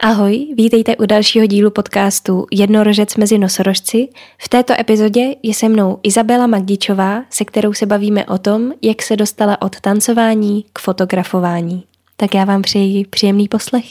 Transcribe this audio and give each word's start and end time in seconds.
Ahoj, 0.00 0.46
vítejte 0.56 0.96
u 0.96 1.06
dalšího 1.06 1.46
dílu 1.46 1.70
podcastu 1.70 2.46
Jednorožec 2.52 3.16
mezi 3.16 3.38
nosorožci. 3.38 4.08
V 4.38 4.48
této 4.48 4.80
epizodě 4.80 5.34
je 5.42 5.54
se 5.54 5.68
mnou 5.68 5.98
Izabela 6.02 6.46
Magdičová, 6.46 7.24
se 7.30 7.44
kterou 7.44 7.72
se 7.72 7.86
bavíme 7.86 8.26
o 8.26 8.38
tom, 8.38 8.72
jak 8.82 9.02
se 9.02 9.16
dostala 9.16 9.62
od 9.62 9.80
tancování 9.80 10.64
k 10.72 10.78
fotografování. 10.78 11.84
Tak 12.16 12.34
já 12.34 12.44
vám 12.44 12.62
přeji 12.62 13.06
příjemný 13.06 13.48
poslech. 13.48 13.84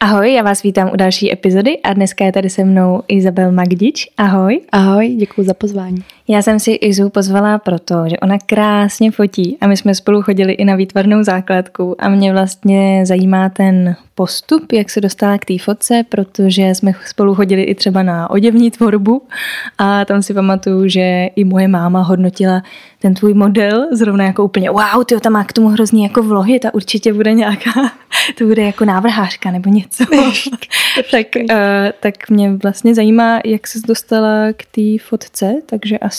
Ahoj, 0.00 0.32
já 0.32 0.42
vás 0.42 0.62
vítám 0.62 0.90
u 0.92 0.96
další 0.96 1.32
epizody 1.32 1.78
a 1.82 1.92
dneska 1.92 2.24
je 2.24 2.32
tady 2.32 2.50
se 2.50 2.64
mnou 2.64 3.02
Izabel 3.08 3.52
Magdič. 3.52 4.08
Ahoj. 4.16 4.60
Ahoj, 4.72 5.08
děkuji 5.08 5.46
za 5.46 5.54
pozvání. 5.54 6.04
Já 6.28 6.42
jsem 6.42 6.60
si 6.60 6.72
Izu 6.72 7.10
pozvala 7.10 7.58
proto, 7.58 7.94
že 8.08 8.16
ona 8.18 8.38
krásně 8.46 9.10
fotí 9.10 9.58
a 9.60 9.66
my 9.66 9.76
jsme 9.76 9.94
spolu 9.94 10.22
chodili 10.22 10.52
i 10.52 10.64
na 10.64 10.76
výtvarnou 10.76 11.22
základku 11.22 11.96
a 11.98 12.08
mě 12.08 12.32
vlastně 12.32 13.06
zajímá 13.06 13.48
ten 13.48 13.96
postup, 14.14 14.72
jak 14.72 14.90
se 14.90 15.00
dostala 15.00 15.38
k 15.38 15.44
té 15.44 15.58
fotce, 15.58 16.04
protože 16.08 16.62
jsme 16.62 16.92
spolu 17.06 17.34
chodili 17.34 17.62
i 17.62 17.74
třeba 17.74 18.02
na 18.02 18.30
oděvní 18.30 18.70
tvorbu 18.70 19.22
a 19.78 20.04
tam 20.04 20.22
si 20.22 20.34
pamatuju, 20.34 20.88
že 20.88 21.26
i 21.36 21.44
moje 21.44 21.68
máma 21.68 22.02
hodnotila 22.02 22.62
ten 22.98 23.14
tvůj 23.14 23.34
model 23.34 23.86
zrovna 23.92 24.24
jako 24.24 24.44
úplně 24.44 24.70
wow, 24.70 25.04
ty 25.06 25.20
tam 25.20 25.32
má 25.32 25.44
k 25.44 25.52
tomu 25.52 25.68
hrozný 25.68 26.02
jako 26.02 26.22
vlohy, 26.22 26.58
ta 26.58 26.74
určitě 26.74 27.12
bude 27.12 27.32
nějaká, 27.32 27.72
to 28.38 28.44
bude 28.44 28.62
jako 28.62 28.84
návrhářka 28.84 29.50
nebo 29.50 29.70
něco. 29.70 30.04
tak, 31.10 31.26
uh, 31.36 31.56
tak 32.00 32.30
mě 32.30 32.52
vlastně 32.62 32.94
zajímá, 32.94 33.40
jak 33.44 33.66
se 33.66 33.78
dostala 33.86 34.52
k 34.56 34.64
té 34.74 35.04
fotce, 35.08 35.54
takže 35.66 35.98
asi 35.98 36.15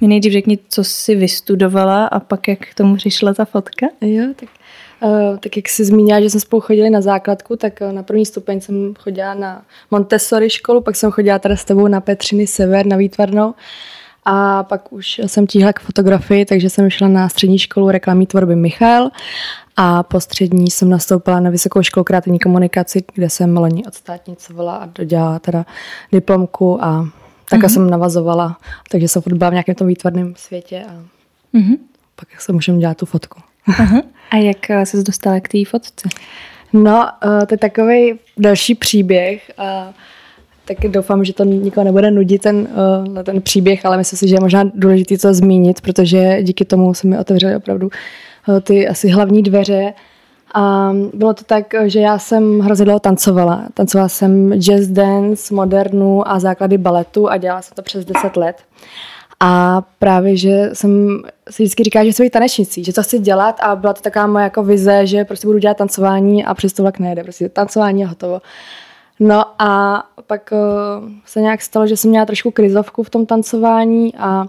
mi 0.00 0.08
nejdřív 0.08 0.32
řekni, 0.32 0.58
co 0.68 0.84
jsi 0.84 1.14
vystudovala 1.14 2.06
a 2.06 2.20
pak 2.20 2.48
jak 2.48 2.58
k 2.58 2.74
tomu 2.74 2.96
přišla 2.96 3.34
ta 3.34 3.44
fotka. 3.44 3.86
Jo, 4.00 4.24
tak 4.36 4.48
Uh, 5.04 5.38
tak 5.38 5.56
jak 5.56 5.68
jsi 5.68 5.84
zmínila, 5.84 6.20
že 6.20 6.30
jsme 6.30 6.40
spolu 6.40 6.60
chodili 6.60 6.90
na 6.90 7.00
základku, 7.00 7.56
tak 7.56 7.80
uh, 7.80 7.92
na 7.92 8.02
první 8.02 8.26
stupeň 8.26 8.60
jsem 8.60 8.94
chodila 8.98 9.34
na 9.34 9.62
Montessori 9.90 10.50
školu, 10.50 10.80
pak 10.80 10.96
jsem 10.96 11.10
chodila 11.10 11.38
teda 11.38 11.56
s 11.56 11.64
tebou 11.64 11.88
na 11.88 12.00
Petřiny 12.00 12.46
Sever, 12.46 12.86
na 12.86 12.96
výtvarnou. 12.96 13.54
A 14.24 14.62
pak 14.62 14.92
už 14.92 15.20
jsem 15.26 15.46
tíhla 15.46 15.72
k 15.72 15.80
fotografii, 15.80 16.44
takže 16.44 16.70
jsem 16.70 16.90
šla 16.90 17.08
na 17.08 17.28
střední 17.28 17.58
školu 17.58 17.90
reklamní 17.90 18.26
tvorby 18.26 18.56
Michal 18.56 19.10
a 19.76 20.02
po 20.02 20.20
střední 20.20 20.70
jsem 20.70 20.90
nastoupila 20.90 21.40
na 21.40 21.50
Vysokou 21.50 21.82
školu 21.82 22.04
kreativní 22.04 22.38
komunikaci, 22.38 23.04
kde 23.14 23.30
jsem 23.30 23.56
loni 23.56 23.84
odstátnicovala 23.84 24.76
a 24.76 24.86
dodělala 24.86 25.38
teda 25.38 25.66
diplomku 26.12 26.84
a 26.84 27.08
tak 27.52 27.60
mm-hmm. 27.60 27.74
jsem 27.74 27.90
navazovala, 27.90 28.56
takže 28.90 29.08
jsem 29.08 29.22
byla 29.26 29.50
v 29.50 29.52
nějakém 29.52 29.74
tom 29.74 29.86
výtvarném 29.86 30.34
světě 30.36 30.84
a 30.88 30.92
mm-hmm. 31.56 31.78
pak 32.16 32.40
se 32.40 32.52
můžeme 32.52 32.78
dělat 32.78 32.96
tu 32.96 33.06
fotku. 33.06 33.40
Uh-huh. 33.68 34.02
A 34.30 34.36
jak 34.36 34.70
eh, 34.70 34.86
se 34.86 35.02
dostala 35.02 35.40
k 35.40 35.48
té 35.48 35.64
fotce? 35.64 36.08
No, 36.72 37.08
uh, 37.24 37.46
to 37.46 37.54
je 37.54 37.58
takový 37.58 38.14
další 38.38 38.74
příběh. 38.74 39.50
Uh, 39.58 39.94
tak 40.64 40.78
doufám, 40.90 41.24
že 41.24 41.32
to 41.32 41.44
nikoho 41.44 41.84
nebude 41.84 42.10
nudit 42.10 42.42
ten, 42.42 42.68
uh, 43.16 43.22
ten 43.22 43.42
příběh, 43.42 43.86
ale 43.86 43.96
myslím 43.96 44.18
si, 44.18 44.28
že 44.28 44.34
je 44.34 44.40
možná 44.40 44.64
důležité 44.74 45.18
to 45.18 45.34
zmínit, 45.34 45.80
protože 45.80 46.42
díky 46.42 46.64
tomu 46.64 46.94
se 46.94 47.06
mi 47.06 47.18
otevřely 47.18 47.56
opravdu 47.56 47.90
uh, 48.48 48.60
ty 48.60 48.88
asi 48.88 49.08
hlavní 49.08 49.42
dveře. 49.42 49.92
A 50.54 50.92
bylo 51.14 51.34
to 51.34 51.44
tak, 51.44 51.74
že 51.84 52.00
já 52.00 52.18
jsem 52.18 52.60
hrozně 52.60 52.84
dlouho 52.84 53.00
tancovala. 53.00 53.64
Tancovala 53.74 54.08
jsem 54.08 54.52
jazz 54.52 54.86
dance, 54.86 55.54
modernu 55.54 56.28
a 56.28 56.38
základy 56.38 56.78
baletu 56.78 57.30
a 57.30 57.36
dělala 57.36 57.62
jsem 57.62 57.74
to 57.74 57.82
přes 57.82 58.04
10 58.04 58.36
let. 58.36 58.56
A 59.40 59.82
právě, 59.98 60.36
že 60.36 60.70
jsem 60.72 61.22
si 61.50 61.62
vždycky 61.62 61.84
říkala, 61.84 62.04
že 62.04 62.12
jsem 62.12 62.30
tanečnicí, 62.30 62.84
že 62.84 62.92
to 62.92 63.02
chci 63.02 63.18
dělat 63.18 63.60
a 63.60 63.76
byla 63.76 63.92
to 63.92 64.00
taková 64.00 64.26
moje 64.26 64.42
jako 64.42 64.62
vize, 64.62 65.06
že 65.06 65.24
prostě 65.24 65.46
budu 65.46 65.58
dělat 65.58 65.76
tancování 65.76 66.44
a 66.44 66.54
přes 66.54 66.72
to 66.72 66.82
vlak 66.82 66.98
nejde, 66.98 67.22
prostě 67.22 67.48
tancování 67.48 68.04
a 68.04 68.08
hotovo. 68.08 68.40
No 69.20 69.44
a 69.58 70.02
pak 70.26 70.50
uh, 70.52 71.08
se 71.26 71.40
nějak 71.40 71.62
stalo, 71.62 71.86
že 71.86 71.96
jsem 71.96 72.10
měla 72.10 72.26
trošku 72.26 72.50
krizovku 72.50 73.02
v 73.02 73.10
tom 73.10 73.26
tancování 73.26 74.14
a 74.18 74.46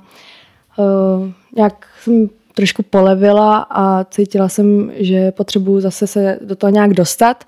uh, 0.77 1.27
nějak 1.55 1.85
jsem 2.01 2.29
trošku 2.53 2.83
polevila 2.83 3.57
a 3.57 4.03
cítila 4.03 4.49
jsem, 4.49 4.91
že 4.95 5.31
potřebuju 5.31 5.79
zase 5.79 6.07
se 6.07 6.39
do 6.41 6.55
toho 6.55 6.71
nějak 6.71 6.93
dostat. 6.93 7.43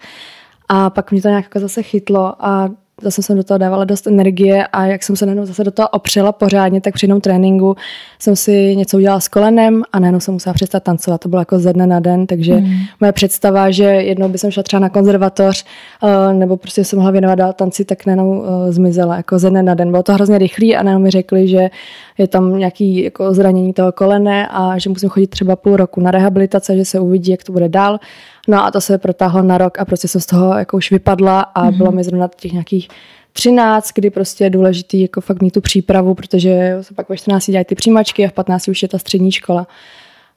A 0.70 0.90
pak 0.90 1.12
mě 1.12 1.22
to 1.22 1.28
nějak 1.28 1.46
jako 1.46 1.60
zase 1.60 1.84
chytlo 1.84 2.46
a 2.46 2.70
zase 3.02 3.22
jsem 3.22 3.38
do 3.38 3.44
toho 3.44 3.58
dávala 3.58 3.86
dost 3.86 4.08
energie 4.08 4.68
a 4.68 4.86
jak 4.86 5.04
jsem 5.04 5.16
se 5.16 5.26
najednou 5.26 5.46
zase 5.46 5.64
do 5.64 5.72
toho 5.72 5.90
opřela 5.90 6.32
pořádně, 6.32 6.82
tak 6.82 6.94
při 6.94 7.06
jednom 7.06 7.22
tréninku 7.22 7.76
jsem 8.20 8.36
si 8.36 8.76
něco 8.76 8.98
udělala 8.98 9.20
s 9.20 9.28
kolenem 9.28 9.84
a 9.92 10.00
najednou 10.00 10.20
jsem 10.20 10.34
musela 10.34 10.54
přestat 10.54 10.84
tancovat. 10.84 11.22
To 11.22 11.30
bylo 11.30 11.42
jako 11.42 11.60
ze 11.60 11.74
dne 11.74 11.88
na 11.88 12.00
den, 12.00 12.28
takže 12.28 12.54
mm. 12.54 12.72
moje 13.00 13.12
představa, 13.12 13.72
že 13.72 13.84
jednou 13.84 14.30
bych 14.30 14.42
šla 14.50 14.64
třeba 14.64 14.80
na 14.80 14.90
konzervatoř 14.90 15.66
uh, 16.04 16.34
nebo 16.34 16.58
prostě 16.58 16.84
jsem 16.84 17.00
mohla 17.00 17.12
věnovat 17.12 17.36
dál 17.36 17.54
tanci, 17.54 17.86
tak 17.86 18.06
najednou 18.06 18.40
uh, 18.40 18.46
zmizela 18.70 19.16
jako 19.16 19.40
ze 19.40 19.50
dne 19.50 19.64
na 19.64 19.74
den. 19.74 19.92
Bylo 19.92 20.04
to 20.04 20.14
hrozně 20.14 20.38
rychlý 20.38 20.76
a 20.76 20.84
najednou 20.84 21.04
mi 21.04 21.12
řekli, 21.12 21.48
že 21.48 21.70
je 22.18 22.28
tam 22.28 22.58
nějaký 22.58 23.04
jako 23.04 23.34
zranění 23.34 23.74
toho 23.74 23.92
kolene 23.92 24.48
a 24.48 24.78
že 24.78 24.90
musím 24.90 25.10
chodit 25.10 25.28
třeba 25.28 25.56
půl 25.56 25.76
roku 25.78 26.02
na 26.02 26.12
rehabilitace, 26.12 26.78
že 26.78 26.86
se 26.86 27.00
uvidí, 27.00 27.32
jak 27.32 27.44
to 27.44 27.52
bude 27.52 27.70
dál. 27.70 28.00
No 28.48 28.66
a 28.66 28.72
to 28.72 28.82
se 28.82 28.98
protáhlo 28.98 29.42
na 29.42 29.58
rok 29.58 29.80
a 29.80 29.86
prostě 29.86 30.08
jsem 30.08 30.22
z 30.22 30.26
toho 30.26 30.58
jako 30.58 30.78
už 30.78 30.92
vypadla 30.92 31.42
a 31.42 31.66
mm-hmm. 31.66 31.78
bylo 31.78 31.92
mi 31.92 32.04
zrovna 32.04 32.30
těch 32.36 32.52
nějakých 32.52 32.88
13, 33.34 33.92
kdy 33.96 34.10
prostě 34.10 34.44
je 34.44 34.50
důležitý 34.50 35.02
jako 35.02 35.22
fakt 35.22 35.42
mít 35.42 35.52
tu 35.52 35.62
přípravu, 35.62 36.14
protože 36.14 36.78
se 36.82 36.94
pak 36.94 37.10
ve 37.10 37.18
14 37.18 37.46
dělají 37.46 37.66
ty 37.66 37.76
přijímačky 37.76 38.26
a 38.26 38.30
v 38.30 38.34
15 38.34 38.68
už 38.68 38.82
je 38.82 38.88
ta 38.88 38.98
střední 38.98 39.32
škola. 39.32 39.68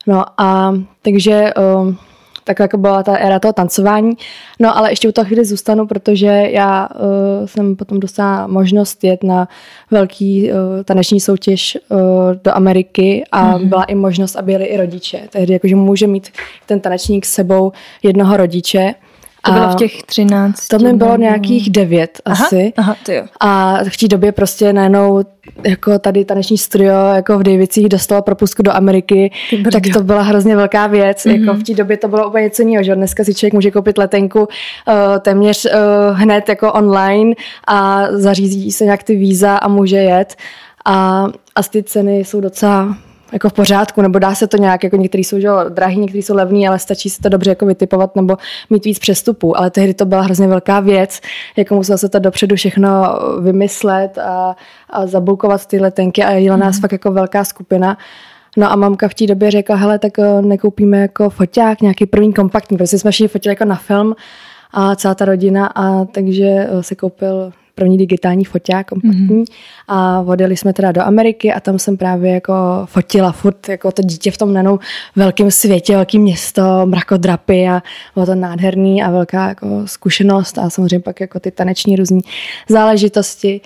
No 0.06 0.25
a 0.41 0.75
takže 1.03 1.53
um, 1.55 1.99
tak 2.48 2.60
jako 2.60 2.78
byla 2.78 3.03
ta 3.03 3.16
éra 3.16 3.38
toho 3.38 3.53
tancování. 3.53 4.12
No 4.60 4.76
ale 4.76 4.92
ještě 4.92 5.09
u 5.09 5.12
toho 5.12 5.25
chvíli 5.25 5.44
zůstanu, 5.44 5.86
protože 5.86 6.26
já 6.50 6.88
uh, 6.94 7.47
jsem 7.47 7.76
potom 7.76 8.00
dostala 8.00 8.47
možnost 8.47 9.04
jet 9.04 9.25
na 9.25 9.48
velký 9.91 10.50
uh, 10.50 10.58
taneční 10.84 11.20
soutěž 11.20 11.78
uh, 11.88 11.98
do 12.44 12.56
Ameriky 12.56 13.25
a 13.32 13.58
mm-hmm. 13.58 13.69
byla 13.69 13.84
i 13.84 13.94
možnost, 13.94 14.37
aby 14.37 14.53
jeli 14.53 14.64
i 14.64 14.76
rodiče. 14.76 15.20
Tehdy 15.31 15.53
jakože 15.53 15.76
může 15.76 16.06
mít 16.06 16.28
ten 16.66 16.81
tanečník 16.81 17.26
s 17.26 17.32
sebou 17.32 17.72
jednoho 18.03 18.37
rodiče. 18.37 18.94
To 19.48 19.60
bylo 19.60 19.72
v 19.72 19.76
těch 19.76 20.03
13. 20.03 20.69
To 20.69 20.78
mi 20.78 20.92
bylo 20.92 21.16
nějakých 21.16 21.70
devět 21.70 22.20
aha, 22.25 22.44
asi. 22.44 22.72
Aha, 22.76 22.97
to 23.06 23.12
jo. 23.12 23.22
A 23.41 23.78
v 23.84 23.97
té 23.97 24.09
době 24.09 24.32
prostě 24.32 24.72
najednou 24.72 25.22
jako 25.64 25.98
tady 25.98 26.25
taneční 26.25 26.59
studio 26.59 26.94
jako 27.14 27.38
v 27.38 27.42
Davicích 27.42 27.88
dostalo 27.88 28.22
propustku 28.22 28.62
do 28.62 28.72
Ameriky, 28.72 29.32
tak 29.72 29.82
to 29.92 30.03
byla 30.03 30.22
hrozně 30.22 30.56
velká 30.56 30.87
věc. 30.87 31.19
Mm-hmm. 31.19 31.41
Jako 31.41 31.58
v 31.58 31.62
té 31.62 31.75
době 31.75 31.97
to 31.97 32.08
bylo 32.08 32.28
úplně 32.28 32.44
něco 32.44 32.62
jiného, 32.62 32.82
že 32.82 32.94
dneska 32.94 33.25
si 33.25 33.34
člověk 33.34 33.54
může 33.54 33.70
koupit 33.70 33.98
letenku 33.98 34.41
uh, 34.41 34.47
téměř 35.20 35.64
uh, 35.64 35.70
hned 36.19 36.48
jako 36.48 36.72
online 36.72 37.34
a 37.66 38.06
zařízí 38.10 38.72
se 38.72 38.84
nějak 38.84 39.03
ty 39.03 39.16
víza 39.16 39.56
a 39.56 39.69
může 39.69 39.97
jet. 39.97 40.37
A, 40.84 41.26
a 41.56 41.62
ty 41.62 41.82
ceny 41.82 42.19
jsou 42.19 42.41
docela 42.41 42.97
jako 43.33 43.49
v 43.49 43.53
pořádku, 43.53 44.03
nebo 44.03 44.19
dá 44.19 44.34
se 44.34 44.47
to 44.47 44.56
nějak, 44.56 44.84
jako 44.84 44.97
některý 44.97 45.25
jsou 45.25 45.41
že, 45.41 45.49
drahý, 45.69 45.99
některý 45.99 46.22
jsou 46.22 46.34
levný, 46.34 46.69
ale 46.69 46.78
stačí 46.78 47.11
si 47.11 47.21
to 47.21 47.28
dobře 47.28 47.50
jako 47.50 47.66
vytipovat 47.66 48.16
nebo 48.16 48.37
mít 48.71 48.84
víc 48.84 48.99
přestupů. 48.99 49.59
Ale 49.59 49.71
tehdy 49.71 49.94
to 49.94 50.06
byla 50.06 50.22
hrozně 50.22 50.49
velká 50.49 50.81
věc, 50.81 51.21
jako 51.56 51.75
musela 51.75 51.99
se 51.99 52.09
to 52.09 52.19
dopředu 52.19 52.56
všechno 52.56 53.19
vymyslet 53.41 54.19
a, 54.19 54.56
a 54.91 55.06
zabulkovat 55.06 55.67
ty 55.67 55.81
letenky 55.81 56.25
a 56.25 56.31
jela 56.31 56.56
nás 56.56 56.77
mm. 56.77 56.81
fakt 56.81 56.93
jako 56.93 57.12
velká 57.12 57.44
skupina. 57.44 57.99
No 58.56 58.72
a 58.72 58.77
mamka 58.77 59.09
v 59.09 59.15
té 59.15 59.27
době 59.27 59.50
řekla, 59.50 59.77
hele, 59.77 59.99
tak 59.99 60.19
eh, 60.19 60.43
nekoupíme 60.43 60.99
jako 60.99 61.31
foťák, 61.31 61.81
nějaký 61.81 62.06
první 62.06 62.33
kompaktní, 62.33 62.77
protože 62.77 62.99
jsme 62.99 63.11
všichni 63.11 63.28
fotili 63.28 63.53
jako 63.53 63.65
na 63.65 63.77
film 63.77 64.15
a 64.72 64.97
celá 64.97 65.15
ta 65.15 65.25
rodina 65.25 65.67
a 65.67 66.05
takže 66.05 66.44
eh, 66.44 66.83
se 66.83 66.94
koupil 66.94 67.53
první 67.78 67.99
digitální 67.99 68.44
foťák 68.44 68.87
kompaktní 68.87 69.44
mm-hmm. 69.44 69.53
a 69.89 70.21
odjeli 70.21 70.56
jsme 70.56 70.72
teda 70.72 70.93
do 70.93 71.03
Ameriky 71.03 71.53
a 71.53 71.61
tam 71.61 71.78
jsem 71.78 71.97
právě 71.97 72.33
jako 72.33 72.55
fotila 72.84 73.33
furt 73.33 73.69
jako 73.69 73.93
to 73.93 74.03
dítě 74.03 74.31
v 74.31 74.39
tom 74.39 74.53
nanou 74.53 74.78
velkém 75.16 75.50
světě, 75.50 75.94
velké 75.94 76.19
město, 76.19 76.62
mrakodrapy 76.84 77.69
a 77.69 77.83
bylo 78.15 78.27
to 78.27 78.34
nádherný 78.34 79.03
a 79.03 79.11
velká 79.11 79.49
jako 79.49 79.83
zkušenost 79.84 80.59
a 80.59 80.71
samozřejmě 80.71 81.00
pak 81.00 81.21
jako 81.21 81.41
ty 81.41 81.50
taneční 81.50 81.97
různé 81.97 82.20
záležitosti. 82.69 83.61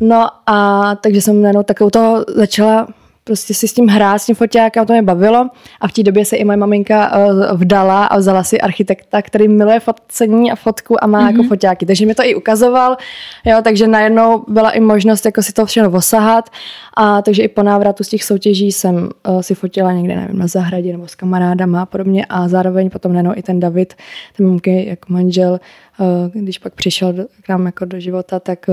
No 0.00 0.28
a 0.46 0.94
takže 0.94 1.20
jsem 1.20 1.42
najednou 1.42 1.62
takovou 1.62 1.90
toho 1.90 2.24
začala 2.34 2.88
prostě 3.26 3.54
si 3.54 3.68
s 3.68 3.72
tím 3.72 3.86
hrát, 3.86 4.18
s 4.18 4.26
tím 4.26 4.34
foťákem, 4.34 4.86
to 4.86 4.92
mě 4.92 5.02
bavilo. 5.02 5.48
A 5.80 5.88
v 5.88 5.92
té 5.92 6.02
době 6.02 6.24
se 6.24 6.36
i 6.36 6.44
moje 6.44 6.56
maminka 6.56 7.18
uh, 7.18 7.60
vdala 7.60 8.06
a 8.06 8.18
vzala 8.18 8.44
si 8.44 8.60
architekta, 8.60 9.22
který 9.22 9.48
miluje 9.48 9.80
fotcení 9.80 10.52
a 10.52 10.56
fotku 10.56 11.04
a 11.04 11.06
má 11.06 11.20
mm-hmm. 11.20 11.26
jako 11.26 11.38
mhm. 11.38 11.48
foťáky. 11.48 11.86
Takže 11.86 12.06
mi 12.06 12.14
to 12.14 12.22
i 12.24 12.34
ukazoval, 12.34 12.96
jo, 13.44 13.58
takže 13.64 13.86
najednou 13.86 14.44
byla 14.48 14.70
i 14.70 14.80
možnost 14.80 15.24
jako 15.24 15.42
si 15.42 15.52
to 15.52 15.66
všechno 15.66 15.90
osahat. 15.90 16.50
A 16.96 17.22
takže 17.22 17.42
i 17.42 17.48
po 17.48 17.62
návratu 17.62 18.04
z 18.04 18.08
těch 18.08 18.24
soutěží 18.24 18.72
jsem 18.72 19.08
uh, 19.28 19.40
si 19.40 19.54
fotila 19.54 19.92
někde, 19.92 20.16
nevím, 20.16 20.38
na 20.38 20.46
zahradě 20.46 20.92
nebo 20.92 21.08
s 21.08 21.14
kamarádama 21.14 21.82
a 21.82 21.86
podobně. 21.86 22.26
A 22.28 22.48
zároveň 22.48 22.90
potom 22.90 23.12
najednou 23.12 23.32
i 23.36 23.42
ten 23.42 23.60
David, 23.60 23.94
ten 24.36 24.46
mamky 24.46 24.88
jako 24.88 25.12
manžel, 25.12 25.60
Eh, 25.60 25.85
když 26.32 26.58
pak 26.58 26.74
přišel 26.74 27.14
k 27.42 27.48
nám 27.48 27.66
jako 27.66 27.84
do 27.84 28.00
života, 28.00 28.40
tak 28.40 28.68
eh, 28.68 28.72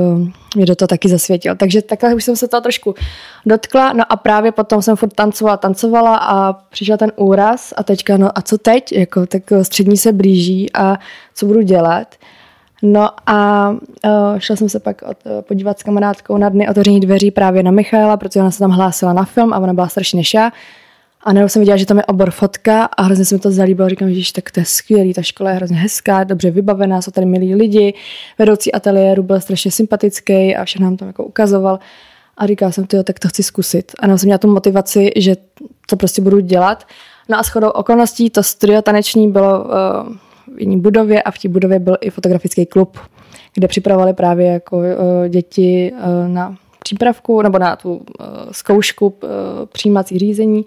mě 0.55 0.65
do 0.65 0.75
toho 0.75 0.87
taky 0.87 1.09
zasvětil. 1.09 1.55
Takže 1.55 1.81
takhle 1.81 2.15
už 2.15 2.23
jsem 2.23 2.35
se 2.35 2.47
toho 2.47 2.61
trošku 2.61 2.95
dotkla. 3.45 3.93
No 3.93 4.03
a 4.09 4.15
právě 4.15 4.51
potom 4.51 4.81
jsem 4.81 4.95
furt 4.95 5.13
tancovala, 5.13 5.57
tancovala 5.57 6.17
a 6.17 6.53
přišel 6.53 6.97
ten 6.97 7.11
úraz 7.15 7.73
a 7.77 7.83
teďka, 7.83 8.17
no 8.17 8.37
a 8.37 8.41
co 8.41 8.57
teď? 8.57 8.91
Jako, 8.91 9.25
tak 9.25 9.43
střední 9.61 9.97
se 9.97 10.11
blíží 10.11 10.73
a 10.73 10.97
co 11.35 11.45
budu 11.45 11.61
dělat? 11.61 12.15
No 12.81 13.09
a 13.25 13.69
šla 14.37 14.55
jsem 14.55 14.69
se 14.69 14.79
pak 14.79 15.01
od, 15.01 15.17
podívat 15.41 15.79
s 15.79 15.83
kamarádkou 15.83 16.37
na 16.37 16.49
dny 16.49 16.69
otevření 16.69 16.99
dveří 16.99 17.31
právě 17.31 17.63
na 17.63 17.71
Michaela, 17.71 18.17
protože 18.17 18.39
ona 18.39 18.51
se 18.51 18.59
tam 18.59 18.71
hlásila 18.71 19.13
na 19.13 19.25
film 19.25 19.53
a 19.53 19.59
ona 19.59 19.73
byla 19.73 19.87
než 20.13 20.33
já. 20.33 20.51
A 21.23 21.33
najednou 21.33 21.49
jsem 21.49 21.59
viděla, 21.59 21.77
že 21.77 21.85
tam 21.85 21.97
je 21.97 22.05
obor 22.05 22.31
fotka 22.31 22.83
a 22.83 23.01
hrozně 23.01 23.25
se 23.25 23.35
mi 23.35 23.39
to 23.39 23.51
zalíbilo. 23.51 23.89
Říkám, 23.89 24.13
že 24.13 24.33
tak 24.33 24.51
to 24.51 24.59
je 24.59 24.65
skvělý, 24.65 25.13
ta 25.13 25.21
škola 25.21 25.49
je 25.49 25.55
hrozně 25.55 25.77
hezká, 25.77 26.23
dobře 26.23 26.51
vybavená, 26.51 27.01
jsou 27.01 27.11
tady 27.11 27.27
milí 27.27 27.55
lidi. 27.55 27.93
Vedoucí 28.39 28.71
ateliéru 28.71 29.23
byl 29.23 29.39
strašně 29.39 29.71
sympatický 29.71 30.55
a 30.55 30.65
všechno 30.65 30.85
nám 30.85 30.97
tam 30.97 31.07
jako 31.07 31.23
ukazoval. 31.23 31.79
A 32.37 32.47
říkala 32.47 32.71
jsem, 32.71 32.87
tyjo, 32.87 33.03
tak 33.03 33.19
to 33.19 33.27
chci 33.27 33.43
zkusit. 33.43 33.91
A 33.99 34.17
jsem 34.17 34.27
měla 34.27 34.37
tu 34.37 34.53
motivaci, 34.53 35.11
že 35.15 35.35
to 35.89 35.97
prostě 35.97 36.21
budu 36.21 36.39
dělat. 36.39 36.87
No 37.29 37.39
a 37.39 37.43
shodou 37.43 37.69
okolností 37.69 38.29
to 38.29 38.43
studio 38.43 38.81
taneční 38.81 39.31
bylo 39.31 39.63
uh, 39.63 39.69
v 40.55 40.59
jiné 40.59 40.77
budově 40.77 41.23
a 41.23 41.31
v 41.31 41.37
té 41.37 41.49
budově 41.49 41.79
byl 41.79 41.97
i 42.01 42.09
fotografický 42.09 42.65
klub, 42.65 42.97
kde 43.53 43.67
připravovali 43.67 44.13
právě 44.13 44.47
jako 44.47 44.77
uh, 44.77 44.83
děti 45.29 45.93
uh, 45.93 46.33
na 46.33 46.55
přípravku 46.79 47.41
nebo 47.41 47.59
na 47.59 47.75
tu 47.75 48.01
zkoušku 48.51 49.15
přijímací 49.71 50.19
řízení. 50.19 50.65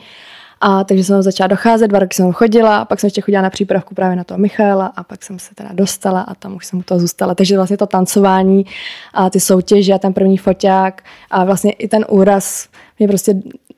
A 0.60 0.84
takže 0.84 1.04
jsem 1.04 1.22
začala 1.22 1.48
docházet, 1.48 1.88
dva 1.88 1.98
roky 1.98 2.14
jsem 2.14 2.32
chodila, 2.32 2.84
pak 2.84 3.00
jsem 3.00 3.06
ještě 3.06 3.20
chodila 3.20 3.42
na 3.42 3.50
přípravku 3.50 3.94
právě 3.94 4.16
na 4.16 4.24
toho 4.24 4.38
Michaela 4.38 4.86
a 4.86 5.02
pak 5.02 5.22
jsem 5.22 5.38
se 5.38 5.54
teda 5.54 5.70
dostala 5.72 6.20
a 6.20 6.34
tam 6.34 6.56
už 6.56 6.66
jsem 6.66 6.78
u 6.78 6.82
toho 6.82 7.00
zůstala. 7.00 7.34
Takže 7.34 7.56
vlastně 7.56 7.76
to 7.76 7.86
tancování 7.86 8.66
a 9.14 9.30
ty 9.30 9.40
soutěže 9.40 9.92
a 9.92 9.98
ten 9.98 10.12
první 10.12 10.36
foťák 10.36 11.02
a 11.30 11.44
vlastně 11.44 11.72
i 11.72 11.88
ten 11.88 12.04
úraz 12.08 12.68
mě 12.98 13.08
prostě 13.08 13.34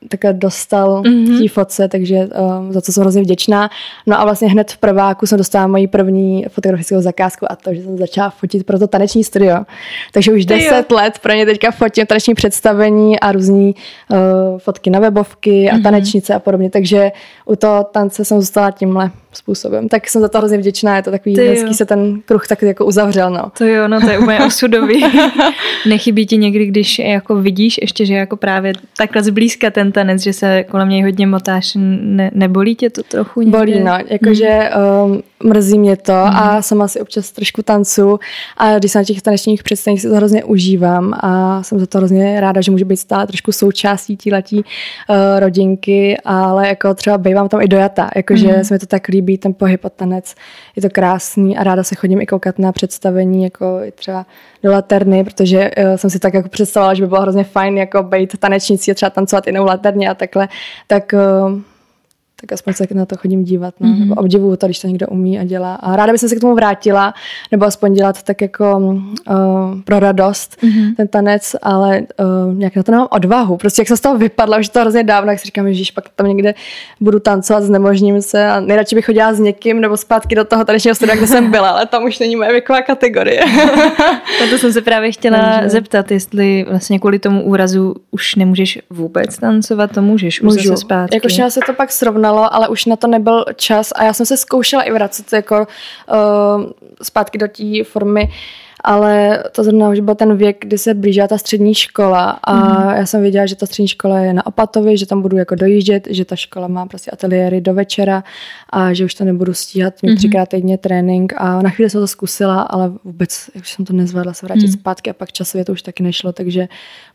takhle 0.08 0.32
dostal 0.32 1.02
mm-hmm. 1.02 1.42
té 1.42 1.48
fotce, 1.48 1.88
takže 1.88 2.16
um, 2.16 2.72
za 2.72 2.80
co 2.80 2.92
jsem 2.92 3.00
hrozně 3.00 3.22
vděčná. 3.22 3.70
No 4.06 4.20
a 4.20 4.24
vlastně 4.24 4.48
hned 4.48 4.72
v 4.72 4.78
prváku 4.78 5.26
jsem 5.26 5.38
dostala 5.38 5.66
moji 5.66 5.86
první 5.86 6.46
fotografickou 6.48 7.00
zakázku 7.00 7.52
a 7.52 7.56
to, 7.56 7.74
že 7.74 7.82
jsem 7.82 7.98
začala 7.98 8.30
fotit 8.30 8.66
pro 8.66 8.78
to 8.78 8.86
taneční 8.86 9.24
studio. 9.24 9.56
Takže 10.12 10.32
už 10.32 10.46
deset 10.46 10.90
let 10.90 11.18
pro 11.22 11.32
ně 11.32 11.46
teďka 11.46 11.70
fotím 11.70 12.06
taneční 12.06 12.34
představení 12.34 13.20
a 13.20 13.32
různý 13.32 13.74
uh, 14.10 14.18
fotky 14.58 14.90
na 14.90 15.00
webovky 15.00 15.70
a 15.70 15.74
mm-hmm. 15.74 15.82
tanečnice 15.82 16.34
a 16.34 16.38
podobně. 16.38 16.70
Takže 16.70 17.12
u 17.44 17.56
toho 17.56 17.84
tance 17.84 18.24
jsem 18.24 18.40
zůstala 18.40 18.70
tímhle 18.70 19.10
způsobem. 19.32 19.88
Tak 19.88 20.08
jsem 20.08 20.22
za 20.22 20.28
to 20.28 20.38
hrozně 20.38 20.58
vděčná, 20.58 20.96
je 20.96 21.02
to 21.02 21.10
takový 21.10 21.34
Ty 21.34 21.48
hezký 21.48 21.66
jo. 21.66 21.74
se 21.74 21.86
ten 21.86 22.20
kruh 22.24 22.46
tak 22.46 22.62
jako 22.62 22.86
uzavřel. 22.86 23.30
No. 23.30 23.52
To 23.58 23.64
jo, 23.64 23.88
no 23.88 24.00
to 24.00 24.10
je 24.10 24.18
úplně 24.18 24.38
osudový. 24.46 25.04
Nechybí 25.88 26.26
ti 26.26 26.36
někdy, 26.36 26.66
když 26.66 26.98
jako 26.98 27.34
vidíš 27.34 27.78
ještě, 27.82 28.06
že 28.06 28.14
jako 28.14 28.36
právě 28.36 28.72
takhle 28.96 29.22
zblízka 29.22 29.70
ten 29.70 29.92
tanec, 29.92 30.22
že 30.22 30.32
se 30.32 30.64
kolem 30.64 30.88
něj 30.88 31.02
hodně 31.02 31.26
motáš, 31.26 31.72
ne, 31.76 32.30
nebolí 32.34 32.74
tě 32.74 32.90
to 32.90 33.02
trochu 33.02 33.40
někde? 33.40 33.58
Bolí, 33.58 33.80
no, 33.80 33.98
jakože 34.08 34.48
hmm. 34.48 35.12
um, 35.12 35.22
mrzí 35.44 35.78
mě 35.78 35.96
to 35.96 36.12
hmm. 36.12 36.36
a 36.36 36.62
sama 36.62 36.88
si 36.88 37.00
občas 37.00 37.30
trošku 37.30 37.62
tancu 37.62 38.18
a 38.56 38.78
když 38.78 38.92
jsem 38.92 39.00
na 39.00 39.04
těch 39.04 39.22
tanečních 39.22 39.62
představeních 39.62 40.02
si 40.02 40.08
to 40.08 40.14
hrozně 40.14 40.44
užívám 40.44 41.14
a 41.20 41.62
jsem 41.62 41.78
za 41.78 41.86
to 41.86 41.98
hrozně 41.98 42.40
ráda, 42.40 42.60
že 42.60 42.70
můžu 42.70 42.84
být 42.84 42.96
stále 42.96 43.26
trošku 43.26 43.52
součástí 43.52 44.16
tíletí 44.16 44.56
uh, 44.56 45.16
rodinky, 45.38 46.16
ale 46.24 46.68
jako 46.68 46.94
třeba 46.94 47.18
bývám 47.18 47.48
tam 47.48 47.62
i 47.62 47.68
dojata, 47.68 48.10
jakože 48.16 48.48
hmm. 48.48 48.64
se 48.64 48.74
mi 48.74 48.78
to 48.78 48.86
tak 48.86 49.08
líbí, 49.08 49.17
ten 49.38 49.54
pohyb 49.54 49.84
a 49.84 49.88
tanec, 49.88 50.34
je 50.76 50.82
to 50.82 50.88
krásný 50.90 51.58
a 51.58 51.64
ráda 51.64 51.82
se 51.82 51.94
chodím 51.94 52.20
i 52.20 52.26
koukat 52.26 52.58
na 52.58 52.72
představení, 52.72 53.44
jako 53.44 53.80
i 53.84 53.92
třeba 53.92 54.26
do 54.62 54.72
laterny, 54.72 55.24
protože 55.24 55.70
uh, 55.78 55.94
jsem 55.96 56.10
si 56.10 56.18
tak 56.18 56.34
jako 56.34 56.48
představovala, 56.48 56.94
že 56.94 57.02
by 57.02 57.08
bylo 57.08 57.20
hrozně 57.20 57.44
fajn 57.44 57.78
jako 57.78 58.02
být 58.02 58.38
tanečnicí 58.38 58.90
a 58.90 58.94
třeba 58.94 59.10
tancovat 59.10 59.46
jinou 59.46 59.64
laterně 59.64 60.10
a 60.10 60.14
takhle, 60.14 60.48
tak 60.86 61.14
uh, 61.46 61.60
tak 62.40 62.52
aspoň 62.52 62.72
se 62.72 62.86
na 62.94 63.06
to 63.06 63.16
chodím 63.16 63.44
dívat. 63.44 63.74
No. 63.80 63.88
Mm-hmm. 63.88 64.00
Nebo 64.00 64.14
obdivuju 64.14 64.56
to, 64.56 64.66
když 64.66 64.78
to 64.78 64.86
někdo 64.86 65.06
umí 65.06 65.38
a 65.38 65.44
dělá. 65.44 65.74
A 65.74 65.96
ráda 65.96 66.12
bych 66.12 66.20
se 66.20 66.36
k 66.36 66.40
tomu 66.40 66.54
vrátila, 66.54 67.14
nebo 67.52 67.64
aspoň 67.64 67.94
dělat 67.94 68.22
tak 68.22 68.40
jako 68.40 68.78
uh, 68.78 69.34
pro 69.84 70.00
radost 70.00 70.56
mm-hmm. 70.62 70.94
ten 70.96 71.08
tanec, 71.08 71.56
ale 71.62 72.00
uh, 72.00 72.54
nějak 72.54 72.76
na 72.76 72.82
to 72.82 72.92
nemám 72.92 73.08
odvahu. 73.10 73.56
Prostě 73.56 73.80
jak 73.80 73.88
jsem 73.88 73.96
z 73.96 74.00
toho 74.00 74.18
vypadla, 74.18 74.58
už 74.58 74.68
to 74.68 74.80
hrozně 74.80 75.04
dávno, 75.04 75.30
jak 75.30 75.40
si 75.40 75.46
říkám, 75.46 75.72
že 75.72 75.84
pak 75.94 76.04
tam 76.16 76.26
někde 76.26 76.54
budu 77.00 77.20
tancovat, 77.20 77.62
znemožním 77.62 78.22
se 78.22 78.48
a 78.48 78.60
nejradši 78.60 78.94
bych 78.94 79.04
chodila 79.04 79.34
s 79.34 79.40
někým 79.40 79.80
nebo 79.80 79.96
zpátky 79.96 80.34
do 80.34 80.44
toho 80.44 80.64
tanečního 80.64 80.94
studia, 80.94 81.16
kde 81.16 81.26
jsem 81.26 81.50
byla, 81.50 81.70
ale 81.70 81.86
tam 81.86 82.04
už 82.04 82.18
není 82.18 82.36
moje 82.36 82.52
věková 82.52 82.82
kategorie. 82.82 83.40
Na 84.40 84.46
to 84.50 84.58
jsem 84.58 84.72
se 84.72 84.80
právě 84.80 85.12
chtěla 85.12 85.38
Takže... 85.38 85.68
zeptat, 85.68 86.10
jestli 86.10 86.66
vlastně 86.68 86.98
kvůli 86.98 87.18
tomu 87.18 87.42
úrazu 87.42 87.94
už 88.10 88.34
nemůžeš 88.34 88.78
vůbec 88.90 89.38
tancovat, 89.38 89.92
to 89.92 90.02
můžeš 90.02 90.40
už 90.40 90.54
Můžu. 90.54 90.68
zase 90.68 90.80
zpátky. 90.80 91.16
Jakož 91.16 91.40
se 91.48 91.60
to 91.66 91.72
pak 91.72 91.92
srovnat 91.92 92.27
zajímalo, 92.28 92.54
ale 92.54 92.68
už 92.68 92.84
na 92.84 92.96
to 92.96 93.06
nebyl 93.06 93.44
čas 93.56 93.92
a 93.94 94.04
já 94.04 94.12
jsem 94.12 94.26
se 94.26 94.36
zkoušela 94.36 94.82
i 94.82 94.92
vracet 94.92 95.32
jako 95.32 95.56
uh, 95.56 96.70
zpátky 97.02 97.38
do 97.38 97.48
té 97.48 97.84
formy 97.84 98.32
ale 98.84 99.44
to 99.52 99.64
zrovna 99.64 99.88
už 99.88 100.00
byl 100.00 100.14
ten 100.14 100.36
věk, 100.36 100.56
kdy 100.60 100.78
se 100.78 100.94
blížila 100.94 101.28
ta 101.28 101.38
střední 101.38 101.74
škola 101.74 102.30
a 102.30 102.54
mm. 102.54 102.96
já 102.96 103.06
jsem 103.06 103.22
věděla, 103.22 103.46
že 103.46 103.56
ta 103.56 103.66
střední 103.66 103.88
škola 103.88 104.18
je 104.18 104.32
na 104.32 104.46
Opatovi, 104.46 104.96
že 104.96 105.06
tam 105.06 105.22
budu 105.22 105.36
jako 105.36 105.54
dojíždět, 105.54 106.08
že 106.10 106.24
ta 106.24 106.36
škola 106.36 106.68
má 106.68 106.86
prostě 106.86 107.10
ateliéry 107.10 107.60
do 107.60 107.74
večera 107.74 108.24
a 108.70 108.92
že 108.92 109.04
už 109.04 109.14
to 109.14 109.24
nebudu 109.24 109.54
stíhat, 109.54 110.02
mít 110.02 110.10
mm. 110.10 110.16
třikrát 110.16 110.48
týdně 110.48 110.78
trénink 110.78 111.32
a 111.36 111.62
na 111.62 111.70
chvíli 111.70 111.90
jsem 111.90 112.00
to 112.00 112.06
zkusila, 112.06 112.62
ale 112.62 112.92
vůbec 113.04 113.50
už 113.60 113.72
jsem 113.72 113.84
to 113.84 113.92
nezvládla 113.92 114.32
se 114.32 114.46
vrátit 114.46 114.66
mm. 114.66 114.72
zpátky 114.72 115.10
a 115.10 115.12
pak 115.12 115.32
časově 115.32 115.64
to 115.64 115.72
už 115.72 115.82
taky 115.82 116.02
nešlo, 116.02 116.32
takže 116.32 116.68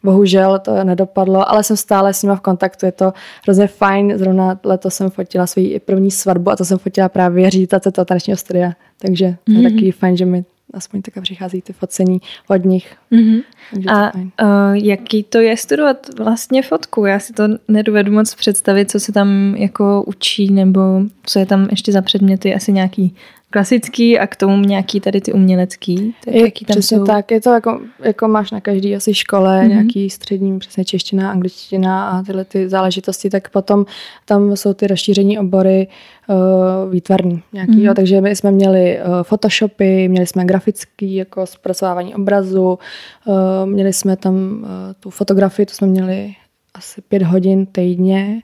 bohužel 0.04 0.60
to 0.60 0.84
nedopadlo, 0.84 1.52
ale 1.52 1.64
jsem 1.64 1.78
stále 1.78 2.14
s 2.14 2.24
nima 2.24 2.36
v 2.36 2.42
kontaktu, 2.42 2.86
je 2.86 2.92
to 2.92 3.14
hrozně 3.44 3.68
fajn, 3.68 4.18
zrovna 4.18 4.60
letos 4.64 4.96
jsem 4.96 5.10
fotila 5.10 5.48
svou 5.48 5.64
první 5.86 6.12
svatbu 6.12 6.52
a 6.52 6.56
to 6.56 6.66
jsem 6.66 6.78
fotila 6.78 7.10
právě 7.10 7.50
řítace 7.50 7.92
toho 7.92 8.06
tanečního 8.06 8.38
studia, 8.38 8.72
takže 8.98 9.36
to 9.44 9.52
je 9.52 9.58
mm. 9.58 9.64
taky 9.64 9.92
fajn, 9.92 10.18
že 10.18 10.26
mi 10.26 10.46
aspoň 10.74 11.02
tak 11.02 11.24
přichází 11.24 11.62
ty 11.62 11.74
focení 11.74 12.22
od 12.48 12.66
nich. 12.66 12.96
Mm-hmm. 13.12 13.44
A 13.90 14.12
to 14.12 14.18
uh, 14.18 14.74
jaký 14.74 15.24
to 15.24 15.38
je 15.38 15.58
studovat 15.58 16.20
vlastně 16.20 16.62
fotku? 16.62 17.06
Já 17.06 17.20
si 17.20 17.34
to 17.34 17.44
nedovedu 17.68 18.12
moc 18.12 18.36
představit, 18.36 18.92
co 18.92 19.00
se 19.00 19.12
tam 19.12 19.56
jako 19.56 20.04
učí, 20.08 20.52
nebo 20.52 20.82
co 21.26 21.40
je 21.40 21.46
tam 21.46 21.68
ještě 21.70 21.92
za 21.92 22.02
předměty, 22.02 22.56
asi 22.56 22.72
nějaký 22.72 23.16
klasický 23.54 24.20
a 24.20 24.28
k 24.28 24.36
tomu 24.36 24.66
nějaký 24.66 25.00
tady 25.00 25.22
ty 25.22 25.34
umělecký. 25.34 26.16
Tak 26.26 26.34
je, 26.34 26.42
jaký 26.42 26.66
tam 26.66 26.74
přesně 26.74 26.98
jsou? 26.98 27.06
tak, 27.06 27.32
je 27.32 27.42
to 27.42 27.50
jako, 27.50 27.82
jako 28.00 28.28
máš 28.28 28.52
na 28.52 28.62
každý 28.62 28.96
asi 28.96 29.14
škole, 29.14 29.62
mm-hmm. 29.62 29.68
nějaký 29.68 30.10
střední, 30.10 30.60
přesně 30.60 30.86
čeština, 30.86 31.32
angličtina 31.32 32.10
a 32.10 32.24
tyhle 32.24 32.46
ty 32.46 32.70
záležitosti, 32.70 33.30
tak 33.30 33.50
potom 33.50 33.86
tam 34.26 34.56
jsou 34.56 34.74
ty 34.74 34.88
rozšíření 34.88 35.40
obory 35.40 35.88
uh, 36.28 36.92
výtvarný 36.92 37.42
nějaký, 37.54 37.72
mm-hmm. 37.72 37.86
jo, 37.86 37.94
takže 37.94 38.22
my 38.22 38.36
jsme 38.36 38.52
měli 38.52 39.00
uh, 39.00 39.24
photoshopy, 39.24 40.08
měli 40.08 40.28
jsme 40.28 40.46
grafický 40.46 41.16
jako 41.16 41.46
zpracovávání 41.46 42.16
obrazu, 42.16 42.80
uh, 43.26 43.36
měli 43.66 43.94
jsme 43.94 44.18
tam 44.18 44.36
uh, 44.36 44.70
tu 45.00 45.10
fotografii, 45.10 45.66
to 45.66 45.74
jsme 45.74 45.88
měli 45.88 46.36
asi 46.74 47.02
pět 47.02 47.24
hodin 47.24 47.66
týdně, 47.66 48.42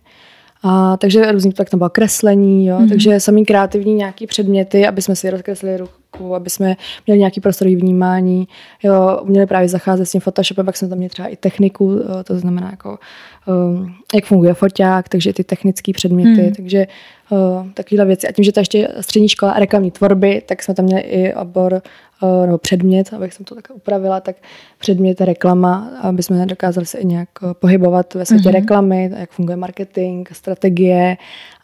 a, 0.64 0.98
takže 0.98 1.32
různý, 1.32 1.52
tak 1.52 1.70
tam 1.70 1.78
bylo 1.78 1.90
kreslení, 1.90 2.66
jo, 2.66 2.80
mm. 2.80 2.90
takže 2.90 3.20
samý 3.20 3.46
kreativní 3.46 3.94
nějaký 3.94 4.28
předměty, 4.28 4.88
aby 4.88 5.02
jsme 5.02 5.16
si 5.16 5.30
rozkreslili 5.30 5.78
ruku, 6.14 6.36
aby 6.36 6.50
jsme 6.50 6.76
měli 7.08 7.20
nějaký 7.20 7.42
prostorový 7.42 7.76
vnímání, 7.76 8.48
jo, 8.84 9.22
měli 9.24 9.46
právě 9.46 9.70
zacházet 9.70 10.08
s 10.08 10.12
tím 10.12 10.22
Photoshopem, 10.22 10.66
pak 10.66 10.78
jsme 10.78 10.88
tam 10.88 10.98
měli 10.98 11.10
třeba 11.10 11.28
i 11.28 11.36
techniku, 11.36 12.00
to 12.24 12.40
znamená 12.40 12.68
jako, 12.72 13.00
um, 13.48 13.94
jak 14.16 14.26
funguje 14.26 14.54
foťák, 14.54 15.10
takže 15.10 15.34
ty 15.34 15.44
technické 15.44 15.94
předměty, 15.94 16.42
mm. 16.42 16.52
takže 16.56 16.88
uh, 17.30 17.68
takovéhle 17.74 18.06
věci. 18.06 18.28
A 18.28 18.32
tím, 18.32 18.44
že 18.44 18.52
to 18.52 18.60
ještě 18.60 18.88
střední 19.02 19.30
škola 19.30 19.54
reklamní 19.54 19.92
tvorby, 19.92 20.42
tak 20.46 20.64
jsme 20.64 20.74
tam 20.74 20.86
měli 20.86 21.02
i 21.02 21.34
obor 21.34 21.82
uh, 22.22 22.46
nebo 22.46 22.58
předmět, 22.58 23.14
abych 23.14 23.34
jsem 23.34 23.46
to 23.46 23.56
tak 23.56 23.68
upravila, 23.74 24.20
tak 24.20 24.36
předmět 24.78 25.22
reklama, 25.22 25.92
aby 26.02 26.24
jsme 26.24 26.46
dokázali 26.46 26.86
se 26.86 26.98
i 26.98 27.06
nějak 27.06 27.30
pohybovat 27.54 28.14
ve 28.14 28.26
světě 28.26 28.50
mm-hmm. 28.50 28.54
reklamy, 28.54 29.12
jak 29.18 29.32
funguje 29.32 29.56
marketing, 29.58 30.30
strategie 30.32 31.18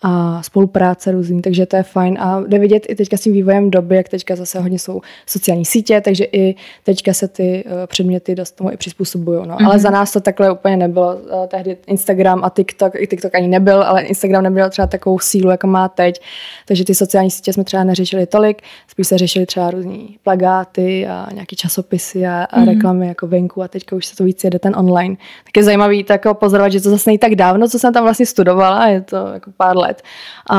a 0.08 0.44
spolupráce 0.44 1.12
různý, 1.12 1.42
takže 1.42 1.66
to 1.66 1.76
je 1.76 1.84
fajn 1.84 2.18
a 2.20 2.44
jde 2.48 2.60
vidět 2.60 2.86
i 2.90 2.96
teďka 2.96 3.18
s 3.18 3.22
tím 3.22 3.34
vývojem 3.34 3.72
doby, 3.72 3.96
jak 3.96 4.10
teďka 4.10 4.36
zase 4.36 4.60
hodně 4.60 4.80
jsou 4.80 5.02
sociální 5.26 5.66
sítě, 5.66 6.02
takže 6.02 6.26
i 6.32 6.56
teďka 6.84 7.14
se 7.14 7.28
ty 7.28 7.64
uh, 7.66 7.72
předměty 7.88 8.36
dost 8.36 8.52
tomu 8.52 8.72
i 8.72 8.78
přizpůsobují. 8.78 9.48
No. 9.48 9.58
Mm-hmm. 9.58 9.66
Ale 9.66 9.80
za 9.80 9.90
nás 9.90 10.12
to 10.12 10.20
takhle 10.20 10.52
úplně 10.52 10.78
nebylo. 10.78 11.16
Uh, 11.16 11.46
tehdy 11.48 11.78
Instagram 11.88 12.44
a 12.44 12.50
TikTok, 12.50 12.94
i 12.96 13.08
TikTok 13.08 13.36
ani 13.36 13.48
nebyl, 13.48 13.84
ale 13.84 14.02
Instagram 14.02 14.44
neměl 14.44 14.70
třeba 14.70 14.88
takovou 14.88 15.20
sílu, 15.20 15.50
jako 15.50 15.68
má 15.68 15.90
teď, 15.90 16.22
takže 16.68 16.86
ty 16.86 16.96
sociální 16.96 17.32
sítě 17.32 17.54
jsme 17.54 17.64
třeba 17.64 17.84
neřešili 17.84 18.26
tolik, 18.26 18.62
spíš 18.88 19.08
se 19.08 19.18
řešili 19.18 19.46
třeba 19.46 19.72
různý 19.72 20.18
plagáty 20.24 21.08
a 21.08 21.28
nějaký 21.34 21.56
časopisy 21.56 22.28
a, 22.28 22.44
a 22.44 22.60
mm-hmm. 22.60 22.66
reklamy 22.66 23.08
jako 23.08 23.28
venku 23.28 23.64
a 23.64 23.68
teďka 23.68 23.96
už 23.96 24.06
se 24.06 24.16
to 24.16 24.24
víc 24.24 24.44
jede 24.44 24.60
ten 24.60 24.76
online. 24.76 25.16
Tak 25.44 25.58
je 25.58 25.64
zajímavý 25.64 26.04
tak 26.04 26.22
pozorovat, 26.34 26.72
že 26.72 26.82
to 26.82 26.90
zase 26.90 27.10
není 27.10 27.18
tak 27.18 27.36
dávno, 27.36 27.68
co 27.68 27.80
jsem 27.80 27.94
tam 27.94 28.04
vlastně 28.04 28.26
studovala, 28.26 28.88
je 28.88 29.02
to 29.02 29.16
jako 29.16 29.52
pár 29.58 29.78
let 29.78 29.95
let 29.96 30.04
a, 30.50 30.58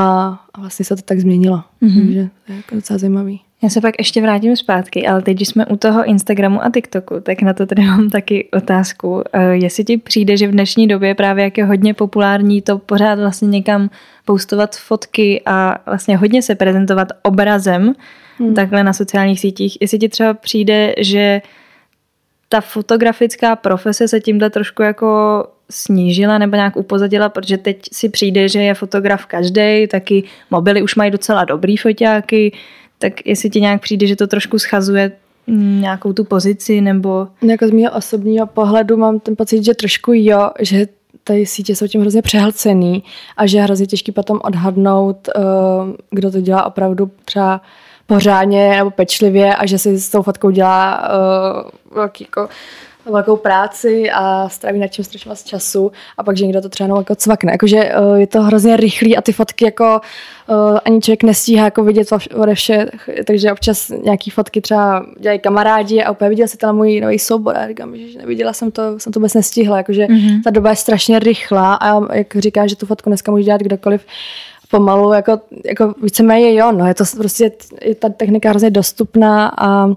a 0.53 0.59
vlastně 0.59 0.85
se 0.85 0.95
to 0.95 1.01
tak 1.01 1.19
změnilo. 1.19 1.63
Mm-hmm. 1.81 2.05
Takže 2.05 2.29
to 2.45 2.51
je 2.51 2.57
jako 2.57 2.75
docela 2.75 2.99
zajímavý. 2.99 3.41
Já 3.63 3.69
se 3.69 3.81
pak 3.81 3.95
ještě 3.97 4.21
vrátím 4.21 4.55
zpátky, 4.55 5.07
ale 5.07 5.21
teď, 5.21 5.35
když 5.35 5.47
jsme 5.47 5.65
u 5.65 5.77
toho 5.77 6.05
Instagramu 6.05 6.63
a 6.63 6.69
TikToku, 6.69 7.19
tak 7.19 7.41
na 7.41 7.53
to 7.53 7.65
tady 7.65 7.81
mám 7.81 8.09
taky 8.09 8.49
otázku. 8.53 9.23
Eh, 9.33 9.55
jestli 9.55 9.83
ti 9.83 9.97
přijde, 9.97 10.37
že 10.37 10.47
v 10.47 10.51
dnešní 10.51 10.87
době 10.87 11.15
právě 11.15 11.43
jak 11.43 11.57
je 11.57 11.65
hodně 11.65 11.93
populární 11.93 12.61
to 12.61 12.77
pořád 12.77 13.19
vlastně 13.19 13.47
někam 13.47 13.89
postovat 14.25 14.75
fotky 14.75 15.41
a 15.45 15.77
vlastně 15.85 16.17
hodně 16.17 16.41
se 16.41 16.55
prezentovat 16.55 17.07
obrazem, 17.23 17.93
hmm. 18.37 18.53
takhle 18.53 18.83
na 18.83 18.93
sociálních 18.93 19.39
sítích. 19.39 19.77
Jestli 19.81 19.99
ti 19.99 20.09
třeba 20.09 20.33
přijde, 20.33 20.93
že 20.97 21.41
ta 22.49 22.61
fotografická 22.61 23.55
profese 23.55 24.07
se 24.07 24.19
tímhle 24.19 24.49
trošku 24.49 24.81
jako 24.81 25.43
snížila 25.69 26.37
nebo 26.37 26.55
nějak 26.55 26.77
upozadila, 26.77 27.29
protože 27.29 27.57
teď 27.57 27.81
si 27.91 28.09
přijde, 28.09 28.49
že 28.49 28.61
je 28.61 28.73
fotograf 28.73 29.25
každý, 29.25 29.87
taky 29.87 30.23
mobily 30.51 30.81
už 30.81 30.95
mají 30.95 31.11
docela 31.11 31.45
dobrý 31.45 31.77
foťáky, 31.77 32.55
tak 32.99 33.25
jestli 33.25 33.49
ti 33.49 33.61
nějak 33.61 33.81
přijde, 33.81 34.07
že 34.07 34.15
to 34.15 34.27
trošku 34.27 34.59
schazuje 34.59 35.11
nějakou 35.79 36.13
tu 36.13 36.23
pozici 36.23 36.81
nebo... 36.81 37.27
Jako 37.41 37.67
z 37.67 37.71
mého 37.71 37.91
osobního 37.95 38.47
pohledu 38.47 38.97
mám 38.97 39.19
ten 39.19 39.35
pocit, 39.35 39.65
že 39.65 39.73
trošku 39.73 40.11
jo, 40.15 40.49
že 40.59 40.85
ty 41.23 41.45
sítě 41.45 41.75
jsou 41.75 41.87
tím 41.87 42.01
hrozně 42.01 42.21
přehlcený 42.21 43.03
a 43.37 43.47
že 43.47 43.57
je 43.57 43.63
hrozně 43.63 43.87
těžký 43.87 44.11
potom 44.11 44.39
odhadnout, 44.43 45.29
eh, 45.35 45.41
kdo 46.11 46.31
to 46.31 46.41
dělá 46.41 46.65
opravdu 46.65 47.11
třeba 47.25 47.61
pořádně 48.07 48.69
nebo 48.69 48.91
pečlivě 48.91 49.55
a 49.55 49.65
že 49.65 49.77
si 49.77 49.99
s 49.99 50.09
tou 50.09 50.21
fotkou 50.21 50.49
dělá 50.49 51.09
uh, 51.09 51.95
velký 51.95 52.23
jako 52.23 52.49
velkou 53.11 53.35
práci 53.35 54.11
a 54.11 54.49
stráví 54.49 54.79
nad 54.79 54.87
čím 54.87 55.05
strašně 55.05 55.29
moc 55.29 55.43
času 55.43 55.91
a 56.17 56.23
pak, 56.23 56.37
že 56.37 56.45
někdo 56.45 56.61
to 56.61 56.69
třeba 56.69 56.85
jenom 56.85 56.97
jako 56.97 57.15
cvakne. 57.15 57.51
Jakože 57.51 57.91
uh, 57.99 58.15
je 58.15 58.27
to 58.27 58.41
hrozně 58.41 58.77
rychlý 58.77 59.17
a 59.17 59.21
ty 59.21 59.33
fotky 59.33 59.65
jako 59.65 60.01
uh, 60.47 60.77
ani 60.85 61.01
člověk 61.01 61.23
nestíhá 61.23 61.65
jako 61.65 61.83
vidět 61.83 62.07
ode 62.35 62.55
vše, 62.55 62.85
takže 63.27 63.51
občas 63.51 63.89
nějaký 64.03 64.29
fotky 64.29 64.61
třeba 64.61 65.05
dělají 65.19 65.39
kamarádi 65.39 66.03
a 66.03 66.11
úplně 66.11 66.29
viděl 66.29 66.47
si 66.47 66.57
tam 66.57 66.75
můj 66.75 67.01
nový 67.01 67.19
soubor 67.19 67.57
a 67.57 67.67
říkám, 67.67 67.97
že 67.97 68.17
neviděla 68.19 68.53
jsem 68.53 68.71
to, 68.71 68.99
jsem 68.99 69.13
to 69.13 69.19
vůbec 69.19 69.33
nestihla, 69.33 69.77
jakože 69.77 70.05
mm-hmm. 70.05 70.43
ta 70.43 70.49
doba 70.49 70.69
je 70.69 70.75
strašně 70.75 71.19
rychlá 71.19 71.75
a 71.75 72.15
jak 72.15 72.35
říká, 72.35 72.67
že 72.67 72.75
tu 72.75 72.85
fotku 72.85 73.09
dneska 73.09 73.31
může 73.31 73.43
dělat 73.43 73.61
kdokoliv, 73.61 74.05
pomalu, 74.69 75.13
jako, 75.13 75.39
jako 75.65 75.93
víceméně 76.03 76.53
jo, 76.53 76.71
no, 76.71 76.87
je 76.87 76.93
to 76.93 77.03
prostě, 77.17 77.51
je 77.81 77.95
ta 77.95 78.09
technika 78.09 78.49
hrozně 78.49 78.69
dostupná 78.69 79.51
a 79.57 79.87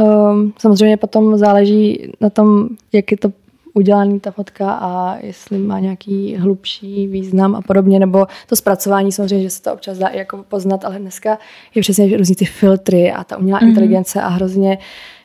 um, 0.00 0.52
samozřejmě 0.58 0.96
potom 0.96 1.38
záleží 1.38 2.12
na 2.20 2.30
tom, 2.30 2.68
jak 2.92 3.10
je 3.10 3.16
to 3.16 3.32
udělaný 3.74 4.20
ta 4.20 4.30
fotka 4.30 4.72
a 4.72 5.18
jestli 5.22 5.58
má 5.58 5.80
nějaký 5.80 6.36
hlubší 6.36 7.06
význam 7.06 7.54
a 7.54 7.62
podobně, 7.62 7.98
nebo 7.98 8.26
to 8.46 8.56
zpracování 8.56 9.12
samozřejmě, 9.12 9.42
že 9.42 9.50
se 9.50 9.62
to 9.62 9.72
občas 9.72 9.98
dá 9.98 10.06
i 10.06 10.18
jako 10.18 10.44
poznat, 10.48 10.84
ale 10.84 10.98
dneska 10.98 11.38
je 11.74 11.82
přesně 11.82 12.16
různý 12.16 12.34
ty 12.34 12.44
filtry 12.44 13.12
a 13.12 13.24
ta 13.24 13.36
umělá 13.36 13.60
mm-hmm. 13.60 13.68
inteligence 13.68 14.22
a 14.22 14.28
hrozně 14.28 14.78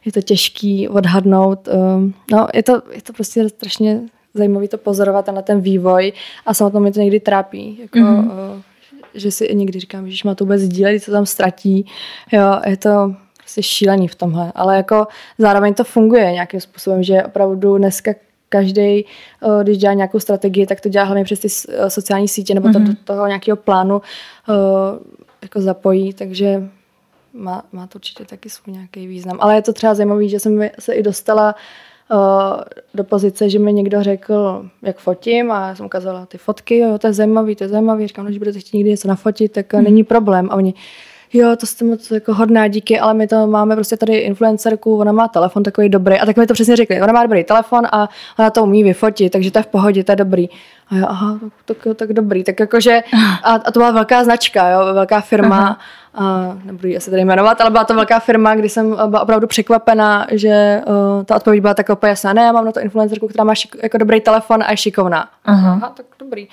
je 0.05 0.11
to 0.11 0.21
těžký 0.21 0.89
odhadnout. 0.89 1.67
Um, 1.67 2.13
no, 2.31 2.47
je 2.53 2.63
to, 2.63 2.81
je 2.91 3.01
to 3.01 3.13
prostě 3.13 3.49
strašně 3.49 4.01
zajímavý 4.33 4.67
to 4.67 4.77
pozorovat 4.77 5.29
a 5.29 5.31
na 5.31 5.41
ten 5.41 5.61
vývoj 5.61 6.11
a 6.45 6.53
samotnou 6.53 6.79
mě 6.79 6.91
to 6.91 6.99
někdy 6.99 7.19
trápí. 7.19 7.79
Jako, 7.81 7.99
mm-hmm. 7.99 8.25
uh, 8.25 8.61
že 9.13 9.31
si 9.31 9.55
někdy 9.55 9.79
říkám, 9.79 10.09
že 10.09 10.21
má 10.25 10.35
to 10.35 10.43
vůbec 10.43 10.61
sdílet, 10.61 11.03
co 11.03 11.11
tam 11.11 11.25
ztratí. 11.25 11.85
Jo, 12.31 12.59
je 12.65 12.77
to 12.77 13.15
prostě 13.45 13.63
šílený 13.63 14.07
v 14.07 14.15
tomhle. 14.15 14.51
Ale 14.55 14.77
jako 14.77 15.07
zároveň 15.37 15.73
to 15.73 15.83
funguje 15.83 16.31
nějakým 16.31 16.59
způsobem, 16.59 17.03
že 17.03 17.23
opravdu 17.23 17.77
dneska 17.77 18.11
každý, 18.49 19.05
uh, 19.41 19.63
když 19.63 19.77
dělá 19.77 19.93
nějakou 19.93 20.19
strategii, 20.19 20.65
tak 20.65 20.81
to 20.81 20.89
dělá 20.89 21.05
hlavně 21.05 21.23
přes 21.23 21.39
ty 21.39 21.47
uh, 21.47 21.85
sociální 21.85 22.27
sítě 22.27 22.53
nebo 22.53 22.71
to, 22.71 22.79
mm-hmm. 22.79 22.87
do 22.87 22.95
toho 23.03 23.27
nějakého 23.27 23.57
plánu 23.57 23.95
uh, 23.95 24.03
jako 25.41 25.61
zapojí, 25.61 26.13
takže 26.13 26.69
má, 27.33 27.63
má 27.71 27.87
to 27.87 27.95
určitě 27.95 28.25
taky 28.25 28.49
svůj 28.49 28.73
nějaký 28.73 29.07
význam. 29.07 29.37
Ale 29.39 29.55
je 29.55 29.61
to 29.61 29.73
třeba 29.73 29.93
zajímavé, 29.93 30.27
že 30.27 30.39
jsem 30.39 30.69
se 30.79 30.93
i 30.93 31.03
dostala 31.03 31.55
do 32.93 33.03
pozice, 33.03 33.49
že 33.49 33.59
mi 33.59 33.73
někdo 33.73 34.03
řekl, 34.03 34.65
jak 34.81 34.97
fotím 34.97 35.51
a 35.51 35.67
já 35.67 35.75
jsem 35.75 35.85
ukázala 35.85 36.25
ty 36.25 36.37
fotky, 36.37 36.77
jo, 36.77 36.97
to 36.97 37.07
je 37.07 37.13
zajímavý, 37.13 37.55
to 37.55 37.63
je 37.63 37.67
zajímavý, 37.67 38.07
říkám, 38.07 38.25
no, 38.25 38.31
že 38.31 38.39
budete 38.39 38.59
chtít 38.59 38.77
někdy 38.77 38.89
něco 38.89 39.07
nafotit, 39.07 39.51
tak 39.51 39.73
hmm. 39.73 39.83
není 39.83 40.03
problém. 40.03 40.47
A 40.51 40.55
oni, 40.55 40.73
jo, 41.35 41.55
to 41.55 41.65
jste 41.65 41.85
moc 41.85 42.11
jako 42.11 42.33
hodná, 42.33 42.67
díky, 42.67 42.99
ale 42.99 43.13
my 43.13 43.27
to 43.27 43.47
máme 43.47 43.75
prostě 43.75 43.97
tady 43.97 44.17
influencerku, 44.17 44.97
ona 44.97 45.11
má 45.11 45.27
telefon 45.27 45.63
takový 45.63 45.89
dobrý. 45.89 46.19
A 46.19 46.25
tak 46.25 46.37
mi 46.37 46.47
to 46.47 46.53
přesně 46.53 46.75
řekli, 46.75 47.01
ona 47.01 47.13
má 47.13 47.23
dobrý 47.23 47.43
telefon 47.43 47.85
a 47.91 48.09
ona 48.39 48.49
to 48.49 48.63
umí 48.63 48.83
vyfotit, 48.83 49.31
takže 49.31 49.51
to 49.51 49.59
je 49.59 49.63
v 49.63 49.67
pohodě, 49.67 50.03
to 50.03 50.11
je 50.11 50.15
dobrý. 50.15 50.49
A 50.89 50.95
já, 50.95 51.05
aha, 51.05 51.39
tak, 51.65 51.77
tak, 51.83 51.97
tak 51.97 52.13
dobrý. 52.13 52.43
Tak 52.43 52.59
jakože, 52.59 53.03
a, 53.43 53.53
a 53.53 53.71
to 53.71 53.79
byla 53.79 53.91
velká 53.91 54.23
značka, 54.23 54.69
jo, 54.69 54.93
velká 54.93 55.21
firma. 55.21 55.57
Aha. 55.57 55.79
A 56.17 56.57
nebudu 56.63 56.87
ji 56.87 56.97
asi 56.97 57.11
tady 57.11 57.25
jmenovat, 57.25 57.61
ale 57.61 57.69
byla 57.69 57.83
to 57.83 57.93
velká 57.93 58.19
firma, 58.19 58.55
kdy 58.55 58.69
jsem 58.69 58.95
byla 59.07 59.21
opravdu 59.21 59.47
překvapena, 59.47 60.27
že 60.31 60.81
uh, 60.87 61.23
ta 61.23 61.35
odpověď 61.35 61.61
byla 61.61 61.73
tak 61.73 61.89
úplně 61.89 62.09
jasná. 62.09 62.33
Ne, 62.33 62.41
já 62.41 62.51
mám 62.51 62.65
na 62.65 62.71
to 62.71 62.79
influencerku, 62.79 63.27
která 63.27 63.43
má 63.43 63.55
šik, 63.55 63.75
jako 63.83 63.97
dobrý 63.97 64.21
telefon 64.21 64.63
a 64.63 64.71
je 64.71 64.77
šikovná. 64.77 65.29
Aha, 65.45 65.71
aha 65.71 65.93
tak 65.97 66.05
dobrý. 66.19 66.47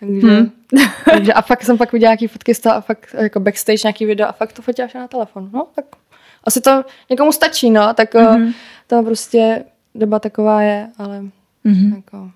Takže, 0.00 0.26
hmm. 0.26 0.50
takže 1.10 1.32
a 1.32 1.42
fakt 1.42 1.62
jsem 1.62 1.78
pak 1.78 1.92
viděla 1.92 2.10
nějaký 2.10 2.26
fotky 2.26 2.54
z 2.54 2.60
toho 2.60 2.74
a 2.74 2.80
fakt 2.80 3.14
jako 3.18 3.40
backstage 3.40 3.80
nějaký 3.84 4.06
video 4.06 4.28
a 4.28 4.32
fakt 4.32 4.52
to 4.52 4.62
fotila 4.62 4.88
na 4.94 5.08
telefon. 5.08 5.50
No, 5.52 5.66
tak 5.74 5.84
asi 6.44 6.60
to 6.60 6.84
někomu 7.10 7.32
stačí, 7.32 7.70
no, 7.70 7.94
tak 7.94 8.14
mm-hmm. 8.14 8.54
to 8.86 9.02
prostě 9.02 9.64
doba 9.94 10.18
taková 10.18 10.62
je, 10.62 10.88
ale 10.98 11.22
mm-hmm. 11.64 11.96
jako... 11.96 12.30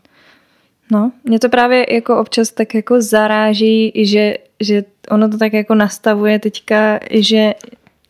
No, 0.90 1.12
mě 1.24 1.38
to 1.38 1.48
právě 1.48 1.94
jako 1.94 2.18
občas 2.18 2.50
tak 2.50 2.74
jako 2.74 3.02
zaráží, 3.02 3.92
že, 3.96 4.36
že 4.60 4.84
ono 5.10 5.28
to 5.28 5.38
tak 5.38 5.52
jako 5.52 5.74
nastavuje 5.74 6.38
teďka, 6.38 7.00
že 7.10 7.54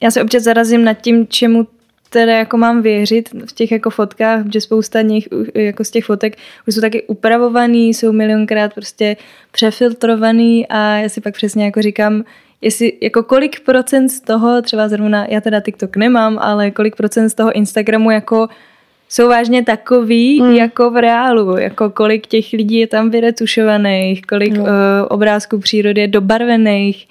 já 0.02 0.10
se 0.10 0.22
občas 0.22 0.42
zarazím 0.42 0.84
nad 0.84 0.94
tím, 0.94 1.26
čemu 1.26 1.66
teda 2.14 2.32
jako 2.38 2.56
mám 2.56 2.82
věřit 2.82 3.28
v 3.46 3.52
těch 3.52 3.72
jako 3.72 3.90
fotkách, 3.90 4.44
že 4.52 4.60
spousta 4.60 5.02
nich 5.02 5.28
jako 5.54 5.84
z 5.84 5.90
těch 5.90 6.04
fotek 6.04 6.36
už 6.68 6.74
jsou 6.74 6.80
taky 6.80 7.02
upravovaný, 7.02 7.94
jsou 7.94 8.12
milionkrát 8.12 8.74
prostě 8.74 9.16
přefiltrovaný 9.52 10.66
a 10.68 10.96
já 10.96 11.08
si 11.08 11.20
pak 11.20 11.34
přesně 11.34 11.64
jako 11.64 11.82
říkám, 11.82 12.24
jestli 12.60 12.92
jako 13.02 13.22
kolik 13.22 13.60
procent 13.60 14.08
z 14.08 14.20
toho, 14.20 14.62
třeba 14.62 14.88
zrovna, 14.88 15.26
já 15.28 15.40
teda 15.40 15.60
TikTok 15.60 15.96
nemám, 15.96 16.38
ale 16.38 16.70
kolik 16.70 16.96
procent 16.96 17.30
z 17.30 17.34
toho 17.34 17.52
Instagramu 17.52 18.10
jako 18.10 18.48
jsou 19.08 19.28
vážně 19.28 19.64
takový, 19.64 20.42
mm. 20.42 20.52
jako 20.54 20.90
v 20.90 21.00
reálu, 21.00 21.56
jako 21.56 21.90
kolik 21.90 22.26
těch 22.26 22.52
lidí 22.52 22.78
je 22.78 22.86
tam 22.86 23.10
vyretušovaných, 23.10 24.22
kolik 24.22 24.52
no. 24.52 24.62
uh, 24.62 24.68
obrázků 25.08 25.58
přírody 25.58 26.00
je 26.00 26.08
dobarvených, 26.08 27.06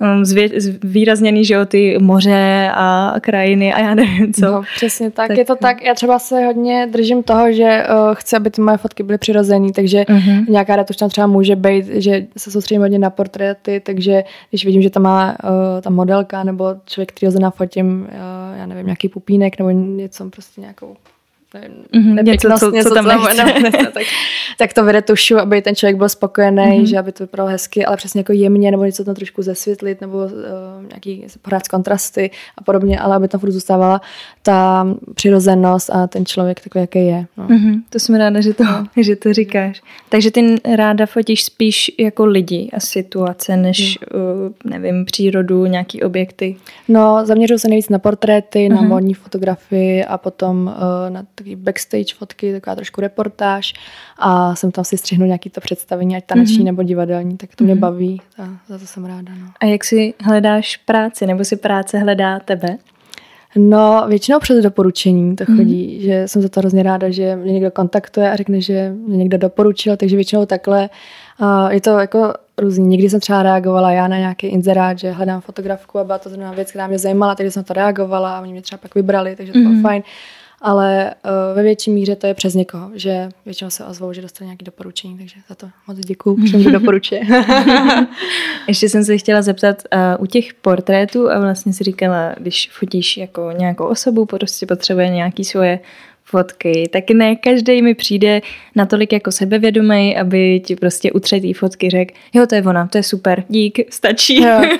Um, 0.00 0.24
zvýrazněný, 0.24 1.44
že 1.44 1.54
jo, 1.54 1.66
ty 1.66 1.98
moře 1.98 2.70
a 2.74 3.14
krajiny 3.20 3.74
a 3.74 3.80
já 3.80 3.94
nevím 3.94 4.32
co. 4.32 4.46
No, 4.46 4.62
přesně 4.76 5.10
tak. 5.10 5.28
tak. 5.28 5.38
Je 5.38 5.44
to 5.44 5.56
tak, 5.56 5.82
já 5.82 5.94
třeba 5.94 6.18
se 6.18 6.44
hodně 6.46 6.88
držím 6.92 7.22
toho, 7.22 7.52
že 7.52 7.86
uh, 7.90 8.14
chci, 8.14 8.36
aby 8.36 8.50
ty 8.50 8.60
moje 8.60 8.76
fotky 8.76 9.02
byly 9.02 9.18
přirozené, 9.18 9.72
takže 9.72 10.02
uh-huh. 10.02 10.44
nějaká 10.48 10.76
retuška 10.76 11.08
třeba 11.08 11.26
může 11.26 11.56
být, 11.56 11.86
že 11.86 12.26
se 12.36 12.50
soustředím 12.50 12.82
hodně 12.82 12.98
na 12.98 13.10
portréty, 13.10 13.80
takže 13.84 14.24
když 14.50 14.64
vidím, 14.64 14.82
že 14.82 14.90
tam 14.90 15.02
má 15.02 15.30
uh, 15.44 15.80
ta 15.80 15.90
modelka 15.90 16.44
nebo 16.44 16.74
člověk, 16.86 17.12
který 17.12 17.32
ho 17.32 17.40
nafotím, 17.40 18.08
uh, 18.08 18.58
já 18.58 18.66
nevím, 18.66 18.86
nějaký 18.86 19.08
pupínek 19.08 19.58
nebo 19.58 19.70
něco, 19.70 20.30
prostě 20.30 20.60
nějakou 20.60 20.96
mm-hmm, 21.54 22.24
něco, 22.24 22.48
co, 22.58 22.72
co 22.82 22.94
tam 22.94 23.06
nechce. 23.06 23.44
nechce 23.44 23.90
tak, 23.92 24.02
tak 24.58 24.72
to 24.72 24.84
vyretušu, 24.84 25.38
aby 25.38 25.62
ten 25.62 25.74
člověk 25.74 25.96
byl 25.96 26.08
spokojený, 26.08 26.62
mm-hmm. 26.62 26.84
že 26.84 26.98
aby 26.98 27.12
to 27.12 27.24
vypadalo 27.24 27.50
hezky, 27.50 27.84
ale 27.84 27.96
přesně 27.96 28.20
jako 28.20 28.32
jemně, 28.32 28.70
nebo 28.70 28.84
něco 28.84 29.04
tam 29.04 29.14
trošku 29.14 29.42
zesvětlit, 29.42 30.00
nebo 30.00 30.18
uh, 30.18 30.30
nějaký 30.88 31.26
pořád 31.42 31.68
kontrasty 31.68 32.30
a 32.58 32.62
podobně, 32.62 33.00
ale 33.00 33.16
aby 33.16 33.28
tam 33.28 33.40
furt 33.40 33.50
zůstávala 33.50 34.00
ta 34.42 34.86
přirozenost 35.14 35.90
a 35.90 36.06
ten 36.06 36.26
člověk 36.26 36.60
takový, 36.60 36.80
jaký 36.80 37.06
je. 37.06 37.26
No. 37.36 37.48
Mm-hmm, 37.48 37.82
to 37.90 37.98
jsem 37.98 38.14
ráda, 38.14 38.40
že 38.40 38.54
to, 38.54 38.64
no. 38.64 38.86
že 39.02 39.16
to 39.16 39.32
říkáš. 39.32 39.82
Takže 40.08 40.30
ty 40.30 40.56
ráda 40.76 41.06
fotíš 41.06 41.44
spíš 41.44 41.90
jako 41.98 42.26
lidi 42.26 42.70
a 42.72 42.80
situace, 42.80 43.56
než, 43.56 43.98
mm. 43.98 44.20
uh, 44.20 44.52
nevím, 44.70 45.04
přírodu, 45.04 45.66
nějaký 45.66 46.02
objekty? 46.02 46.56
No, 46.88 47.20
zaměřuju 47.24 47.58
se 47.58 47.68
nejvíc 47.68 47.88
na 47.88 47.98
portréty, 47.98 48.58
mm-hmm. 48.58 48.74
na 48.74 48.80
mhm. 48.80 48.88
modní 48.88 49.14
fotografii 49.14 50.04
a 50.04 50.18
potom 50.18 50.74
uh, 50.76 51.10
na 51.10 51.22
takový 51.38 51.56
backstage 51.56 52.14
fotky, 52.14 52.52
taková 52.52 52.76
trošku 52.76 53.00
reportáž 53.00 53.74
a 54.18 54.54
jsem 54.54 54.70
tam 54.70 54.84
si 54.84 54.98
střihnu 54.98 55.26
nějaký 55.26 55.50
to 55.50 55.60
představení, 55.60 56.16
ať 56.16 56.24
taneční 56.24 56.58
mm-hmm. 56.58 56.64
nebo 56.64 56.82
divadelní, 56.82 57.36
tak 57.36 57.56
to 57.56 57.64
mě 57.64 57.74
mm-hmm. 57.74 57.78
baví 57.78 58.20
a 58.38 58.48
za 58.68 58.78
to 58.78 58.86
jsem 58.86 59.04
ráda. 59.04 59.32
No. 59.40 59.46
A 59.60 59.66
jak 59.66 59.84
si 59.84 60.14
hledáš 60.20 60.76
práci, 60.76 61.26
nebo 61.26 61.44
si 61.44 61.56
práce 61.56 61.98
hledá 61.98 62.40
tebe? 62.40 62.78
No, 63.56 64.04
většinou 64.08 64.38
přes 64.38 64.62
doporučení 64.62 65.36
to 65.36 65.44
chodí, 65.44 65.96
mm. 65.96 66.02
že 66.02 66.28
jsem 66.28 66.42
za 66.42 66.48
to 66.48 66.60
hrozně 66.60 66.82
ráda, 66.82 67.10
že 67.10 67.36
mě 67.36 67.52
někdo 67.52 67.70
kontaktuje 67.70 68.30
a 68.30 68.36
řekne, 68.36 68.60
že 68.60 68.94
mě 69.06 69.16
někdo 69.16 69.38
doporučil, 69.38 69.96
takže 69.96 70.16
většinou 70.16 70.46
takhle. 70.46 70.90
Uh, 71.40 71.68
je 71.68 71.80
to 71.80 71.98
jako 71.98 72.34
různý. 72.58 72.88
Někdy 72.88 73.10
jsem 73.10 73.20
třeba 73.20 73.42
reagovala 73.42 73.92
já 73.92 74.08
na 74.08 74.18
nějaký 74.18 74.46
inzerát, 74.46 74.98
že 74.98 75.10
hledám 75.10 75.40
fotografku 75.40 75.98
a 75.98 76.04
byla 76.04 76.18
to 76.18 76.28
zrovna 76.28 76.52
věc, 76.52 76.70
která 76.70 76.86
mě 76.86 76.98
zajímala, 76.98 77.34
takže 77.34 77.50
jsem 77.50 77.64
to 77.64 77.72
reagovala 77.72 78.38
a 78.38 78.40
oni 78.40 78.52
mě 78.52 78.62
třeba 78.62 78.78
pak 78.78 78.94
vybrali, 78.94 79.36
takže 79.36 79.52
to 79.52 79.58
mm. 79.58 79.64
bylo 79.64 79.74
mhm. 79.74 79.82
fajn 79.82 80.02
ale 80.60 81.14
uh, 81.24 81.56
ve 81.56 81.62
větší 81.62 81.90
míře 81.90 82.16
to 82.16 82.26
je 82.26 82.34
přes 82.34 82.54
někoho, 82.54 82.90
že 82.94 83.28
většinou 83.44 83.70
se 83.70 83.84
ozvou, 83.84 84.12
že 84.12 84.22
dostane 84.22 84.46
nějaké 84.46 84.64
doporučení, 84.64 85.18
takže 85.18 85.36
za 85.48 85.54
to 85.54 85.68
moc 85.86 85.98
děkuju, 85.98 86.46
že 86.46 86.56
mi 86.56 86.72
doporučuje. 86.72 87.20
Ještě 88.68 88.88
jsem 88.88 89.04
se 89.04 89.18
chtěla 89.18 89.42
zeptat, 89.42 89.82
uh, 89.92 90.22
u 90.22 90.26
těch 90.26 90.54
portrétů 90.54 91.30
a 91.30 91.40
vlastně 91.40 91.72
si 91.72 91.84
říkala, 91.84 92.34
když 92.38 92.70
fotíš 92.72 93.16
jako 93.16 93.50
nějakou 93.58 93.84
osobu, 93.84 94.26
prostě 94.26 94.66
potřebuje 94.66 95.08
nějaký 95.08 95.44
svoje 95.44 95.80
fotky, 96.30 96.88
tak 96.92 97.10
ne 97.10 97.36
každý 97.36 97.82
mi 97.82 97.94
přijde 97.94 98.40
natolik 98.76 99.12
jako 99.12 99.32
sebevědomý, 99.32 100.16
aby 100.16 100.60
ti 100.60 100.76
prostě 100.76 101.12
u 101.12 101.20
třetí 101.20 101.52
fotky 101.52 101.90
řekl, 101.90 102.14
jo, 102.34 102.46
to 102.46 102.54
je 102.54 102.62
ona, 102.62 102.86
to 102.86 102.98
je 102.98 103.02
super, 103.02 103.44
dík, 103.48 103.78
stačí. 103.90 104.42
Jo. 104.42 104.60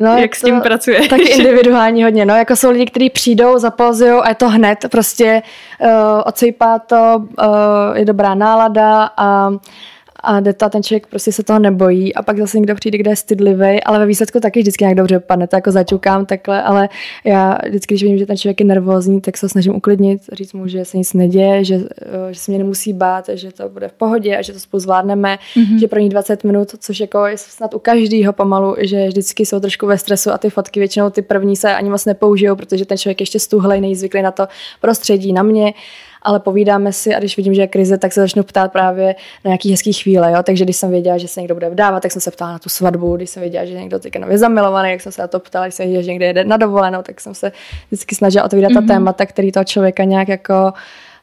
No, 0.00 0.18
Jak 0.18 0.36
s 0.36 0.42
tím 0.42 0.60
pracuje? 0.60 1.08
Tak 1.08 1.20
individuální 1.20 2.04
hodně, 2.04 2.24
no, 2.24 2.34
jako 2.34 2.56
jsou 2.56 2.70
lidi, 2.70 2.86
kteří 2.86 3.10
přijdou, 3.10 3.58
zapozují 3.58 4.10
a 4.10 4.28
je 4.28 4.34
to 4.34 4.48
hned, 4.48 4.78
prostě 4.90 5.42
uh, 5.80 5.88
odsejpá 6.26 6.78
to, 6.78 7.16
uh, 7.16 7.96
je 7.96 8.04
dobrá 8.04 8.34
nálada 8.34 9.10
a 9.16 9.50
a 10.22 10.40
jde 10.40 10.52
to 10.52 10.64
a 10.64 10.68
ten 10.68 10.82
člověk 10.82 11.06
prostě 11.06 11.32
se 11.32 11.42
toho 11.42 11.58
nebojí 11.58 12.14
a 12.14 12.22
pak 12.22 12.38
zase 12.38 12.58
někdo 12.58 12.74
přijde, 12.74 12.98
kde 12.98 13.10
je 13.10 13.16
stydlivý, 13.16 13.82
ale 13.84 13.98
ve 13.98 14.06
výsledku 14.06 14.40
taky 14.40 14.60
vždycky 14.60 14.84
nějak 14.84 14.96
dobře 14.96 15.20
padne, 15.20 15.46
to 15.46 15.56
jako 15.56 15.70
začukám 15.70 16.26
takhle, 16.26 16.62
ale 16.62 16.88
já 17.24 17.58
vždycky, 17.68 17.94
když 17.94 18.02
vidím, 18.02 18.18
že 18.18 18.26
ten 18.26 18.36
člověk 18.36 18.60
je 18.60 18.66
nervózní, 18.66 19.20
tak 19.20 19.36
se 19.36 19.48
snažím 19.48 19.76
uklidnit, 19.76 20.22
říct 20.32 20.52
mu, 20.52 20.68
že 20.68 20.84
se 20.84 20.98
nic 20.98 21.12
neděje, 21.12 21.64
že, 21.64 21.74
eh, 21.74 22.32
že 22.34 22.40
se 22.40 22.52
mě 22.52 22.58
nemusí 22.58 22.92
bát, 22.92 23.30
že 23.34 23.52
to 23.52 23.68
bude 23.68 23.88
v 23.88 23.92
pohodě 23.92 24.36
a 24.36 24.42
že 24.42 24.52
to 24.52 24.58
spolu 24.58 24.80
zvládneme, 24.80 25.38
mm-hmm. 25.56 25.78
že 25.80 25.88
pro 25.88 26.00
ní 26.00 26.08
20 26.08 26.44
minut, 26.44 26.68
což 26.78 27.00
jako 27.00 27.26
je 27.26 27.38
snad 27.38 27.74
u 27.74 27.78
každého 27.78 28.32
pomalu, 28.32 28.76
že 28.78 29.08
vždycky 29.08 29.46
jsou 29.46 29.60
trošku 29.60 29.86
ve 29.86 29.98
stresu 29.98 30.30
a 30.30 30.38
ty 30.38 30.50
fotky 30.50 30.80
většinou 30.80 31.10
ty 31.10 31.22
první 31.22 31.56
se 31.56 31.74
ani 31.74 31.90
moc 31.90 32.04
nepoužijou, 32.04 32.56
protože 32.56 32.84
ten 32.84 32.98
člověk 32.98 33.20
ještě 33.20 33.38
stuhlej, 33.38 33.80
nejzvyklý 33.80 34.22
na 34.22 34.30
to 34.30 34.46
prostředí, 34.80 35.32
na 35.32 35.42
mě 35.42 35.74
ale 36.22 36.40
povídáme 36.40 36.92
si 36.92 37.14
a 37.14 37.18
když 37.18 37.36
vidím, 37.36 37.54
že 37.54 37.60
je 37.60 37.66
krize, 37.66 37.98
tak 37.98 38.12
se 38.12 38.20
začnu 38.20 38.42
ptát 38.42 38.72
právě 38.72 39.14
na 39.44 39.48
nějaký 39.48 39.70
hezký 39.70 39.92
chvíle. 39.92 40.32
Jo? 40.32 40.42
Takže 40.42 40.64
když 40.64 40.76
jsem 40.76 40.90
věděla, 40.90 41.18
že 41.18 41.28
se 41.28 41.40
někdo 41.40 41.54
bude 41.54 41.70
vdávat, 41.70 42.02
tak 42.02 42.12
jsem 42.12 42.20
se 42.20 42.30
ptala 42.30 42.52
na 42.52 42.58
tu 42.58 42.68
svatbu. 42.68 43.16
Když 43.16 43.30
jsem 43.30 43.40
věděla, 43.40 43.64
že 43.64 43.74
někdo 43.74 43.98
teďka 43.98 44.18
nově 44.18 44.38
zamilovaný, 44.38 44.90
jak 44.90 45.00
jsem 45.00 45.12
se 45.12 45.22
na 45.22 45.28
to 45.28 45.40
ptala, 45.40 45.66
když 45.66 45.74
jsem 45.74 45.86
věděla, 45.86 46.02
že 46.02 46.10
někde 46.10 46.26
jede 46.26 46.44
na 46.44 46.56
dovolenou, 46.56 47.02
tak 47.02 47.20
jsem 47.20 47.34
se 47.34 47.52
vždycky 47.86 48.14
snažila 48.14 48.44
otvírat 48.44 48.70
mm-hmm. 48.70 48.74
ta 48.74 48.80
mhm. 48.80 48.88
témata, 48.88 49.26
který 49.26 49.52
toho 49.52 49.64
člověka 49.64 50.04
nějak 50.04 50.28
jako 50.28 50.72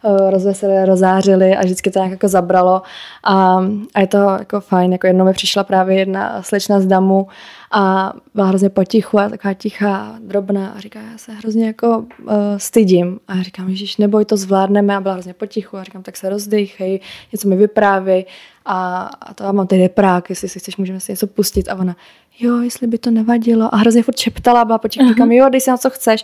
uh, 0.03 0.29
rozveselili, 0.29 0.85
rozářili 0.85 1.55
a 1.55 1.61
vždycky 1.61 1.91
to 1.91 1.99
nějak 1.99 2.11
jako 2.11 2.27
zabralo. 2.27 2.81
A, 3.23 3.57
a 3.95 3.99
je 3.99 4.07
to 4.07 4.17
jako 4.17 4.61
fajn. 4.61 4.91
Jako 4.91 5.07
jednou 5.07 5.25
mi 5.25 5.33
přišla 5.33 5.63
právě 5.63 5.97
jedna 5.97 6.41
slečna 6.41 6.79
z 6.79 6.85
Damu 6.85 7.27
a 7.71 8.13
byla 8.33 8.47
hrozně 8.47 8.69
potichu 8.69 9.19
a 9.19 9.29
taková 9.29 9.53
tichá, 9.53 10.15
drobná 10.19 10.69
a 10.69 10.79
říká, 10.79 10.99
já 11.01 11.17
se 11.17 11.31
hrozně 11.31 11.67
jako 11.67 11.97
uh, 11.97 12.33
stydím. 12.57 13.19
A 13.27 13.35
já 13.35 13.43
říkám, 13.43 13.69
Ježíš, 13.69 13.97
neboj, 13.97 14.25
to 14.25 14.37
zvládneme 14.37 14.95
a 14.95 15.01
byla 15.01 15.13
hrozně 15.13 15.33
potichu 15.33 15.77
a 15.77 15.83
říkám, 15.83 16.03
tak 16.03 16.17
se 16.17 16.29
rozdechej, 16.29 16.99
něco 17.31 17.47
mi 17.47 17.55
vyprávěj 17.55 18.25
a, 18.65 19.01
a 19.21 19.33
to 19.33 19.43
já 19.43 19.51
mám 19.51 19.67
tady 19.67 19.89
prák, 19.89 20.29
jestli 20.29 20.49
si 20.49 20.59
chceš, 20.59 20.77
můžeme 20.77 20.99
si 20.99 21.11
něco 21.11 21.27
pustit 21.27 21.69
a 21.69 21.75
ona, 21.75 21.95
jo, 22.39 22.61
jestli 22.61 22.87
by 22.87 22.97
to 22.97 23.11
nevadilo 23.11 23.75
a 23.75 23.77
hrozně 23.77 24.03
furt 24.03 24.17
šeptala, 24.17 24.65
byla 24.65 24.77
potichu, 24.77 25.09
říkám, 25.09 25.31
jo, 25.31 25.49
dej 25.49 25.61
si 25.61 25.69
na 25.69 25.77
co 25.77 25.89
chceš. 25.89 26.23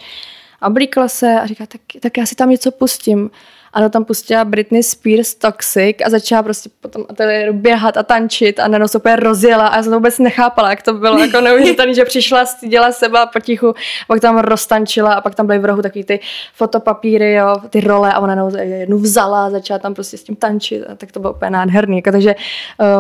A 0.62 0.68
oblíkla 0.68 1.08
se 1.08 1.40
a 1.42 1.46
říká, 1.46 1.66
tak, 1.66 1.82
tak 2.00 2.18
já 2.18 2.26
si 2.26 2.36
tam 2.36 2.50
něco 2.50 2.72
pustím. 2.72 3.30
Ano, 3.74 3.90
tam 3.90 4.06
pustila 4.06 4.46
Britney 4.46 4.84
Spears 4.84 5.36
Toxic 5.36 5.98
a 6.06 6.10
začala 6.10 6.44
prostě 6.44 6.70
potom 6.82 7.06
ateliéru 7.10 7.54
běhat 7.54 7.98
a 7.98 8.04
tančit 8.04 8.60
a 8.60 8.68
najednou 8.68 8.88
se 8.88 8.98
úplně 8.98 9.16
rozjela 9.16 9.68
a 9.68 9.78
já 9.78 9.84
jsem 9.84 9.92
to 9.92 9.98
vůbec 9.98 10.20
nechápala, 10.20 10.70
jak 10.70 10.82
to 10.82 10.94
bylo 10.94 11.18
jako 11.18 11.42
neuvěřitelné, 11.42 11.94
že 11.94 12.06
přišla, 12.06 12.46
styděla 12.46 12.92
seba 12.92 13.26
potichu, 13.26 13.74
pak 14.08 14.20
tam 14.20 14.38
roztančila 14.38 15.14
a 15.14 15.22
pak 15.22 15.36
tam 15.36 15.48
byly 15.48 15.60
v 15.60 15.66
rohu 15.66 15.82
takový 15.82 16.04
ty 16.04 16.20
fotopapíry, 16.54 17.34
jo, 17.34 17.56
ty 17.70 17.82
role 17.82 18.14
a 18.14 18.20
ona 18.20 18.36
najednou 18.36 18.80
jednu 18.80 18.98
vzala 18.98 19.46
a 19.46 19.50
začala 19.50 19.80
tam 19.80 19.94
prostě 19.94 20.18
s 20.18 20.24
tím 20.24 20.36
tančit 20.36 20.84
a 20.90 20.96
tak 20.96 21.12
to 21.12 21.20
bylo 21.20 21.34
úplně 21.34 21.52
nádherný. 21.52 21.98
Jako, 21.98 22.12
takže 22.12 22.36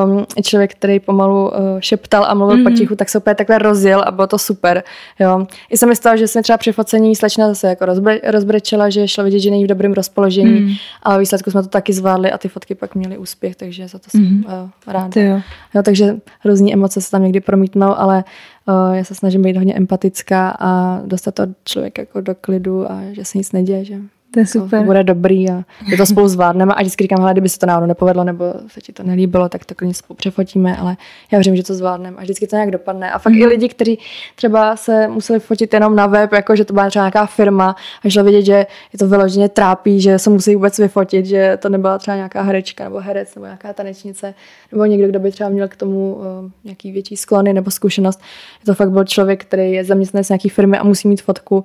um, 0.05 0.25
člověk, 0.43 0.71
který 0.71 0.99
pomalu 0.99 1.45
uh, 1.45 1.79
šeptal 1.79 2.25
a 2.27 2.33
mluvil 2.33 2.57
mm-hmm. 2.57 2.71
potichu, 2.71 2.95
tak 2.95 3.09
se 3.09 3.17
úplně 3.17 3.35
takhle 3.35 3.57
rozjel 3.57 4.03
a 4.05 4.11
bylo 4.11 4.27
to 4.27 4.37
super. 4.37 4.83
Jo. 5.19 5.47
I 5.69 5.77
jsem 5.77 5.89
myslela, 5.89 6.15
že 6.15 6.27
jsem 6.27 6.43
třeba 6.43 6.57
při 6.57 6.71
focení 6.71 7.15
slečna 7.15 7.47
zase 7.47 7.67
jako 7.67 7.85
rozbre, 7.85 8.19
rozbrečela, 8.23 8.89
že 8.89 9.07
šlo 9.07 9.23
vidět, 9.23 9.39
že 9.39 9.51
není 9.51 9.63
v 9.63 9.67
dobrém 9.67 9.93
rozpoložení, 9.93 10.59
mm. 10.59 10.62
Ale 11.03 11.19
výsledku 11.19 11.51
jsme 11.51 11.63
to 11.63 11.69
taky 11.69 11.93
zvládli 11.93 12.31
a 12.31 12.37
ty 12.37 12.47
fotky 12.47 12.75
pak 12.75 12.95
měly 12.95 13.17
úspěch, 13.17 13.55
takže 13.55 13.87
za 13.87 13.99
to 13.99 14.09
jsem 14.09 14.21
mm. 14.21 14.45
uh, 14.45 14.69
ráda. 14.87 15.21
Jo. 15.21 15.41
Jo, 15.75 15.83
takže 15.83 16.15
různé 16.45 16.73
emoce 16.73 17.01
se 17.01 17.11
tam 17.11 17.23
někdy 17.23 17.39
promítnou, 17.39 17.97
ale 17.97 18.23
uh, 18.67 18.95
já 18.95 19.03
se 19.03 19.15
snažím 19.15 19.41
být 19.41 19.57
hodně 19.57 19.73
empatická 19.73 20.55
a 20.59 21.01
dostat 21.05 21.35
to 21.35 21.43
člověk 21.65 21.97
jako 21.97 22.21
do 22.21 22.35
klidu 22.35 22.91
a 22.91 23.01
že 23.11 23.25
se 23.25 23.37
nic 23.37 23.51
neděje, 23.51 23.85
že 23.85 23.95
to 24.33 24.39
je 24.39 24.45
super. 24.45 24.79
To 24.79 24.85
bude 24.85 25.03
dobrý 25.03 25.49
a 25.49 25.63
je 25.91 25.97
to 25.97 26.05
spolu 26.05 26.27
zvládneme. 26.27 26.73
A 26.73 26.81
vždycky 26.81 27.03
říkám, 27.03 27.19
hele, 27.19 27.31
kdyby 27.31 27.49
se 27.49 27.59
to 27.59 27.65
náhodou 27.65 27.87
nepovedlo 27.87 28.23
nebo 28.23 28.53
se 28.67 28.81
ti 28.81 28.93
to 28.93 29.03
nelíbilo, 29.03 29.49
tak 29.49 29.65
to 29.65 29.75
klidně 29.75 29.93
spolu 29.93 30.17
přefotíme, 30.17 30.77
ale 30.77 30.97
já 31.31 31.37
věřím, 31.37 31.55
že 31.55 31.63
to 31.63 31.73
zvládneme 31.73 32.17
a 32.17 32.21
vždycky 32.21 32.47
to 32.47 32.55
nějak 32.55 32.71
dopadne. 32.71 33.11
A 33.11 33.19
fakt 33.19 33.33
mm. 33.33 33.39
i 33.39 33.45
lidi, 33.45 33.69
kteří 33.69 33.99
třeba 34.35 34.75
se 34.75 35.07
museli 35.07 35.39
fotit 35.39 35.73
jenom 35.73 35.95
na 35.95 36.07
web, 36.07 36.33
jako 36.33 36.55
že 36.55 36.65
to 36.65 36.73
byla 36.73 36.89
třeba 36.89 37.05
nějaká 37.05 37.25
firma 37.25 37.75
a 38.05 38.09
šlo 38.09 38.23
vidět, 38.23 38.41
že 38.41 38.53
je 38.93 38.99
to 38.99 39.07
vyloženě 39.07 39.49
trápí, 39.49 40.01
že 40.01 40.19
se 40.19 40.29
musí 40.29 40.55
vůbec 40.55 40.77
vyfotit, 40.77 41.25
že 41.25 41.57
to 41.61 41.69
nebyla 41.69 41.97
třeba 41.97 42.15
nějaká 42.15 42.41
herečka 42.41 42.83
nebo 42.83 42.99
herec 42.99 43.35
nebo 43.35 43.45
nějaká 43.45 43.73
tanečnice 43.73 44.33
nebo 44.71 44.85
někdo, 44.85 45.07
kdo 45.07 45.19
by 45.19 45.31
třeba 45.31 45.49
měl 45.49 45.67
k 45.67 45.75
tomu 45.75 46.13
uh, 46.15 46.23
nějaký 46.63 46.91
větší 46.91 47.17
sklony 47.17 47.53
nebo 47.53 47.71
zkušenost. 47.71 48.21
Je 48.59 48.65
to 48.65 48.73
fakt 48.73 48.91
byl 48.91 49.03
člověk, 49.03 49.45
který 49.45 49.71
je 49.71 49.83
zaměstnanec 49.83 50.29
nějaký 50.29 50.49
firmy 50.49 50.77
a 50.77 50.83
musí 50.83 51.07
mít 51.07 51.21
fotku 51.21 51.63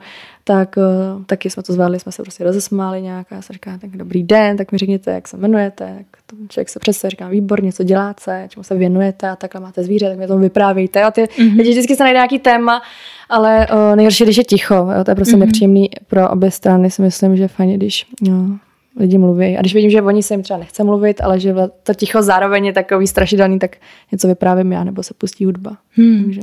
tak 0.48 0.76
uh, 0.76 1.24
taky 1.24 1.50
jsme 1.50 1.62
to 1.62 1.72
zvládli, 1.72 2.00
jsme 2.00 2.12
se 2.12 2.22
prostě 2.22 2.44
rozesmáli 2.44 3.02
nějak 3.02 3.32
a 3.32 3.34
já 3.34 3.42
jsem 3.42 3.54
říkala, 3.54 3.78
tak 3.78 3.90
dobrý 3.90 4.22
den, 4.22 4.56
tak 4.56 4.72
mi 4.72 4.78
řekněte, 4.78 5.12
jak 5.12 5.28
se 5.28 5.36
jmenujete, 5.36 5.94
jak 5.98 6.06
to 6.26 6.36
člověk 6.48 6.68
se 6.68 6.78
přece 6.78 7.10
říká, 7.10 7.28
výborně, 7.28 7.72
co 7.72 7.84
děláte, 7.84 8.46
čemu 8.48 8.64
se 8.64 8.74
věnujete 8.74 9.28
a 9.28 9.36
takhle 9.36 9.60
máte 9.60 9.84
zvíře, 9.84 10.08
tak 10.08 10.18
mi 10.18 10.26
to 10.26 10.38
vyprávějte. 10.38 11.02
A 11.02 11.10
ty 11.10 11.22
mm-hmm. 11.24 11.56
lidi 11.56 11.70
vždycky 11.70 11.96
se 11.96 12.02
najde 12.04 12.16
nějaký 12.16 12.38
téma, 12.38 12.82
ale 13.28 13.66
uh, 13.72 13.96
nejhorší, 13.96 14.24
když 14.24 14.36
je 14.36 14.44
ticho, 14.44 14.74
jo, 14.74 15.04
to 15.04 15.10
je 15.10 15.14
prostě 15.14 15.36
mm-hmm. 15.36 15.38
nepříjemný 15.38 15.90
pro 16.06 16.30
obě 16.30 16.50
strany, 16.50 16.90
si 16.90 17.02
myslím, 17.02 17.36
že 17.36 17.48
fajn, 17.48 17.72
když 17.72 18.06
no, 18.28 18.58
lidi 18.96 19.18
mluví. 19.18 19.56
A 19.56 19.60
když 19.60 19.74
vidím, 19.74 19.90
že 19.90 20.02
oni 20.02 20.22
se 20.22 20.34
jim 20.34 20.42
třeba 20.42 20.58
nechce 20.58 20.84
mluvit, 20.84 21.20
ale 21.20 21.40
že 21.40 21.54
to 21.82 21.94
ticho 21.94 22.22
zároveň 22.22 22.66
je 22.66 22.72
takový 22.72 23.06
strašidelný, 23.06 23.58
tak 23.58 23.76
něco 24.12 24.28
vyprávím 24.28 24.72
já, 24.72 24.84
nebo 24.84 25.02
se 25.02 25.14
pustí 25.14 25.44
hudba. 25.44 25.76
Hmm. 25.90 26.24
Takže... 26.24 26.40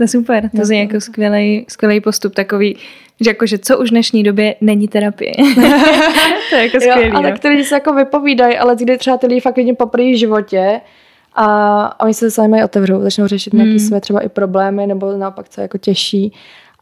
To 0.00 0.04
je 0.04 0.08
super, 0.08 0.50
to 0.56 0.72
je 0.72 0.78
jako 0.78 1.00
skvělý, 1.00 1.66
skvělý 1.68 2.00
postup, 2.00 2.34
takový, 2.34 2.76
že 3.20 3.30
jakože 3.30 3.58
co 3.58 3.78
už 3.78 3.88
v 3.88 3.90
dnešní 3.90 4.22
době 4.22 4.54
není 4.60 4.88
terapie. 4.88 5.32
to 6.50 6.56
je 6.56 6.62
jako 6.62 6.80
skvělý. 6.80 7.08
Jo, 7.08 7.14
ale 7.14 7.30
no. 7.44 7.50
lidi 7.50 7.64
se 7.64 7.74
jako 7.74 7.94
vypovídají, 7.94 8.58
ale 8.58 8.76
kdy 8.76 8.98
třeba 8.98 9.16
ty 9.16 9.26
lidi 9.26 9.40
fakt 9.40 9.56
vidím 9.56 9.76
poprvé 9.76 10.04
v 10.04 10.18
životě 10.18 10.80
a, 11.34 11.46
a 11.84 12.04
oni 12.04 12.14
se 12.14 12.30
sami 12.30 12.48
mají 12.48 12.64
otevřou, 12.64 13.00
začnou 13.00 13.26
řešit 13.26 13.54
hmm. 13.54 13.62
nějaké 13.64 13.78
své 13.78 14.00
třeba 14.00 14.20
i 14.20 14.28
problémy 14.28 14.86
nebo 14.86 15.16
naopak 15.16 15.48
co 15.48 15.60
jako 15.60 15.78
těžší. 15.78 16.32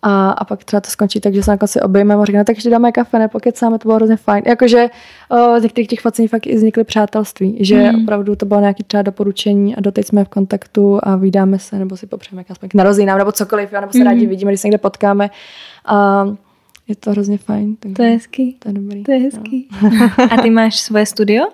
A, 0.02 0.30
a 0.30 0.44
pak 0.44 0.64
třeba 0.64 0.80
to 0.80 0.90
skončí 0.90 1.20
tak, 1.20 1.34
že 1.34 1.42
se 1.42 1.50
na 1.50 1.56
konci 1.56 1.80
objememe 1.80 2.22
a 2.22 2.24
řekneme, 2.24 2.44
tak 2.44 2.56
ještě 2.56 2.70
dáme 2.70 2.92
kafe, 2.92 3.18
nepokecáme, 3.18 3.78
to 3.78 3.88
bylo 3.88 3.96
hrozně 3.96 4.16
fajn. 4.16 4.42
Jakože 4.46 4.88
o, 5.28 5.61
z 5.61 5.62
některých 5.62 5.88
těch 5.88 6.00
focení 6.00 6.28
fakt 6.28 6.46
i 6.46 6.56
vznikly 6.56 6.84
přátelství, 6.84 7.56
že 7.61 7.92
mm. 7.92 8.02
opravdu 8.02 8.37
to 8.37 8.46
bylo 8.46 8.61
nějaké 8.61 8.84
třeba 8.84 9.02
doporučení 9.02 9.76
a 9.76 9.80
doteď 9.80 10.06
jsme 10.06 10.24
v 10.24 10.28
kontaktu 10.28 10.98
a 11.02 11.16
vydáme 11.16 11.58
se, 11.58 11.78
nebo 11.78 11.96
si 11.96 12.06
popřejeme 12.06 12.44
aspoň 12.50 12.68
k 12.68 12.74
narozeninám, 12.74 13.18
nebo 13.18 13.32
cokoliv, 13.32 13.72
nebo 13.72 13.92
se 13.92 13.98
mm. 13.98 14.04
rádi 14.04 14.26
vidíme, 14.26 14.50
když 14.50 14.61
se 14.61 14.68
někde 14.68 14.78
potkáme. 14.78 15.30
A 15.87 16.26
je 16.88 16.96
to 16.96 17.11
hrozně 17.11 17.38
fajn. 17.38 17.76
To 17.96 18.02
je 18.02 18.11
hezký. 18.11 18.56
To 18.58 18.68
je 18.68 18.72
dobrý. 18.72 19.02
To 19.02 19.12
je 19.12 19.18
hezký. 19.18 19.68
No. 19.82 19.90
a 20.30 20.42
ty 20.42 20.50
máš 20.50 20.80
svoje 20.80 21.06
studio? 21.06 21.44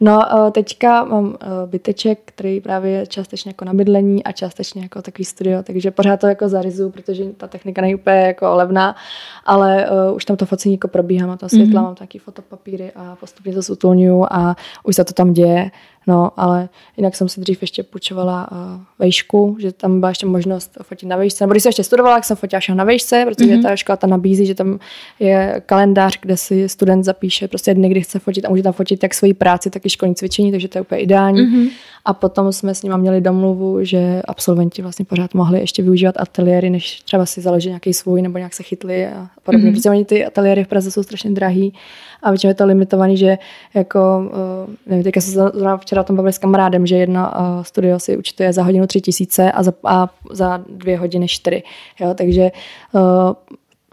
No, 0.00 0.46
eh, 0.48 0.50
teďka 0.50 1.04
mám 1.04 1.36
eh, 1.40 1.46
byteček, 1.66 2.18
který 2.24 2.60
právě 2.60 2.92
je 2.92 3.06
částečně 3.06 3.48
jako 3.48 3.64
na 3.64 3.74
bydlení 3.74 4.24
a 4.24 4.32
částečně 4.32 4.82
jako 4.82 5.02
takový 5.02 5.24
studio, 5.24 5.62
takže 5.62 5.90
pořád 5.90 6.20
to 6.20 6.26
jako 6.26 6.48
zařizu, 6.48 6.90
protože 6.90 7.24
ta 7.36 7.46
technika 7.46 7.80
není 7.82 7.94
úplně 7.94 8.16
jako 8.16 8.54
levná, 8.54 8.96
ale 9.44 9.90
uh, 9.90 10.16
už 10.16 10.24
tam 10.24 10.36
to 10.36 10.46
focení 10.46 10.74
jako 10.74 10.88
probíhá, 10.88 11.26
mám 11.26 11.38
to 11.38 11.48
světla, 11.48 11.80
mm-hmm. 11.80 11.84
mám 11.84 11.94
taky 11.94 12.18
fotopapíry 12.18 12.92
a 12.96 13.16
postupně 13.16 13.52
to 13.52 13.62
zutulňuju 13.62 14.26
a 14.30 14.56
už 14.84 14.96
se 14.96 15.04
to 15.04 15.12
tam 15.12 15.32
děje. 15.32 15.70
No, 16.06 16.30
ale 16.36 16.68
jinak 16.96 17.16
jsem 17.16 17.28
si 17.28 17.40
dřív 17.40 17.62
ještě 17.62 17.82
půjčovala 17.82 18.48
uh, 18.52 18.58
vejšku, 18.98 19.56
že 19.60 19.72
tam 19.72 20.00
byla 20.00 20.08
ještě 20.08 20.26
možnost 20.26 20.78
fotit 20.82 21.08
na 21.08 21.16
vejšce. 21.16 21.44
Nebo 21.44 21.52
když 21.52 21.62
jsem 21.62 21.68
ještě 21.68 21.84
studovala, 21.84 22.16
tak 22.16 22.24
jsem 22.24 22.36
fotila 22.36 22.60
na 22.74 22.84
vejšce, 22.84 23.24
protože 23.28 23.50
mm-hmm. 23.50 23.62
ta 23.62 23.76
škola 23.76 23.96
ta 23.96 24.06
nabízí, 24.06 24.46
že 24.46 24.54
tam 24.54 24.78
je 25.20 25.62
kalendář, 25.66 26.18
kde 26.20 26.36
si 26.36 26.68
student 26.68 27.04
zapíše 27.04 27.48
prostě 27.48 27.74
dny, 27.74 27.88
kdy 27.88 28.00
chce 28.00 28.18
fotit 28.18 28.44
a 28.44 28.48
může 28.48 28.62
tam 28.62 28.72
fotit 28.72 29.02
jak 29.02 29.14
svoji 29.14 29.34
práci, 29.34 29.70
tak 29.70 29.86
i 29.86 29.90
školní 29.90 30.14
cvičení, 30.14 30.50
takže 30.50 30.68
to 30.68 30.78
je 30.78 30.82
úplně 30.82 31.00
ideální. 31.00 31.40
Mm-hmm. 31.40 31.70
A 32.04 32.14
potom 32.14 32.52
jsme 32.52 32.74
s 32.74 32.82
nimi 32.82 32.98
měli 32.98 33.20
domluvu, 33.20 33.84
že 33.84 34.22
absolventi 34.28 34.82
vlastně 34.82 35.04
pořád 35.04 35.34
mohli 35.34 35.60
ještě 35.60 35.82
využívat 35.82 36.14
ateliéry, 36.18 36.70
než 36.70 37.00
třeba 37.00 37.26
si 37.26 37.40
založit 37.40 37.68
nějaký 37.68 37.94
svůj 37.94 38.22
nebo 38.22 38.38
nějak 38.38 38.54
se 38.54 38.62
chytli 38.62 39.06
a 39.06 39.28
podobně. 39.42 39.70
Mm-hmm. 39.70 39.74
Protože 39.74 39.90
oni 39.90 40.04
ty 40.04 40.26
ateliéry 40.26 40.64
v 40.64 40.68
Praze 40.68 40.90
jsou 40.90 41.02
strašně 41.02 41.30
drahý 41.30 41.74
a 42.22 42.30
většinou 42.30 42.50
je 42.50 42.54
to 42.54 42.66
limitovaný, 42.66 43.16
že 43.16 43.38
jako, 43.74 44.30
uh, 44.66 44.74
nevím, 44.86 45.04
teďka 45.04 45.20
se 45.20 45.30
zrovna 45.30 45.76
včera 45.76 45.95
o 46.00 46.04
tom 46.04 46.16
bavili 46.16 46.32
s 46.32 46.38
kamarádem, 46.38 46.86
že 46.86 46.96
jedna 46.96 47.38
uh, 47.38 47.62
studio 47.62 47.98
si 47.98 48.16
učituje 48.16 48.52
za 48.52 48.62
hodinu 48.62 48.86
tři 48.86 49.00
tisíce 49.00 49.52
a 49.52 49.62
za, 49.62 49.72
a 49.84 50.08
za 50.30 50.62
dvě 50.68 50.98
hodiny 50.98 51.28
čtyři. 51.28 51.62
Jo, 52.00 52.14
takže 52.14 52.50
uh, 52.92 53.00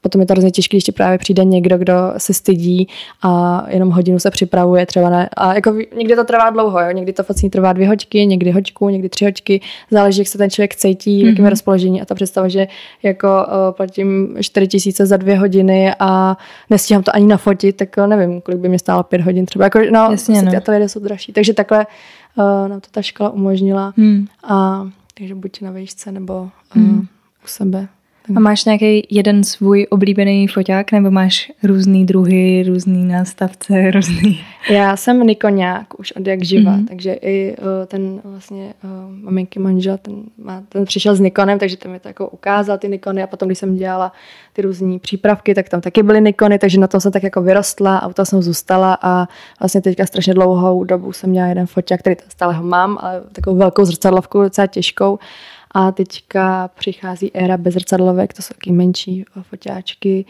potom 0.03 0.21
je 0.21 0.27
to 0.27 0.33
hrozně 0.33 0.51
těžké, 0.51 0.77
když 0.77 0.83
ti 0.83 0.91
právě 0.91 1.17
přijde 1.17 1.43
někdo, 1.43 1.77
kdo 1.77 1.93
se 2.17 2.33
stydí 2.33 2.87
a 3.21 3.63
jenom 3.69 3.89
hodinu 3.89 4.19
se 4.19 4.31
připravuje 4.31 4.85
třeba 4.85 5.09
ne. 5.09 5.29
A 5.37 5.53
jako 5.53 5.75
někdy 5.97 6.15
to 6.15 6.23
trvá 6.23 6.49
dlouho, 6.49 6.79
jo? 6.79 6.91
někdy 6.91 7.13
to 7.13 7.23
focení 7.23 7.49
trvá 7.49 7.73
dvě 7.73 7.87
hoďky, 7.87 8.25
někdy 8.25 8.51
hoďku, 8.51 8.89
někdy 8.89 9.09
tři 9.09 9.25
hoďky, 9.25 9.61
záleží, 9.91 10.19
jak 10.19 10.27
se 10.27 10.37
ten 10.37 10.49
člověk 10.49 10.75
cítí, 10.75 11.23
mm-hmm. 11.23 11.27
jakým 11.27 11.45
je 11.45 11.49
rozpoložení 11.49 12.01
a 12.01 12.05
ta 12.05 12.15
představa, 12.15 12.47
že 12.47 12.67
jako 13.03 13.27
uh, 13.27 13.75
platím 13.75 14.37
4 14.41 14.67
tisíce 14.67 15.05
za 15.05 15.17
dvě 15.17 15.37
hodiny 15.37 15.93
a 15.99 16.37
nestíhám 16.69 17.03
to 17.03 17.15
ani 17.15 17.27
nafotit, 17.27 17.75
tak 17.75 17.89
uh, 17.97 18.07
nevím, 18.07 18.41
kolik 18.41 18.59
by 18.59 18.69
mě 18.69 18.79
stálo 18.79 19.03
pět 19.03 19.21
hodin 19.21 19.45
třeba. 19.45 19.65
Jako, 19.65 19.79
no, 19.79 20.07
Jasně, 20.11 20.15
prostě 20.15 20.45
no. 20.45 20.51
ty 20.51 20.57
ateliéry 20.57 20.89
jsou 20.89 20.99
dražší. 20.99 21.33
Takže 21.33 21.53
takhle 21.53 21.87
uh, 22.35 22.67
nám 22.67 22.81
to 22.81 22.87
ta 22.91 23.01
škola 23.01 23.29
umožnila. 23.29 23.93
Mm. 23.97 24.25
A, 24.43 24.87
takže 25.17 25.35
buď 25.35 25.61
na 25.61 25.71
výšce 25.71 26.11
nebo 26.11 26.49
uh, 26.75 26.81
mm. 26.81 27.07
u 27.43 27.47
sebe. 27.47 27.87
A 28.35 28.39
máš 28.39 28.65
nějaký 28.65 29.07
jeden 29.09 29.43
svůj 29.43 29.87
oblíbený 29.89 30.47
foťák, 30.47 30.91
nebo 30.91 31.11
máš 31.11 31.51
různý 31.63 32.05
druhy, 32.05 32.63
různý 32.67 33.05
nástavce, 33.05 33.91
různý? 33.91 34.39
Já 34.69 34.97
jsem 34.97 35.27
Nikonák 35.27 35.99
už 35.99 36.11
od 36.11 36.27
jak 36.27 36.43
živa, 36.43 36.71
mm-hmm. 36.71 36.87
takže 36.87 37.13
i 37.13 37.55
uh, 37.57 37.65
ten 37.85 38.21
vlastně 38.23 38.73
uh, 38.83 38.89
maminky 39.23 39.59
manžel, 39.59 39.97
ten, 39.97 40.15
má, 40.37 40.63
ten 40.69 40.85
přišel 40.85 41.15
s 41.15 41.19
Nikonem, 41.19 41.59
takže 41.59 41.77
ten 41.77 41.91
mi 41.91 41.99
to 41.99 42.07
jako 42.07 42.29
ukázal 42.29 42.77
ty 42.77 42.89
Nikony 42.89 43.23
a 43.23 43.27
potom, 43.27 43.47
když 43.47 43.57
jsem 43.57 43.75
dělala 43.75 44.11
ty 44.53 44.61
různé 44.61 44.99
přípravky, 44.99 45.55
tak 45.55 45.69
tam 45.69 45.81
taky 45.81 46.03
byly 46.03 46.21
Nikony, 46.21 46.59
takže 46.59 46.79
na 46.79 46.87
tom 46.87 47.01
jsem 47.01 47.11
tak 47.11 47.23
jako 47.23 47.41
vyrostla 47.41 47.97
a 47.97 48.07
u 48.07 48.13
toho 48.13 48.25
jsem 48.25 48.41
zůstala 48.41 48.97
a 49.01 49.27
vlastně 49.59 49.81
teďka 49.81 50.05
strašně 50.05 50.33
dlouhou 50.33 50.83
dobu 50.83 51.13
jsem 51.13 51.29
měla 51.29 51.47
jeden 51.47 51.67
foťák, 51.67 51.99
který 51.99 52.15
stále 52.29 52.53
ho 52.53 52.63
mám, 52.63 52.97
ale 53.01 53.21
takovou 53.31 53.57
velkou 53.57 53.85
zrcadlovku, 53.85 54.41
docela 54.41 54.67
těžkou 54.67 55.19
a 55.73 55.91
teďka 55.91 56.67
přichází 56.67 57.31
éra 57.35 57.57
bezrcadlovek, 57.57 58.33
to 58.33 58.41
jsou 58.41 58.53
taky 58.53 58.71
menší 58.71 59.25
foťáčky. 59.41 60.25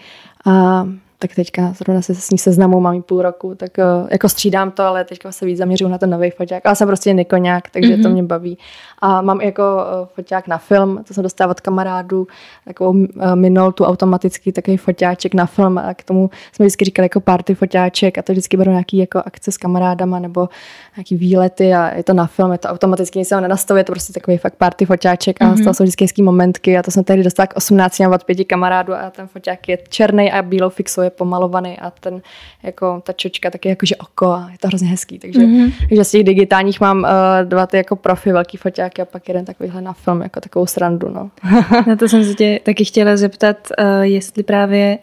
A 0.46 0.88
tak 1.24 1.36
teďka 1.36 1.74
zrovna 1.78 2.02
se 2.02 2.16
s 2.16 2.30
ní 2.30 2.38
seznamu 2.38 2.80
mám 2.80 3.02
půl 3.02 3.22
roku, 3.22 3.56
tak 3.56 3.80
eh, 3.80 3.84
jako 4.12 4.30
střídám 4.30 4.72
to, 4.72 4.84
ale 4.84 5.04
teďka 5.04 5.32
se 5.32 5.46
víc 5.46 5.58
zaměřuju 5.58 5.90
na 5.92 5.98
ten 5.98 6.10
nový 6.10 6.30
foťák. 6.30 6.66
Ale 6.66 6.76
jsem 6.76 6.88
prostě 6.88 7.14
nekoňák, 7.14 7.70
takže 7.70 7.90
mm-hmm. 7.90 8.02
to 8.02 8.08
mhm. 8.08 8.14
mě 8.14 8.24
baví. 8.24 8.58
A 9.00 9.22
mám 9.22 9.42
jako 9.42 9.64
eh, 9.64 10.08
foťák 10.16 10.48
na 10.48 10.58
film, 10.58 11.04
to 11.08 11.14
jsem 11.14 11.24
dostala 11.24 11.52
od 11.52 11.62
kamarádů, 11.62 12.28
takovou 12.66 12.96
eh, 13.20 13.36
minoltu 13.36 13.86
automatický 13.86 14.52
takový 14.52 14.78
foťáček 14.78 15.34
na 15.34 15.46
film 15.46 15.78
a 15.78 15.94
k 15.94 16.04
tomu 16.04 16.30
jsme 16.52 16.66
vždycky 16.66 16.86
říkali 16.86 17.06
jako 17.06 17.20
party 17.20 17.56
foťáček 17.56 18.18
a 18.18 18.22
to 18.22 18.32
vždycky 18.34 18.58
budou 18.58 18.72
nějaký 18.72 18.98
jako 18.98 19.22
akce 19.26 19.52
s 19.52 19.58
kamarádama 19.58 20.20
nebo 20.20 20.50
nějaký 20.98 21.16
výlety 21.16 21.74
a 21.74 21.96
je 21.96 22.04
to 22.04 22.14
na 22.14 22.28
film, 22.28 22.52
je 22.52 22.58
to 22.58 22.68
automaticky, 22.68 23.20
nic 23.20 23.28
se 23.28 23.42
nenastavuje, 23.42 23.80
je 23.80 23.84
to 23.84 23.92
prostě 23.92 24.14
takový 24.14 24.38
fakt 24.38 24.56
party 24.56 24.86
foťáček 24.86 25.42
a 25.42 25.46
mm-hmm. 25.46 25.58
z 25.58 25.64
toho 25.64 25.74
jsou 25.74 25.84
vždycky 25.84 26.04
hezký 26.04 26.24
momentky 26.24 26.78
a 26.78 26.84
to 26.84 26.92
jsem 26.92 27.04
tehdy 27.04 27.24
dostala 27.24 27.48
k 27.48 27.56
18 27.56 28.00
od 28.14 28.24
pěti 28.24 28.46
kamarádů 28.46 28.94
a 28.94 29.10
ten 29.10 29.28
foťák 29.28 29.70
je 29.70 29.78
černý 29.90 30.32
a 30.32 30.42
bílou 30.42 30.70
fixuje 30.70 31.10
pomalovaný 31.14 31.80
a 31.80 31.92
ten, 31.92 32.22
jako 32.64 33.02
ta 33.06 33.14
čočka 33.14 33.50
taky 33.50 33.70
jakože 33.70 33.96
oko 33.96 34.26
a 34.26 34.50
je 34.52 34.58
to 34.58 34.68
hrozně 34.68 34.88
hezký. 34.88 35.20
Takže, 35.20 35.40
mm-hmm. 35.40 35.74
takže 35.90 36.04
z 36.04 36.12
těch 36.12 36.24
digitálních 36.24 36.82
mám 36.82 36.98
uh, 37.00 37.10
dva 37.44 37.68
ty 37.68 37.78
jako 37.78 37.96
profi 37.96 38.32
velký 38.32 38.58
foťáky 38.58 39.02
a 39.02 39.06
pak 39.06 39.28
jeden 39.28 39.46
takovýhle 39.46 39.82
na 39.82 39.94
film, 39.94 40.22
jako 40.22 40.42
takovou 40.42 40.66
srandu. 40.66 41.10
No. 41.10 41.32
na 41.88 41.96
to 41.96 42.10
jsem 42.10 42.24
se 42.24 42.34
tě 42.34 42.60
taky 42.64 42.86
chtěla 42.86 43.18
zeptat, 43.18 43.58
uh, 43.80 44.02
jestli 44.02 44.44
právě 44.44 44.98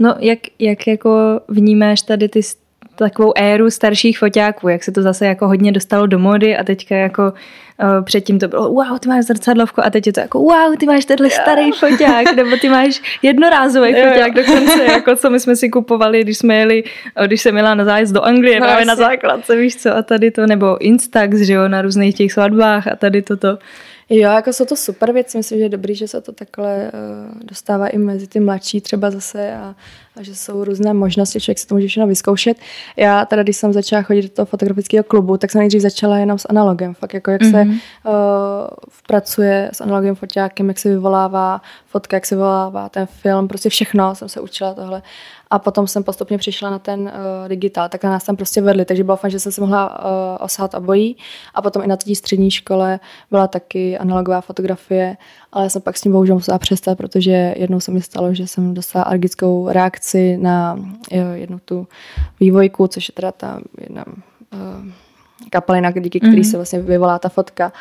No, 0.00 0.14
jak, 0.18 0.38
jak 0.58 0.86
jako 0.86 1.40
vnímáš 1.48 2.02
tady 2.02 2.28
ty 2.28 2.40
takovou 3.04 3.32
éru 3.36 3.70
starších 3.70 4.18
foťáků, 4.18 4.68
jak 4.68 4.84
se 4.84 4.92
to 4.92 5.02
zase 5.02 5.26
jako 5.26 5.46
hodně 5.46 5.72
dostalo 5.72 6.06
do 6.06 6.18
mody 6.18 6.56
a 6.56 6.64
teďka 6.64 6.96
jako 6.96 7.22
uh, 7.22 8.04
předtím 8.04 8.38
to 8.38 8.48
bylo 8.48 8.72
wow, 8.72 8.98
ty 8.98 9.08
máš 9.08 9.24
zrcadlovku 9.24 9.84
a 9.84 9.90
teď 9.90 10.06
je 10.06 10.12
to 10.12 10.20
jako 10.20 10.38
wow, 10.38 10.76
ty 10.78 10.86
máš 10.86 11.04
tenhle 11.04 11.28
yeah. 11.28 11.42
starý 11.42 11.72
foťák, 11.72 12.36
nebo 12.36 12.56
ty 12.56 12.68
máš 12.68 13.02
jednorázový 13.22 13.90
yeah. 13.92 14.12
foťák 14.12 14.34
dokonce, 14.34 14.84
jako 14.84 15.16
co 15.16 15.30
my 15.30 15.40
jsme 15.40 15.56
si 15.56 15.70
kupovali, 15.70 16.24
když 16.24 16.38
jsme 16.38 16.56
jeli, 16.56 16.84
eh, 17.16 17.26
když 17.26 17.40
jsem 17.40 17.56
jela 17.56 17.74
na 17.74 17.84
zájezd 17.84 18.14
do 18.14 18.22
Anglie, 18.22 18.60
no, 18.60 18.66
právě 18.66 18.84
na 18.84 18.96
základce, 18.96 19.56
víš 19.56 19.76
co, 19.76 19.96
a 19.96 20.02
tady 20.02 20.30
to, 20.30 20.46
nebo 20.46 20.78
Instax, 20.78 21.36
že 21.36 21.52
jo, 21.52 21.68
na 21.68 21.82
různých 21.82 22.14
těch 22.14 22.32
svatbách 22.32 22.86
a 22.86 22.96
tady 22.96 23.22
toto. 23.22 23.58
Jo, 24.12 24.30
jako 24.30 24.52
jsou 24.52 24.64
to 24.64 24.76
super 24.76 25.12
věci, 25.12 25.38
myslím, 25.38 25.58
že 25.58 25.64
je 25.64 25.68
dobrý, 25.68 25.94
že 25.94 26.08
se 26.08 26.20
to 26.20 26.32
takhle 26.32 26.92
uh, 27.34 27.40
dostává 27.44 27.88
i 27.88 27.98
mezi 27.98 28.26
ty 28.26 28.40
mladší 28.40 28.80
třeba 28.80 29.10
zase 29.10 29.54
a, 29.54 29.74
a 30.16 30.22
že 30.22 30.34
jsou 30.34 30.64
různé 30.64 30.94
možnosti, 30.94 31.40
člověk 31.40 31.58
si 31.58 31.66
to 31.66 31.74
může 31.74 31.88
všechno 31.88 32.06
vyzkoušet. 32.06 32.56
Já 32.96 33.24
teda, 33.24 33.42
když 33.42 33.56
jsem 33.56 33.72
začala 33.72 34.02
chodit 34.02 34.22
do 34.22 34.28
toho 34.28 34.46
fotografického 34.46 35.04
klubu, 35.04 35.36
tak 35.36 35.50
jsem 35.50 35.58
nejdřív 35.58 35.82
začala 35.82 36.18
jenom 36.18 36.38
s 36.38 36.46
analogem, 36.48 36.94
fakt 36.94 37.14
jako 37.14 37.30
jak 37.30 37.42
mm-hmm. 37.42 37.50
se 37.50 38.10
uh, 38.10 38.14
pracuje 39.06 39.70
s 39.72 39.80
analogem 39.80 40.14
foťákem, 40.14 40.68
jak 40.68 40.78
se 40.78 40.88
vyvolává 40.88 41.62
fotka, 41.86 42.16
jak 42.16 42.26
se 42.26 42.34
vyvolává 42.34 42.88
ten 42.88 43.06
film, 43.06 43.48
prostě 43.48 43.68
všechno 43.68 44.14
jsem 44.14 44.28
se 44.28 44.40
učila 44.40 44.74
tohle. 44.74 45.02
A 45.50 45.58
potom 45.58 45.86
jsem 45.86 46.04
postupně 46.04 46.38
přišla 46.38 46.70
na 46.70 46.78
ten 46.78 47.00
uh, 47.00 47.48
digitál, 47.48 47.88
tak 47.88 48.04
na 48.04 48.10
nás 48.10 48.24
tam 48.24 48.36
prostě 48.36 48.62
vedli, 48.62 48.84
takže 48.84 49.04
bylo 49.04 49.16
fajn, 49.16 49.30
že 49.30 49.38
jsem 49.38 49.52
si 49.52 49.60
mohla 49.60 49.98
uh, 49.98 50.04
osahat 50.40 50.74
obojí. 50.74 51.16
A 51.54 51.62
potom 51.62 51.82
i 51.82 51.86
na 51.86 51.96
té 51.96 52.14
střední 52.14 52.50
škole 52.50 53.00
byla 53.30 53.46
taky 53.46 53.98
analogová 53.98 54.40
fotografie, 54.40 55.16
ale 55.52 55.70
jsem 55.70 55.82
pak 55.82 55.96
s 55.96 56.00
tím 56.00 56.12
bohužel 56.12 56.34
musela 56.34 56.58
přestat, 56.58 56.98
protože 56.98 57.54
jednou 57.56 57.80
se 57.80 57.90
mi 57.90 58.02
stalo, 58.02 58.34
že 58.34 58.46
jsem 58.46 58.74
dostala 58.74 59.04
alergickou 59.04 59.68
reakci 59.68 60.36
na 60.36 60.78
jo, 61.10 61.26
jednu 61.34 61.58
tu 61.64 61.86
vývojku, 62.40 62.86
což 62.86 63.08
je 63.08 63.12
teda 63.12 63.32
ta 63.32 63.60
jedna 63.80 64.04
uh, 64.06 64.86
kapalina, 65.50 65.90
díky 65.90 66.20
který 66.20 66.42
mm-hmm. 66.42 66.50
se 66.50 66.56
vlastně 66.56 66.80
vyvolá 66.80 67.18
ta 67.18 67.28
fotka. 67.28 67.72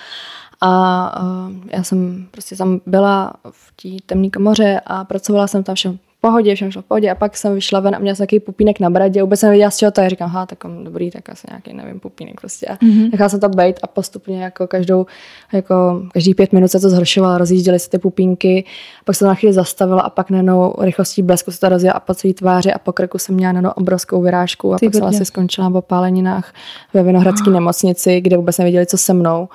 A 0.62 1.22
uh, 1.22 1.54
já 1.68 1.84
jsem 1.84 2.28
prostě 2.32 2.56
tam 2.56 2.82
byla 2.86 3.34
v 3.52 3.82
té 3.82 4.06
temné 4.06 4.30
komoře 4.30 4.82
a 4.86 5.06
pracovala 5.06 5.48
jsem 5.48 5.64
tam 5.64 5.76
všem 5.76 6.00
pohodě, 6.22 6.56
všechno 6.56 6.72
šlo 6.72 6.82
v 6.82 6.86
pohodě 6.86 7.12
a 7.12 7.16
pak 7.16 7.38
jsem 7.38 7.54
vyšla 7.56 7.80
ven 7.80 7.96
a 7.96 8.00
měla 8.00 8.16
jsem 8.16 8.26
takový 8.26 8.40
pupínek 8.40 8.80
na 8.80 8.90
bradě, 8.90 9.22
vůbec 9.22 9.40
jsem 9.40 9.48
nevěděla, 9.48 9.72
z 9.72 9.78
čeho 9.78 9.92
to 9.92 10.02
je, 10.02 10.10
říkám, 10.10 10.30
ha, 10.30 10.46
tak 10.46 10.60
dobrý, 10.84 11.12
tak 11.12 11.30
asi 11.30 11.48
nějaký, 11.50 11.74
nevím, 11.74 12.00
pupínek 12.00 12.42
prostě. 12.42 12.66
A 12.66 12.76
mm-hmm. 12.76 13.12
nechala 13.12 13.30
jsem 13.30 13.40
to 13.40 13.50
být 13.50 13.80
a 13.84 13.88
postupně 13.88 14.44
jako 14.44 14.68
každou, 14.68 15.06
jako 15.54 16.04
každý 16.14 16.34
pět 16.34 16.54
minut 16.54 16.68
se 16.68 16.80
to 16.80 16.90
zhoršovalo, 16.90 17.38
rozjížděly 17.38 17.80
se 17.80 17.90
ty 17.90 17.98
pupínky, 17.98 18.66
pak 19.06 19.16
se 19.16 19.20
to 19.20 19.28
na 19.28 19.36
chvíli 19.36 19.54
zastavilo 19.54 20.06
a 20.06 20.10
pak 20.10 20.30
najednou 20.30 20.74
rychlostí 20.80 21.22
blesku 21.22 21.52
se 21.52 21.60
to 21.60 21.70
rozjela 21.70 21.94
a 21.94 22.00
po 22.00 22.14
celé 22.14 22.34
tváři 22.34 22.74
a 22.74 22.80
po 22.80 22.94
krku 22.94 23.18
jsem 23.18 23.36
měla 23.36 23.52
najednou 23.52 23.72
obrovskou 23.72 24.22
vyrážku 24.22 24.74
a 24.74 24.80
Ty 24.80 24.86
pak 24.86 24.94
jsem 24.94 25.04
asi 25.04 25.26
skončila 25.26 25.70
po 25.70 25.82
páleninách 25.82 26.54
ve 26.94 27.04
Vinohradské 27.04 27.50
oh. 27.50 27.54
nemocnici, 27.54 28.22
kde 28.22 28.38
vůbec 28.38 28.58
nevěděli, 28.58 28.86
co 28.86 28.98
se 28.98 29.14
mnou 29.14 29.50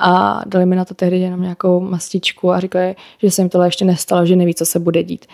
a 0.00 0.40
dali 0.46 0.66
mi 0.66 0.76
na 0.76 0.84
to 0.84 0.94
tehdy 0.94 1.18
jenom 1.18 1.42
nějakou 1.42 1.80
mastičku 1.80 2.52
a 2.52 2.60
říkali, 2.60 2.96
že 3.22 3.30
se 3.30 3.42
jim 3.42 3.48
tohle 3.48 3.66
ještě 3.66 3.84
nestalo, 3.84 4.26
že 4.26 4.36
neví, 4.36 4.54
co 4.54 4.66
se 4.66 4.78
bude 4.78 5.02
dít. 5.02 5.26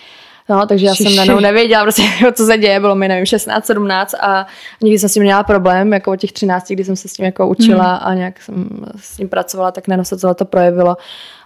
No, 0.48 0.66
takže 0.66 0.86
já 0.86 0.94
Šiši. 0.94 1.08
jsem 1.08 1.16
najednou 1.16 1.40
nevěděla, 1.40 1.82
prostě, 1.82 2.02
co 2.34 2.46
se 2.46 2.58
děje, 2.58 2.80
bylo 2.80 2.94
mi, 2.94 3.08
nevím, 3.08 3.26
16, 3.26 3.66
17 3.66 4.14
a 4.20 4.46
nikdy 4.82 4.98
jsem 4.98 5.08
s 5.08 5.12
tím 5.12 5.22
měla 5.22 5.42
problém, 5.42 5.92
jako 5.92 6.12
od 6.12 6.16
těch 6.16 6.32
13, 6.32 6.68
kdy 6.68 6.84
jsem 6.84 6.96
se 6.96 7.08
s 7.08 7.12
tím 7.12 7.24
jako 7.24 7.48
učila 7.48 7.94
hmm. 7.94 8.08
a 8.08 8.14
nějak 8.14 8.42
jsem 8.42 8.68
s 8.96 9.16
tím 9.16 9.28
pracovala, 9.28 9.72
tak 9.72 9.88
najednou 9.88 10.04
se 10.04 10.16
to 10.34 10.44
projevilo. 10.44 10.96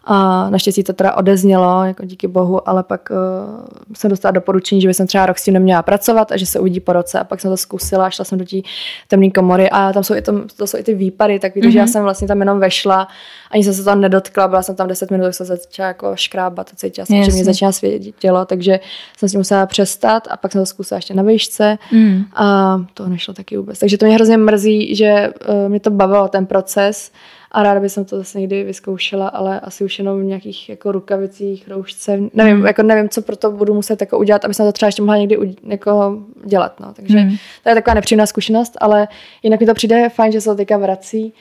A 0.05 0.51
naštěstí 0.51 0.85
to 0.85 0.93
teda 0.93 1.15
odeznělo, 1.15 1.85
jako 1.85 2.05
díky 2.05 2.29
bohu, 2.29 2.69
ale 2.69 2.83
pak 2.83 3.09
uh, 3.11 3.67
jsem 3.97 4.11
dostala 4.11 4.33
doporučení, 4.33 4.81
že 4.81 4.89
bych 4.89 4.97
třeba 5.07 5.27
rok 5.27 5.39
s 5.39 5.45
tím 5.45 5.55
neměla 5.55 5.83
pracovat 5.83 6.33
a 6.33 6.37
že 6.37 6.47
se 6.47 6.61
uvidí 6.61 6.81
po 6.81 6.93
roce. 6.93 7.21
A 7.21 7.25
pak 7.25 7.41
jsem 7.41 7.51
to 7.51 7.57
zkusila, 7.57 8.11
šla 8.11 8.25
jsem 8.25 8.39
do 8.39 8.45
té 8.45 8.57
temné 9.09 9.31
komory 9.31 9.71
a 9.71 9.93
tam 9.93 10.05
jsou 10.05 10.15
i, 10.15 10.23
to, 10.23 10.33
to 10.57 10.67
jsou 10.67 10.79
i 10.79 10.83
ty 10.83 10.95
výpady, 10.95 11.39
tak 11.39 11.57
mm-hmm. 11.57 11.71
že 11.71 11.79
já 11.79 11.85
mhm. 11.85 11.93
jsem 11.93 12.03
vlastně 12.03 12.29
tam 12.29 12.41
jenom 12.41 12.61
vešla, 12.61 13.09
ani 13.51 13.65
jsem 13.65 13.75
se 13.75 13.85
tam 13.85 14.01
nedotkla, 14.01 14.49
byla 14.49 14.63
jsem 14.63 14.77
tam 14.77 14.89
10 14.89 15.11
minut, 15.11 15.25
tak 15.25 15.35
jsem 15.35 15.47
začala 15.47 15.89
jako 15.89 16.13
škrábat 16.15 16.71
a 16.73 16.77
cítila 16.77 17.07
jsem, 17.07 17.25
že 17.25 17.33
mě 17.33 17.45
začíná 17.45 17.73
svědět 17.73 18.15
tělo, 18.19 18.45
takže 18.45 18.81
jsem 19.17 19.29
s 19.29 19.33
tím 19.33 19.41
musela 19.41 19.67
přestat 19.67 20.29
a 20.31 20.37
pak 20.37 20.53
jsem 20.53 20.63
to 20.63 20.67
zkusila 20.67 20.97
ještě 20.97 21.15
na 21.15 21.23
výšce 21.23 21.79
mm. 21.93 22.25
a 22.35 22.79
to 22.95 23.09
nešlo 23.09 23.35
taky 23.35 23.57
vůbec. 23.57 23.79
Takže 23.79 23.99
to 23.99 24.07
mě 24.07 24.15
hrozně 24.15 24.37
mrzí, 24.37 24.97
že 24.97 25.31
uh, 25.49 25.69
mě 25.69 25.81
to 25.81 25.91
bavilo 25.91 26.29
ten 26.29 26.47
proces, 26.47 27.13
a 27.51 27.63
ráda 27.63 27.81
bych 27.81 27.95
to 27.95 28.17
zase 28.19 28.41
někdy 28.41 28.65
vyzkoušela, 28.65 29.29
ale 29.29 29.61
asi 29.61 29.85
už 29.85 29.99
jenom 29.99 30.21
v 30.21 30.25
nějakých 30.25 30.69
jako 30.69 30.93
rukavicích, 30.93 31.69
roušce, 31.69 32.21
nevím, 32.35 32.57
mm. 32.57 32.67
jako 32.67 32.83
nevím, 32.83 33.09
co 33.09 33.23
pro 33.23 33.37
to 33.37 33.51
budu 33.51 33.75
muset 33.75 34.01
jako 34.01 34.19
udělat, 34.19 34.45
aby 34.45 34.55
jsem 34.55 34.67
to 34.67 34.73
třeba 34.73 34.89
ještě 34.89 35.03
mohla 35.03 35.17
někdy 35.17 35.57
jako 35.65 36.23
dělat, 36.45 36.81
no. 36.81 36.93
takže 36.93 37.19
mm. 37.19 37.37
to 37.63 37.69
je 37.69 37.75
taková 37.75 37.95
nepříjemná 37.95 38.27
zkušenost, 38.27 38.77
ale 38.81 39.09
jinak 39.43 39.61
mi 39.61 39.67
to 39.67 39.75
přijde 39.75 40.09
fajn, 40.09 40.33
že 40.33 40.41
se 40.41 40.51
to 40.51 40.57
teďka 40.57 40.77
vrací, 40.77 41.33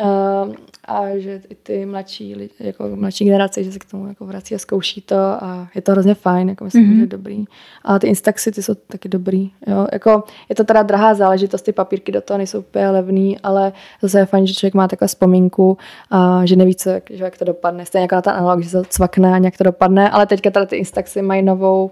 Uh, 0.00 0.54
a 0.88 1.18
že 1.18 1.40
i 1.48 1.54
ty 1.54 1.86
mladší, 1.86 2.50
jako 2.60 2.88
mladší 2.94 3.24
generace, 3.24 3.64
že 3.64 3.72
se 3.72 3.78
k 3.78 3.84
tomu 3.84 4.06
jako 4.06 4.26
vrací 4.26 4.54
a 4.54 4.58
zkouší 4.58 5.00
to 5.00 5.16
a 5.16 5.68
je 5.74 5.82
to 5.82 5.92
hrozně 5.92 6.14
fajn, 6.14 6.48
jako 6.48 6.64
myslím, 6.64 6.84
mm-hmm. 6.84 6.96
že 6.96 7.02
je 7.02 7.06
dobrý. 7.06 7.44
A 7.84 7.98
ty 7.98 8.06
Instaxy, 8.06 8.52
ty 8.52 8.62
jsou 8.62 8.74
taky 8.74 9.08
dobrý. 9.08 9.50
Jo? 9.66 9.86
Jako, 9.92 10.24
je 10.48 10.54
to 10.54 10.64
teda 10.64 10.82
drahá 10.82 11.14
záležitost, 11.14 11.62
ty 11.62 11.72
papírky 11.72 12.12
do 12.12 12.20
toho 12.20 12.38
nejsou 12.38 12.58
úplně 12.58 12.90
levný, 12.90 13.38
ale 13.38 13.72
zase 14.02 14.18
je 14.18 14.26
fajn, 14.26 14.46
že 14.46 14.54
člověk 14.54 14.74
má 14.74 14.88
takhle 14.88 15.08
vzpomínku 15.08 15.78
a 16.10 16.46
že 16.46 16.56
neví, 16.56 16.74
co, 16.74 16.90
jak, 16.90 17.10
že 17.10 17.24
jak 17.24 17.38
to 17.38 17.44
dopadne. 17.44 17.86
Stejně 17.86 18.02
jako 18.02 18.14
na 18.14 18.22
ten 18.22 18.32
analog, 18.32 18.62
že 18.62 18.68
se 18.68 18.78
to 18.78 18.84
cvakne 18.88 19.34
a 19.34 19.38
nějak 19.38 19.58
to 19.58 19.64
dopadne, 19.64 20.10
ale 20.10 20.26
teďka 20.26 20.50
teda 20.50 20.66
ty 20.66 20.76
Instaxy 20.76 21.22
mají 21.22 21.42
novou 21.42 21.90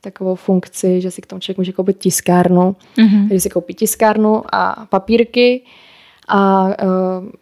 takovou 0.00 0.34
funkci, 0.34 1.00
že 1.00 1.10
si 1.10 1.22
k 1.22 1.26
tomu 1.26 1.40
člověk 1.40 1.58
může 1.58 1.72
koupit 1.72 1.98
tiskárnu. 1.98 2.76
Mm-hmm. 2.96 3.28
Takže 3.28 3.40
si 3.40 3.50
koupí 3.50 3.74
tiskárnu 3.74 4.42
a 4.52 4.86
papírky 4.90 5.62
a 6.28 6.64
uh, 6.64 6.70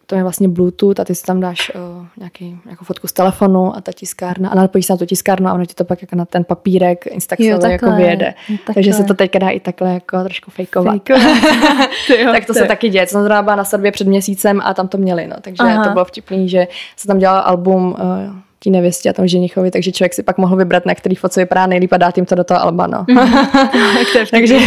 to 0.05 0.15
je 0.15 0.23
vlastně 0.23 0.47
Bluetooth 0.47 0.99
a 0.99 1.03
ty 1.03 1.15
si 1.15 1.23
tam 1.23 1.39
dáš 1.39 1.71
uh, 1.75 2.05
nějaký, 2.17 2.59
nějakou 2.65 2.85
fotku 2.85 3.07
z 3.07 3.13
telefonu 3.13 3.75
a 3.75 3.81
ta 3.81 3.91
tiskárna 3.91 4.49
a 4.49 4.55
napojíš 4.55 4.85
se 4.85 4.93
na 4.93 4.97
tu 4.97 5.05
tiskárnu 5.05 5.47
a 5.47 5.53
ono 5.53 5.65
ti 5.65 5.73
to 5.73 5.83
pak 5.83 6.01
jako 6.01 6.15
na 6.15 6.25
ten 6.25 6.43
papírek 6.43 7.05
Instaxově 7.07 7.71
jako 7.71 7.91
vyjede. 7.91 8.33
Takže 8.73 8.93
se 8.93 9.03
to 9.03 9.13
teďka 9.13 9.39
dá 9.39 9.49
i 9.49 9.59
takhle 9.59 9.93
jako 9.93 10.23
trošku 10.23 10.51
fejkovat. 10.51 11.01
tak 12.31 12.45
to 12.45 12.53
se 12.53 12.65
taky 12.65 12.89
děje. 12.89 13.07
Jsem 13.07 13.23
zrovna 13.23 13.55
na 13.55 13.63
svatbě 13.63 13.91
před 13.91 14.07
měsícem 14.07 14.61
a 14.63 14.73
tam 14.73 14.87
to 14.87 14.97
měli, 14.97 15.27
no. 15.27 15.35
takže 15.41 15.63
Aha. 15.63 15.83
to 15.83 15.89
bylo 15.89 16.05
vtipný, 16.05 16.49
že 16.49 16.67
se 16.97 17.07
tam 17.07 17.19
dělal 17.19 17.43
album 17.45 17.95
uh, 17.99 18.35
tí 18.63 18.69
nevěstě 18.71 19.09
a 19.09 19.13
tomu 19.13 19.27
ženichovi, 19.27 19.71
takže 19.71 19.91
člověk 19.91 20.13
si 20.13 20.23
pak 20.23 20.37
mohl 20.37 20.55
vybrat, 20.55 20.85
na 20.85 20.95
který 20.95 21.15
foto 21.15 21.39
vypadá 21.39 21.67
nejlíp 21.67 21.93
a 21.93 21.97
dát 21.97 22.17
jim 22.17 22.25
to 22.25 22.35
do 22.35 22.43
toho 22.43 22.61
alba, 22.61 22.87
no. 22.87 23.05
takže 24.31 24.59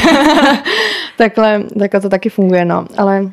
takhle, 1.19 1.63
takhle 1.79 2.01
to 2.01 2.09
taky 2.09 2.29
funguje, 2.29 2.65
no. 2.65 2.87
Ale 2.99 3.31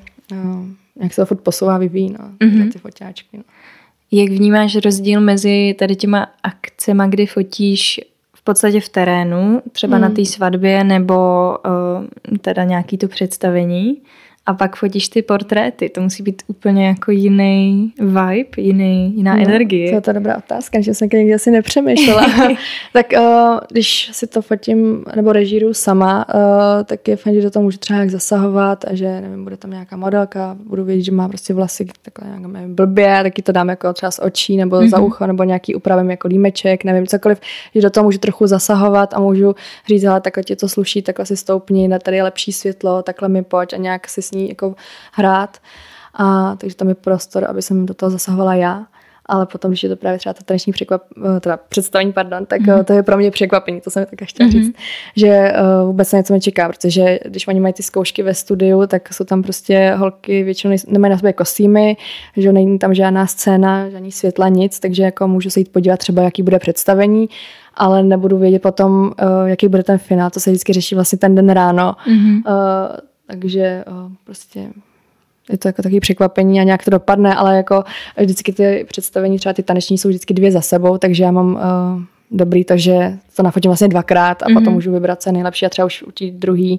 jak 1.01 1.13
se 1.13 1.21
to 1.21 1.25
furt 1.25 1.41
posouvá, 1.41 1.77
vyvíjí, 1.77 2.09
no, 2.19 2.47
mm-hmm. 2.47 2.71
ty 2.71 2.79
foťáčky. 2.79 3.37
No. 3.37 3.43
Jak 4.11 4.29
vnímáš 4.29 4.75
rozdíl 4.75 5.21
mezi 5.21 5.75
tady 5.79 5.95
těma 5.95 6.27
akcemi, 6.43 7.03
kdy 7.09 7.25
fotíš 7.25 8.01
v 8.35 8.43
podstatě 8.43 8.81
v 8.81 8.89
terénu, 8.89 9.61
třeba 9.71 9.97
mm. 9.97 10.01
na 10.01 10.09
té 10.09 10.25
svatbě 10.25 10.83
nebo 10.83 11.15
uh, 12.29 12.37
teda 12.37 12.63
nějaký 12.63 12.97
to 12.97 13.07
představení 13.07 14.01
a 14.45 14.53
pak 14.53 14.75
fotíš 14.75 15.09
ty 15.09 15.21
portréty. 15.21 15.89
To 15.89 16.01
musí 16.01 16.23
být 16.23 16.43
úplně 16.47 16.87
jako 16.87 17.11
jiný 17.11 17.93
vibe, 17.99 18.49
jiný, 18.57 19.13
jiná 19.17 19.35
no, 19.35 19.41
energie. 19.41 19.89
To 19.89 19.95
je 19.95 20.01
to 20.01 20.13
dobrá 20.13 20.37
otázka, 20.37 20.81
že 20.81 20.93
jsem 20.93 21.09
někdy 21.13 21.33
asi 21.33 21.51
nepřemýšlela. 21.51 22.27
tak 22.93 23.05
uh, 23.17 23.59
když 23.71 24.09
si 24.11 24.27
to 24.27 24.41
fotím 24.41 25.05
nebo 25.15 25.33
režíru 25.33 25.73
sama, 25.73 26.25
uh, 26.35 26.83
tak 26.83 27.07
je 27.07 27.15
fajn, 27.15 27.35
že 27.35 27.41
do 27.41 27.51
toho 27.51 27.63
můžu 27.63 27.77
třeba 27.77 27.99
jak 27.99 28.09
zasahovat 28.09 28.85
a 28.85 28.95
že 28.95 29.21
nevím, 29.21 29.43
bude 29.43 29.57
tam 29.57 29.71
nějaká 29.71 29.97
modelka, 29.97 30.57
budu 30.65 30.83
vědět, 30.83 31.03
že 31.03 31.11
má 31.11 31.27
prostě 31.27 31.53
vlasy 31.53 31.87
takhle 32.01 32.27
nějak 32.27 32.53
nevím, 32.53 32.75
blbě, 32.75 33.19
taky 33.23 33.41
to 33.41 33.51
dám 33.51 33.69
jako 33.69 33.93
třeba 33.93 34.11
z 34.11 34.19
očí 34.19 34.57
nebo 34.57 34.75
mm-hmm. 34.75 34.89
za 34.89 34.97
mhm. 34.97 35.05
ucho 35.05 35.27
nebo 35.27 35.43
nějaký 35.43 35.75
upravím 35.75 36.11
jako 36.11 36.27
límeček, 36.27 36.83
nevím, 36.83 37.07
cokoliv, 37.07 37.39
že 37.75 37.81
do 37.81 37.89
toho 37.89 38.03
můžu 38.03 38.17
trochu 38.17 38.47
zasahovat 38.47 39.13
a 39.13 39.19
můžu 39.19 39.55
říct, 39.87 40.03
hele, 40.03 40.21
takhle 40.21 40.43
ti 40.43 40.55
to 40.55 40.69
sluší, 40.69 41.01
takhle 41.01 41.25
si 41.25 41.37
stoupni, 41.37 41.87
na 41.87 41.99
tady 41.99 42.17
je 42.17 42.23
lepší 42.23 42.51
světlo, 42.51 43.03
takhle 43.03 43.29
mi 43.29 43.43
pojď 43.43 43.73
a 43.73 43.77
nějak 43.77 44.07
si 44.07 44.21
ní 44.33 44.49
jako 44.49 44.75
hrát. 45.11 45.57
A, 46.13 46.55
takže 46.55 46.75
tam 46.75 46.89
je 46.89 46.95
prostor, 46.95 47.45
aby 47.49 47.61
jsem 47.61 47.85
do 47.85 47.93
toho 47.93 48.09
zasahovala 48.09 48.55
já. 48.55 48.85
Ale 49.25 49.45
potom, 49.45 49.71
když 49.71 49.83
je 49.83 49.89
to 49.89 49.95
právě 49.95 50.19
třeba 50.19 50.33
to 50.33 50.43
taneční 50.43 50.73
překvap, 50.73 51.03
eh, 51.37 51.39
teda 51.39 51.57
představení, 51.69 52.13
pardon, 52.13 52.45
tak 52.45 52.61
mm-hmm. 52.61 52.83
to 52.83 52.93
je 52.93 53.03
pro 53.03 53.17
mě 53.17 53.31
překvapení, 53.31 53.81
to 53.81 53.91
jsem 53.91 54.01
mi 54.01 54.05
také 54.05 54.25
chtěla 54.25 54.49
mm-hmm. 54.49 54.51
říct, 54.51 54.75
že 55.15 55.53
uh, 55.81 55.87
vůbec 55.87 56.07
se 56.07 56.17
něco 56.17 56.33
nečeká, 56.33 56.69
protože 56.69 57.19
když 57.25 57.47
oni 57.47 57.59
mají 57.59 57.73
ty 57.73 57.83
zkoušky 57.83 58.23
ve 58.23 58.33
studiu, 58.33 58.87
tak 58.87 59.13
jsou 59.13 59.23
tam 59.23 59.43
prostě 59.43 59.95
holky 59.97 60.43
většinou 60.43 60.75
nemají 60.87 61.11
na 61.11 61.17
sobě 61.17 61.33
kostýmy, 61.33 61.97
že 62.37 62.53
není 62.53 62.79
tam 62.79 62.93
žádná 62.93 63.27
scéna, 63.27 63.89
žádný 63.89 64.11
světla, 64.11 64.49
nic, 64.49 64.79
takže 64.79 65.03
jako 65.03 65.27
můžu 65.27 65.49
se 65.49 65.59
jít 65.59 65.71
podívat 65.71 65.97
třeba, 65.97 66.21
jaký 66.21 66.43
bude 66.43 66.59
představení 66.59 67.29
ale 67.75 68.03
nebudu 68.03 68.37
vědět 68.37 68.61
potom, 68.61 69.03
uh, 69.03 69.11
jaký 69.45 69.67
bude 69.67 69.83
ten 69.83 69.97
finál. 69.97 70.29
To 70.29 70.39
se 70.39 70.49
vždycky 70.49 70.73
řeší 70.73 70.95
vlastně 70.95 71.17
ten 71.17 71.35
den 71.35 71.49
ráno. 71.49 71.95
Mm-hmm. 72.07 72.41
Uh, 72.47 72.97
takže 73.27 73.83
uh, 73.87 74.11
prostě 74.23 74.69
je 75.49 75.57
to 75.57 75.67
jako 75.67 75.81
takový 75.81 75.99
překvapení 75.99 76.59
a 76.59 76.63
nějak 76.63 76.85
to 76.85 76.91
dopadne, 76.91 77.35
ale 77.35 77.57
jako 77.57 77.83
vždycky 78.19 78.53
ty 78.53 78.85
představení, 78.87 79.37
třeba 79.37 79.53
ty 79.53 79.63
taneční 79.63 79.97
jsou 79.97 80.09
vždycky 80.09 80.33
dvě 80.33 80.51
za 80.51 80.61
sebou, 80.61 80.97
takže 80.97 81.23
já 81.23 81.31
mám 81.31 81.53
uh, 81.53 81.61
dobrý 82.31 82.63
to, 82.65 82.77
že 82.77 83.17
to 83.35 83.43
nafotím 83.43 83.69
vlastně 83.69 83.87
dvakrát 83.87 84.43
a 84.43 84.45
mm-hmm. 84.45 84.53
potom 84.53 84.73
můžu 84.73 84.91
vybrat 84.91 85.21
se 85.21 85.31
nejlepší 85.31 85.65
a 85.65 85.69
třeba 85.69 85.85
už 85.85 86.03
u 86.03 86.11
té 86.11 86.25
druhé 86.31 86.75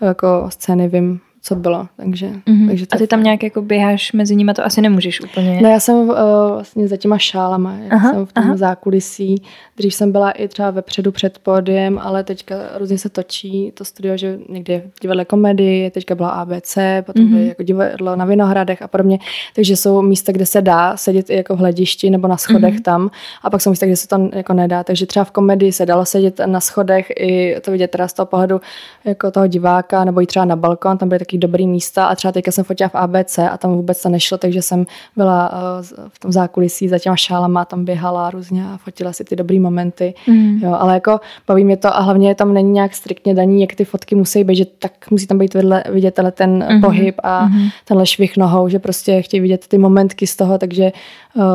jako 0.00 0.46
scény 0.48 0.88
vím, 0.88 1.20
co 1.46 1.56
bylo. 1.56 1.86
Takže, 1.96 2.26
mm-hmm. 2.26 2.66
takže 2.68 2.86
to 2.86 2.96
a 2.96 2.98
ty 2.98 3.06
tam 3.06 3.22
nějak 3.22 3.42
jako 3.42 3.62
běháš 3.62 4.12
mezi 4.12 4.36
nimi, 4.36 4.54
to 4.54 4.64
asi 4.64 4.80
nemůžeš 4.80 5.20
úplně. 5.20 5.60
No 5.62 5.68
já 5.68 5.80
jsem 5.80 5.96
uh, 5.96 6.08
vlastně 6.50 6.88
za 6.88 6.96
těma 6.96 7.18
šálama, 7.18 7.76
aha, 7.90 8.12
jsem 8.12 8.26
v 8.26 8.32
tom 8.32 8.44
aha. 8.44 8.56
zákulisí. 8.56 9.42
Dřív 9.76 9.94
jsem 9.94 10.12
byla 10.12 10.30
i 10.30 10.48
třeba 10.48 10.70
vepředu 10.70 11.12
před 11.12 11.38
pódiem, 11.38 11.98
ale 12.02 12.24
teďka 12.24 12.54
různě 12.78 12.98
se 12.98 13.08
točí 13.08 13.72
to 13.74 13.84
studio, 13.84 14.16
že 14.16 14.38
někdy 14.48 14.72
je 14.72 14.82
divadle 15.02 15.24
komedii, 15.24 15.90
teďka 15.90 16.14
byla 16.14 16.28
ABC, 16.28 16.78
potom 17.06 17.24
mm-hmm. 17.24 17.28
bylo 17.28 17.42
jako 17.42 17.62
divadlo 17.62 18.16
na 18.16 18.24
Vinohradech 18.24 18.82
a 18.82 18.88
podobně. 18.88 19.18
Takže 19.54 19.76
jsou 19.76 20.02
místa, 20.02 20.32
kde 20.32 20.46
se 20.46 20.62
dá 20.62 20.96
sedět 20.96 21.30
i 21.30 21.36
jako 21.36 21.56
v 21.56 21.58
hledišti 21.58 22.10
nebo 22.10 22.28
na 22.28 22.36
schodech 22.36 22.74
mm-hmm. 22.74 22.82
tam 22.82 23.10
a 23.42 23.50
pak 23.50 23.60
jsou 23.60 23.70
místa, 23.70 23.86
kde 23.86 23.96
se 23.96 24.08
to 24.08 24.30
jako 24.32 24.52
nedá. 24.52 24.84
Takže 24.84 25.06
třeba 25.06 25.24
v 25.24 25.30
komedii 25.30 25.72
se 25.72 25.86
dalo 25.86 26.04
sedět 26.04 26.40
na 26.46 26.60
schodech 26.60 27.12
i 27.16 27.56
to 27.60 27.70
vidět 27.70 27.90
teda 27.90 28.08
z 28.08 28.12
toho 28.12 28.26
pohledu 28.26 28.60
jako 29.04 29.30
toho 29.30 29.46
diváka 29.46 30.04
nebo 30.04 30.22
i 30.22 30.26
třeba 30.26 30.44
na 30.44 30.56
balkon, 30.56 30.98
tam 30.98 31.08
byly 31.08 31.18
taky 31.18 31.35
dobrý 31.38 31.66
místa 31.66 32.06
a 32.06 32.14
třeba 32.14 32.32
teďka 32.32 32.50
jsem 32.50 32.64
fotila 32.64 32.88
v 32.88 32.94
ABC 32.94 33.38
a 33.38 33.56
tam 33.56 33.74
vůbec 33.74 34.02
to 34.02 34.08
nešlo, 34.08 34.38
takže 34.38 34.62
jsem 34.62 34.86
byla 35.16 35.52
uh, 35.52 36.08
v 36.08 36.18
tom 36.18 36.32
zákulisí 36.32 36.88
za 36.88 36.98
těma 36.98 37.16
šálama, 37.16 37.64
tam 37.64 37.84
běhala 37.84 38.30
různě 38.30 38.64
a 38.64 38.76
fotila 38.76 39.12
si 39.12 39.24
ty 39.24 39.36
dobrý 39.36 39.60
momenty. 39.60 40.14
Mm. 40.26 40.60
Jo, 40.62 40.76
ale 40.78 40.94
jako 40.94 41.20
baví 41.46 41.64
mě 41.64 41.76
to 41.76 41.96
a 41.96 42.00
hlavně 42.00 42.34
tam 42.34 42.54
není 42.54 42.70
nějak 42.70 42.94
striktně 42.94 43.34
daní, 43.34 43.60
jak 43.60 43.74
ty 43.74 43.84
fotky 43.84 44.14
musí 44.14 44.44
být, 44.44 44.56
že 44.56 44.64
tak 44.64 45.10
musí 45.10 45.26
tam 45.26 45.38
být 45.38 45.54
vedle, 45.54 45.84
vidět 45.90 46.16
ten 46.30 46.62
mm-hmm. 46.62 46.80
pohyb 46.80 47.14
a 47.22 47.48
mm-hmm. 47.48 47.70
tenhle 47.84 48.06
švih 48.06 48.36
nohou, 48.36 48.68
že 48.68 48.78
prostě 48.78 49.22
chtějí 49.22 49.40
vidět 49.40 49.66
ty 49.68 49.78
momentky 49.78 50.26
z 50.26 50.36
toho, 50.36 50.58
takže 50.58 50.92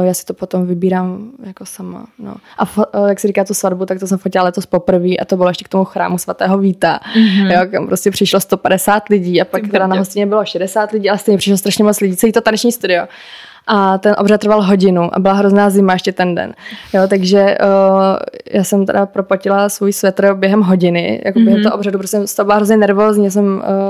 já 0.01 0.13
si 0.13 0.25
to 0.25 0.33
potom 0.33 0.65
vybírám 0.65 1.31
jako 1.43 1.65
sama. 1.65 2.05
No. 2.19 2.35
A 2.57 2.77
uh, 2.77 3.07
jak 3.07 3.19
se 3.19 3.27
říká 3.27 3.43
tu 3.43 3.53
svatbu, 3.53 3.85
tak 3.85 3.99
to 3.99 4.07
jsem 4.07 4.17
fotila 4.17 4.43
letos 4.43 4.65
poprvé 4.65 5.15
a 5.15 5.25
to 5.25 5.37
bylo 5.37 5.49
ještě 5.49 5.65
k 5.65 5.69
tomu 5.69 5.83
chrámu 5.83 6.17
svatého 6.17 6.57
Víta. 6.57 6.99
Mm-hmm. 7.15 7.51
Jo, 7.51 7.71
kam 7.71 7.87
prostě 7.87 8.11
přišlo 8.11 8.39
150 8.39 9.09
lidí 9.09 9.41
a 9.41 9.45
pak 9.45 9.67
teda 9.67 9.87
na 9.87 9.95
hostině 9.95 10.25
bylo 10.25 10.45
60 10.45 10.91
lidí, 10.91 11.09
ale 11.09 11.19
stejně 11.19 11.37
přišlo 11.37 11.57
strašně 11.57 11.83
moc 11.83 11.99
lidí, 11.99 12.15
celý 12.15 12.31
to 12.31 12.41
taneční 12.41 12.71
studio. 12.71 13.07
A 13.67 13.97
ten 13.97 14.15
obřad 14.17 14.41
trval 14.41 14.61
hodinu 14.61 15.15
a 15.15 15.19
byla 15.19 15.33
hrozná 15.33 15.69
zima 15.69 15.93
ještě 15.93 16.11
ten 16.11 16.35
den. 16.35 16.53
Jo, 16.93 17.01
takže 17.07 17.57
uh, 17.61 18.17
já 18.51 18.63
jsem 18.63 18.85
teda 18.85 19.05
propotila 19.05 19.69
svůj 19.69 19.93
svetr 19.93 20.33
během 20.33 20.61
hodiny, 20.61 21.21
jako 21.25 21.39
během 21.39 21.59
mm-hmm. 21.59 21.63
toho 21.63 21.75
obřadu, 21.75 21.97
protože 21.97 22.07
jsem 22.07 22.27
z 22.27 22.35
toho 22.35 22.45
byla 22.45 22.55
hrozně 22.55 22.77
nervózní, 22.77 23.31
jsem 23.31 23.45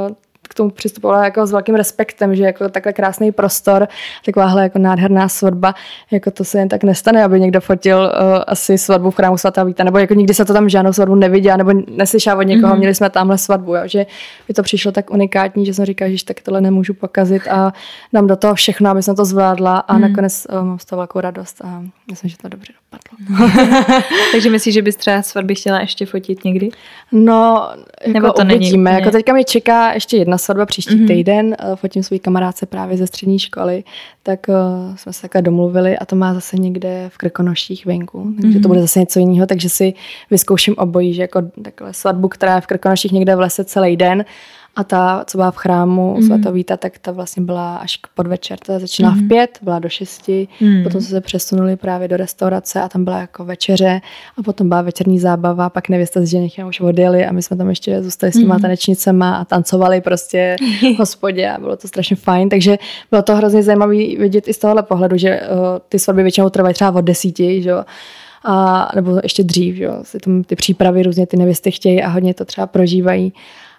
uh, 0.07 0.15
tomu 0.61 0.71
přistupovala 0.71 1.23
jako 1.25 1.47
s 1.47 1.51
velkým 1.51 1.75
respektem, 1.75 2.35
že 2.35 2.43
jako 2.43 2.69
takhle 2.69 2.93
krásný 2.93 3.31
prostor, 3.31 3.87
takováhle 4.25 4.63
jako 4.63 4.79
nádherná 4.79 5.29
svatba, 5.29 5.75
jako 6.11 6.31
to 6.31 6.43
se 6.43 6.59
jen 6.59 6.69
tak 6.69 6.83
nestane, 6.83 7.23
aby 7.23 7.39
někdo 7.39 7.61
fotil 7.61 7.97
uh, 7.97 8.43
asi 8.47 8.77
svatbu 8.77 9.11
v 9.11 9.15
chrámu 9.15 9.37
svatá 9.37 9.63
Víta, 9.63 9.83
nebo 9.83 9.97
jako 9.97 10.13
nikdy 10.13 10.33
se 10.33 10.45
to 10.45 10.53
tam 10.53 10.69
žádnou 10.69 10.93
svatbu 10.93 11.15
neviděla, 11.15 11.57
nebo 11.57 11.71
neslyšela 11.87 12.35
od 12.35 12.41
někoho, 12.41 12.73
mm-hmm. 12.73 12.77
měli 12.77 12.95
jsme 12.95 13.09
tamhle 13.09 13.37
svatbu, 13.37 13.75
jo, 13.75 13.81
že 13.85 14.05
mi 14.49 14.53
to 14.53 14.63
přišlo 14.63 14.91
tak 14.91 15.11
unikátní, 15.11 15.65
že 15.65 15.73
jsem 15.73 15.85
říkala, 15.85 16.11
že 16.11 16.25
tak 16.25 16.41
tohle 16.41 16.61
nemůžu 16.61 16.93
pokazit 16.93 17.47
a 17.47 17.73
dám 18.13 18.27
do 18.27 18.35
toho 18.35 18.55
všechno, 18.55 18.89
aby 18.89 19.03
jsem 19.03 19.15
to 19.15 19.25
zvládla 19.25 19.77
a 19.77 19.95
mm-hmm. 19.95 19.99
nakonec 20.01 20.47
uh, 20.49 20.65
mám 20.65 20.79
z 20.79 20.85
toho 20.85 20.97
velkou 20.97 21.19
radost 21.19 21.61
a 21.63 21.83
myslím, 22.09 22.29
že 22.29 22.37
to 22.37 22.49
dobře 22.49 22.73
dopadlo. 22.91 23.49
Takže 24.31 24.49
myslíš, 24.49 24.73
že 24.73 24.81
bys 24.81 24.95
třeba 24.95 25.21
svatby 25.21 25.55
chtěla 25.55 25.79
ještě 25.79 26.05
fotit 26.05 26.43
někdy? 26.43 26.69
No, 27.11 27.69
jako 28.01 28.13
nebo 28.13 28.33
to 28.33 28.41
uvidíme. 28.41 28.91
Není 28.91 28.99
jako 28.99 29.11
teďka 29.11 29.33
mi 29.33 29.45
čeká 29.45 29.93
ještě 29.93 30.17
jedna 30.17 30.37
svatba 30.37 30.50
příští 30.65 30.95
mm-hmm. 30.95 31.07
týden, 31.07 31.55
eh, 31.59 31.75
fotím 31.75 32.03
svůj 32.03 32.19
kamarádce 32.19 32.65
právě 32.65 32.97
ze 32.97 33.07
střední 33.07 33.39
školy, 33.39 33.83
tak 34.23 34.39
uh, 34.47 34.95
jsme 34.95 35.13
se 35.13 35.21
takhle 35.21 35.41
domluvili 35.41 35.97
a 35.97 36.05
to 36.05 36.15
má 36.15 36.33
zase 36.33 36.57
někde 36.57 37.09
v 37.13 37.17
Krkonoších 37.17 37.85
venku, 37.85 38.33
takže 38.41 38.59
mm-hmm. 38.59 38.61
to 38.61 38.67
bude 38.67 38.81
zase 38.81 38.99
něco 38.99 39.19
jiného, 39.19 39.47
takže 39.47 39.69
si 39.69 39.93
vyzkouším 40.31 40.75
obojí, 40.77 41.13
že 41.13 41.21
jako 41.21 41.41
takhle 41.63 41.93
svatbu, 41.93 42.27
která 42.27 42.55
je 42.55 42.61
v 42.61 42.67
Krkonoších 42.67 43.11
někde 43.11 43.35
v 43.35 43.39
lese 43.39 43.63
celý 43.63 43.97
den 43.97 44.25
a 44.75 44.83
ta, 44.83 45.23
co 45.27 45.37
byla 45.37 45.51
v 45.51 45.55
chrámu 45.55 46.15
mm. 46.15 46.23
svatovíta, 46.23 46.77
tak 46.77 46.99
ta 46.99 47.11
vlastně 47.11 47.43
byla 47.43 47.77
až 47.77 47.97
k 47.97 48.07
podvečer. 48.15 48.59
Ta 48.59 48.79
začínala 48.79 49.15
mm. 49.15 49.25
v 49.25 49.27
pět, 49.27 49.59
byla 49.61 49.79
do 49.79 49.89
šesti, 49.89 50.47
mm. 50.61 50.83
potom 50.83 51.01
se 51.01 51.21
přesunuli 51.21 51.75
právě 51.75 52.07
do 52.07 52.17
restaurace 52.17 52.81
a 52.81 52.89
tam 52.89 53.03
byla 53.03 53.19
jako 53.19 53.45
večeře 53.45 54.01
a 54.37 54.43
potom 54.43 54.69
byla 54.69 54.81
večerní 54.81 55.19
zábava, 55.19 55.69
pak 55.69 55.89
nevěsta 55.89 56.21
s 56.21 56.23
ženichem 56.23 56.67
už 56.67 56.79
odjeli 56.79 57.25
a 57.25 57.31
my 57.31 57.41
jsme 57.41 57.57
tam 57.57 57.69
ještě 57.69 58.03
zůstali 58.03 58.31
s 58.31 58.39
těma 58.39 58.55
mm. 58.55 58.61
tanečnicema 58.61 59.35
a 59.35 59.45
tancovali 59.45 60.01
prostě 60.01 60.55
v 60.95 60.99
hospodě 60.99 61.49
a 61.49 61.59
bylo 61.59 61.77
to 61.77 61.87
strašně 61.87 62.15
fajn, 62.15 62.49
takže 62.49 62.77
bylo 63.11 63.21
to 63.21 63.35
hrozně 63.35 63.63
zajímavé 63.63 63.95
vidět 63.95 64.47
i 64.47 64.53
z 64.53 64.57
tohohle 64.57 64.83
pohledu, 64.83 65.17
že 65.17 65.41
uh, 65.41 65.57
ty 65.89 65.99
svatby 65.99 66.23
většinou 66.23 66.49
trvají 66.49 66.73
třeba 66.73 66.91
od 66.91 67.01
desíti, 67.01 67.61
že 67.61 67.69
jo, 67.69 67.83
a, 68.43 68.87
nebo 68.95 69.19
ještě 69.23 69.43
dřív, 69.43 69.75
že 69.75 69.83
jo, 69.83 69.99
si 70.03 70.17
tam 70.17 70.43
ty 70.43 70.55
přípravy 70.55 71.03
různě 71.03 71.27
ty 71.27 71.37
nevěsty 71.37 71.71
chtějí 71.71 72.03
a 72.03 72.09
hodně 72.09 72.33
to 72.33 72.45
třeba 72.45 72.67
prožívají. 72.67 73.33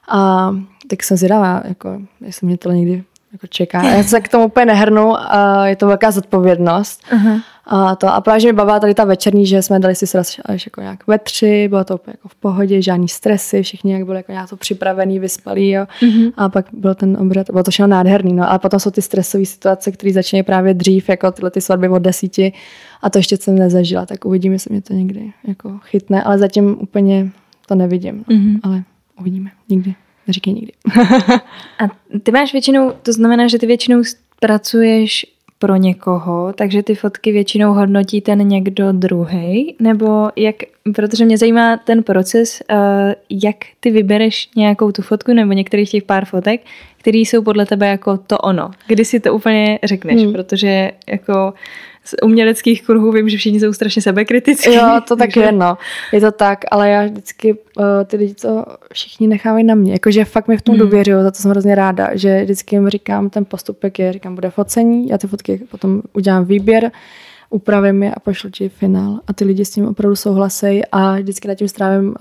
A 0.09 0.51
tak 0.93 1.03
jsem 1.03 1.17
zvědavá, 1.17 1.63
jako, 1.65 2.03
jestli 2.21 2.47
mě 2.47 2.57
to 2.59 2.73
někdy 2.73 3.05
jako 3.33 3.47
čeká. 3.47 3.83
Já 3.97 4.03
se 4.03 4.21
k 4.21 4.29
tomu 4.29 4.45
úplně 4.45 4.67
nehrnu, 4.67 5.13
a 5.17 5.67
je 5.67 5.77
to 5.77 5.87
velká 5.87 6.11
zodpovědnost. 6.11 7.03
Uh-huh. 7.13 7.43
A, 7.67 7.97
to, 7.97 8.09
a 8.09 8.21
právě, 8.21 8.41
že 8.41 8.49
mi 8.49 8.53
bavila 8.53 8.81
tady 8.81 8.95
ta 8.95 9.05
večerní, 9.05 9.47
že 9.47 9.63
jsme 9.63 9.79
dali 9.79 9.95
si 9.95 10.07
sraz 10.07 10.41
až 10.45 10.67
jako 10.67 10.81
nějak 10.81 11.07
ve 11.07 11.19
tři, 11.19 11.69
bylo 11.69 11.85
to 11.85 11.95
úplně 11.95 12.13
jako 12.13 12.29
v 12.29 12.35
pohodě, 12.35 12.83
žádný 12.83 13.09
stresy, 13.09 13.63
všichni 13.63 13.93
jak 13.93 14.05
byli 14.05 14.17
jako 14.17 14.33
nějak 14.33 14.51
to 14.51 14.57
připravený, 14.57 15.19
vyspalí, 15.19 15.71
jo. 15.71 15.85
Uh-huh. 16.03 16.33
A 16.37 16.49
pak 16.49 16.67
byl 16.73 16.95
ten 16.95 17.17
obřad, 17.21 17.51
bylo 17.51 17.63
to 17.63 17.71
všechno 17.71 17.87
nádherný, 17.87 18.33
no. 18.33 18.51
Ale 18.51 18.59
potom 18.59 18.81
jsou 18.81 18.91
ty 18.91 19.03
stresové 19.03 19.45
situace, 19.45 19.93
které 19.93 20.13
začínají 20.13 20.43
právě 20.43 20.75
dřív, 20.75 21.09
jako 21.09 21.33
tyhle 21.33 21.51
ty 21.51 21.61
svatby 21.61 21.89
od 21.89 21.99
desíti. 21.99 22.53
A 23.03 23.11
to 23.11 23.19
ještě 23.19 23.37
jsem 23.37 23.59
nezažila, 23.59 24.07
tak 24.07 24.25
uvidíme, 24.25 24.55
jestli 24.55 24.73
mě 24.73 24.83
to 24.83 24.95
někdy 24.95 25.33
jako 25.45 25.79
chytne, 25.79 26.23
ale 26.23 26.39
zatím 26.39 26.77
úplně 26.81 27.31
to 27.67 27.75
nevidím. 27.75 28.25
No. 28.29 28.37
Uh-huh. 28.37 28.61
Ale 28.63 28.83
uvidíme, 29.21 29.51
nikdy. 29.69 29.95
Neříkej 30.27 30.55
nikdy. 30.55 30.73
a 31.79 31.89
ty 32.23 32.33
máš 32.33 32.53
většinou, 32.53 32.93
to 33.03 33.13
znamená, 33.13 33.49
že 33.49 33.59
ty 33.59 33.67
většinou 33.67 34.03
pracuješ 34.41 35.27
pro 35.63 35.77
někoho, 35.77 36.53
takže 36.53 36.83
ty 36.83 36.95
fotky 36.95 37.33
většinou 37.33 37.73
hodnotí 37.73 38.21
ten 38.21 38.49
někdo 38.49 38.93
druhý, 38.93 39.77
nebo 39.81 40.31
jak, 40.37 40.57
protože 40.95 41.25
mě 41.25 41.39
zajímá 41.39 41.77
ten 41.77 42.03
proces, 42.03 42.63
uh, 42.71 42.77
jak 43.31 43.57
ty 43.81 43.91
vybereš 43.91 44.49
nějakou 44.57 44.93
tu 44.93 45.03
fotku 45.03 45.33
nebo 45.33 45.53
některých 45.53 45.91
těch 45.91 46.03
pár 46.03 46.25
fotek, 46.25 46.61
které 46.99 47.19
jsou 47.19 47.43
podle 47.43 47.67
tebe 47.67 47.89
jako 47.89 48.17
to 48.17 48.39
ono. 48.39 48.71
Kdy 48.87 49.05
si 49.05 49.21
to 49.21 49.35
úplně 49.35 49.79
řekneš, 49.85 50.23
hmm. 50.23 50.33
protože 50.33 50.91
jako 51.07 51.55
z 52.05 52.15
uměleckých 52.23 52.83
kruhů 52.83 53.13
vím, 53.13 53.29
že 53.29 53.37
všichni 53.37 53.61
jsou 53.61 53.73
strašně 53.73 54.03
sebekritický. 54.03 54.75
Jo, 54.75 55.01
to 55.09 55.17
tak 55.17 55.37
je, 55.37 55.53
no. 55.53 55.79
Je 56.13 56.21
to 56.21 56.33
tak, 56.33 56.59
ale 56.71 56.91
já 56.91 57.05
vždycky 57.05 57.53
uh, 57.53 57.85
ty 58.07 58.17
lidi 58.17 58.35
to 58.35 58.65
všichni 58.93 59.29
nechávají 59.29 59.65
na 59.65 59.75
mě. 59.75 59.93
Jakože 59.93 60.25
fakt 60.25 60.49
mi 60.49 60.57
v 60.57 60.63
tom 60.63 60.75
hmm. 60.75 60.85
důvěřují, 60.85 61.23
za 61.23 61.31
to 61.31 61.39
jsem 61.39 61.51
hrozně 61.51 61.75
ráda, 61.75 62.09
že 62.13 62.43
vždycky 62.43 62.77
jim 62.77 62.89
říkám 62.89 63.31
ten 63.31 63.45
postupek 63.45 63.99
je, 63.99 64.13
říkám, 64.13 64.35
bude 64.35 64.51
focení, 64.51 65.09
já 65.09 65.19
ty 65.19 65.27
fotky 65.27 65.61
potom 65.71 66.03
udělám 66.13 66.45
výběr, 66.45 66.91
upravím 67.51 68.03
je 68.03 68.15
a 68.15 68.21
pošlu 68.21 68.51
ti 68.51 68.69
finál. 68.69 69.21
A 69.27 69.33
ty 69.33 69.45
lidi 69.45 69.65
s 69.65 69.71
tím 69.71 69.87
opravdu 69.87 70.17
souhlasejí 70.17 70.83
a 70.93 71.15
vždycky 71.15 71.49
na 71.49 71.55
tím 71.55 71.69
strávím 71.69 72.09
uh, 72.09 72.17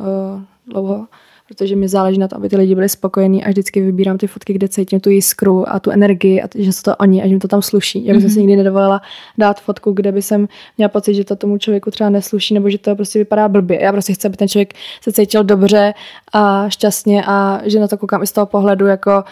dlouho 0.67 1.07
protože 1.51 1.75
mi 1.75 1.87
záleží 1.87 2.19
na 2.19 2.27
tom, 2.27 2.37
aby 2.37 2.49
ty 2.49 2.57
lidi 2.57 2.75
byli 2.75 2.89
spokojení 2.89 3.43
a 3.43 3.49
vždycky 3.49 3.81
vybírám 3.81 4.17
ty 4.17 4.27
fotky, 4.27 4.53
kde 4.53 4.67
cítím 4.67 4.99
tu 4.99 5.09
jiskru 5.09 5.69
a 5.69 5.79
tu 5.79 5.91
energii 5.91 6.41
a 6.41 6.47
že 6.55 6.71
jsou 6.71 6.81
to 6.81 6.95
oni 6.95 7.23
a 7.23 7.27
že 7.27 7.33
mi 7.33 7.39
to 7.39 7.47
tam 7.47 7.61
sluší. 7.61 8.05
Já 8.05 8.13
bych 8.13 8.23
mm-hmm. 8.23 8.33
si 8.33 8.39
nikdy 8.39 8.55
nedovolila 8.55 9.01
dát 9.37 9.61
fotku, 9.61 9.91
kde 9.91 10.11
by 10.11 10.21
jsem 10.21 10.47
měla 10.77 10.89
pocit, 10.89 11.13
že 11.13 11.23
to 11.23 11.35
tomu 11.35 11.57
člověku 11.57 11.91
třeba 11.91 12.09
nesluší 12.09 12.53
nebo 12.53 12.69
že 12.69 12.77
to 12.77 12.95
prostě 12.95 13.19
vypadá 13.19 13.47
blbě. 13.47 13.81
Já 13.81 13.91
prostě 13.91 14.13
chci, 14.13 14.27
aby 14.27 14.37
ten 14.37 14.47
člověk 14.47 14.73
se 15.01 15.11
cítil 15.11 15.43
dobře 15.43 15.93
a 16.33 16.69
šťastně 16.69 17.23
a 17.27 17.61
že 17.65 17.79
na 17.79 17.87
to 17.87 17.97
koukám 17.97 18.23
i 18.23 18.27
z 18.27 18.31
toho 18.31 18.45
pohledu 18.45 18.85
jako 18.85 19.23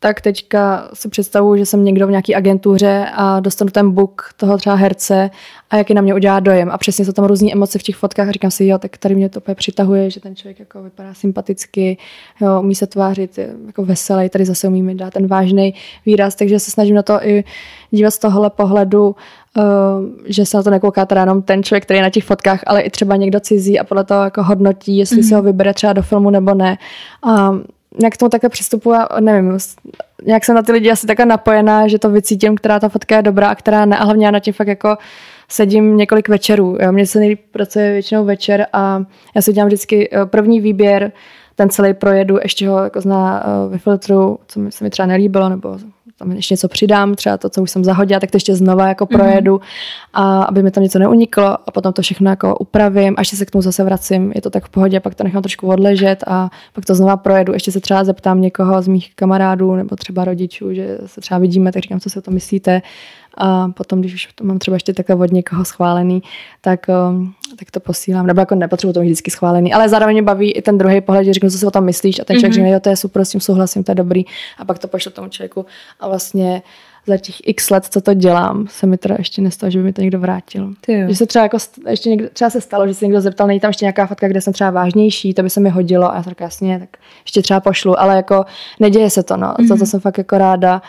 tak 0.00 0.20
teďka 0.20 0.88
si 0.94 1.08
představuju, 1.08 1.56
že 1.56 1.66
jsem 1.66 1.84
někdo 1.84 2.06
v 2.06 2.10
nějaké 2.10 2.34
agentuře 2.34 3.06
a 3.14 3.40
dostanu 3.40 3.70
ten 3.70 3.90
book 3.90 4.30
toho 4.36 4.58
třeba 4.58 4.74
herce 4.74 5.30
a 5.70 5.76
jaký 5.76 5.94
na 5.94 6.02
mě 6.02 6.14
udělá 6.14 6.40
dojem. 6.40 6.70
A 6.70 6.78
přesně 6.78 7.04
jsou 7.04 7.12
tam 7.12 7.24
různé 7.24 7.52
emoce 7.52 7.78
v 7.78 7.82
těch 7.82 7.96
fotkách 7.96 8.28
a 8.28 8.32
říkám 8.32 8.50
si, 8.50 8.66
jo, 8.66 8.78
tak 8.78 8.96
tady 8.96 9.14
mě 9.14 9.28
to 9.28 9.40
přitahuje, 9.54 10.10
že 10.10 10.20
ten 10.20 10.36
člověk 10.36 10.58
jako 10.58 10.82
vypadá 10.82 11.14
sympaticky, 11.14 11.98
jo, 12.40 12.60
umí 12.60 12.74
se 12.74 12.86
tvářit 12.86 13.38
jako 13.66 13.84
veselý, 13.84 14.28
tady 14.28 14.44
zase 14.44 14.68
umí 14.68 14.82
mi 14.82 14.94
dát 14.94 15.12
ten 15.12 15.26
vážný 15.26 15.74
výraz, 16.06 16.34
takže 16.34 16.60
se 16.60 16.70
snažím 16.70 16.94
na 16.94 17.02
to 17.02 17.26
i 17.26 17.44
dívat 17.90 18.10
z 18.10 18.18
tohohle 18.18 18.50
pohledu, 18.50 19.06
uh, 19.08 19.64
že 20.26 20.46
se 20.46 20.56
na 20.56 20.62
to 20.62 20.70
nekouká 20.70 21.06
teda 21.06 21.20
jenom 21.20 21.42
ten 21.42 21.62
člověk, 21.62 21.84
který 21.84 21.98
je 21.98 22.02
na 22.02 22.10
těch 22.10 22.24
fotkách, 22.24 22.60
ale 22.66 22.80
i 22.80 22.90
třeba 22.90 23.16
někdo 23.16 23.40
cizí 23.40 23.78
a 23.78 23.84
podle 23.84 24.04
toho 24.04 24.24
jako 24.24 24.42
hodnotí, 24.42 24.96
jestli 24.96 25.16
mm-hmm. 25.16 25.28
si 25.28 25.34
ho 25.34 25.42
vybere 25.42 25.74
třeba 25.74 25.92
do 25.92 26.02
filmu 26.02 26.30
nebo 26.30 26.54
ne. 26.54 26.78
A 27.22 27.58
nějak 27.98 28.14
k 28.14 28.16
tomu 28.16 28.30
takhle 28.30 28.50
přistupuji 28.50 28.96
a 28.96 29.20
nevím, 29.20 29.58
nějak 30.24 30.44
jsem 30.44 30.54
na 30.54 30.62
ty 30.62 30.72
lidi 30.72 30.90
asi 30.90 31.06
takhle 31.06 31.26
napojená, 31.26 31.88
že 31.88 31.98
to 31.98 32.10
vycítím, 32.10 32.56
která 32.56 32.80
ta 32.80 32.88
fotka 32.88 33.16
je 33.16 33.22
dobrá 33.22 33.48
a 33.48 33.54
která 33.54 33.84
ne. 33.84 33.98
A 33.98 34.04
hlavně 34.04 34.26
já 34.26 34.30
na 34.30 34.40
tím 34.40 34.52
fakt 34.52 34.68
jako 34.68 34.96
sedím 35.48 35.96
několik 35.96 36.28
večerů. 36.28 36.76
Jo. 36.80 36.92
Mně 36.92 37.06
se 37.06 37.18
nejlíp 37.18 37.40
pracuje 37.50 37.92
většinou 37.92 38.24
večer 38.24 38.66
a 38.72 39.02
já 39.36 39.42
si 39.42 39.52
dělám 39.52 39.66
vždycky 39.66 40.08
eh, 40.12 40.26
první 40.26 40.60
výběr, 40.60 41.12
ten 41.58 41.70
celý 41.70 41.94
projedu, 41.94 42.38
ještě 42.42 42.68
ho 42.68 42.78
jako 42.84 43.00
zná 43.00 43.44
uh, 43.44 43.72
vyfiltru, 43.72 44.38
co 44.48 44.60
mi 44.60 44.72
se 44.72 44.84
mi 44.84 44.90
třeba 44.90 45.06
nelíbilo, 45.06 45.48
nebo 45.48 45.78
tam 46.18 46.32
ještě 46.32 46.52
něco 46.52 46.68
přidám, 46.68 47.14
třeba 47.14 47.36
to, 47.36 47.48
co 47.48 47.62
už 47.62 47.70
jsem 47.70 47.84
zahodila, 47.84 48.20
tak 48.20 48.30
to 48.30 48.36
ještě 48.36 48.54
znova 48.54 48.88
jako 48.88 49.06
mhm. 49.10 49.18
projedu, 49.18 49.56
mm-hmm. 49.56 49.62
a 50.12 50.42
aby 50.42 50.62
mi 50.62 50.70
tam 50.70 50.82
něco 50.82 50.98
neuniklo 50.98 51.44
a 51.44 51.70
potom 51.70 51.92
to 51.92 52.02
všechno 52.02 52.30
jako 52.30 52.56
upravím 52.56 53.14
a 53.16 53.20
ještě 53.20 53.36
se 53.36 53.46
k 53.46 53.50
tomu 53.50 53.62
zase 53.62 53.84
vracím, 53.84 54.32
je 54.34 54.42
to 54.42 54.50
tak 54.50 54.64
v 54.64 54.68
pohodě, 54.68 55.00
pak 55.00 55.14
to 55.14 55.24
nechám 55.24 55.42
trošku 55.42 55.68
odležet 55.68 56.24
a 56.26 56.50
pak 56.72 56.84
to 56.84 56.94
znova 56.94 57.16
projedu, 57.16 57.52
ještě 57.52 57.72
se 57.72 57.80
třeba 57.80 58.04
zeptám 58.04 58.40
někoho 58.40 58.82
z 58.82 58.88
mých 58.88 59.14
kamarádů 59.14 59.74
nebo 59.74 59.96
třeba 59.96 60.24
rodičů, 60.24 60.74
že 60.74 60.98
se 61.06 61.20
třeba 61.20 61.38
vidíme, 61.38 61.72
tak 61.72 61.82
říkám, 61.82 62.00
co 62.00 62.10
si 62.10 62.18
o 62.18 62.22
to 62.22 62.30
myslíte 62.30 62.82
a 63.38 63.68
potom, 63.68 64.00
když 64.00 64.14
už 64.14 64.28
to 64.34 64.44
mám 64.44 64.58
třeba 64.58 64.74
ještě 64.74 64.94
takhle 64.94 65.16
od 65.16 65.32
někoho 65.32 65.64
schválený, 65.64 66.22
tak, 66.60 66.86
um, 67.10 67.34
tak 67.58 67.70
to 67.70 67.80
posílám. 67.80 68.26
Nebo 68.26 68.40
jako 68.40 68.54
nepotřebuji 68.54 68.92
to 68.92 69.00
mít 69.00 69.06
vždycky 69.06 69.30
schválený, 69.30 69.72
ale 69.72 69.88
zároveň 69.88 70.14
mě 70.14 70.22
baví 70.22 70.52
i 70.52 70.62
ten 70.62 70.78
druhý 70.78 71.00
pohled, 71.00 71.24
že 71.24 71.32
řeknu, 71.32 71.50
co 71.50 71.58
si 71.58 71.66
o 71.66 71.70
tom 71.70 71.84
myslíš 71.84 72.20
a 72.20 72.24
ten 72.24 72.36
člověk 72.36 72.52
mm-hmm. 72.52 72.54
řekne, 72.54 72.70
jo, 72.70 72.80
to 72.80 72.88
je 72.88 72.96
super, 72.96 73.24
s 73.24 73.30
tím 73.30 73.40
souhlasím, 73.40 73.84
to 73.84 73.90
je 73.90 73.94
dobrý 73.94 74.24
a 74.58 74.64
pak 74.64 74.78
to 74.78 74.88
pošlu 74.88 75.12
tomu 75.12 75.28
člověku 75.28 75.66
a 76.00 76.08
vlastně 76.08 76.62
za 77.06 77.16
těch 77.16 77.36
x 77.46 77.70
let, 77.70 77.84
co 77.84 78.00
to 78.00 78.14
dělám, 78.14 78.66
se 78.68 78.86
mi 78.86 78.98
teda 78.98 79.14
ještě 79.18 79.42
nestalo, 79.42 79.70
že 79.70 79.78
by 79.78 79.84
mi 79.84 79.92
to 79.92 80.00
někdo 80.00 80.20
vrátil. 80.20 80.74
Že 81.08 81.16
se 81.16 81.26
třeba 81.26 81.42
jako, 81.42 81.56
ještě 81.88 82.10
někdo, 82.10 82.28
třeba 82.32 82.50
se 82.50 82.60
stalo, 82.60 82.88
že 82.88 82.94
se 82.94 83.04
někdo 83.04 83.20
zeptal, 83.20 83.46
není 83.46 83.60
tam 83.60 83.68
ještě 83.68 83.84
nějaká 83.84 84.06
fotka, 84.06 84.28
kde 84.28 84.40
jsem 84.40 84.52
třeba 84.52 84.70
vážnější, 84.70 85.34
to 85.34 85.42
by 85.42 85.50
se 85.50 85.60
mi 85.60 85.70
hodilo 85.70 86.12
a 86.12 86.16
já 86.16 86.22
jsem 86.22 86.34
jasně, 86.40 86.78
tak 86.78 86.88
ještě 87.24 87.42
třeba 87.42 87.60
pošlu, 87.60 88.00
ale 88.00 88.16
jako 88.16 88.44
neděje 88.80 89.10
se 89.10 89.22
to, 89.22 89.36
no. 89.36 89.46
Mm-hmm. 89.46 89.68
To, 89.68 89.76
to 89.76 89.86
jsem 89.86 90.00
fakt 90.00 90.18
jako 90.18 90.38
ráda 90.38 90.82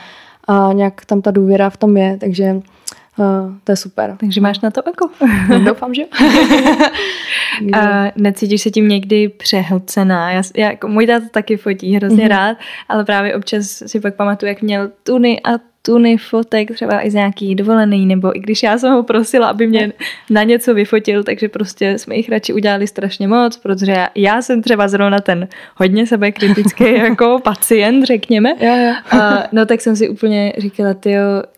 a 0.50 0.74
nějak 0.74 1.06
tam 1.06 1.22
ta 1.22 1.32
důvěra 1.32 1.70
v 1.70 1.78
tom 1.78 1.98
je, 1.98 2.18
takže 2.18 2.54
uh, 2.54 3.54
to 3.64 3.72
je 3.72 3.76
super. 3.76 4.16
Takže 4.20 4.42
máš 4.42 4.60
na 4.60 4.72
to 4.72 4.84
oko. 4.84 5.10
No, 5.50 5.60
doufám, 5.60 5.94
že 5.94 6.04
A 7.74 8.12
necítíš 8.16 8.62
se 8.62 8.72
tím 8.72 8.88
někdy 8.88 9.30
přehlcená? 9.30 10.32
Já, 10.32 10.42
já, 10.58 10.72
jako 10.72 10.88
můj 10.88 11.08
táta 11.08 11.26
taky 11.32 11.58
fotí 11.58 11.96
hrozně 11.96 12.26
mm-hmm. 12.26 12.30
rád, 12.30 12.58
ale 12.90 13.06
právě 13.06 13.36
občas 13.36 13.84
si 13.86 14.00
pak 14.00 14.16
pamatuju, 14.16 14.48
jak 14.48 14.62
měl 14.62 14.92
tuny 15.04 15.42
a 15.44 15.69
tuny 15.90 16.18
fotek, 16.18 16.72
třeba 16.72 17.06
i 17.06 17.12
z 17.12 17.14
nějaký 17.14 17.56
dovolený, 17.56 18.06
nebo 18.06 18.38
i 18.38 18.40
když 18.40 18.64
já 18.64 18.78
jsem 18.78 18.92
ho 18.94 19.04
prosila, 19.04 19.48
aby 19.48 19.68
mě 19.68 19.94
na 20.30 20.44
něco 20.44 20.74
vyfotil, 20.74 21.24
takže 21.24 21.50
prostě 21.50 21.98
jsme 21.98 22.16
jich 22.16 22.30
radši 22.30 22.54
udělali 22.54 22.88
strašně 22.88 23.28
moc, 23.28 23.58
protože 23.58 23.92
já, 23.92 24.10
já 24.16 24.42
jsem 24.42 24.62
třeba 24.62 24.88
zrovna 24.88 25.20
ten 25.20 25.48
hodně 25.76 26.08
sebekritický 26.08 26.94
jako 26.98 27.40
pacient, 27.44 28.06
řekněme. 28.06 28.50
Jo, 28.60 28.76
jo. 28.76 29.20
A, 29.22 29.44
no 29.52 29.66
tak 29.66 29.82
jsem 29.82 29.96
si 29.96 30.10
úplně 30.10 30.54
říkala, 30.58 30.94
ty 30.94 31.12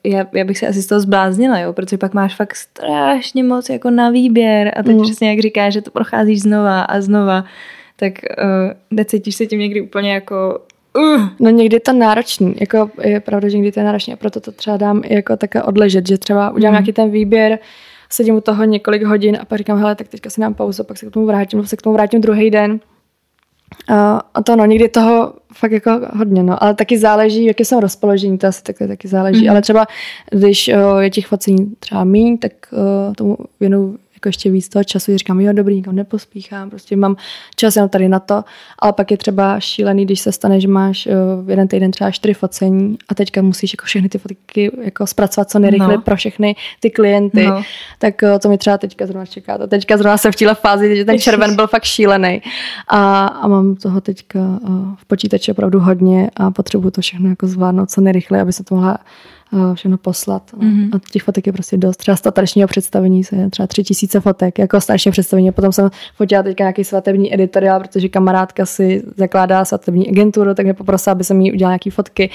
já, 0.03 0.25
já 0.33 0.43
bych 0.45 0.57
se 0.57 0.67
asi 0.67 0.81
z 0.81 0.87
toho 0.87 1.01
zbláznila, 1.01 1.59
jo, 1.59 1.73
protože 1.73 1.97
pak 1.97 2.13
máš 2.13 2.35
fakt 2.35 2.55
strašně 2.55 3.43
moc 3.43 3.69
jako 3.69 3.89
na 3.89 4.09
výběr 4.09 4.71
a 4.75 4.83
teď 4.83 4.95
mm. 4.95 5.01
přesně 5.03 5.29
jak 5.29 5.39
říkáš, 5.39 5.73
že 5.73 5.81
to 5.81 5.91
procházíš 5.91 6.41
znova 6.41 6.81
a 6.81 7.01
znova, 7.01 7.45
tak 7.95 8.13
uh, 8.13 8.47
necítíš 8.91 9.35
se 9.35 9.45
tím 9.45 9.59
někdy 9.59 9.81
úplně 9.81 10.13
jako 10.13 10.59
Uh. 10.97 11.27
No 11.39 11.49
někdy 11.49 11.75
je 11.75 11.79
to 11.79 11.93
náročný, 11.93 12.55
jako 12.59 12.91
je 13.01 13.19
pravda, 13.19 13.49
že 13.49 13.57
někdy 13.57 13.71
to 13.71 13.79
je 13.79 13.83
náročný 13.83 14.13
a 14.13 14.15
proto 14.15 14.39
to 14.39 14.51
třeba 14.51 14.77
dám 14.77 15.01
jako 15.05 15.37
také 15.37 15.63
odležet, 15.63 16.07
že 16.07 16.17
třeba 16.17 16.49
udělám 16.51 16.71
mm. 16.71 16.75
nějaký 16.75 16.93
ten 16.93 17.11
výběr, 17.11 17.59
sedím 18.09 18.35
u 18.35 18.41
toho 18.41 18.63
několik 18.63 19.03
hodin 19.03 19.37
a 19.41 19.45
pak 19.45 19.57
říkám, 19.57 19.79
hele, 19.79 19.95
tak 19.95 20.07
teďka 20.07 20.29
si 20.29 20.41
dám 20.41 20.53
pauzu, 20.53 20.83
pak 20.83 20.97
se 20.97 21.05
k 21.05 21.11
tomu 21.11 21.25
vrátím, 21.25 21.65
se 21.67 21.77
k 21.77 21.81
tomu 21.81 21.93
vrátím 21.93 22.21
druhý 22.21 22.49
den. 22.49 22.79
A, 23.89 24.21
a 24.33 24.43
to 24.43 24.55
no, 24.55 24.65
někdy 24.65 24.89
toho 24.89 25.33
fakt 25.53 25.71
jako 25.71 25.91
hodně, 26.13 26.43
no, 26.43 26.63
ale 26.63 26.73
taky 26.73 26.97
záleží, 26.97 27.45
jaké 27.45 27.65
jsou 27.65 27.79
rozpoložení, 27.79 28.37
to 28.37 28.47
asi 28.47 28.63
taky, 28.63 28.87
taky 28.87 29.07
záleží, 29.07 29.43
mm. 29.43 29.49
ale 29.49 29.61
třeba 29.61 29.87
když 30.31 30.67
o, 30.67 30.99
je 30.99 31.09
těch 31.09 31.27
focení 31.27 31.75
třeba 31.79 32.03
míň, 32.03 32.37
tak 32.37 32.51
o, 32.71 33.13
tomu 33.15 33.37
věnu 33.59 33.97
jako 34.21 34.29
ještě 34.29 34.51
víc 34.51 34.69
toho 34.69 34.83
času, 34.83 35.17
říkám, 35.17 35.39
jo, 35.39 35.53
dobrý, 35.53 35.75
nikam 35.75 35.95
nepospíchám, 35.95 36.69
prostě 36.69 36.95
mám 36.95 37.15
čas 37.55 37.75
jenom 37.75 37.89
tady 37.89 38.09
na 38.09 38.19
to, 38.19 38.43
ale 38.79 38.93
pak 38.93 39.11
je 39.11 39.17
třeba 39.17 39.59
šílený, 39.59 40.05
když 40.05 40.19
se 40.19 40.31
stane, 40.31 40.61
že 40.61 40.67
máš 40.67 41.07
uh, 41.07 41.49
jeden 41.49 41.67
týden 41.67 41.91
třeba 41.91 42.11
čtyři 42.11 42.33
focení 42.33 42.97
a 43.09 43.15
teďka 43.15 43.41
musíš 43.41 43.73
jako 43.73 43.85
všechny 43.85 44.09
ty 44.09 44.17
fotky 44.17 44.71
jako 44.81 45.07
zpracovat 45.07 45.49
co 45.49 45.59
nejrychleji 45.59 45.97
no. 45.97 46.01
pro 46.01 46.15
všechny 46.15 46.55
ty 46.79 46.89
klienty, 46.89 47.47
no. 47.47 47.63
tak 47.99 48.15
uh, 48.23 48.39
to 48.39 48.49
mi 48.49 48.57
třeba 48.57 48.77
teďka 48.77 49.05
zrovna 49.05 49.25
čeká. 49.25 49.57
To 49.57 49.67
teďka 49.67 49.97
zrovna 49.97 50.17
se 50.17 50.31
v 50.31 50.35
téhle 50.35 50.55
fázi, 50.55 50.95
že 50.95 51.05
ten 51.05 51.19
červen 51.19 51.55
byl 51.55 51.67
fakt 51.67 51.83
šílený 51.83 52.41
a, 52.87 53.25
a 53.25 53.47
mám 53.47 53.75
toho 53.75 54.01
teďka 54.01 54.39
uh, 54.39 54.95
v 54.95 55.05
počítači 55.05 55.51
opravdu 55.51 55.79
hodně 55.79 56.31
a 56.35 56.51
potřebuju 56.51 56.91
to 56.91 57.01
všechno 57.01 57.29
jako 57.29 57.47
zvládnout 57.47 57.89
co 57.89 58.01
nejrychleji, 58.01 58.41
aby 58.41 58.53
se 58.53 58.63
to 58.63 58.75
mohla 58.75 58.97
všechno 59.73 59.97
poslat. 59.97 60.51
Mm-hmm. 60.51 60.89
A 60.95 60.99
těch 61.11 61.23
fotek 61.23 61.47
je 61.47 61.53
prostě 61.53 61.77
dost. 61.77 61.97
Třeba 61.97 62.15
staršího 62.15 62.67
představení 62.67 63.23
se 63.23 63.49
třeba 63.49 63.67
tři 63.67 63.83
tisíce 63.83 64.19
fotek, 64.19 64.59
jako 64.59 64.81
starší 64.81 65.11
představení. 65.11 65.51
Potom 65.51 65.71
jsem 65.71 65.89
fotila 66.15 66.43
teďka 66.43 66.63
nějaký 66.63 66.83
svatební 66.83 67.33
editoriál, 67.33 67.79
protože 67.79 68.09
kamarádka 68.09 68.65
si 68.65 69.03
zakládá 69.17 69.65
svatební 69.65 70.09
agenturu, 70.09 70.53
tak 70.53 70.65
mě 70.65 70.73
poprosila, 70.73 71.11
aby 71.11 71.23
jsem 71.23 71.41
jí 71.41 71.51
udělala 71.53 71.71
nějaké 71.71 71.91
fotky. 71.91 72.29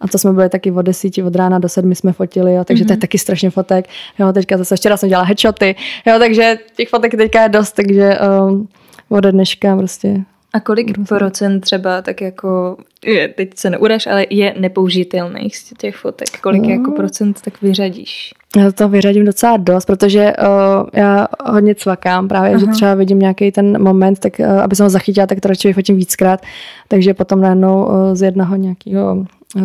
A 0.00 0.08
to 0.08 0.18
jsme 0.18 0.32
byli 0.32 0.48
taky 0.48 0.70
od 0.72 0.82
desíti, 0.82 1.22
od 1.22 1.36
rána 1.36 1.58
do 1.58 1.68
sedmi 1.68 1.94
jsme 1.94 2.12
fotili, 2.12 2.54
jo, 2.54 2.64
takže 2.64 2.84
mm-hmm. 2.84 2.86
to 2.86 2.92
je 2.92 2.96
mhm. 2.96 3.00
taky 3.00 3.18
strašně 3.18 3.50
fotek. 3.50 3.88
Jo, 4.18 4.32
teďka 4.32 4.58
zase 4.58 4.76
včera 4.76 4.96
jsem 4.96 5.08
dělala 5.08 5.26
headshoty, 5.26 5.74
jo, 6.06 6.18
takže 6.18 6.58
těch 6.76 6.88
fotek 6.88 7.16
teďka 7.16 7.42
je 7.42 7.48
dost, 7.48 7.72
takže 7.72 8.18
um, 8.48 8.68
ode 9.08 9.32
dneška 9.32 9.76
prostě 9.76 10.24
a 10.52 10.60
kolik 10.60 10.88
Různě. 10.88 11.04
procent 11.04 11.60
třeba 11.60 12.02
tak 12.02 12.20
jako, 12.20 12.76
je, 13.04 13.28
teď 13.28 13.50
se 13.58 13.70
neuraž, 13.70 14.06
ale 14.06 14.26
je 14.30 14.54
nepoužitelných 14.58 15.56
z 15.56 15.72
těch 15.78 15.96
fotek? 15.96 16.40
Kolik 16.40 16.62
no. 16.62 16.70
jako 16.70 16.90
procent 16.90 17.40
tak 17.44 17.62
vyřadíš? 17.62 18.34
Já 18.56 18.72
to 18.72 18.88
vyřadím 18.88 19.24
docela 19.24 19.56
dost, 19.56 19.84
protože 19.84 20.32
uh, 20.38 20.88
já 20.92 21.28
hodně 21.44 21.74
cvakám 21.74 22.28
právě, 22.28 22.50
Aha. 22.50 22.58
že 22.58 22.66
třeba 22.66 22.94
vidím 22.94 23.18
nějaký 23.18 23.52
ten 23.52 23.82
moment, 23.82 24.18
tak 24.18 24.38
uh, 24.38 24.60
aby 24.60 24.76
jsem 24.76 24.84
ho 24.84 24.90
zachytila, 24.90 25.26
tak 25.26 25.40
to 25.40 25.48
radši 25.48 25.68
vyfotím 25.68 25.96
víckrát, 25.96 26.40
takže 26.88 27.14
potom 27.14 27.40
najednou 27.40 27.86
uh, 27.86 27.94
z 28.14 28.22
jednoho 28.22 28.56
nějakého 28.56 29.26
uh, 29.56 29.62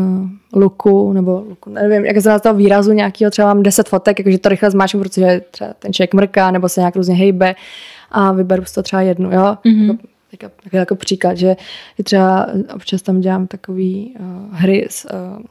luku, 0.54 1.14
nebo 1.14 1.44
luku, 1.50 1.70
nevím, 1.70 2.06
jak 2.06 2.22
se 2.22 2.40
toho 2.40 2.56
výrazu 2.56 2.92
nějakého, 2.92 3.32
třeba 3.32 3.54
mám 3.54 3.64
10 3.64 3.90
fotek, 3.90 4.20
jakože 4.20 4.38
to 4.38 4.50
rychle 4.50 4.72
zmáčnu, 4.72 5.00
protože 5.00 5.42
třeba 5.52 5.74
ten 5.80 5.94
člověk 5.94 6.14
mrká, 6.14 6.52
nebo 6.52 6.70
se 6.70 6.82
nějak 6.82 6.96
různě 6.96 7.16
hejbe 7.16 7.56
a 8.12 8.32
vyberu 8.32 8.66
z 8.66 8.74
toho 8.74 8.84
třeba 8.84 9.02
jednu, 9.02 9.32
jo. 9.32 9.58
Mm-hmm 9.66 9.88
jako, 9.88 10.15
jako 10.72 10.96
příklad, 10.96 11.38
že 11.38 11.56
třeba 12.04 12.48
občas 12.76 13.02
tam 13.02 13.22
dělám 13.22 13.48
takový 13.48 14.16
uh, 14.20 14.56
hry, 14.56 14.88
s, 14.90 15.06
uh, 15.14 15.44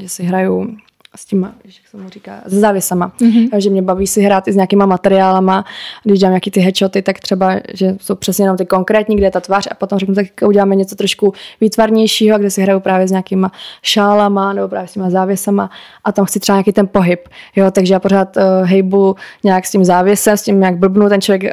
že 0.00 0.08
si 0.08 0.22
hraju 0.22 0.76
s 1.16 1.24
tím, 1.24 1.52
jak 1.64 1.88
se 1.90 1.96
mu 1.96 2.08
říká, 2.08 2.40
s 2.46 2.54
závěsama. 2.54 3.12
Mm-hmm. 3.20 3.58
že 3.58 3.70
mě 3.70 3.82
baví 3.82 4.06
si 4.06 4.20
hrát 4.20 4.48
i 4.48 4.52
s 4.52 4.56
nějakýma 4.56 4.86
materiálama. 4.86 5.64
Když 6.04 6.18
dělám 6.18 6.32
nějaký 6.32 6.50
ty 6.50 6.60
headshoty, 6.60 7.02
tak 7.02 7.18
třeba, 7.18 7.56
že 7.74 7.96
jsou 8.00 8.14
přesně 8.14 8.44
jenom 8.44 8.56
ty 8.56 8.66
konkrétní, 8.66 9.16
kde 9.16 9.26
je 9.26 9.30
ta 9.30 9.40
tvář 9.40 9.68
a 9.70 9.74
potom 9.74 9.98
řeknu, 9.98 10.14
tak 10.14 10.26
uděláme 10.46 10.76
něco 10.76 10.96
trošku 10.96 11.32
výtvarnějšího, 11.60 12.38
kde 12.38 12.50
si 12.50 12.62
hraju 12.62 12.80
právě 12.80 13.08
s 13.08 13.10
nějakýma 13.10 13.52
šálama 13.82 14.52
nebo 14.52 14.68
právě 14.68 14.88
s 14.88 14.92
těma 14.92 15.10
závěsama 15.10 15.70
a 16.04 16.12
tam 16.12 16.24
chci 16.24 16.40
třeba 16.40 16.56
nějaký 16.56 16.72
ten 16.72 16.86
pohyb. 16.86 17.28
Jo, 17.56 17.70
takže 17.70 17.94
já 17.94 18.00
pořád 18.00 18.36
uh, 18.36 18.42
hejbu 18.64 19.16
nějak 19.44 19.66
s 19.66 19.70
tím 19.70 19.84
závěsem, 19.84 20.36
s 20.36 20.42
tím, 20.42 20.62
jak 20.62 20.76
blbnu, 20.76 21.08
ten 21.08 21.20
člověk 21.20 21.42
uh, 21.42 21.50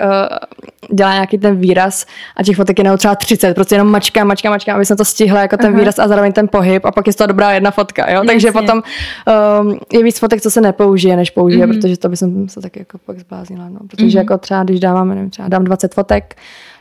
dělá 0.91 1.13
nějaký 1.13 1.37
ten 1.37 1.55
výraz 1.55 2.05
a 2.35 2.43
těch 2.43 2.55
fotek 2.55 2.79
je 2.79 2.97
třeba 2.97 3.15
30, 3.15 3.53
prostě 3.53 3.75
jenom 3.75 3.91
mačka, 3.91 4.23
mačka, 4.23 4.49
mačka, 4.49 4.73
aby 4.73 4.85
jsem 4.85 4.97
to 4.97 5.05
stihla 5.05 5.41
jako 5.41 5.57
ten 5.57 5.69
Aha. 5.69 5.79
výraz 5.79 5.99
a 5.99 6.07
zároveň 6.07 6.31
ten 6.31 6.47
pohyb 6.47 6.85
a 6.85 6.91
pak 6.91 7.07
je 7.07 7.13
to 7.13 7.27
dobrá 7.27 7.51
jedna 7.51 7.71
fotka. 7.71 8.11
Jo? 8.11 8.23
Takže 8.27 8.51
potom 8.51 8.77
uh, 8.77 9.33
um, 9.61 9.79
je 9.93 10.03
víc 10.03 10.19
fotek, 10.19 10.41
co 10.41 10.51
se 10.51 10.61
nepoužije, 10.61 11.15
než 11.15 11.29
použije, 11.29 11.67
mm-hmm. 11.67 11.79
protože 11.79 11.97
to 11.97 12.09
by 12.09 12.17
jsem 12.17 12.49
se 12.49 12.61
taky 12.61 12.79
jako 12.79 12.97
pak 12.97 13.19
zbláznila. 13.19 13.69
No. 13.69 13.79
Protože 13.87 14.05
mm-hmm. 14.05 14.17
jako 14.17 14.37
třeba, 14.37 14.63
když 14.63 14.79
dávám, 14.79 15.09
nevím, 15.09 15.29
třeba 15.29 15.47
dám 15.47 15.63
20 15.63 15.93
fotek 15.93 16.35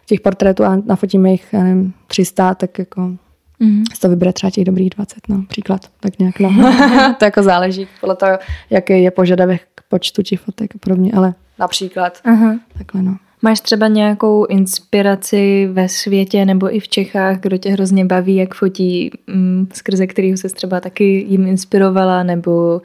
těch 0.06 0.20
portrétů 0.20 0.64
a 0.64 0.82
nafotíme 0.86 1.30
jich, 1.30 1.46
já 1.52 1.62
nevím, 1.62 1.94
300, 2.06 2.54
tak 2.54 2.78
jako 2.78 3.00
mm-hmm. 3.00 3.84
toho 4.00 4.10
vybere 4.10 4.32
třeba 4.32 4.50
těch 4.50 4.64
dobrých 4.64 4.90
20, 4.90 5.28
no, 5.28 5.44
příklad, 5.48 5.80
tak 6.00 6.18
nějak, 6.18 6.40
no. 6.40 6.50
to 7.18 7.24
jako 7.24 7.42
záleží 7.42 7.88
podle 8.00 8.16
toho, 8.16 8.38
jaký 8.70 9.02
je 9.02 9.10
požadavek 9.10 9.62
k 9.74 9.82
počtu 9.88 10.22
těch 10.22 10.40
fotek 10.40 10.74
a 10.74 10.78
podobně, 10.78 11.12
ale 11.12 11.34
například, 11.58 12.20
uh-huh. 12.24 12.58
takhle, 12.78 13.02
no. 13.02 13.16
Máš 13.42 13.60
třeba 13.60 13.88
nějakou 13.88 14.46
inspiraci 14.46 15.68
ve 15.72 15.88
světě 15.88 16.44
nebo 16.44 16.74
i 16.76 16.80
v 16.80 16.88
Čechách, 16.88 17.40
kdo 17.40 17.56
tě 17.56 17.70
hrozně 17.70 18.04
baví, 18.04 18.36
jak 18.36 18.54
fotí, 18.54 19.10
mm, 19.26 19.68
skrze 19.72 20.06
kterého 20.06 20.36
se 20.36 20.48
třeba 20.48 20.80
taky 20.80 21.26
jim 21.28 21.46
inspirovala, 21.46 22.22
nebo 22.22 22.52
o, 22.52 22.80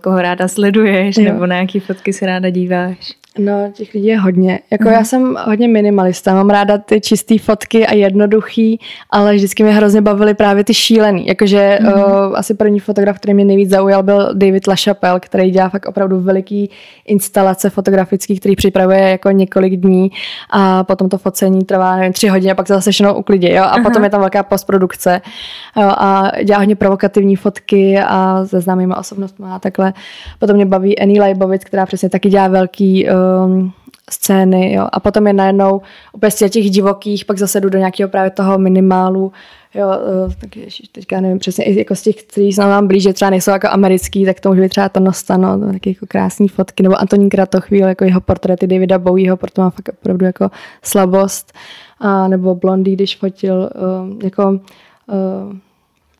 koho 0.00 0.22
ráda 0.22 0.48
sleduješ, 0.48 1.16
jo. 1.16 1.24
nebo 1.24 1.46
na 1.46 1.56
jaký 1.56 1.80
fotky 1.80 2.12
se 2.12 2.26
ráda 2.26 2.50
díváš? 2.50 3.23
No, 3.38 3.70
těch 3.72 3.94
lidí 3.94 4.06
je 4.06 4.18
hodně. 4.18 4.60
Jako 4.70 4.88
já 4.88 5.04
jsem 5.04 5.36
hodně 5.44 5.68
minimalista, 5.68 6.34
mám 6.34 6.50
ráda 6.50 6.78
ty 6.78 7.00
čisté 7.00 7.38
fotky 7.38 7.86
a 7.86 7.94
jednoduchý, 7.94 8.80
ale 9.10 9.34
vždycky 9.34 9.62
mě 9.62 9.72
hrozně 9.72 10.00
bavily 10.00 10.34
právě 10.34 10.64
ty 10.64 10.74
šílený. 10.74 11.26
Jakože 11.26 11.78
mm. 11.82 11.88
uh, 11.88 11.94
asi 12.34 12.54
první 12.54 12.80
fotograf, 12.80 13.16
který 13.16 13.34
mě 13.34 13.44
nejvíc 13.44 13.70
zaujal, 13.70 14.02
byl 14.02 14.30
David 14.34 14.66
LaChapelle, 14.66 15.20
který 15.20 15.50
dělá 15.50 15.68
fakt 15.68 15.86
opravdu 15.86 16.20
veliký 16.20 16.70
instalace 17.06 17.70
fotografický, 17.70 18.38
který 18.38 18.56
připravuje 18.56 19.00
jako 19.00 19.30
několik 19.30 19.76
dní 19.76 20.10
a 20.50 20.84
potom 20.84 21.08
to 21.08 21.18
focení 21.18 21.64
trvá 21.64 21.96
nevím, 21.96 22.12
tři 22.12 22.28
hodiny 22.28 22.52
a 22.52 22.54
pak 22.54 22.66
se 22.66 22.74
zase 22.74 22.90
všechno 22.90 23.14
uklidí. 23.14 23.50
Jo? 23.50 23.62
A 23.62 23.66
Aha. 23.66 23.82
potom 23.82 24.04
je 24.04 24.10
tam 24.10 24.20
velká 24.20 24.42
postprodukce 24.42 25.20
jo? 25.76 25.88
a 25.88 26.32
dělá 26.44 26.58
hodně 26.58 26.76
provokativní 26.76 27.36
fotky 27.36 27.98
a 28.06 28.44
se 28.46 28.60
známýma 28.60 28.96
osobnostmi 28.96 29.46
a 29.50 29.58
takhle. 29.58 29.92
Potom 30.38 30.56
mě 30.56 30.66
baví 30.66 30.98
Annie 30.98 31.20
Leibovic, 31.20 31.64
která 31.64 31.86
přesně 31.86 32.10
taky 32.10 32.28
dělá 32.28 32.48
velký 32.48 33.06
uh, 33.08 33.23
um, 33.46 33.72
scény, 34.10 34.72
jo. 34.72 34.88
A 34.92 35.00
potom 35.00 35.26
je 35.26 35.32
najednou 35.32 35.80
úplně 36.12 36.30
z 36.30 36.50
těch 36.50 36.70
divokých, 36.70 37.24
pak 37.24 37.38
zase 37.38 37.60
jdu 37.60 37.68
do 37.68 37.78
nějakého 37.78 38.08
právě 38.08 38.30
toho 38.30 38.58
minimálu, 38.58 39.32
jo, 39.74 39.88
uh, 40.26 40.32
tak 40.40 40.56
ježiš, 40.56 40.88
teďka 40.92 41.20
nevím 41.20 41.38
přesně, 41.38 41.64
jako 41.78 41.94
z 41.94 42.02
těch, 42.02 42.22
kteří 42.22 42.52
se 42.52 42.60
nám 42.60 42.86
blíže, 42.86 43.12
třeba 43.12 43.30
nejsou 43.30 43.50
jako 43.50 43.68
americký, 43.68 44.24
tak 44.24 44.40
to 44.40 44.48
může 44.48 44.60
být 44.60 44.68
třeba 44.68 44.88
to 44.88 45.00
Nostano, 45.00 45.56
no, 45.56 45.72
taky 45.72 45.90
jako 45.90 46.06
krásné 46.08 46.48
fotky, 46.48 46.82
nebo 46.82 47.00
Antonín 47.00 47.28
Kratochvíl, 47.28 47.88
jako 47.88 48.04
jeho 48.04 48.20
portréty 48.20 48.66
Davida 48.66 48.98
Bowieho, 48.98 49.36
proto 49.36 49.62
má 49.62 49.70
fakt 49.70 49.88
opravdu 49.88 50.26
jako 50.26 50.50
slabost, 50.82 51.52
a 52.00 52.28
nebo 52.28 52.54
Blondie, 52.54 52.96
když 52.96 53.16
fotil, 53.16 53.70
um, 54.02 54.18
jako 54.22 54.50
uh, 54.50 54.58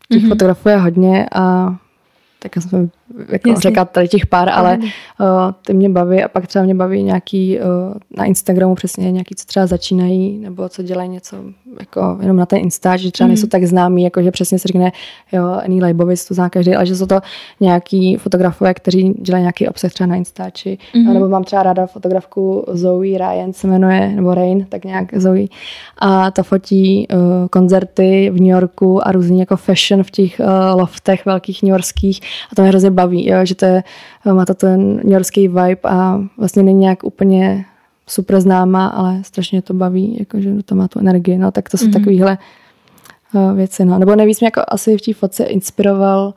těch 0.08 0.22
mm-hmm. 0.22 0.28
fotografů 0.28 0.68
je 0.68 0.76
hodně 0.76 1.26
a 1.32 1.74
tak 2.38 2.62
jsem 2.62 2.90
jako 3.28 3.48
Jasně. 3.48 3.60
řekla 3.60 3.84
tady 3.84 4.08
těch 4.08 4.26
pár, 4.26 4.50
ale 4.50 4.78
uh, 4.78 5.26
ty 5.66 5.74
mě 5.74 5.88
baví 5.88 6.22
a 6.22 6.28
pak 6.28 6.46
třeba 6.46 6.64
mě 6.64 6.74
baví 6.74 7.02
nějaký 7.02 7.58
uh, 7.58 7.64
na 8.16 8.24
Instagramu 8.24 8.74
přesně 8.74 9.12
nějaký, 9.12 9.34
co 9.34 9.44
třeba 9.46 9.66
začínají 9.66 10.38
nebo 10.38 10.68
co 10.68 10.82
dělají 10.82 11.08
něco 11.08 11.36
jako 11.80 12.18
jenom 12.20 12.36
na 12.36 12.46
ten 12.46 12.58
Insta, 12.58 12.96
že 12.96 13.12
třeba 13.12 13.26
mm. 13.26 13.30
nejsou 13.30 13.46
tak 13.46 13.64
známí, 13.64 14.02
jako 14.02 14.22
že 14.22 14.30
přesně 14.30 14.58
se 14.58 14.68
řekne, 14.68 14.92
jo, 15.32 15.44
Annie 15.64 15.82
Leibovic, 15.82 16.24
to 16.24 16.34
zná 16.34 16.50
každý, 16.50 16.74
ale 16.74 16.86
že 16.86 16.96
jsou 16.96 17.06
to 17.06 17.20
nějaký 17.60 18.16
fotografové, 18.16 18.74
kteří 18.74 19.14
dělají 19.18 19.42
nějaký 19.42 19.68
obsah 19.68 19.92
třeba 19.92 20.06
na 20.06 20.16
Instači, 20.16 20.78
mm. 20.94 21.14
nebo 21.14 21.28
mám 21.28 21.44
třeba 21.44 21.62
ráda 21.62 21.86
fotografku 21.86 22.64
Zoe 22.68 23.18
Ryan 23.18 23.52
se 23.52 23.66
jmenuje, 23.66 24.08
nebo 24.08 24.34
Rain, 24.34 24.66
tak 24.68 24.84
nějak 24.84 25.14
Zoe 25.14 25.46
a 25.98 26.30
ta 26.30 26.42
fotí 26.42 27.08
uh, 27.12 27.48
koncerty 27.48 28.30
v 28.30 28.40
New 28.40 28.50
Yorku 28.50 29.08
a 29.08 29.12
různý 29.12 29.40
jako 29.40 29.56
fashion 29.56 30.02
v 30.02 30.10
těch 30.10 30.40
uh, 30.40 30.80
loftech 30.80 31.26
velkých 31.26 31.62
newyorských 31.62 32.20
a 32.52 32.54
to 32.56 32.62
mě 32.62 32.68
hrozně 32.68 32.90
baví, 32.94 33.28
jo, 33.28 33.38
že 33.42 33.54
to 33.54 33.64
je, 33.64 33.82
má 34.32 34.44
to 34.44 34.54
ten 34.54 35.00
newyorský 35.04 35.48
vibe 35.48 35.80
a 35.84 36.20
vlastně 36.38 36.62
není 36.62 36.78
nějak 36.78 37.04
úplně 37.04 37.64
super 38.06 38.40
známá, 38.40 38.86
ale 38.86 39.18
strašně 39.22 39.62
to 39.62 39.74
baví, 39.74 40.16
jakože 40.18 40.62
to 40.62 40.74
má 40.74 40.88
tu 40.88 40.98
energii, 40.98 41.38
no 41.38 41.50
tak 41.50 41.68
to 41.68 41.76
jsou 41.76 41.86
mm-hmm. 41.86 41.92
takovýhle 41.92 42.38
uh, 43.34 43.52
věci, 43.52 43.84
no. 43.84 43.98
Nebo 43.98 44.16
nejvíc 44.16 44.40
mě 44.40 44.46
jako 44.46 44.62
asi 44.68 44.96
v 44.98 45.00
té 45.00 45.14
fotce 45.14 45.44
inspiroval 45.44 46.34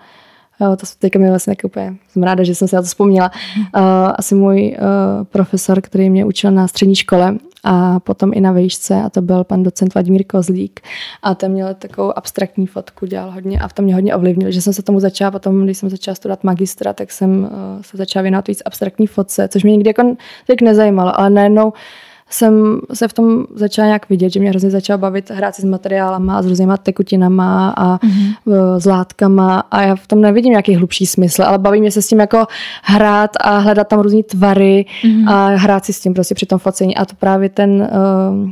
Uh, 0.60 0.76
to 0.76 0.86
teďka 1.00 1.20
mi 1.20 1.30
vlastně 1.30 1.56
úplně, 1.64 1.96
jsem 2.10 2.24
ráda, 2.24 2.44
že 2.44 2.56
jsem 2.56 2.68
si 2.68 2.76
na 2.76 2.82
to 2.82 2.86
vzpomněla. 2.86 3.32
Uh, 3.58 3.82
asi 4.16 4.36
můj 4.36 4.78
uh, 4.80 5.24
profesor, 5.24 5.82
který 5.82 6.10
mě 6.10 6.26
učil 6.26 6.52
na 6.52 6.68
střední 6.68 6.96
škole 6.96 7.36
a 7.70 8.00
potom 8.00 8.32
i 8.34 8.42
na 8.42 8.52
výšce 8.52 8.96
a 8.96 9.10
to 9.10 9.22
byl 9.22 9.44
pan 9.44 9.64
docent 9.64 9.94
Vladimír 9.94 10.24
Kozlík. 10.24 10.80
A 11.24 11.36
ten 11.36 11.52
měl 11.52 11.74
takovou 11.74 12.18
abstraktní 12.18 12.68
fotku, 12.68 13.06
dělal 13.06 13.32
hodně 13.32 13.60
a 13.60 13.68
v 13.68 13.74
tom 13.74 13.86
mě 13.86 13.96
hodně 13.96 14.16
ovlivnil, 14.16 14.52
že 14.52 14.62
jsem 14.62 14.74
se 14.74 14.84
tomu 14.84 15.00
začala 15.00 15.32
potom, 15.32 15.64
když 15.64 15.78
jsem 15.78 15.90
začala 15.90 16.16
studovat 16.16 16.44
magistra, 16.44 16.94
tak 16.94 17.12
jsem 17.12 17.44
uh, 17.44 17.82
se 17.82 17.98
začala 17.98 18.22
věnovat 18.22 18.48
víc 18.48 18.62
abstraktní 18.66 19.08
fotce, 19.08 19.48
což 19.48 19.64
mě 19.64 19.72
nikdy 19.72 19.90
jako 19.90 20.16
tak 20.48 20.62
nezajímalo, 20.62 21.20
ale 21.20 21.30
najednou 21.30 21.74
jsem 22.30 22.80
se 22.94 23.08
v 23.08 23.14
tom 23.14 23.46
začala 23.56 23.86
nějak 23.86 24.10
vidět, 24.10 24.30
že 24.30 24.40
mě 24.40 24.50
hrozně 24.50 24.70
začala 24.70 24.98
bavit 24.98 25.32
hrát 25.32 25.56
si 25.56 25.62
s 25.62 25.66
materiálama 25.66 26.38
a 26.38 26.42
s 26.42 26.46
různýma 26.46 26.78
tekutinama 26.78 27.70
a 27.78 27.98
mm-hmm. 27.98 28.36
s 28.78 28.86
látkama 28.86 29.60
a 29.72 29.82
já 29.82 29.96
v 29.96 30.08
tom 30.08 30.22
nevidím 30.22 30.52
nějaký 30.52 30.76
hlubší 30.76 31.06
smysl, 31.06 31.44
ale 31.44 31.58
baví 31.58 31.82
mě 31.82 31.92
se 31.92 32.02
s 32.02 32.08
tím 32.08 32.20
jako 32.20 32.46
hrát 32.84 33.32
a 33.42 33.58
hledat 33.58 33.88
tam 33.88 34.00
různé 34.00 34.24
tvary 34.24 34.86
mm-hmm. 35.04 35.30
a 35.30 35.48
hrát 35.48 35.86
si 35.86 35.94
s 35.94 36.00
tím 36.00 36.14
prostě 36.14 36.36
při 36.36 36.46
tom 36.46 36.60
focení 36.60 36.98
a 36.98 37.06
to 37.06 37.16
právě 37.16 37.50
ten 37.50 37.72
uh, 37.72 38.52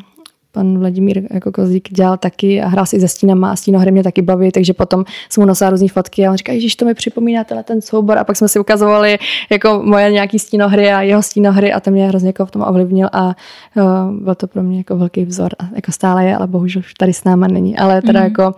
pan 0.56 0.80
Vladimír 0.80 1.28
jako 1.34 1.51
Kozík 1.51 1.89
dělal 1.91 2.18
taky 2.18 2.62
a 2.62 2.68
hrál 2.68 2.86
si 2.86 2.99
se 2.99 3.08
stínama 3.08 3.51
a 3.51 3.56
stínohry 3.56 3.91
mě 3.91 4.03
taky 4.03 4.22
baví, 4.22 4.51
takže 4.51 4.74
potom 4.74 5.06
jsem 5.30 5.41
mu 5.41 5.47
nosila 5.47 5.70
různé 5.70 5.88
fotky 5.88 6.28
a 6.28 6.32
on 6.32 6.38
říká, 6.38 6.53
že 6.60 6.78
to 6.78 6.86
mi 6.86 6.93
připomíná 6.93 7.43
tenhle 7.43 7.64
ten 7.64 7.82
soubor 7.82 8.18
a 8.18 8.24
pak 8.24 8.38
jsme 8.38 8.47
si 8.47 8.60
ukazovali 8.60 9.18
jako 9.49 9.82
moje 9.84 10.12
nějaký 10.12 10.39
stínohry 10.39 10.91
a 10.91 11.01
jeho 11.01 11.24
stínohry 11.24 11.74
a 11.74 11.80
to 11.80 11.91
mě 11.91 12.08
hrozně 12.08 12.30
jako 12.30 12.45
v 12.45 12.51
tom 12.51 12.62
ovlivnil 12.68 13.10
a 13.12 13.36
uh, 13.76 14.24
byl 14.24 14.36
to 14.36 14.47
pro 14.47 14.64
mě 14.64 14.78
jako 14.78 14.97
velký 14.97 15.26
vzor 15.26 15.51
a 15.60 15.64
jako 15.76 15.91
stále 15.91 16.26
je, 16.26 16.36
ale 16.36 16.47
bohužel 16.47 16.80
už 16.80 16.93
tady 16.93 17.14
s 17.14 17.24
náma 17.24 17.47
není, 17.47 17.78
ale 17.78 18.01
teda 18.01 18.20
mm. 18.20 18.26
jako 18.26 18.56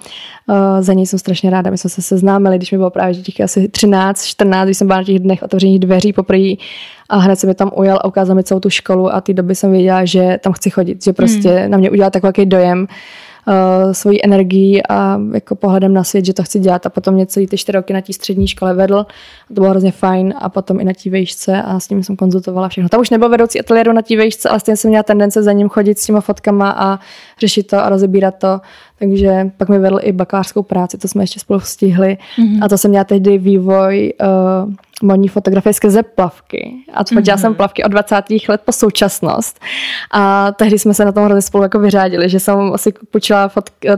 uh, 0.48 0.56
za 0.80 0.94
něj 0.94 1.06
jsem 1.06 1.20
strašně 1.20 1.50
ráda, 1.50 1.72
my 1.72 1.78
jsme 1.78 1.90
se 1.90 2.02
seznámili, 2.02 2.58
když 2.58 2.72
mi 2.72 2.78
bylo 2.78 2.90
právě 2.90 3.16
těch 3.16 3.42
asi 3.42 3.68
13, 3.68 4.26
14, 4.26 4.66
když 4.66 4.78
jsem 4.78 4.88
byla 4.88 5.00
na 5.00 5.04
těch 5.04 5.20
dnech 5.20 5.44
otevřených 5.44 5.80
dveří 5.80 6.14
poprvé 6.14 6.54
a 7.10 7.18
hned 7.18 7.36
se 7.36 7.48
mi 7.48 7.56
tam 7.56 7.72
ujel 7.76 7.96
a 7.96 8.06
ukázal 8.06 8.36
mi 8.36 8.44
celou 8.44 8.60
tu 8.60 8.70
školu 8.70 9.14
a 9.14 9.22
ty 9.22 9.34
doby 9.34 9.56
jsem 9.56 9.72
věděla, 9.72 10.06
že 10.06 10.40
tam 10.44 10.54
chci 10.54 10.70
chodit, 10.70 11.04
že 11.04 11.14
prostě 11.14 11.50
hmm. 11.50 11.72
na 11.72 11.78
mě 11.78 11.87
udělal 11.90 12.12
tak 12.12 12.24
velký 12.24 12.46
dojem 12.46 12.88
uh, 13.48 13.92
svojí 13.92 14.26
energií 14.26 14.88
a 14.90 15.20
jako 15.34 15.56
pohledem 15.56 15.94
na 15.94 16.04
svět, 16.04 16.26
že 16.26 16.34
to 16.34 16.44
chci 16.44 16.60
dělat 16.60 16.86
a 16.86 16.90
potom 16.90 17.14
mě 17.14 17.26
celý 17.26 17.48
ty 17.48 17.58
čtyři 17.58 17.76
roky 17.76 17.94
na 17.94 18.02
té 18.02 18.14
střední 18.14 18.48
škole 18.48 18.74
vedl. 18.74 19.06
To 19.48 19.54
bylo 19.54 19.70
hrozně 19.70 19.92
fajn 19.92 20.34
a 20.38 20.50
potom 20.50 20.80
i 20.80 20.84
na 20.84 20.94
té 21.04 21.10
vejšce 21.10 21.62
a 21.62 21.80
s 21.80 21.90
ním 21.90 22.04
jsem 22.04 22.16
konzultovala 22.16 22.70
všechno. 22.70 22.90
Tam 22.90 23.02
už 23.02 23.10
nebyl 23.10 23.30
vedoucí 23.30 23.60
ateliéru 23.60 23.94
na 23.94 24.02
té 24.02 24.18
vejšce, 24.18 24.50
ale 24.50 24.60
stejně 24.60 24.78
jsem 24.78 24.90
měla 24.90 25.04
tendence 25.04 25.44
za 25.44 25.52
ním 25.52 25.70
chodit 25.70 26.00
s 26.00 26.06
těma 26.06 26.22
fotkama 26.22 26.70
a 26.70 27.00
řešit 27.40 27.68
to 27.68 27.78
a 27.78 27.90
rozebírat 27.90 28.36
to. 28.38 28.62
Takže 29.00 29.52
pak 29.58 29.70
mi 29.70 29.80
vedl 29.80 30.00
i 30.02 30.12
bakalářskou 30.12 30.64
práci, 30.64 30.98
to 30.98 31.08
jsme 31.08 31.24
ještě 31.24 31.40
spolu 31.40 31.60
stihli. 31.60 32.18
Mm-hmm. 32.38 32.60
A 32.62 32.70
to 32.70 32.78
jsem 32.78 32.92
měla 32.92 33.04
tehdy 33.04 33.38
vývoj 33.38 34.14
uh, 34.22 34.74
modní 35.04 35.28
fotografie 35.28 35.74
skrze 35.74 36.04
plavky. 36.04 36.74
A 36.94 37.04
fotila 37.04 37.22
mm-hmm. 37.22 37.42
jsem 37.42 37.56
plavky 37.56 37.84
od 37.84 37.88
20. 37.88 38.16
let 38.50 38.62
po 38.66 38.72
současnost. 38.72 39.60
A 40.14 40.52
tehdy 40.52 40.80
jsme 40.80 40.94
se 40.94 41.06
na 41.06 41.12
tom 41.12 41.26
hrozně 41.26 41.42
spolu 41.42 41.64
jako 41.64 41.80
vyřádili, 41.80 42.30
že 42.30 42.40
jsem 42.40 42.74
asi 42.74 42.94
půjčila 43.12 43.48
fotky, 43.48 43.90
uh, 43.90 43.96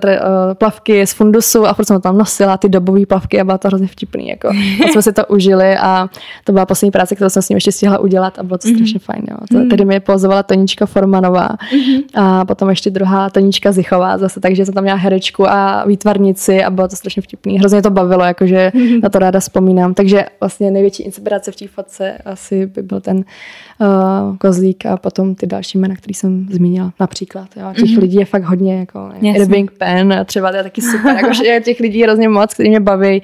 plavky 0.54 1.08
z 1.08 1.14
fundusu 1.14 1.66
a 1.66 1.74
furt 1.74 1.86
jsem 1.86 2.02
tam 2.02 2.18
nosila 2.18 2.58
ty 2.58 2.70
dobové 2.70 3.06
plavky 3.06 3.42
a 3.42 3.44
bylo 3.44 3.58
to 3.58 3.68
hrozně 3.68 3.88
vtipný. 3.88 4.28
Jako. 4.28 4.50
A 4.86 4.88
jsme 4.92 5.02
si 5.02 5.14
to 5.14 5.26
užili 5.26 5.78
a 5.78 6.10
to 6.44 6.52
byla 6.52 6.66
poslední 6.66 6.92
práce, 6.92 7.16
kterou 7.16 7.30
jsem 7.30 7.42
s 7.42 7.50
ním 7.50 7.58
ještě 7.58 7.72
stihla 7.72 7.98
udělat 8.00 8.40
a 8.40 8.44
bylo 8.44 8.58
to 8.58 8.68
mm-hmm. 8.68 8.76
strašně 8.76 9.00
fajn. 9.00 9.22
Jo. 9.32 9.38
To, 9.52 9.56
mm-hmm. 9.56 9.70
Tehdy 9.70 9.86
mi 9.86 10.00
pozovala 10.00 10.44
Tonička 10.44 10.86
Formanová 10.86 11.50
mm-hmm. 11.50 12.04
a 12.16 12.46
potom 12.46 12.70
ještě 12.70 12.90
druhá 12.90 13.30
Tonička 13.30 13.72
Zichová 13.72 14.18
zase, 14.18 14.40
takže 14.40 14.66
jsem 14.66 14.74
tam 14.74 14.84
měla 14.84 14.98
herečku 14.98 15.50
a 15.50 15.84
výtvarnici 15.88 16.64
a 16.64 16.70
bylo 16.70 16.88
to 16.88 16.96
strašně 16.96 17.22
vtipný. 17.22 17.60
Hrozně 17.60 17.82
to 17.82 17.90
bavilo, 17.90 18.24
jakože 18.24 18.72
mm-hmm. 18.76 19.04
na 19.04 19.10
to 19.10 19.20
ráda 19.20 19.40
vzpomínám. 19.40 19.94
Takže 19.94 20.26
vlastně 20.40 20.72
největší 20.72 20.89
největší 20.90 21.04
inspirace 21.04 21.52
v 21.52 21.56
té 21.56 21.68
fotce 21.68 22.18
asi 22.26 22.66
by 22.66 22.82
byl 22.82 23.02
ten 23.02 23.18
uh, 23.18 24.38
kozlík 24.38 24.86
a 24.86 24.98
potom 24.98 25.36
ty 25.36 25.48
další 25.48 25.78
jména, 25.78 25.96
který 25.96 26.14
jsem 26.14 26.48
zmínila 26.52 26.94
například. 27.00 27.48
Jo. 27.58 27.74
Těch 27.74 27.84
mm-hmm. 27.84 28.00
lidí 28.00 28.18
je 28.18 28.26
fakt 28.26 28.44
hodně, 28.44 28.80
jako 28.80 29.10
Irving 29.22 29.72
Penn, 29.72 30.14
třeba 30.26 30.52
to 30.52 30.58
je 30.58 30.64
taky 30.64 30.82
super, 30.82 31.16
jakože 31.16 31.46
je 31.46 31.62
těch 31.62 31.80
lidí 31.80 32.04
hrozně 32.04 32.30
moc, 32.30 32.54
kteří 32.54 32.70
mě 32.70 32.80
baví, 32.80 33.22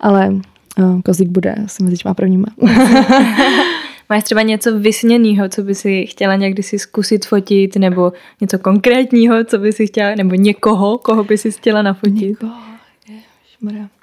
ale 0.00 0.28
uh, 0.78 1.00
kozlík 1.00 1.28
bude 1.28 1.54
asi 1.64 1.82
mezi 1.82 1.96
těma 1.96 2.14
prvníma. 2.14 2.46
Máš 4.10 4.24
třeba 4.24 4.42
něco 4.42 4.78
vysněného, 4.78 5.48
co 5.48 5.62
by 5.62 5.74
si 5.74 6.06
chtěla 6.06 6.36
někdy 6.36 6.62
si 6.62 6.78
zkusit 6.78 7.26
fotit, 7.26 7.76
nebo 7.76 8.12
něco 8.40 8.58
konkrétního, 8.58 9.44
co 9.44 9.58
by 9.58 9.72
si 9.72 9.86
chtěla, 9.86 10.14
nebo 10.14 10.34
někoho, 10.34 10.98
koho 10.98 11.24
by 11.24 11.38
si 11.38 11.50
chtěla 11.50 11.82
nafotit? 11.82 12.14
Někoho, 12.14 12.52
ježišmarja. 13.08 13.93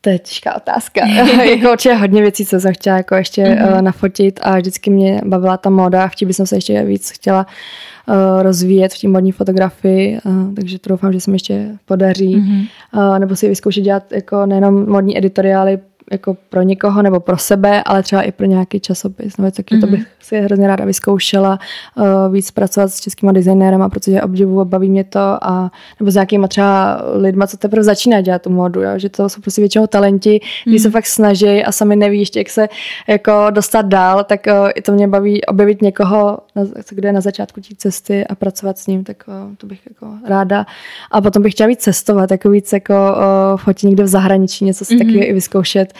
To 0.00 0.10
je 0.10 0.18
těžká 0.18 0.56
otázka. 0.56 1.06
jako 1.44 1.72
určitě 1.72 1.94
hodně 1.94 2.22
věcí, 2.22 2.46
co 2.46 2.60
jsem 2.60 2.74
chtěla 2.74 2.96
jako 2.96 3.14
ještě 3.14 3.44
mm-hmm. 3.44 3.72
uh, 3.72 3.82
nafotit 3.82 4.40
a 4.42 4.56
vždycky 4.56 4.90
mě 4.90 5.20
bavila 5.24 5.56
ta 5.56 5.70
móda 5.70 6.04
a 6.04 6.08
vtip 6.08 6.26
bych 6.28 6.36
se 6.36 6.56
ještě 6.56 6.82
víc 6.82 7.10
chtěla 7.10 7.46
uh, 8.08 8.42
rozvíjet 8.42 8.94
v 8.94 9.00
té 9.00 9.08
modní 9.08 9.32
fotografii, 9.32 10.18
uh, 10.24 10.54
takže 10.54 10.78
to 10.78 10.90
doufám, 10.90 11.12
že 11.12 11.20
se 11.20 11.30
mi 11.30 11.34
ještě 11.34 11.70
podaří. 11.84 12.36
Mm-hmm. 12.36 12.66
Uh, 12.96 13.18
nebo 13.18 13.36
si 13.36 13.48
vyzkoušet 13.48 13.84
dělat 13.84 14.12
jako 14.12 14.46
nejenom 14.46 14.90
modní 14.90 15.18
editoriály 15.18 15.78
jako 16.10 16.36
pro 16.50 16.62
někoho 16.62 17.02
nebo 17.02 17.20
pro 17.20 17.38
sebe, 17.38 17.82
ale 17.82 18.02
třeba 18.02 18.22
i 18.22 18.32
pro 18.32 18.46
nějaký 18.46 18.80
časopis. 18.80 19.36
No, 19.36 19.50
taky 19.50 19.74
mm-hmm. 19.74 19.80
to 19.80 19.86
mhm. 19.86 19.96
bych 19.96 20.06
si 20.20 20.40
hrozně 20.40 20.66
ráda 20.66 20.84
vyzkoušela 20.84 21.58
uh, 21.94 22.32
víc 22.32 22.50
pracovat 22.50 22.88
s 22.88 23.00
českýma 23.00 23.32
designérem, 23.32 23.90
protože 23.90 24.22
obdivu 24.22 24.60
a 24.60 24.64
baví 24.64 24.90
mě 24.90 25.04
to 25.04 25.20
a 25.20 25.70
nebo 26.00 26.10
s 26.10 26.14
nějakýma 26.14 26.48
třeba 26.48 27.02
lidma, 27.14 27.46
co 27.46 27.56
teprve 27.56 27.84
začíná 27.84 28.20
dělat 28.20 28.42
tu 28.42 28.50
modu, 28.50 28.82
jo? 28.82 28.90
že 28.96 29.08
to 29.08 29.28
jsou 29.28 29.40
prostě 29.40 29.60
většinou 29.60 29.86
talenti, 29.86 30.40
kteří 30.60 30.76
mm-hmm. 30.76 30.82
se 30.82 30.90
fakt 30.90 31.06
snaží 31.06 31.64
a 31.64 31.72
sami 31.72 31.96
neví 31.96 32.18
ještě, 32.18 32.40
jak 32.40 32.48
se 32.48 32.68
jako 33.06 33.46
dostat 33.50 33.86
dál, 33.86 34.24
tak 34.24 34.40
uh, 34.46 34.70
i 34.74 34.82
to 34.82 34.92
mě 34.92 35.08
baví 35.08 35.44
objevit 35.44 35.82
někoho, 35.82 36.38
kde 36.90 37.08
je 37.08 37.12
na 37.12 37.20
začátku 37.20 37.60
té 37.60 37.74
cesty 37.76 38.26
a 38.26 38.34
pracovat 38.34 38.78
s 38.78 38.86
ním, 38.86 39.04
tak 39.04 39.24
uh, 39.28 39.54
to 39.56 39.66
bych 39.66 39.80
jako 39.90 40.12
ráda. 40.26 40.66
A 41.10 41.20
potom 41.20 41.42
bych 41.42 41.52
chtěla 41.52 41.66
víc 41.66 41.80
cestovat, 41.80 42.30
jako 42.30 42.50
víc 42.50 42.72
jako 42.72 42.94
uh, 42.94 43.60
fotit 43.60 43.82
někde 43.82 44.02
v 44.04 44.08
zahraničí, 44.08 44.64
něco 44.64 44.84
si 44.84 44.94
mm-hmm. 44.94 44.98
takového 44.98 45.28
i 45.28 45.32
vyzkoušet 45.32 45.97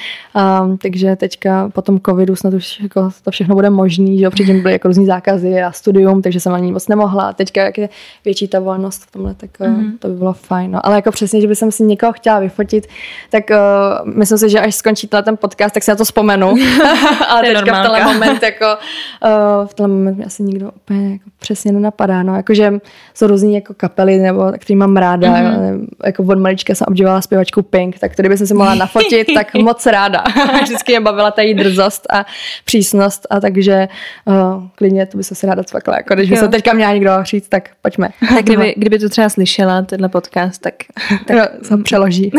Um, 0.62 0.78
takže 0.78 1.16
teďka 1.16 1.68
po 1.68 1.82
tom 1.82 2.01
covidu 2.01 2.36
snad 2.36 2.55
už 2.55 2.80
jako 2.80 3.11
to 3.24 3.30
všechno 3.30 3.55
bude 3.55 3.70
možný, 3.70 4.18
že 4.18 4.30
předtím 4.30 4.62
byly 4.62 4.72
jako 4.72 4.88
různý 4.88 5.07
zákazy 5.07 5.62
a 5.62 5.72
studium, 5.72 6.22
takže 6.22 6.40
jsem 6.40 6.55
ani 6.55 6.72
moc 6.72 6.88
nemohla. 6.88 7.32
Teďka 7.32 7.64
jak 7.64 7.78
je 7.78 7.88
větší 8.24 8.49
ta 8.49 8.61
volnost 8.61 9.03
v 9.03 9.11
tomhle, 9.11 9.34
tak 9.34 9.51
mm-hmm. 9.61 9.99
to 9.99 10.09
by 10.09 10.14
bylo 10.14 10.32
fajn. 10.32 10.70
No. 10.70 10.86
Ale 10.86 10.96
jako 10.96 11.11
přesně, 11.11 11.40
že 11.40 11.46
bych 11.46 11.59
si 11.70 11.84
někoho 11.84 12.12
chtěla 12.12 12.38
vyfotit, 12.38 12.86
tak 13.30 13.44
uh, 13.51 14.14
myslím 14.14 14.38
si, 14.38 14.51
že 14.51 14.61
až 14.61 14.74
skončí 14.74 15.09
ten 15.09 15.36
podcast, 15.36 15.74
tak 15.74 15.82
si 15.82 15.90
na 15.90 15.96
to 15.96 16.05
vzpomenu. 16.05 16.49
Ale 17.28 17.42
teďka 17.42 17.61
normálka. 17.61 17.88
v 17.88 17.92
tenhle 17.92 18.14
moment 18.14 18.42
jako 18.42 18.64
uh, 19.24 19.66
v 19.66 19.74
tenhle 19.74 19.96
moment 19.96 20.16
mě 20.16 20.24
asi 20.24 20.42
nikdo 20.42 20.70
úplně 20.70 21.12
jako 21.12 21.30
přesně 21.38 21.72
nenapadá. 21.72 22.22
No. 22.22 22.36
Jakože 22.36 22.72
jsou 23.14 23.26
různý 23.26 23.55
jako 23.55 23.74
kapely, 23.76 24.18
nebo 24.18 24.53
který 24.59 24.76
mám 24.76 24.96
ráda. 24.96 25.28
Mm-hmm. 25.28 25.86
Jako 26.05 26.22
od 26.22 26.38
malička 26.38 26.74
jsem 26.74 26.84
obdivovala 26.88 27.20
zpěvačku 27.20 27.62
Pink, 27.62 27.99
tak 27.99 28.16
tady 28.16 28.28
bych 28.28 28.38
si 28.38 28.55
mohla 28.55 28.74
nafotit, 28.74 29.26
tak 29.34 29.55
moc 29.55 29.86
ráda. 29.89 30.24
Vždycky 30.62 30.93
mě 30.93 31.01
bavila 31.01 31.30
ta 31.30 31.43
její 31.43 31.55
drzost 31.55 32.07
a 32.12 32.26
přísnost 32.64 33.26
a 33.30 33.41
takže 33.41 33.89
uh, 34.24 34.62
klidně 34.74 35.07
to 35.07 35.16
by 35.16 35.24
se 35.24 35.34
si 35.34 35.47
ráda 35.47 35.64
cvakla. 35.64 35.97
Jako 35.97 36.14
když 36.14 36.30
by 36.30 36.36
se 36.36 36.49
teďka 36.49 36.72
měla 36.72 36.93
někdo 36.93 37.11
říct, 37.22 37.49
tak 37.49 37.70
pojďme. 37.82 38.09
Tak 38.28 38.45
kdyby, 38.45 38.74
kdyby 38.76 38.99
to 38.99 39.09
třeba 39.09 39.28
slyšela, 39.28 39.82
tenhle 39.82 40.09
podcast, 40.09 40.62
tak, 40.62 40.74
tak 41.26 41.36
no, 41.36 41.45
se 41.62 41.82
přeloží. 41.82 42.30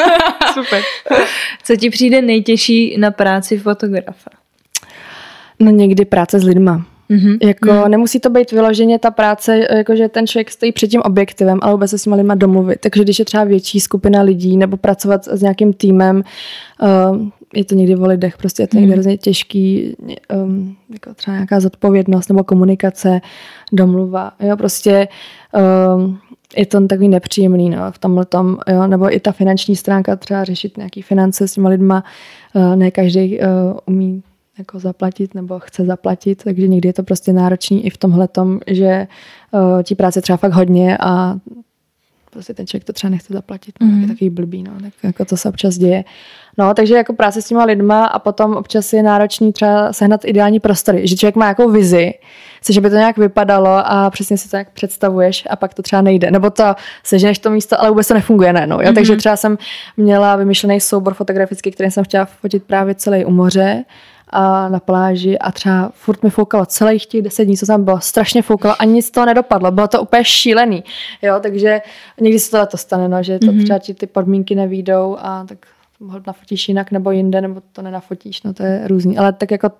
Super. 0.54 0.82
Co 1.64 1.76
ti 1.76 1.90
přijde 1.90 2.22
nejtěžší 2.22 2.96
na 2.98 3.10
práci 3.10 3.58
fotografa? 3.58 4.30
No 5.60 5.70
někdy 5.70 6.04
práce 6.04 6.40
s 6.40 6.44
lidma. 6.44 6.86
Mm-hmm. 7.10 7.38
Jako 7.48 7.72
mm. 7.72 7.90
nemusí 7.90 8.20
to 8.20 8.30
být 8.30 8.52
vyloženě 8.52 8.98
ta 8.98 9.10
práce, 9.10 9.66
jakože 9.76 10.08
ten 10.08 10.26
člověk 10.26 10.50
stojí 10.50 10.72
před 10.72 10.88
tím 10.88 11.00
objektivem, 11.04 11.58
ale 11.62 11.72
vůbec 11.72 11.90
se 11.90 11.98
s 11.98 12.02
těma 12.02 12.16
lidma 12.16 12.34
domluvit. 12.34 12.80
Takže 12.80 13.02
když 13.02 13.18
je 13.18 13.24
třeba 13.24 13.44
větší 13.44 13.80
skupina 13.80 14.22
lidí 14.22 14.56
nebo 14.56 14.76
pracovat 14.76 15.28
s 15.28 15.42
nějakým 15.42 15.72
týmem, 15.72 16.22
uh, 16.82 17.18
je 17.54 17.64
to 17.64 17.74
někdy 17.74 17.96
o 17.96 18.06
lidech, 18.06 18.36
prostě 18.38 18.62
je 18.62 18.66
to 18.66 18.76
někdy 18.76 18.88
mm. 18.88 18.92
hrozně 18.92 19.16
těžký, 19.16 19.96
um, 20.44 20.76
jako 20.92 21.14
třeba 21.14 21.34
nějaká 21.34 21.60
zodpovědnost 21.60 22.28
nebo 22.28 22.44
komunikace, 22.44 23.20
domluva, 23.72 24.32
jo, 24.40 24.56
prostě 24.56 25.08
um, 25.96 26.18
je 26.56 26.66
to 26.66 26.86
takový 26.86 27.08
nepříjemný 27.08 27.70
no, 27.70 27.92
v 27.92 27.98
tomhle 27.98 28.24
tom, 28.24 28.58
jo, 28.68 28.86
nebo 28.86 29.14
i 29.14 29.20
ta 29.20 29.32
finanční 29.32 29.76
stránka, 29.76 30.16
třeba 30.16 30.44
řešit 30.44 30.76
nějaký 30.76 31.02
finance 31.02 31.48
s 31.48 31.52
těma 31.52 31.68
lidma, 31.68 32.04
uh, 32.54 32.76
ne 32.76 32.90
každý 32.90 33.38
uh, 33.40 33.46
umí 33.86 34.22
jako 34.58 34.78
zaplatit 34.78 35.34
nebo 35.34 35.58
chce 35.58 35.84
zaplatit, 35.84 36.44
takže 36.44 36.68
někdy 36.68 36.88
je 36.88 36.92
to 36.92 37.02
prostě 37.02 37.32
náročný 37.32 37.86
i 37.86 37.90
v 37.90 37.96
tomhle 37.96 38.28
tom, 38.28 38.60
že 38.66 39.06
uh, 39.50 39.82
tí 39.82 39.94
práce 39.94 40.22
třeba 40.22 40.36
fakt 40.36 40.52
hodně 40.52 40.98
a 41.00 41.36
prostě 42.30 42.54
ten 42.54 42.66
člověk 42.66 42.84
to 42.84 42.92
třeba 42.92 43.10
nechce 43.10 43.32
zaplatit, 43.32 43.74
no, 43.80 43.86
mm. 43.86 43.92
je 43.92 43.98
mhm. 43.98 44.08
takový 44.08 44.30
blbý, 44.30 44.62
no, 44.62 44.72
tak 44.82 44.92
jako 45.02 45.24
to 45.24 45.36
se 45.36 45.48
občas 45.48 45.78
děje. 45.78 46.04
No, 46.58 46.74
takže 46.74 46.94
jako 46.94 47.12
práce 47.12 47.42
s 47.42 47.48
těma 47.48 47.64
lidma 47.64 48.04
a 48.04 48.18
potom 48.18 48.56
občas 48.56 48.92
je 48.92 49.02
náročný 49.02 49.52
třeba 49.52 49.92
sehnat 49.92 50.24
ideální 50.24 50.60
prostory, 50.60 51.06
že 51.08 51.16
člověk 51.16 51.36
má 51.36 51.48
jako 51.48 51.68
vizi, 51.68 52.14
chce, 52.60 52.72
že 52.72 52.80
by 52.80 52.90
to 52.90 52.96
nějak 52.96 53.18
vypadalo 53.18 53.70
a 53.84 54.10
přesně 54.10 54.38
si 54.38 54.50
to 54.50 54.56
nějak 54.56 54.70
představuješ 54.70 55.44
a 55.50 55.56
pak 55.56 55.74
to 55.74 55.82
třeba 55.82 56.02
nejde. 56.02 56.30
Nebo 56.30 56.50
to 56.50 56.64
seženeš 57.02 57.38
to 57.38 57.50
místo, 57.50 57.80
ale 57.80 57.88
vůbec 57.88 58.08
to 58.08 58.14
nefunguje 58.14 58.52
najednou. 58.52 58.80
Jo? 58.80 58.82
Mm-hmm. 58.82 58.94
Takže 58.94 59.16
třeba 59.16 59.36
jsem 59.36 59.58
měla 59.96 60.36
vymyšlený 60.36 60.80
soubor 60.80 61.14
fotografický, 61.14 61.70
který 61.70 61.90
jsem 61.90 62.04
chtěla 62.04 62.24
fotit 62.24 62.64
právě 62.64 62.94
celý 62.94 63.24
u 63.24 63.30
moře 63.30 63.84
a 64.30 64.68
na 64.68 64.80
pláži 64.80 65.38
a 65.38 65.52
třeba 65.52 65.90
furt 65.94 66.22
mi 66.22 66.30
foukalo 66.30 66.66
celých 66.66 67.06
těch 67.06 67.22
deset 67.22 67.44
dní, 67.44 67.56
co 67.56 67.66
tam 67.66 67.84
bylo, 67.84 68.00
strašně 68.00 68.42
foukalo 68.42 68.74
a 68.78 68.84
nic 68.84 69.06
z 69.06 69.10
toho 69.10 69.26
nedopadlo, 69.26 69.70
bylo 69.70 69.88
to 69.88 70.02
úplně 70.02 70.24
šílený, 70.24 70.84
jo, 71.22 71.38
takže 71.42 71.80
někdy 72.20 72.38
se 72.38 72.50
to, 72.50 72.66
to 72.66 72.76
stane, 72.76 73.08
no, 73.08 73.22
že 73.22 73.38
to 73.38 73.46
mm-hmm. 73.46 73.64
třeba 73.64 73.78
ti 73.78 73.94
ty 73.94 74.06
podmínky 74.06 74.54
nevídou 74.54 75.16
a 75.20 75.44
tak 75.48 75.58
ho 76.00 76.20
nafotíš 76.26 76.68
jinak 76.68 76.90
nebo 76.90 77.10
jinde, 77.10 77.40
nebo 77.40 77.62
to 77.72 77.82
nenafotíš, 77.82 78.42
no 78.42 78.54
to 78.54 78.62
je 78.62 78.88
různý, 78.88 79.18
ale 79.18 79.32
tak 79.32 79.50
jako 79.50 79.70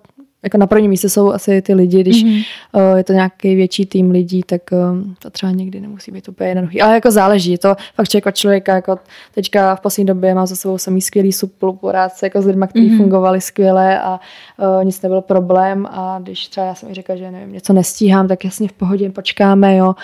jako 0.43 0.57
na 0.57 0.67
prvním 0.67 0.89
místě 0.89 1.09
jsou 1.09 1.31
asi 1.31 1.61
ty 1.61 1.73
lidi, 1.73 2.01
když 2.01 2.25
mm-hmm. 2.25 2.45
uh, 2.73 2.97
je 2.97 3.03
to 3.03 3.13
nějaký 3.13 3.55
větší 3.55 3.85
tým 3.85 4.11
lidí, 4.11 4.41
tak 4.45 4.61
uh, 4.71 5.13
to 5.19 5.29
třeba 5.29 5.51
někdy 5.51 5.79
nemusí 5.79 6.11
být 6.11 6.29
úplně 6.29 6.49
jednoduchý. 6.49 6.81
Ale 6.81 6.93
jako 6.93 7.11
záleží, 7.11 7.51
je 7.51 7.57
to 7.57 7.75
fakt 7.95 8.09
člověk 8.09 8.25
od 8.25 8.35
člověka, 8.35 8.75
jako 8.75 8.99
teďka 9.35 9.75
v 9.75 9.81
poslední 9.81 10.05
době 10.05 10.35
mám 10.35 10.47
za 10.47 10.55
sebou 10.55 10.77
samý 10.77 11.01
skvělý 11.01 11.31
spolupráce 11.31 12.25
jako 12.25 12.41
s 12.41 12.45
lidmi, 12.45 12.65
kteří 12.69 12.89
mm-hmm. 12.89 12.97
fungovali 12.97 13.41
skvěle 13.41 13.99
a 14.01 14.19
uh, 14.57 14.85
nic 14.85 15.01
nebyl 15.01 15.21
problém 15.21 15.85
a 15.91 16.19
když 16.23 16.47
třeba 16.47 16.65
já 16.67 16.75
jsem 16.75 16.89
mi 16.89 16.95
řekla, 16.95 17.15
že 17.15 17.31
nevím, 17.31 17.53
něco 17.53 17.73
nestíhám, 17.73 18.27
tak 18.27 18.45
jasně 18.45 18.67
v 18.67 18.73
pohodě 18.73 19.09
počkáme, 19.09 19.77
jo. 19.77 19.95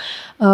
Uh, 0.41 0.47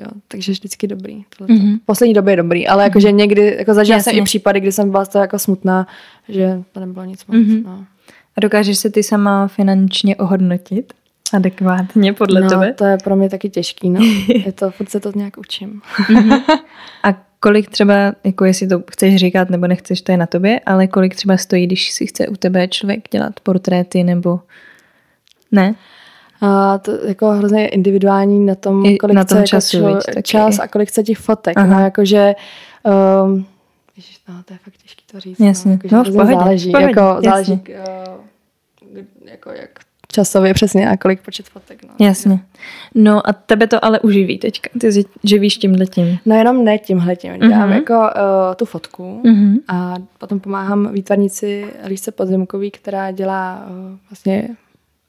jo 0.00 0.06
takže 0.28 0.52
vždycky 0.52 0.86
dobrý. 0.86 1.24
Mm-hmm. 1.40 1.78
V 1.78 1.86
poslední 1.86 2.14
době 2.14 2.32
je 2.32 2.36
dobrý, 2.36 2.68
ale 2.68 2.84
jakože 2.84 3.08
mm-hmm. 3.08 3.14
někdy, 3.14 3.56
jako 3.58 3.74
zažila 3.74 4.00
jsem 4.00 4.16
i 4.16 4.22
případy, 4.22 4.60
kdy 4.60 4.72
jsem 4.72 4.90
byla 4.90 5.04
z 5.04 5.08
toho 5.08 5.22
jako 5.22 5.38
smutná, 5.38 5.86
že 6.28 6.62
to 6.72 6.80
nebylo 6.80 7.04
nic 7.04 7.26
moc. 7.26 7.36
Mm-hmm. 7.36 7.62
No. 7.64 7.84
A 8.36 8.40
dokážeš 8.40 8.78
se 8.78 8.90
ty 8.90 9.02
sama 9.02 9.48
finančně 9.48 10.16
ohodnotit? 10.16 10.92
Adekvátně 11.32 12.12
podle 12.12 12.40
no, 12.40 12.48
tebe? 12.48 12.72
to 12.72 12.84
je 12.84 12.98
pro 13.04 13.16
mě 13.16 13.30
taky 13.30 13.50
těžký, 13.50 13.90
no. 13.90 14.00
je 14.44 14.52
to, 14.52 14.70
furt 14.70 14.90
se 14.90 15.00
to 15.00 15.12
nějak 15.14 15.38
učím. 15.38 15.82
A 17.04 17.14
kolik 17.40 17.70
třeba, 17.70 17.94
jako 18.24 18.44
jestli 18.44 18.66
to 18.68 18.82
chceš 18.90 19.16
říkat 19.16 19.50
nebo 19.50 19.66
nechceš, 19.66 20.02
to 20.02 20.12
je 20.12 20.18
na 20.18 20.26
tobě, 20.26 20.60
ale 20.66 20.86
kolik 20.86 21.14
třeba 21.14 21.36
stojí, 21.36 21.66
když 21.66 21.90
si 21.90 22.06
chce 22.06 22.28
u 22.28 22.36
tebe 22.36 22.68
člověk 22.68 23.08
dělat 23.10 23.40
portréty 23.40 24.04
nebo 24.04 24.40
ne? 25.52 25.74
A 26.40 26.78
to 26.78 27.06
jako 27.06 27.30
hrozně 27.30 27.68
individuální 27.68 28.46
na 28.46 28.54
tom, 28.54 28.82
kolik 28.82 29.14
na 29.14 29.24
tom 29.24 29.38
chce 29.38 29.46
času, 29.46 29.76
jako 29.76 30.00
člo, 30.00 30.22
čas 30.22 30.58
a 30.58 30.68
kolik 30.68 30.88
chce 30.88 31.02
těch 31.02 31.18
fotek. 31.18 31.56
Aha. 31.56 31.66
No, 31.66 31.80
jakože 31.80 32.34
um, 33.24 33.46
Ježiš, 33.96 34.20
no, 34.28 34.34
to 34.44 34.54
je 34.54 34.58
fakt 34.64 34.74
těžké 34.82 35.02
to 35.12 35.20
říct. 35.20 35.38
No, 35.38 35.46
jasně. 35.46 35.70
No, 35.70 35.78
jako, 35.82 35.96
no, 35.96 36.04
v 36.04 36.16
pohodě, 36.16 36.34
záleží, 36.34 36.68
v 36.68 36.72
pohodě, 36.72 36.88
jako, 36.88 37.00
jasně. 37.00 37.30
záleží 37.30 37.52
uh, 37.52 38.21
jako 39.24 39.50
jak 39.50 39.70
časově 40.12 40.54
přesně 40.54 40.90
a 40.90 40.96
kolik 40.96 41.20
počet 41.20 41.48
fotek. 41.48 41.82
No. 41.84 42.06
Jasně. 42.06 42.40
No 42.94 43.28
a 43.28 43.32
tebe 43.32 43.66
to 43.66 43.84
ale 43.84 44.00
uživí 44.00 44.38
teďka. 44.38 44.70
Ty 44.80 45.04
živíš 45.24 45.56
tímhletím. 45.56 46.18
No 46.26 46.36
jenom 46.36 46.64
ne 46.64 46.78
tímhletím. 46.78 47.38
Dělám 47.38 47.70
uh-huh. 47.70 47.74
jako 47.74 47.94
uh, 47.94 48.54
tu 48.56 48.64
fotku 48.64 49.20
uh-huh. 49.24 49.58
a 49.68 49.94
potom 50.18 50.40
pomáhám 50.40 50.92
výtvarnici 50.92 51.66
Líšce 51.86 52.12
Podzemkový, 52.12 52.70
která 52.70 53.10
dělá 53.10 53.66
uh, 53.70 53.98
vlastně 54.10 54.48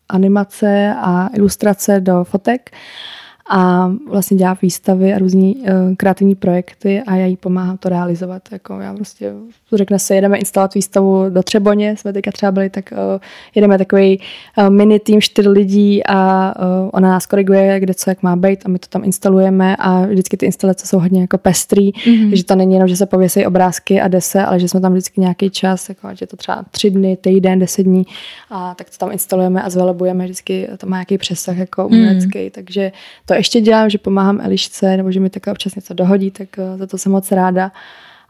animace 0.10 0.96
a 0.98 1.30
ilustrace 1.34 2.00
do 2.00 2.24
fotek 2.24 2.72
a 3.50 3.92
vlastně 4.10 4.38
dělá 4.38 4.58
výstavy 4.62 5.14
a 5.14 5.20
různý 5.20 5.56
uh, 5.56 5.96
kreativní 5.98 6.36
projekty 6.36 7.02
a 7.08 7.16
já 7.16 7.26
jí 7.26 7.38
pomáhám 7.38 7.78
to 7.78 7.90
realizovat. 7.90 8.42
Jako 8.52 8.80
já 8.80 8.94
prostě 8.94 9.34
řekne 9.74 10.00
se, 10.00 10.16
jedeme 10.16 10.38
instalovat 10.38 10.74
výstavu 10.74 11.30
do 11.30 11.44
Třeboně, 11.44 11.98
jsme 11.98 12.14
teďka 12.14 12.32
třeba 12.32 12.52
byli, 12.52 12.70
tak 12.70 12.92
uh, 12.92 13.22
jedeme 13.56 13.78
takový 13.78 14.20
uh, 14.58 14.70
mini 14.70 15.00
tým 15.00 15.22
čtyř 15.22 15.46
lidí 15.46 16.02
a 16.06 16.54
uh, 16.60 16.90
ona 16.94 17.10
nás 17.10 17.26
koriguje, 17.26 17.80
kde 17.80 17.94
co 17.94 18.10
jak 18.10 18.24
má 18.24 18.36
být 18.36 18.60
a 18.66 18.70
my 18.70 18.80
to 18.80 18.88
tam 18.88 19.04
instalujeme 19.04 19.76
a 19.80 20.06
vždycky 20.06 20.38
ty 20.38 20.46
instalace 20.46 20.88
jsou 20.88 21.00
hodně 21.00 21.22
jako 21.22 21.38
pestrý, 21.38 21.92
mm-hmm. 21.92 22.34
že 22.34 22.44
to 22.44 22.56
není 22.56 22.74
jenom, 22.74 22.88
že 22.88 22.96
se 22.96 23.06
pověsí 23.06 23.46
obrázky 23.46 24.02
a 24.02 24.08
jde 24.08 24.22
se, 24.22 24.46
ale 24.46 24.60
že 24.60 24.68
jsme 24.68 24.82
tam 24.82 24.92
vždycky 24.92 25.22
nějaký 25.22 25.50
čas, 25.50 25.90
jako, 25.90 26.10
že 26.14 26.28
to 26.28 26.38
třeba 26.38 26.66
tři 26.72 26.90
dny, 26.90 27.18
týden, 27.18 27.60
deset 27.60 27.84
dní 27.84 28.06
a 28.50 28.76
tak 28.76 28.90
to 28.90 28.98
tam 28.98 29.12
instalujeme 29.12 29.64
a 29.64 29.70
zvelebujeme, 29.70 30.24
vždycky 30.24 30.68
to 30.78 30.88
má 30.88 30.98
nějaký 30.98 31.18
přesah 31.18 31.58
jako 31.58 31.88
umělecký, 31.88 32.44
mm. 32.44 32.50
takže 32.50 32.92
to 33.26 33.33
ještě 33.36 33.62
dělám, 33.62 33.90
že 33.90 33.98
pomáhám 33.98 34.42
Elišce, 34.42 34.98
nebo 34.98 35.12
že 35.12 35.20
mi 35.20 35.30
takhle 35.30 35.52
občas 35.52 35.76
něco 35.76 35.94
dohodí, 35.94 36.32
tak 36.32 36.50
uh, 36.58 36.80
za 36.80 36.88
to 36.88 36.98
jsem 36.98 37.12
moc 37.12 37.32
ráda. 37.32 37.72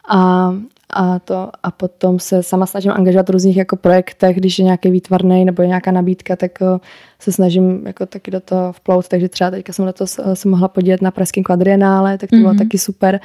A, 0.10 0.52
a, 0.90 1.20
to, 1.20 1.50
a 1.64 1.72
potom 1.72 2.20
se 2.20 2.44
sama 2.44 2.66
snažím 2.66 2.92
angažovat 2.92 3.30
v 3.30 3.32
různých 3.32 3.58
jako 3.58 3.76
projektech, 3.76 4.38
když 4.38 4.60
je 4.60 4.66
nějaký 4.66 4.92
výtvarný 4.92 5.46
nebo 5.46 5.62
je 5.62 5.68
nějaká 5.68 5.92
nabídka, 5.92 6.36
tak 6.36 6.52
uh, 6.62 6.78
se 7.20 7.32
snažím 7.32 7.88
jako 7.88 8.06
taky 8.06 8.32
do 8.32 8.40
toho 8.40 8.74
vplout, 8.74 9.08
takže 9.08 9.30
třeba 9.30 9.52
teďka 9.52 9.74
jsem 9.74 9.86
letos 9.86 10.20
uh, 10.20 10.34
se 10.34 10.48
mohla 10.48 10.68
podívat 10.68 11.02
na 11.02 11.12
Pražském 11.12 11.44
kvadrienále, 11.44 12.18
tak 12.18 12.30
to 12.30 12.36
mm-hmm. 12.36 12.40
bylo 12.40 12.54
mhm. 12.54 12.60
taky 12.60 12.78
super. 12.78 13.20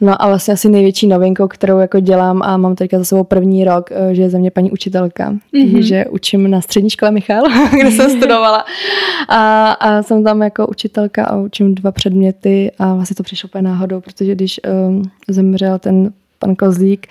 No 0.00 0.22
a 0.22 0.28
vlastně 0.28 0.54
asi 0.54 0.68
největší 0.68 1.06
novinkou, 1.06 1.48
kterou 1.48 1.78
jako 1.78 2.00
dělám 2.00 2.42
a 2.42 2.56
mám 2.56 2.76
teďka 2.76 2.98
za 2.98 3.04
sebou 3.04 3.24
první 3.24 3.64
rok, 3.64 3.90
eh, 3.92 4.14
že 4.14 4.22
je 4.22 4.30
ze 4.30 4.38
mě 4.38 4.50
paní 4.50 4.70
učitelka. 4.70 5.32
Mm-hmm. 5.32 5.72
Takže 5.72 6.04
učím 6.10 6.50
na 6.50 6.60
střední 6.60 6.90
škole 6.90 7.10
Michal, 7.10 7.44
kde 7.80 7.90
jsem 7.90 8.10
studovala. 8.10 8.64
A, 9.28 9.72
a 9.72 10.02
jsem 10.02 10.24
tam 10.24 10.42
jako 10.42 10.66
učitelka 10.66 11.24
a 11.24 11.36
učím 11.36 11.74
dva 11.74 11.92
předměty 11.92 12.72
a 12.78 12.94
vlastně 12.94 13.16
to 13.16 13.22
přišlo 13.22 13.48
úplně 13.48 13.62
náhodou, 13.62 14.00
protože 14.00 14.34
když 14.34 14.60
um, 14.88 15.02
zemřel 15.28 15.78
ten 15.78 16.12
pan 16.38 16.54
Kozlík, 16.54 17.06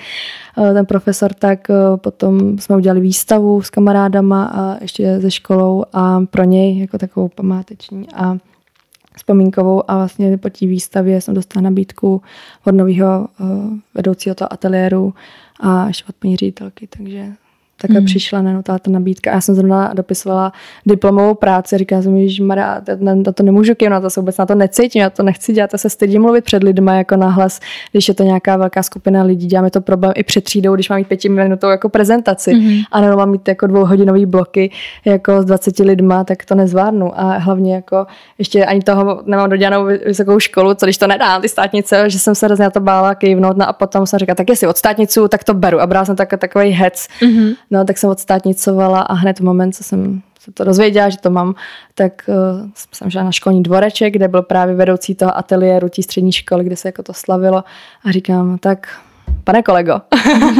uh, 0.57 0.73
ten 0.73 0.85
profesor, 0.85 1.33
tak 1.33 1.59
uh, 1.69 1.97
potom 1.97 2.59
jsme 2.59 2.75
udělali 2.75 2.99
výstavu 2.99 3.61
s 3.61 3.69
kamarádama 3.69 4.45
a 4.45 4.77
ještě 4.81 5.19
ze 5.19 5.31
školou 5.31 5.83
a 5.93 6.21
pro 6.29 6.43
něj 6.43 6.79
jako 6.79 6.97
takovou 6.97 7.27
památeční 7.27 8.07
a 8.15 8.37
vzpomínkovou 9.15 9.91
a 9.91 9.95
vlastně 9.95 10.37
po 10.37 10.49
té 10.49 10.65
výstavě 10.65 11.21
jsem 11.21 11.33
dostala 11.33 11.63
nabídku 11.63 12.21
od 12.65 12.71
nového 12.71 13.27
uh, 13.39 13.73
vedoucího 13.93 14.35
toho 14.35 14.53
ateliéru 14.53 15.13
a 15.59 15.87
ještě 15.87 16.03
od 16.09 16.15
paní 16.15 16.37
ředitelky, 16.37 16.87
takže 16.87 17.33
takhle 17.81 17.99
hmm. 17.99 18.05
přišla 18.05 18.41
na 18.41 18.61
ta, 18.61 18.79
ta 18.79 18.91
nabídka. 18.91 19.31
Já 19.31 19.41
jsem 19.41 19.55
zrovna 19.55 19.91
dopisovala 19.93 20.53
diplomovou 20.85 21.33
práci, 21.33 21.77
říkala 21.77 22.01
jsem, 22.01 22.27
že 22.27 22.43
Mara, 22.43 22.81
na 22.99 23.31
to 23.31 23.43
nemůžu 23.43 23.75
kývnout, 23.75 24.01
to 24.01 24.09
se 24.09 24.19
vůbec 24.19 24.37
na 24.37 24.45
to 24.45 24.55
necítím, 24.55 25.01
já 25.01 25.09
to 25.09 25.23
nechci 25.23 25.53
dělat, 25.53 25.69
já 25.73 25.77
se 25.77 25.89
stydím 25.89 26.21
mluvit 26.21 26.43
před 26.43 26.63
lidmi 26.63 26.91
jako 26.97 27.15
nahlas, 27.15 27.59
když 27.91 28.07
je 28.07 28.13
to 28.13 28.23
nějaká 28.23 28.57
velká 28.57 28.83
skupina 28.83 29.23
lidí, 29.23 29.47
děláme 29.47 29.71
to 29.71 29.81
problém 29.81 30.13
i 30.15 30.23
před 30.23 30.43
třídou, 30.43 30.75
když 30.75 30.89
mám 30.89 30.99
mít 30.99 31.07
pětiminutovou 31.07 31.71
jako 31.71 31.89
prezentaci 31.89 32.53
hmm. 32.53 32.79
a 32.91 33.01
nebo 33.01 33.17
mám 33.17 33.29
mít 33.29 33.47
jako 33.47 33.67
dvouhodinový 33.67 34.25
bloky 34.25 34.71
jako 35.05 35.41
s 35.41 35.45
20 35.45 35.79
lidma, 35.79 36.23
tak 36.23 36.45
to 36.45 36.55
nezvládnu 36.55 37.19
a 37.19 37.37
hlavně 37.37 37.75
jako 37.75 38.05
ještě 38.37 38.65
ani 38.65 38.81
toho 38.81 39.21
nemám 39.25 39.49
dodělanou 39.49 39.85
vysokou 39.85 40.39
školu, 40.39 40.73
co 40.73 40.85
když 40.85 40.97
to 40.97 41.07
nedám, 41.07 41.41
ty 41.41 41.49
státnice, 41.49 42.09
že 42.09 42.19
jsem 42.19 42.35
se 42.35 42.45
hrozně 42.45 42.63
na 42.63 42.69
to 42.69 42.79
bála 42.79 43.15
kývnout 43.15 43.57
no 43.57 43.69
a 43.69 43.73
potom 43.73 44.05
jsem 44.05 44.19
říkala, 44.19 44.35
tak 44.35 44.49
jestli 44.49 44.67
od 44.67 44.77
státnicu, 44.77 45.27
tak 45.27 45.43
to 45.43 45.53
beru 45.53 45.81
a 45.81 45.87
brala 45.87 46.05
jsem 46.05 46.15
tak, 46.15 46.29
takový 46.37 46.69
hec. 46.69 47.07
Hmm. 47.21 47.51
No, 47.71 47.85
tak 47.85 47.97
jsem 47.97 48.09
odstátnicovala 48.09 49.01
a 49.01 49.13
hned 49.13 49.39
v 49.39 49.43
moment, 49.43 49.73
co 49.73 49.83
jsem 49.83 50.21
se 50.39 50.51
to 50.51 50.63
dozvěděla, 50.63 51.09
že 51.09 51.17
to 51.17 51.29
mám, 51.29 51.55
tak 51.95 52.21
uh, 52.27 52.69
jsem 52.93 53.11
šla 53.11 53.23
na 53.23 53.31
školní 53.31 53.63
dvoreček, 53.63 54.13
kde 54.13 54.27
byl 54.27 54.41
právě 54.41 54.75
vedoucí 54.75 55.15
toho 55.15 55.37
ateliéru 55.37 55.89
té 55.89 56.03
střední 56.03 56.31
školy, 56.31 56.63
kde 56.63 56.75
se 56.75 56.87
jako 56.87 57.03
to 57.03 57.13
slavilo 57.13 57.63
a 58.05 58.11
říkám, 58.11 58.57
tak 58.57 58.87
pane 59.43 59.63
kolego. 59.63 60.01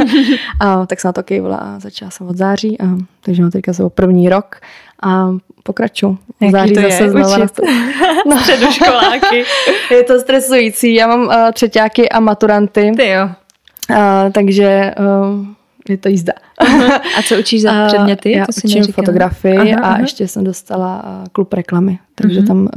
a 0.60 0.86
tak 0.86 1.00
jsem 1.00 1.08
na 1.08 1.12
to 1.12 1.22
kejvla 1.22 1.56
a 1.56 1.78
začala 1.78 2.10
jsem 2.10 2.28
od 2.28 2.36
září, 2.36 2.80
a, 2.80 2.84
takže 3.20 3.42
mám 3.42 3.50
teďka 3.50 3.72
svou 3.72 3.88
první 3.88 4.28
rok 4.28 4.60
a 5.02 5.28
pokračuju. 5.62 6.18
V 6.40 6.50
září 6.50 6.74
to 6.74 6.80
zase 6.80 7.02
je, 7.02 7.10
znova 7.10 7.38
na 7.38 7.48
to. 7.56 7.62
No. 8.26 8.38
Středoškoláky. 8.38 9.44
je 9.90 10.02
to 10.02 10.20
stresující. 10.20 10.94
Já 10.94 11.06
mám 11.06 11.20
uh, 11.22 11.34
třetíáky 11.52 12.08
a 12.08 12.20
maturanty. 12.20 12.92
Ty 12.96 13.08
jo. 13.08 13.28
Uh, 13.90 14.32
takže 14.32 14.94
uh, 14.98 15.46
je 15.88 15.96
to 15.96 16.08
jízda. 16.08 16.32
A 17.18 17.22
co 17.28 17.38
učíš 17.38 17.62
za 17.62 17.86
předměty? 17.86 18.32
Já 18.32 18.46
to 18.46 18.52
učím 18.64 18.80
neříkám. 18.80 19.04
fotografii 19.04 19.56
aha, 19.56 19.80
aha. 19.82 19.94
a 19.94 20.00
ještě 20.00 20.28
jsem 20.28 20.44
dostala 20.44 21.04
klub 21.32 21.52
reklamy. 21.52 21.98
Takže 22.14 22.40
uh-huh. 22.40 22.46
tam 22.46 22.68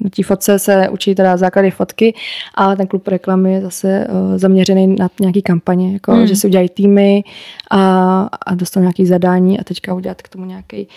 na 0.00 0.10
té 0.16 0.22
fotce 0.22 0.58
se 0.58 0.88
učí 0.88 1.14
teda 1.14 1.36
základy 1.36 1.70
fotky 1.70 2.14
a 2.54 2.76
ten 2.76 2.86
klub 2.86 3.08
reklamy 3.08 3.52
je 3.52 3.60
zase 3.60 4.06
zaměřený 4.36 4.86
na 4.98 5.08
nějaký 5.20 5.42
kampaně, 5.42 5.92
jako, 5.92 6.12
uh-huh. 6.12 6.24
že 6.24 6.36
si 6.36 6.46
udělají 6.46 6.68
týmy 6.68 7.24
a, 7.70 8.22
a 8.46 8.54
dostanou 8.54 8.82
nějaké 8.84 9.06
zadání 9.06 9.60
a 9.60 9.64
teďka 9.64 9.94
udělat 9.94 10.22
k 10.22 10.28
tomu 10.28 10.44
nějaký 10.44 10.86
Eh, 10.86 10.88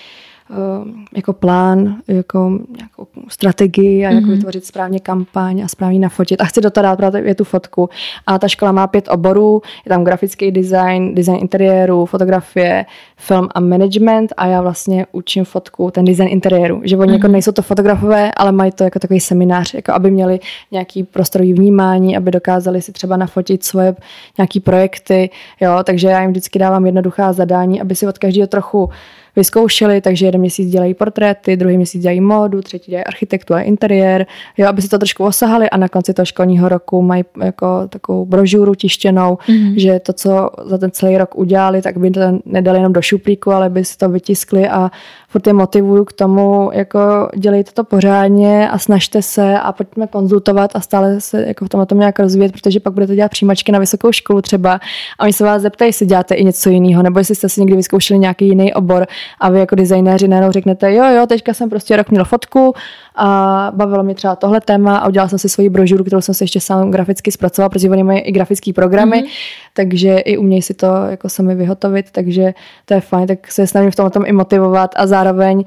jako 1.15 1.33
plán, 1.33 1.95
jako 2.07 2.59
nějakou 2.77 3.07
strategii 3.27 4.05
a 4.05 4.09
jak 4.11 4.23
mm-hmm. 4.23 4.29
vytvořit 4.29 4.65
správně 4.65 4.99
kampaň 4.99 5.61
a 5.61 5.67
správně 5.67 5.99
nafotit. 5.99 6.41
A 6.41 6.45
chci 6.45 6.61
do 6.61 6.69
toho 6.69 6.81
dát 6.81 6.95
právě 6.95 7.35
tu 7.35 7.43
fotku. 7.43 7.89
A 8.27 8.39
ta 8.39 8.47
škola 8.47 8.71
má 8.71 8.87
pět 8.87 9.09
oborů, 9.11 9.61
je 9.85 9.89
tam 9.89 10.03
grafický 10.03 10.51
design, 10.51 11.15
design 11.15 11.37
interiéru, 11.41 12.05
fotografie, 12.05 12.85
film 13.17 13.47
a 13.55 13.59
management 13.59 14.33
a 14.37 14.47
já 14.47 14.61
vlastně 14.61 15.05
učím 15.11 15.45
fotku, 15.45 15.91
ten 15.91 16.05
design 16.05 16.29
interiéru. 16.29 16.81
Že 16.83 16.97
oni 16.97 17.07
mm-hmm. 17.07 17.13
jako 17.13 17.27
mhm. 17.27 17.31
nejsou 17.31 17.51
to 17.51 17.61
fotografové, 17.61 18.31
ale 18.37 18.51
mají 18.51 18.71
to 18.71 18.83
jako 18.83 18.99
takový 18.99 19.19
seminář, 19.19 19.73
jako 19.73 19.91
aby 19.93 20.11
měli 20.11 20.39
nějaký 20.71 21.03
prostorový 21.03 21.53
vnímání, 21.53 22.17
aby 22.17 22.31
dokázali 22.31 22.81
si 22.81 22.91
třeba 22.91 23.17
nafotit 23.17 23.63
svoje 23.63 23.95
nějaký 24.37 24.59
projekty, 24.59 25.29
jo, 25.61 25.79
takže 25.83 26.07
já 26.07 26.21
jim 26.21 26.31
vždycky 26.31 26.59
dávám 26.59 26.85
jednoduchá 26.85 27.33
zadání, 27.33 27.81
aby 27.81 27.95
si 27.95 28.07
od 28.07 28.17
každého 28.17 28.47
trochu 28.47 28.89
vyzkoušeli, 29.37 30.01
takže 30.01 30.25
jeden 30.25 30.41
měsíc 30.41 30.69
dělají 30.69 30.93
portréty, 30.93 31.57
druhý 31.57 31.77
měsíc 31.77 32.01
dělají 32.01 32.21
módu, 32.21 32.61
třetí 32.61 32.91
dělají 32.91 33.05
architekturu 33.05 33.57
a 33.57 33.61
interiér, 33.61 34.25
jo, 34.57 34.67
aby 34.67 34.81
si 34.81 34.89
to 34.89 34.97
trošku 34.97 35.23
osahali 35.23 35.69
a 35.69 35.77
na 35.77 35.89
konci 35.89 36.13
toho 36.13 36.25
školního 36.25 36.69
roku 36.69 37.01
mají 37.01 37.23
jako 37.43 37.87
takovou 37.89 38.25
brožuru 38.25 38.75
tištěnou, 38.75 39.35
mm-hmm. 39.35 39.73
že 39.77 39.99
to, 39.99 40.13
co 40.13 40.49
za 40.65 40.77
ten 40.77 40.91
celý 40.91 41.17
rok 41.17 41.35
udělali, 41.35 41.81
tak 41.81 41.97
by 41.97 42.11
to 42.11 42.21
nedali 42.45 42.77
jenom 42.77 42.93
do 42.93 43.01
šuplíku, 43.01 43.51
ale 43.51 43.69
by 43.69 43.85
si 43.85 43.97
to 43.97 44.09
vytiskli 44.09 44.67
a 44.67 44.91
furt 45.29 45.47
je 45.47 45.53
motivuju 45.53 46.05
k 46.05 46.13
tomu, 46.13 46.69
jako 46.73 47.29
dělejte 47.35 47.71
to 47.71 47.83
pořádně 47.83 48.69
a 48.69 48.77
snažte 48.79 49.21
se 49.21 49.59
a 49.59 49.71
pojďme 49.71 50.07
konzultovat 50.07 50.71
a 50.75 50.81
stále 50.81 51.21
se 51.21 51.45
jako 51.47 51.65
v 51.65 51.69
tom 51.69 51.85
tom 51.87 51.99
nějak 51.99 52.19
rozvíjet, 52.19 52.51
protože 52.51 52.79
pak 52.79 52.93
budete 52.93 53.15
dělat 53.15 53.31
přijímačky 53.31 53.71
na 53.71 53.79
vysokou 53.79 54.11
školu 54.11 54.41
třeba. 54.41 54.79
A 55.19 55.23
oni 55.23 55.33
se 55.33 55.43
vás 55.43 55.61
zeptají, 55.61 55.89
jestli 55.89 56.05
děláte 56.05 56.35
i 56.35 56.43
něco 56.43 56.69
jiného, 56.69 57.03
nebo 57.03 57.19
jestli 57.19 57.35
jste 57.35 57.49
si 57.49 57.59
někdy 57.59 57.75
vyzkoušeli 57.75 58.19
nějaký 58.19 58.47
jiný 58.47 58.73
obor 58.73 59.07
a 59.39 59.49
vy 59.49 59.59
jako 59.59 59.75
designéři 59.75 60.27
najednou 60.27 60.51
řeknete, 60.51 60.93
jo, 60.93 61.05
jo, 61.05 61.27
teďka 61.27 61.53
jsem 61.53 61.69
prostě 61.69 61.97
rok 61.97 62.09
měl 62.09 62.25
fotku 62.25 62.73
a 63.17 63.71
bavilo 63.75 64.03
mě 64.03 64.15
třeba 64.15 64.35
tohle 64.35 64.61
téma 64.61 64.97
a 64.97 65.07
udělala 65.07 65.29
jsem 65.29 65.39
si 65.39 65.49
svoji 65.49 65.69
brožuru, 65.69 66.03
kterou 66.03 66.21
jsem 66.21 66.35
si 66.35 66.43
ještě 66.43 66.59
sám 66.59 66.91
graficky 66.91 67.31
zpracovala, 67.31 67.69
protože 67.69 67.89
oni 67.89 68.03
mají 68.03 68.19
i 68.19 68.31
grafické 68.31 68.73
programy, 68.73 69.17
mm-hmm. 69.17 69.29
takže 69.73 70.17
i 70.17 70.37
umějí 70.37 70.61
si 70.61 70.73
to 70.73 70.87
jako 71.09 71.29
sami 71.29 71.55
vyhotovit, 71.55 72.05
takže 72.11 72.53
to 72.85 72.93
je 72.93 73.01
fajn, 73.01 73.27
tak 73.27 73.51
se 73.51 73.67
snažím 73.67 73.91
v 73.91 73.95
tom, 73.95 74.09
tom 74.09 74.23
i 74.25 74.31
motivovat 74.31 74.91
a 74.95 75.07
zároveň 75.07 75.57
uh, 75.57 75.63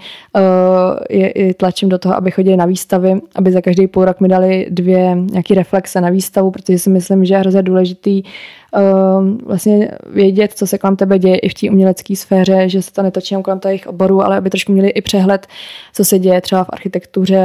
je, 1.10 1.30
i 1.30 1.54
tlačím 1.54 1.88
do 1.88 1.98
toho, 1.98 2.16
aby 2.16 2.30
chodili 2.30 2.56
na 2.56 2.66
výstavy, 2.66 3.20
aby 3.34 3.52
za 3.52 3.60
každý 3.60 3.86
půl 3.86 4.04
rok 4.04 4.20
mi 4.20 4.28
dali 4.28 4.66
dvě 4.70 5.14
nějaký 5.14 5.54
reflexe 5.54 6.00
na 6.00 6.10
výstavu, 6.10 6.50
protože 6.50 6.78
si 6.78 6.90
myslím, 6.90 7.24
že 7.24 7.34
je 7.34 7.38
hrozně 7.38 7.62
důležitý 7.62 8.22
uh, 8.22 9.46
vlastně 9.46 9.90
vědět, 10.12 10.52
co 10.52 10.66
se 10.66 10.78
kolem 10.78 10.96
tebe 10.96 11.18
děje 11.18 11.38
i 11.38 11.48
v 11.48 11.54
té 11.54 11.70
umělecké 11.70 12.16
sféře, 12.16 12.68
že 12.68 12.82
se 12.82 12.92
to 12.92 13.02
netočí 13.02 13.36
kolem 13.42 13.60
těch 13.60 13.86
oborů, 13.86 14.22
ale 14.22 14.36
aby 14.36 14.50
trošku 14.50 14.72
měli 14.72 14.88
i 14.88 15.00
přehled, 15.00 15.46
co 15.92 16.04
se 16.04 16.18
děje 16.18 16.40
třeba 16.40 16.64
v 16.64 16.70
architektuře, 16.72 17.39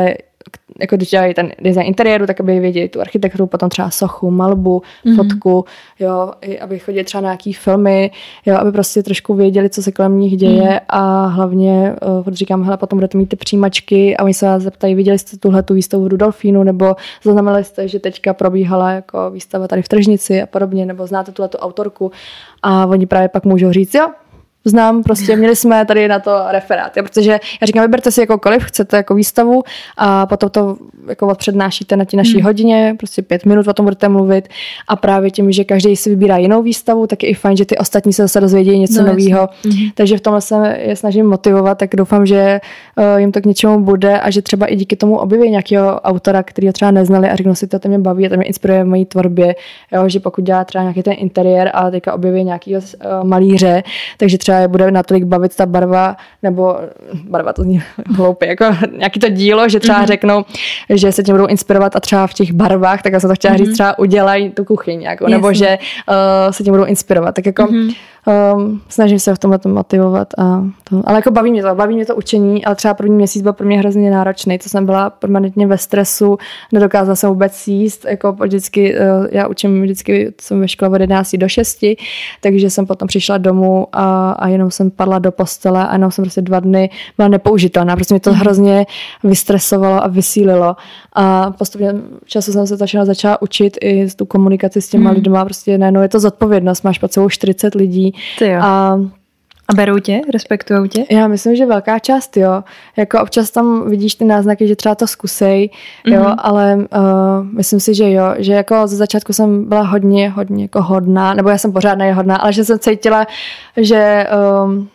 jako 0.79 0.95
když 0.95 1.09
dělají 1.09 1.33
ten 1.33 1.51
design 1.61 1.87
interiéru, 1.87 2.27
tak 2.27 2.39
aby 2.39 2.59
věděli 2.59 2.89
tu 2.89 3.01
architekturu, 3.01 3.47
potom 3.47 3.69
třeba 3.69 3.89
sochu, 3.89 4.31
malbu, 4.31 4.81
mm-hmm. 5.05 5.15
fotku, 5.15 5.65
jo, 5.99 6.31
i 6.41 6.59
aby 6.59 6.79
chodili 6.79 7.03
třeba 7.03 7.21
na 7.21 7.27
nějaký 7.27 7.53
filmy, 7.53 8.11
jo, 8.45 8.57
aby 8.57 8.71
prostě 8.71 9.03
trošku 9.03 9.33
věděli, 9.33 9.69
co 9.69 9.83
se 9.83 9.91
kolem 9.91 10.19
nich 10.19 10.37
děje 10.37 10.61
mm-hmm. 10.61 10.79
a 10.89 11.25
hlavně, 11.25 11.95
uh, 12.27 12.33
říkám, 12.33 12.63
hele, 12.63 12.77
potom 12.77 12.97
budete 12.97 13.17
mít 13.17 13.29
ty 13.29 13.35
přijímačky 13.35 14.17
a 14.17 14.23
oni 14.23 14.33
se 14.33 14.45
vás 14.45 14.63
zeptají, 14.63 14.95
viděli 14.95 15.19
jste 15.19 15.37
tuhle 15.37 15.63
tu 15.63 15.73
výstavu 15.73 16.07
Rudolfínu, 16.07 16.63
nebo 16.63 16.95
zaznamenali 17.23 17.63
jste, 17.63 17.87
že 17.87 17.99
teďka 17.99 18.33
probíhala 18.33 18.91
jako 18.91 19.31
výstava 19.31 19.67
tady 19.67 19.81
v 19.81 19.87
Tržnici 19.87 20.41
a 20.41 20.45
podobně, 20.45 20.85
nebo 20.85 21.07
znáte 21.07 21.31
tuhle 21.31 21.49
tu 21.49 21.57
autorku 21.57 22.11
a 22.63 22.85
oni 22.85 23.05
právě 23.05 23.29
pak 23.29 23.45
můžou 23.45 23.71
říct, 23.71 23.93
jo, 23.93 24.07
znám, 24.69 25.03
prostě 25.03 25.35
měli 25.35 25.55
jsme 25.55 25.85
tady 25.85 26.07
na 26.07 26.19
to 26.19 26.31
referát, 26.49 26.91
protože 26.93 27.31
já 27.31 27.67
říkám, 27.67 27.81
vyberte 27.81 28.11
si 28.11 28.21
jakoukoliv, 28.21 28.63
chcete 28.63 28.97
jako 28.97 29.15
výstavu 29.15 29.63
a 29.97 30.25
potom 30.25 30.49
to 30.49 30.77
jako 31.09 31.35
přednášíte 31.35 31.95
na 31.95 32.05
ti 32.05 32.17
naší 32.17 32.33
hmm. 32.33 32.43
hodině, 32.43 32.95
prostě 32.97 33.21
pět 33.21 33.45
minut 33.45 33.67
o 33.67 33.73
tom 33.73 33.85
budete 33.85 34.09
mluvit 34.09 34.47
a 34.87 34.95
právě 34.95 35.31
tím, 35.31 35.51
že 35.51 35.63
každý 35.63 35.95
si 35.95 36.09
vybírá 36.09 36.37
jinou 36.37 36.61
výstavu, 36.61 37.07
tak 37.07 37.23
je 37.23 37.29
i 37.29 37.33
fajn, 37.33 37.57
že 37.57 37.65
ty 37.65 37.77
ostatní 37.77 38.13
se 38.13 38.21
zase 38.21 38.41
dozvědí 38.41 38.79
něco 38.79 39.01
no, 39.01 39.07
nového. 39.07 39.49
Hmm. 39.65 39.89
Takže 39.95 40.17
v 40.17 40.21
tomhle 40.21 40.41
se 40.41 40.77
je 40.79 40.95
snažím 40.95 41.25
motivovat, 41.25 41.77
tak 41.77 41.95
doufám, 41.95 42.25
že 42.25 42.59
uh, 42.97 43.19
jim 43.19 43.31
to 43.31 43.41
k 43.41 43.45
něčemu 43.45 43.79
bude 43.79 44.19
a 44.19 44.31
že 44.31 44.41
třeba 44.41 44.65
i 44.65 44.75
díky 44.75 44.95
tomu 44.95 45.17
objeví 45.17 45.49
nějakého 45.49 46.01
autora, 46.01 46.43
který 46.43 46.67
ho 46.67 46.73
třeba 46.73 46.91
neznali 46.91 47.29
a 47.29 47.35
řeknou 47.35 47.55
si, 47.55 47.67
to, 47.67 47.79
to 47.79 47.87
mě 47.87 47.99
baví 47.99 48.25
a 48.25 48.29
to 48.29 48.37
mě 48.37 48.45
inspiruje 48.45 48.83
v 48.83 48.87
mojí 48.87 49.05
tvorbě, 49.05 49.55
jo, 49.91 50.09
že 50.09 50.19
pokud 50.19 50.43
dělá 50.43 50.63
třeba 50.63 50.81
nějaký 50.81 51.03
ten 51.03 51.13
interiér 51.17 51.71
a 51.73 51.91
teďka 51.91 52.13
objeví 52.13 52.43
nějakého 52.43 52.81
uh, 52.81 53.27
malíře, 53.27 53.83
takže 54.17 54.37
třeba 54.37 54.54
je 54.59 54.67
bude 54.67 54.91
natolik 54.91 55.23
bavit 55.23 55.55
ta 55.55 55.65
barva, 55.65 56.17
nebo 56.43 56.77
barva 57.29 57.53
to 57.53 57.61
zní 57.61 57.83
hloupě, 58.15 58.47
jako 58.47 58.65
nějaký 58.97 59.19
to 59.19 59.29
dílo, 59.29 59.69
že 59.69 59.79
třeba 59.79 60.01
mm-hmm. 60.01 60.07
řeknou, 60.07 60.45
že 60.89 61.11
se 61.11 61.23
tím 61.23 61.33
budou 61.35 61.47
inspirovat 61.47 61.95
a 61.95 61.99
třeba 61.99 62.27
v 62.27 62.33
těch 62.33 62.51
barvách, 62.51 63.01
tak 63.01 63.13
já 63.13 63.19
jsem 63.19 63.29
to 63.29 63.35
chtěla 63.35 63.53
mm-hmm. 63.53 63.65
říct, 63.65 63.73
třeba 63.73 63.99
udělají 63.99 64.49
tu 64.49 64.65
kuchyň, 64.65 65.01
jako, 65.01 65.27
nebo 65.27 65.53
že 65.53 65.77
uh, 66.09 66.51
se 66.51 66.63
tím 66.63 66.73
budou 66.73 66.85
inspirovat. 66.85 67.35
Tak 67.35 67.45
jako 67.45 67.63
mm-hmm 67.63 67.95
um, 68.25 68.81
snažím 68.89 69.19
se 69.19 69.35
v 69.35 69.39
tomhle 69.39 69.59
to 69.59 69.69
motivovat. 69.69 70.27
A 70.37 70.63
to, 70.89 71.01
ale 71.05 71.17
jako 71.17 71.31
baví 71.31 71.51
mě 71.51 71.63
to, 71.63 71.75
baví 71.75 71.95
mě 71.95 72.05
to 72.05 72.15
učení, 72.15 72.65
ale 72.65 72.75
třeba 72.75 72.93
první 72.93 73.15
měsíc 73.15 73.41
byl 73.41 73.53
pro 73.53 73.67
mě 73.67 73.79
hrozně 73.79 74.11
náročný. 74.11 74.57
To 74.57 74.69
jsem 74.69 74.85
byla 74.85 75.09
permanentně 75.09 75.67
ve 75.67 75.77
stresu, 75.77 76.37
nedokázala 76.71 77.15
jsem 77.15 77.29
vůbec 77.29 77.67
jíst. 77.67 78.05
Jako 78.05 78.31
vždycky, 78.31 78.95
uh, 78.95 79.27
já 79.31 79.47
učím 79.47 79.81
vždycky, 79.81 80.33
jsem 80.41 80.59
ve 80.59 80.67
škole 80.67 80.91
od 80.91 81.01
11 81.01 81.35
do 81.35 81.49
6, 81.49 81.85
takže 82.41 82.69
jsem 82.69 82.85
potom 82.85 83.07
přišla 83.07 83.37
domů 83.37 83.87
a, 83.91 84.31
a 84.31 84.47
jenom 84.47 84.71
jsem 84.71 84.91
padla 84.91 85.19
do 85.19 85.31
postele 85.31 85.87
a 85.87 85.93
jenom 85.93 86.11
jsem 86.11 86.23
prostě 86.23 86.41
dva 86.41 86.59
dny 86.59 86.89
byla 87.17 87.27
nepoužitelná. 87.27 87.95
Prostě 87.95 88.13
mě 88.13 88.19
to 88.19 88.31
mhm. 88.31 88.39
hrozně 88.39 88.85
vystresovalo 89.23 90.03
a 90.03 90.07
vysílilo. 90.07 90.75
A 91.13 91.51
postupně 91.51 91.95
času 92.25 92.51
jsem 92.51 92.67
se 92.67 92.77
začala, 92.77 93.05
začala 93.05 93.41
učit 93.41 93.77
i 93.81 94.07
tu 94.15 94.25
komunikaci 94.25 94.81
s 94.81 94.89
těma 94.89 95.09
mm. 95.09 95.15
lidma. 95.15 95.45
Prostě 95.45 95.77
najednou 95.77 96.01
je 96.01 96.09
to 96.09 96.19
zodpovědnost. 96.19 96.83
Máš 96.83 96.99
pod 96.99 97.13
sebou 97.13 97.29
40 97.29 97.75
lidí. 97.75 98.14
A 98.61 98.99
a 99.67 99.73
berou 99.73 99.99
tě? 99.99 100.21
Respektují 100.33 100.89
tě? 100.89 101.05
Já 101.11 101.27
myslím, 101.27 101.55
že 101.55 101.65
velká 101.65 101.99
část, 101.99 102.37
jo. 102.37 102.63
Jako 102.97 103.21
občas 103.21 103.51
tam 103.51 103.89
vidíš 103.89 104.15
ty 104.15 104.25
náznaky, 104.25 104.67
že 104.67 104.75
třeba 104.75 104.95
to 104.95 105.07
zkusej, 105.07 105.69
jo, 106.05 106.21
mm-hmm. 106.21 106.35
ale 106.37 106.75
uh, 106.75 107.45
myslím 107.51 107.79
si, 107.79 107.95
že 107.95 108.11
jo, 108.11 108.23
že 108.37 108.53
jako 108.53 108.87
ze 108.87 108.95
začátku 108.95 109.33
jsem 109.33 109.69
byla 109.69 109.81
hodně, 109.81 110.29
hodně 110.29 110.63
jako 110.63 110.81
hodná, 110.81 111.33
nebo 111.33 111.49
já 111.49 111.57
jsem 111.57 111.73
pořád 111.73 111.95
nehodná, 111.95 112.35
ale 112.35 112.53
že 112.53 112.65
jsem 112.65 112.79
cítila, 112.79 113.27
že 113.77 114.27
um, 114.65 114.89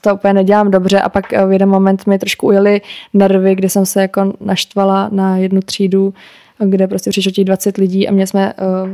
to 0.00 0.14
úplně 0.14 0.34
nedělám 0.34 0.70
dobře 0.70 1.00
a 1.00 1.08
pak 1.08 1.32
v 1.46 1.52
jeden 1.52 1.68
moment 1.68 2.06
mi 2.06 2.18
trošku 2.18 2.46
ujeli 2.46 2.80
nervy, 3.14 3.54
kdy 3.54 3.68
jsem 3.68 3.86
se 3.86 4.02
jako 4.02 4.32
naštvala 4.40 5.08
na 5.12 5.36
jednu 5.36 5.60
třídu, 5.60 6.14
kde 6.58 6.88
prostě 6.88 7.10
přišlo 7.10 7.32
těch 7.32 7.44
20 7.44 7.76
lidí 7.76 8.08
a 8.08 8.12
mě 8.12 8.26
jsme 8.26 8.52
uh, 8.52 8.90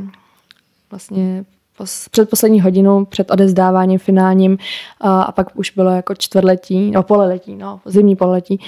vlastně 0.90 1.44
předposlední 2.10 2.60
hodinu 2.60 3.04
před 3.04 3.30
odezdáváním 3.30 3.98
finálním 3.98 4.58
a, 5.00 5.22
a 5.22 5.32
pak 5.32 5.48
už 5.54 5.70
bylo 5.70 5.90
jako 5.90 6.14
čtvrtletí, 6.14 6.90
no 6.90 7.02
pololetí, 7.02 7.56
no 7.56 7.80
zimní 7.84 8.16
pololetí. 8.16 8.60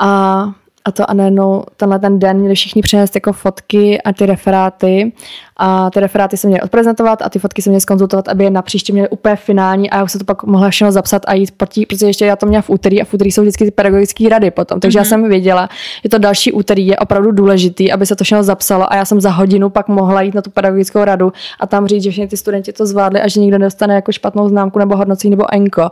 A 0.00 0.44
a 0.86 0.92
to 0.92 1.10
a 1.10 1.14
najednou 1.14 1.64
tenhle 1.76 1.98
ten 1.98 2.18
den 2.18 2.38
měli 2.38 2.54
všichni 2.54 2.82
přinést 2.82 3.14
jako 3.14 3.32
fotky 3.32 4.02
a 4.02 4.12
ty 4.12 4.26
referáty 4.26 5.12
a 5.56 5.90
ty 5.90 6.00
referáty 6.00 6.36
se 6.36 6.46
měly 6.46 6.62
odprezentovat 6.62 7.22
a 7.22 7.28
ty 7.28 7.38
fotky 7.38 7.62
se 7.62 7.70
měly 7.70 7.80
skonzultovat, 7.80 8.28
aby 8.28 8.44
je 8.44 8.50
na 8.50 8.62
příště 8.62 8.92
měly 8.92 9.08
úplně 9.08 9.36
finální 9.36 9.90
a 9.90 9.96
já 9.96 10.04
už 10.04 10.12
se 10.12 10.18
to 10.18 10.24
pak 10.24 10.44
mohla 10.44 10.70
všechno 10.70 10.92
zapsat 10.92 11.22
a 11.26 11.34
jít 11.34 11.50
proti, 11.50 11.86
protože 11.86 12.06
ještě 12.06 12.26
já 12.26 12.36
to 12.36 12.46
měla 12.46 12.62
v 12.62 12.70
úterý 12.70 13.02
a 13.02 13.04
v 13.04 13.14
úterý 13.14 13.32
jsou 13.32 13.42
vždycky 13.42 13.64
ty 13.64 13.70
pedagogické 13.70 14.28
rady 14.28 14.50
potom. 14.50 14.80
Takže 14.80 14.98
mm-hmm. 14.98 15.00
já 15.00 15.16
mhm. 15.16 15.22
jsem 15.22 15.28
věděla, 15.28 15.68
že 16.02 16.08
to 16.08 16.18
další 16.18 16.52
úterý 16.52 16.86
je 16.86 16.96
opravdu 16.96 17.32
důležitý, 17.32 17.92
aby 17.92 18.06
se 18.06 18.16
to 18.16 18.24
všechno 18.24 18.42
zapsalo 18.42 18.92
a 18.92 18.96
já 18.96 19.04
jsem 19.04 19.20
za 19.20 19.30
hodinu 19.30 19.70
pak 19.70 19.88
mohla 19.88 20.22
jít 20.22 20.34
na 20.34 20.42
tu 20.42 20.50
pedagogickou 20.50 21.04
radu 21.04 21.32
a 21.60 21.66
tam 21.66 21.86
říct, 21.86 22.02
že 22.02 22.10
všichni 22.10 22.28
ty 22.28 22.36
studenti 22.36 22.72
to 22.72 22.86
zvládli 22.86 23.20
a 23.20 23.28
že 23.28 23.40
nikdo 23.40 23.58
nedostane 23.58 23.94
jako 23.94 24.12
špatnou 24.12 24.48
známku 24.48 24.78
nebo 24.78 24.96
hodnocení 24.96 25.30
nebo 25.30 25.54
enko. 25.54 25.90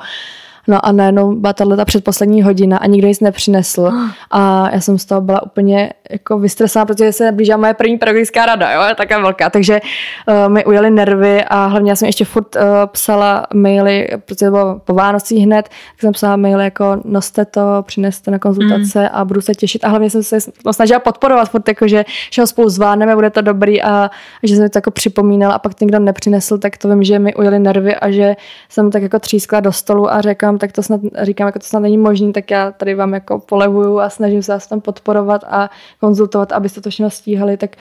No 0.69 0.87
a 0.87 0.93
najednou 0.93 1.35
byla 1.35 1.53
tahle 1.53 1.77
ta 1.77 1.85
předposlední 1.85 2.43
hodina 2.43 2.77
a 2.77 2.87
nikdo 2.87 3.09
nic 3.09 3.21
nepřinesl. 3.21 3.91
A 4.31 4.69
já 4.73 4.81
jsem 4.81 4.99
z 4.99 5.05
toho 5.05 5.21
byla 5.21 5.43
úplně 5.43 5.93
jako 6.11 6.39
vystresovaná, 6.39 6.87
protože 6.87 7.13
se 7.13 7.33
blížila 7.33 7.57
moje 7.57 7.75
první 7.75 7.99
pedagogická 7.99 8.47
rada, 8.47 8.73
jo, 8.73 8.83
je 8.89 8.95
taká 8.95 9.21
velká. 9.21 9.51
Takže 9.51 9.81
uh, 10.29 10.53
mi 10.53 10.65
ujeli 10.65 10.91
nervy 10.91 11.45
a 11.45 11.67
hlavně 11.67 11.91
já 11.91 11.97
jsem 11.97 12.07
ještě 12.07 12.25
furt 12.25 12.57
uh, 12.57 12.63
psala 12.87 13.47
maily, 13.55 14.09
protože 14.27 14.47
to 14.47 14.51
bylo 14.51 14.81
po 14.85 14.95
Vánocích 14.95 15.45
hned, 15.45 15.63
tak 15.63 16.01
jsem 16.01 16.13
psala 16.13 16.37
maily 16.37 16.65
jako 16.65 17.01
noste 17.05 17.45
to, 17.45 17.61
přineste 17.83 18.31
na 18.31 18.39
konzultace 18.39 19.01
mm. 19.01 19.09
a 19.13 19.25
budu 19.25 19.41
se 19.41 19.55
těšit. 19.55 19.85
A 19.85 19.89
hlavně 19.89 20.11
jsem 20.11 20.23
se 20.23 20.39
snažila 20.71 21.01
podporovat 21.01 21.51
furt, 21.51 21.69
jako, 21.69 21.89
že, 21.89 22.05
že 22.31 22.43
ho 22.43 22.47
spolu 22.47 22.69
zvládneme, 22.69 23.15
bude 23.15 23.31
to 23.31 23.41
dobrý 23.41 23.83
a, 23.83 24.05
a 24.05 24.11
že 24.43 24.57
jsem 24.57 24.69
to 24.69 24.79
jako 24.79 24.91
připomínala 24.91 25.55
a 25.55 25.59
pak 25.59 25.81
někdo 25.81 25.99
nepřinesl, 25.99 26.59
tak 26.59 26.77
to 26.77 26.89
vím, 26.89 27.05
že 27.05 27.19
mi 27.19 27.35
ujeli 27.35 27.59
nervy 27.59 27.97
a 27.97 28.11
že 28.11 28.37
jsem 28.69 28.91
tak 28.91 29.03
jako 29.03 29.19
třískla 29.19 29.61
do 29.61 29.73
stolu 29.73 30.13
a 30.13 30.21
řekla 30.21 30.54
říkám, 30.55 30.59
tak 30.59 30.73
to 30.73 30.83
snad, 30.83 31.01
říkám, 31.23 31.47
jako 31.47 31.59
to 31.59 31.67
snad 31.67 31.81
není 31.81 31.99
možné, 31.99 32.33
tak 32.33 32.51
já 32.51 32.73
tady 32.73 32.95
vám 32.95 33.15
jako 33.15 33.39
polevuju 33.39 34.01
a 34.01 34.11
snažím 34.11 34.43
se 34.43 34.53
vás 34.53 34.67
tam 34.67 34.81
podporovat 34.81 35.45
a 35.49 35.71
konzultovat, 36.01 36.53
abyste 36.53 36.81
to 36.81 36.91
všechno 36.91 37.11
stíhali, 37.11 37.57
tak 37.57 37.77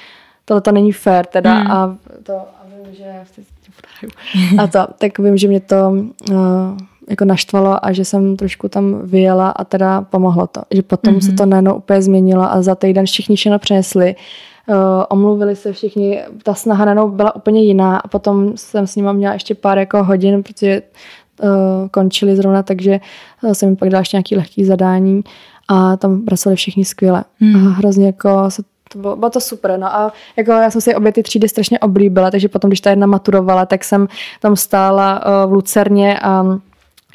tohle 0.46 0.62
to 0.62 0.72
není 0.72 0.92
fér 0.92 1.26
teda 1.26 1.54
hmm. 1.54 1.72
a 1.72 1.98
to, 2.24 2.34
a 2.34 2.64
vím, 2.66 2.96
že 2.96 3.06
a 4.60 4.68
to, 4.68 4.94
tak 4.98 5.20
vím, 5.20 5.38
že 5.38 5.48
mě 5.48 5.60
to 5.60 5.90
uh, 6.32 6.38
jako 7.10 7.26
naštvalo 7.26 7.86
a 7.86 7.92
že 7.92 8.06
jsem 8.06 8.38
trošku 8.38 8.70
tam 8.70 9.02
vyjela 9.04 9.50
a 9.50 9.64
teda 9.64 10.02
pomohlo 10.02 10.48
to. 10.48 10.62
Že 10.72 10.82
potom 10.82 11.14
mm-hmm. 11.14 11.26
se 11.26 11.32
to 11.32 11.46
najednou 11.46 11.76
úplně 11.76 12.02
změnilo 12.02 12.44
a 12.44 12.62
za 12.62 12.76
týden 12.76 13.06
všichni 13.06 13.36
všechno 13.36 13.60
přinesli. 13.60 14.16
Uh, 14.68 14.76
omluvili 15.10 15.56
se 15.56 15.74
všichni, 15.74 16.24
ta 16.44 16.54
snaha 16.54 16.86
najednou 16.86 17.10
byla 17.10 17.36
úplně 17.36 17.64
jiná 17.64 17.98
a 17.98 18.08
potom 18.08 18.58
jsem 18.58 18.88
s 18.88 18.96
nima 18.96 19.14
měla 19.14 19.34
ještě 19.34 19.56
pár 19.56 19.78
jako 19.78 20.04
hodin, 20.04 20.44
protože 20.44 20.82
končili 21.92 22.36
zrovna, 22.36 22.64
takže 22.64 23.00
jsem 23.54 23.70
mi 23.70 23.76
pak 23.76 23.90
dala 23.90 24.00
ještě 24.00 24.18
nějaký 24.18 24.36
lehký 24.36 24.66
zadání 24.66 25.24
a 25.68 25.98
tam 25.98 26.22
pracovali 26.22 26.56
všichni 26.56 26.86
skvěle. 26.86 27.24
Hmm. 27.40 27.68
A 27.68 27.70
hrozně 27.70 28.06
jako 28.06 28.52
se 28.52 28.64
to 28.94 29.00
bylo, 29.00 29.16
bylo 29.16 29.30
to 29.30 29.40
super. 29.40 29.80
No 29.80 29.96
a 29.96 30.14
jako 30.38 30.52
já 30.52 30.72
jsem 30.72 30.82
si 30.82 30.96
obě 30.96 31.12
ty 31.12 31.24
třídy 31.24 31.50
strašně 31.50 31.80
oblíbila, 31.80 32.32
takže 32.32 32.50
potom, 32.50 32.70
když 32.70 32.82
ta 32.82 32.90
jedna 32.90 33.08
maturovala, 33.08 33.66
tak 33.66 33.84
jsem 33.84 34.08
tam 34.40 34.56
stála 34.56 35.26
uh, 35.26 35.52
v 35.52 35.54
Lucerně 35.54 36.20
a 36.20 36.44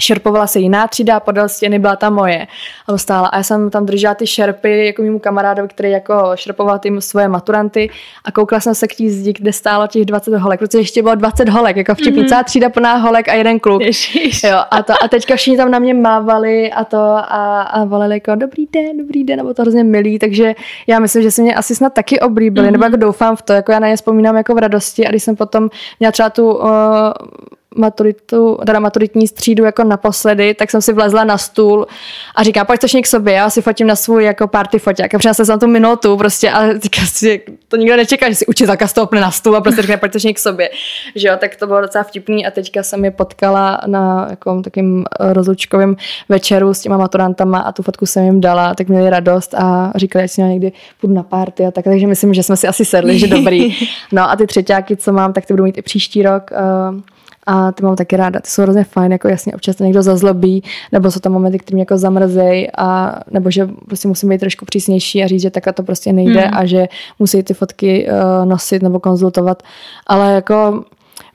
šerpovala 0.01 0.47
se 0.47 0.61
jiná 0.61 0.87
třída, 0.87 1.21
podél 1.21 1.49
stěny 1.49 1.79
byla 1.79 1.97
ta 1.97 2.11
moje. 2.11 2.47
A 2.87 2.99
stála. 2.99 3.29
A 3.29 3.37
já 3.37 3.43
jsem 3.43 3.71
tam 3.71 3.87
držela 3.87 4.15
ty 4.15 4.27
šerpy 4.27 4.87
jako 4.87 5.03
mému 5.03 5.19
kamarádovi, 5.19 5.69
který 5.69 5.91
jako 5.91 6.33
šerpoval 6.35 6.79
ty 6.79 6.93
svoje 6.99 7.29
maturanty 7.29 7.91
a 8.25 8.33
koukla 8.33 8.61
jsem 8.61 8.75
se 8.75 8.89
k 8.89 8.95
tí 8.95 9.11
zdi, 9.11 9.33
kde 9.33 9.53
stálo 9.53 9.87
těch 9.87 10.05
20 10.05 10.35
holek, 10.35 10.61
protože 10.61 10.79
ještě 10.79 11.03
bylo 11.03 11.15
20 11.15 11.49
holek, 11.49 11.77
jako 11.77 11.95
vtipný, 11.95 12.23
mm-hmm. 12.23 12.29
celá 12.29 12.43
třída 12.43 12.69
plná 12.69 12.95
holek 12.95 13.29
a 13.29 13.35
jeden 13.35 13.61
kluk. 13.61 13.83
Jo, 14.45 14.59
a, 14.71 14.83
to, 14.83 14.93
a 15.05 15.09
teďka 15.09 15.37
všichni 15.37 15.57
tam 15.57 15.71
na 15.71 15.79
mě 15.79 15.95
mávali 15.95 16.73
a 16.73 16.85
to 16.85 16.99
a, 16.99 17.63
a 17.63 17.85
volali 17.85 18.15
jako 18.15 18.35
dobrý 18.35 18.67
den, 18.73 18.97
dobrý 18.99 19.25
den, 19.25 19.37
nebo 19.37 19.55
to 19.55 19.63
hrozně 19.63 19.85
milý, 19.85 20.19
takže 20.19 20.55
já 20.87 20.99
myslím, 20.99 21.23
že 21.23 21.31
se 21.31 21.43
mě 21.43 21.55
asi 21.55 21.75
snad 21.75 21.93
taky 21.93 22.21
oblíbili, 22.21 22.69
mm-hmm. 22.69 22.73
nebo 22.73 22.85
jako 22.85 22.97
doufám 22.97 23.37
v 23.37 23.43
to, 23.43 23.53
jako 23.53 23.73
já 23.73 23.79
na 23.79 23.89
ně 23.89 23.97
vzpomínám 23.97 24.37
jako 24.37 24.55
v 24.55 24.59
radosti 24.59 25.07
a 25.07 25.11
když 25.11 25.23
jsem 25.23 25.37
potom 25.37 25.69
měla 26.01 26.13
třeba 26.13 26.31
tu 26.31 26.55
uh, 26.55 26.69
maturitu, 27.77 28.59
teda 28.67 28.81
maturitní 28.81 29.29
střídu 29.29 29.65
jako 29.65 29.85
naposledy, 29.85 30.55
tak 30.55 30.71
jsem 30.71 30.83
si 30.83 30.93
vlezla 30.93 31.25
na 31.25 31.39
stůl 31.39 31.87
a 32.35 32.43
říkám, 32.43 32.67
pojď 32.67 32.81
točně 32.81 33.03
k 33.03 33.07
sobě, 33.07 33.35
já 33.35 33.51
si 33.51 33.63
fotím 33.63 33.87
na 33.87 33.97
svůj 33.97 34.25
jako 34.25 34.49
party 34.49 34.79
foťák 34.79 35.15
a 35.15 35.19
přinesla 35.19 35.45
jsem 35.45 35.59
tu 35.59 35.67
minutu 35.67 36.17
prostě 36.17 36.51
a 36.51 36.79
říká 36.79 37.03
si, 37.05 37.43
to 37.69 37.77
nikdo 37.77 37.97
nečeká, 37.97 38.29
že 38.29 38.35
si 38.35 38.47
učitelka 38.47 38.87
stoupne 38.87 39.21
na 39.21 39.31
stůl 39.31 39.57
a 39.57 39.61
prostě 39.61 39.83
řekne, 39.83 39.97
pojď 39.97 40.13
točně 40.13 40.35
k 40.35 40.39
sobě. 40.39 40.71
Že 41.15 41.29
jo, 41.29 41.35
tak 41.41 41.57
to 41.57 41.67
bylo 41.67 41.81
docela 41.81 42.05
vtipný 42.05 42.47
a 42.47 42.51
teďka 42.51 42.83
jsem 42.83 43.05
je 43.05 43.11
potkala 43.11 43.81
na 43.87 44.27
jako 44.31 44.63
takým 44.63 45.05
rozlučkovém 45.21 45.97
večeru 46.29 46.75
s 46.75 46.81
těma 46.81 46.97
maturantama 46.97 47.59
a 47.59 47.73
tu 47.73 47.83
fotku 47.83 48.07
jsem 48.07 48.25
jim 48.25 48.41
dala, 48.41 48.75
tak 48.75 48.89
měli 48.89 49.11
radost 49.11 49.55
a 49.55 49.93
říkali, 49.97 50.25
že 50.25 50.29
si 50.29 50.43
někdy 50.43 50.73
půjdu 51.01 51.15
na 51.15 51.23
party 51.23 51.67
a 51.67 51.71
tak, 51.71 51.85
takže 51.85 52.07
myslím, 52.07 52.35
že 52.35 52.43
jsme 52.43 52.57
si 52.57 52.69
asi 52.69 52.85
sedli, 52.85 53.19
že 53.19 53.27
dobrý. 53.27 53.77
No 54.13 54.31
a 54.31 54.37
ty 54.37 54.47
třetíky, 54.47 54.97
co 54.97 55.13
mám, 55.13 55.33
tak 55.33 55.47
ty 55.47 55.53
budu 55.53 55.65
mít 55.65 55.79
i 55.79 55.83
příští 55.83 56.23
rok. 56.23 56.51
Uh, 56.91 57.01
a 57.51 57.73
ty 57.73 57.83
mám 57.83 57.97
taky 57.97 58.17
ráda. 58.17 58.41
Ty 58.41 58.51
jsou 58.51 58.63
hrozně 58.63 58.85
fajn, 58.85 59.13
jako 59.13 59.29
jasně 59.29 59.55
občas 59.55 59.77
to 59.77 59.85
někdo 59.85 60.03
zazlobí, 60.03 60.63
nebo 60.93 61.11
jsou 61.11 61.21
tam 61.21 61.33
momenty, 61.33 61.59
které 61.59 61.75
mě 61.77 61.83
jako 61.83 61.99
zamrzej, 61.99 62.71
a 62.79 63.21
nebo 63.31 63.51
že 63.51 63.69
prostě 63.87 64.09
musím 64.09 64.29
být 64.29 64.39
trošku 64.39 64.65
přísnější 64.65 65.23
a 65.25 65.27
říct, 65.27 65.43
že 65.43 65.51
takhle 65.51 65.73
to 65.73 65.83
prostě 65.83 66.13
nejde 66.13 66.41
hmm. 66.41 66.51
a 66.55 66.67
že 66.67 66.89
musí 67.19 67.43
ty 67.43 67.55
fotky 67.55 68.09
uh, 68.09 68.49
nosit 68.49 68.83
nebo 68.83 69.01
konzultovat. 69.01 69.63
Ale 70.07 70.35
jako 70.35 70.85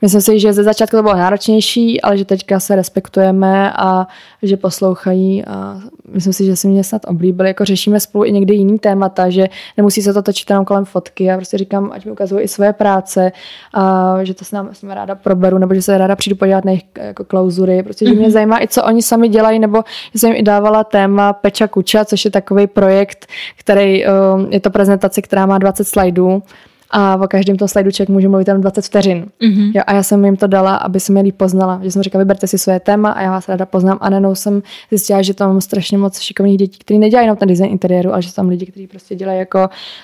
myslím 0.02 0.20
si, 0.20 0.40
že 0.40 0.52
ze 0.52 0.62
začátku 0.62 0.96
to 0.96 1.02
bylo 1.02 1.16
náročnější, 1.16 2.00
ale 2.00 2.18
že 2.18 2.24
teďka 2.24 2.60
se 2.60 2.76
respektujeme 2.76 3.72
a 3.72 4.06
že 4.42 4.56
poslouchají 4.56 5.44
a 5.44 5.80
myslím 6.12 6.32
si, 6.32 6.44
že 6.44 6.56
si 6.56 6.68
mě 6.68 6.84
snad 6.84 7.02
oblíbili. 7.06 7.48
Jako 7.48 7.64
řešíme 7.64 8.00
spolu 8.00 8.24
i 8.24 8.32
někdy 8.32 8.54
jiný 8.54 8.78
témata, 8.78 9.30
že 9.30 9.48
nemusí 9.76 10.02
se 10.02 10.12
to 10.12 10.22
točit 10.22 10.50
jenom 10.50 10.64
kolem 10.64 10.84
fotky. 10.84 11.24
Já 11.24 11.36
prostě 11.36 11.58
říkám, 11.58 11.90
ať 11.92 12.04
mi 12.04 12.12
ukazují 12.12 12.44
i 12.44 12.48
svoje 12.48 12.72
práce 12.72 13.32
a 13.74 14.14
že 14.22 14.34
to 14.34 14.44
s 14.44 14.52
námi, 14.52 14.68
s 14.72 14.82
námi 14.82 14.94
ráda 14.94 15.14
proberu, 15.14 15.58
nebo 15.58 15.74
že 15.74 15.82
se 15.82 15.98
ráda 15.98 16.16
přijdu 16.16 16.36
podívat 16.36 16.64
na 16.64 16.70
jejich 16.70 16.84
jako 16.96 17.24
klauzury. 17.24 17.82
Prostě, 17.82 18.06
že 18.06 18.12
mě 18.14 18.22
mhm. 18.22 18.30
zajímá 18.30 18.62
i, 18.62 18.68
co 18.68 18.84
oni 18.84 19.02
sami 19.02 19.28
dělají, 19.28 19.58
nebo 19.58 19.84
že 20.12 20.18
jsem 20.18 20.30
jim 20.30 20.40
i 20.40 20.42
dávala 20.42 20.84
téma 20.84 21.32
Peča 21.32 21.68
Kuča, 21.68 22.04
což 22.04 22.24
je 22.24 22.30
takový 22.30 22.66
projekt, 22.66 23.26
který 23.56 24.04
um, 24.06 24.52
je 24.52 24.60
to 24.60 24.70
prezentace, 24.70 25.22
která 25.22 25.46
má 25.46 25.58
20 25.58 25.84
slajdů 25.84 26.42
a 26.96 27.16
o 27.22 27.28
každém 27.28 27.56
tom 27.56 27.68
slajdu 27.68 27.90
člověk 27.90 28.08
může 28.08 28.28
mluvit 28.28 28.48
jenom 28.48 28.60
20 28.60 28.84
vteřin. 28.84 29.26
Mm-hmm. 29.42 29.72
Jo, 29.74 29.82
a 29.86 29.94
já 29.94 30.02
jsem 30.02 30.24
jim 30.24 30.36
to 30.36 30.46
dala, 30.46 30.76
aby 30.76 31.00
se 31.00 31.12
mě 31.12 31.22
líp 31.22 31.36
poznala. 31.36 31.80
Že 31.82 31.90
jsem 31.90 32.02
říkala, 32.02 32.24
vyberte 32.24 32.46
si 32.46 32.58
své 32.58 32.80
téma 32.80 33.10
a 33.10 33.22
já 33.22 33.30
vás 33.30 33.48
ráda 33.48 33.66
poznám. 33.66 33.98
A 34.00 34.10
nenou 34.10 34.34
jsem 34.34 34.62
zjistila, 34.90 35.22
že 35.22 35.34
tam 35.34 35.48
mám 35.48 35.60
strašně 35.60 35.98
moc 35.98 36.20
šikovných 36.20 36.58
dětí, 36.58 36.78
kteří 36.78 36.98
nedělají 36.98 37.26
jenom 37.26 37.36
ten 37.36 37.48
design 37.48 37.70
interiéru, 37.72 38.12
ale 38.12 38.22
že 38.22 38.34
tam 38.34 38.48
lidi, 38.48 38.66
kteří 38.66 38.86
prostě 38.86 39.14
dělají 39.14 39.38
jako 39.38 39.58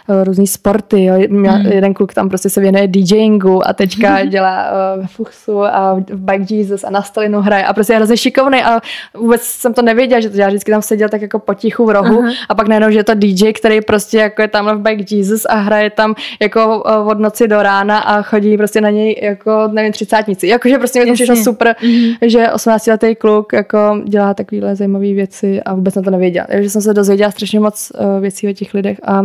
uh, 0.08 0.24
různý 0.24 0.46
sporty. 0.46 1.04
Jo. 1.04 1.14
Mm-hmm. 1.14 1.72
Jeden 1.72 1.94
kluk 1.94 2.14
tam 2.14 2.28
prostě 2.28 2.50
se 2.50 2.60
věnuje 2.60 2.88
DJingu 2.88 3.68
a 3.68 3.72
teďka 3.72 4.16
mm-hmm. 4.16 4.28
dělá 4.28 4.70
uh, 4.70 5.00
ve 5.02 5.06
Fuchsu 5.06 5.64
a 5.64 5.94
v 5.94 6.20
Bike 6.20 6.54
Jesus 6.54 6.84
a 6.84 6.90
na 6.90 7.02
Stalinu 7.02 7.40
hraje 7.40 7.64
a 7.64 7.72
prostě 7.72 7.92
je 7.92 7.96
hrozně 7.96 8.16
šikovný 8.16 8.62
a 8.62 8.80
vůbec 9.16 9.42
jsem 9.42 9.74
to 9.74 9.82
nevěděla, 9.82 10.20
že 10.20 10.30
to 10.30 10.36
dělá. 10.36 10.48
Vždycky 10.48 10.70
tam 10.70 10.82
seděl 10.82 11.08
tak 11.08 11.22
jako 11.22 11.38
potichu 11.38 11.86
v 11.86 11.90
rohu 11.90 12.22
uh-huh. 12.22 12.34
a 12.48 12.54
pak 12.54 12.68
najednou, 12.68 12.90
že 12.90 12.98
je 12.98 13.04
to 13.04 13.14
DJ, 13.14 13.52
který 13.52 13.80
prostě 13.80 14.18
jako 14.18 14.42
je 14.42 14.48
tam 14.48 14.78
v 14.78 14.82
Bike 14.82 15.16
Jesus 15.16 15.46
a 15.48 15.54
hraje 15.54 15.90
tam 15.90 16.14
jako 16.40 16.79
od 16.82 17.18
noci 17.18 17.48
do 17.48 17.62
rána 17.62 17.98
a 17.98 18.22
chodí 18.22 18.56
prostě 18.56 18.80
na 18.80 18.90
něj 18.90 19.20
jako, 19.22 19.68
nevím, 19.72 19.92
třicátnici. 19.92 20.46
Jakože 20.46 20.78
prostě 20.78 21.00
mi 21.00 21.06
to 21.06 21.12
přišlo 21.12 21.36
super, 21.36 21.76
mm-hmm. 21.82 22.16
že 22.22 22.52
18 22.52 22.86
letý 22.86 23.14
kluk 23.14 23.52
jako 23.52 24.02
dělá 24.04 24.34
takovéhle 24.34 24.76
zajímavé 24.76 25.12
věci 25.14 25.62
a 25.62 25.74
vůbec 25.74 25.94
na 25.94 26.02
to 26.02 26.10
nevěděla. 26.10 26.46
Takže 26.50 26.70
jsem 26.70 26.82
se 26.82 26.94
dozvěděla 26.94 27.30
strašně 27.30 27.60
moc 27.60 27.92
uh, 27.94 28.20
věcí 28.20 28.48
o 28.48 28.52
těch 28.52 28.74
lidech 28.74 29.00
a 29.04 29.22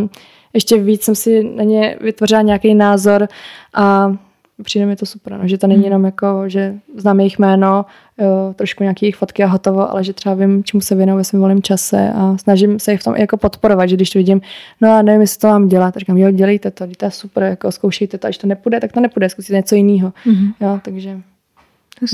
ještě 0.53 0.78
víc 0.78 1.03
jsem 1.03 1.16
si 1.16 1.43
na 1.43 1.64
ně 1.64 1.97
vytvořila 2.01 2.41
nějaký 2.41 2.76
názor 2.76 3.28
a 3.74 4.16
přijde 4.64 4.86
mi 4.86 4.95
to 4.95 5.06
super, 5.06 5.38
no, 5.38 5.47
že 5.47 5.58
to 5.58 5.68
není 5.68 5.78
hmm. 5.78 5.86
jenom 5.86 6.06
jako, 6.06 6.43
že 6.47 6.76
znám 6.97 7.20
jejich 7.20 7.39
jméno, 7.39 7.86
jo, 8.18 8.53
trošku 8.56 8.84
nějaký 8.84 9.06
jejich 9.06 9.16
fotky 9.16 9.43
a 9.43 9.47
hotovo, 9.47 9.91
ale 9.91 10.03
že 10.03 10.14
třeba 10.14 10.36
vím, 10.36 10.64
čemu 10.64 10.82
se 10.82 10.95
věnuju 10.95 11.18
ve 11.18 11.24
svém 11.24 11.39
volném 11.39 11.62
čase 11.62 12.12
a 12.16 12.38
snažím 12.38 12.80
se 12.80 12.91
jich 12.91 13.01
v 13.01 13.03
tom 13.03 13.16
jako 13.16 13.38
podporovat, 13.38 13.89
že 13.89 13.95
když 13.95 14.10
to 14.10 14.20
vidím, 14.20 14.41
no 14.82 14.91
a 14.91 15.01
nevím, 15.01 15.22
jestli 15.22 15.39
to 15.39 15.47
mám 15.47 15.68
dělat, 15.68 15.93
tak 15.93 15.99
říkám, 15.99 16.18
jo, 16.18 16.32
dělejte 16.32 16.72
to, 16.72 16.88
to 16.97 17.06
je 17.06 17.12
super, 17.12 17.43
jako 17.43 17.72
zkoušejte 17.72 18.18
to, 18.18 18.28
až 18.28 18.38
to 18.38 18.47
nepůjde, 18.47 18.80
tak 18.80 18.91
to 18.91 18.99
nepůjde, 18.99 19.30
zkusit 19.30 19.53
něco 19.53 19.76
jiného. 19.76 20.14
Mm-hmm. 20.26 20.53
Jo, 20.62 20.80
takže 20.82 21.22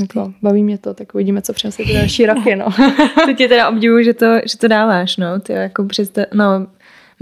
jako, 0.00 0.32
baví 0.42 0.64
mě 0.64 0.78
to, 0.78 0.94
tak 0.94 1.14
uvidíme, 1.14 1.42
co 1.42 1.52
přinese 1.52 1.82
ty 1.82 1.94
další 1.94 2.26
roky, 2.26 2.56
no. 2.56 2.66
to 3.24 3.32
tě 3.32 3.48
teda 3.48 3.68
obdivuju, 3.68 4.04
že 4.04 4.14
to, 4.14 4.26
že 4.44 4.58
to 4.58 4.68
dáváš, 4.68 5.16
no, 5.16 5.40
ty 5.40 5.52
jako 5.52 5.84
přesta- 5.84 6.26
no, 6.34 6.66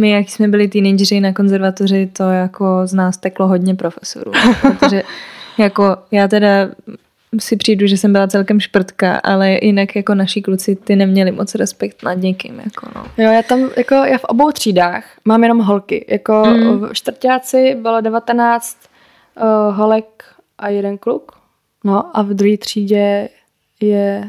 my, 0.01 0.11
jak 0.11 0.29
jsme 0.29 0.49
byli 0.49 0.69
teenageři 0.69 1.21
na 1.21 1.33
konzervatoři, 1.33 2.11
to 2.13 2.23
jako 2.23 2.87
z 2.87 2.95
nás 2.95 3.17
teklo 3.17 3.49
hodně 3.49 3.75
profesorů. 3.75 4.33
Protože 4.61 5.03
jako 5.59 5.97
já 6.11 6.29
teda 6.29 6.69
si 7.39 7.57
přijdu, 7.57 7.87
že 7.87 7.97
jsem 7.97 8.13
byla 8.13 8.27
celkem 8.27 8.61
šprtka, 8.61 9.21
ale 9.25 9.59
jinak 9.63 9.97
jako 9.97 10.15
naši 10.15 10.43
kluci 10.43 10.77
ty 10.77 10.97
neměli 10.97 11.33
moc 11.33 11.55
respekt 11.55 12.03
nad 12.03 12.15
někým. 12.15 12.61
Jako 12.65 12.89
no. 12.95 13.25
Jo, 13.25 13.33
já 13.33 13.43
tam, 13.43 13.71
jako 13.77 13.95
já 13.95 14.19
v 14.19 14.25
obou 14.25 14.51
třídách 14.51 15.05
mám 15.25 15.43
jenom 15.43 15.59
holky. 15.59 16.07
Jako 16.09 16.45
mm. 16.47 16.87
v 16.87 16.93
čtvrtáci 16.93 17.77
bylo 17.83 18.01
19 18.01 18.79
uh, 19.37 19.77
holek 19.77 20.25
a 20.59 20.69
jeden 20.69 20.99
kluk. 20.99 21.33
No 21.85 22.17
a 22.17 22.23
v 22.23 22.29
druhé 22.29 22.57
třídě 22.57 23.29
je 23.81 24.29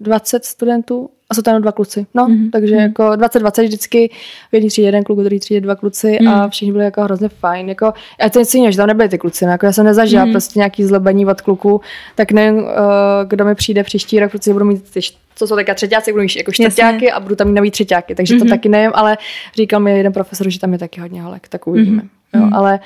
20 0.00 0.44
studentů 0.44 1.10
a 1.30 1.34
jsou 1.34 1.42
tam 1.42 1.62
dva 1.62 1.72
kluci. 1.72 2.06
No, 2.14 2.26
mm-hmm. 2.26 2.50
takže 2.50 2.76
mm-hmm. 2.76 2.82
jako 2.82 3.02
20-20 3.02 3.62
vždycky 3.62 4.10
v 4.50 4.54
jedné 4.54 4.68
třídě 4.68 4.88
jeden 4.88 5.04
kluk, 5.04 5.18
v 5.18 5.22
druhé 5.22 5.40
třídě 5.40 5.60
dva 5.60 5.74
kluci 5.74 6.06
mm-hmm. 6.06 6.30
a 6.30 6.40
mhm. 6.40 6.50
všichni 6.50 6.72
byli 6.72 6.84
jako 6.84 7.02
hrozně 7.02 7.28
fajn. 7.28 7.68
Jako, 7.68 7.92
a 8.20 8.30
to 8.30 8.38
něco 8.38 8.56
jiného, 8.56 8.72
že 8.72 8.76
tam 8.76 8.86
nebyly 8.86 9.08
ty 9.08 9.18
kluci. 9.18 9.44
No, 9.44 9.50
jako 9.50 9.66
já 9.66 9.72
jsem 9.72 9.84
nezažila 9.86 10.24
mm-hmm. 10.24 10.30
prostě 10.30 10.58
nějaký 10.58 10.84
zlebení 10.84 11.26
od 11.26 11.40
kluku, 11.40 11.80
tak 12.14 12.32
nevím, 12.32 12.62
uh, 12.62 12.68
kdo 13.26 13.44
mi 13.44 13.54
přijde 13.54 13.84
příští 13.84 14.20
rok, 14.20 14.32
protože 14.32 14.52
budu 14.52 14.64
mít 14.64 14.90
ty 14.90 15.00
co 15.34 15.46
jsou 15.46 15.56
teďka 15.56 15.74
třetíáci, 15.74 16.12
budu 16.12 16.22
mít 16.22 16.36
jako 16.36 16.52
čtvrtáky 16.52 17.12
a 17.12 17.20
budu 17.20 17.36
tam 17.36 17.46
mít 17.46 17.54
nový 17.54 17.70
třetíáky, 17.70 18.14
takže 18.14 18.34
mm-hmm. 18.34 18.38
to 18.38 18.44
mhm. 18.44 18.50
taky 18.50 18.68
nevím, 18.68 18.90
ale 18.94 19.18
říkal 19.56 19.80
mi 19.80 19.96
jeden 19.96 20.12
profesor, 20.12 20.50
že 20.50 20.60
tam 20.60 20.72
je 20.72 20.78
taky 20.78 21.00
hodně 21.00 21.22
holek, 21.22 21.48
tak 21.48 21.66
uvidíme. 21.66 22.02
Mm-hmm. 22.02 22.19
Jo, 22.34 22.42
mm. 22.42 22.54
ale 22.54 22.80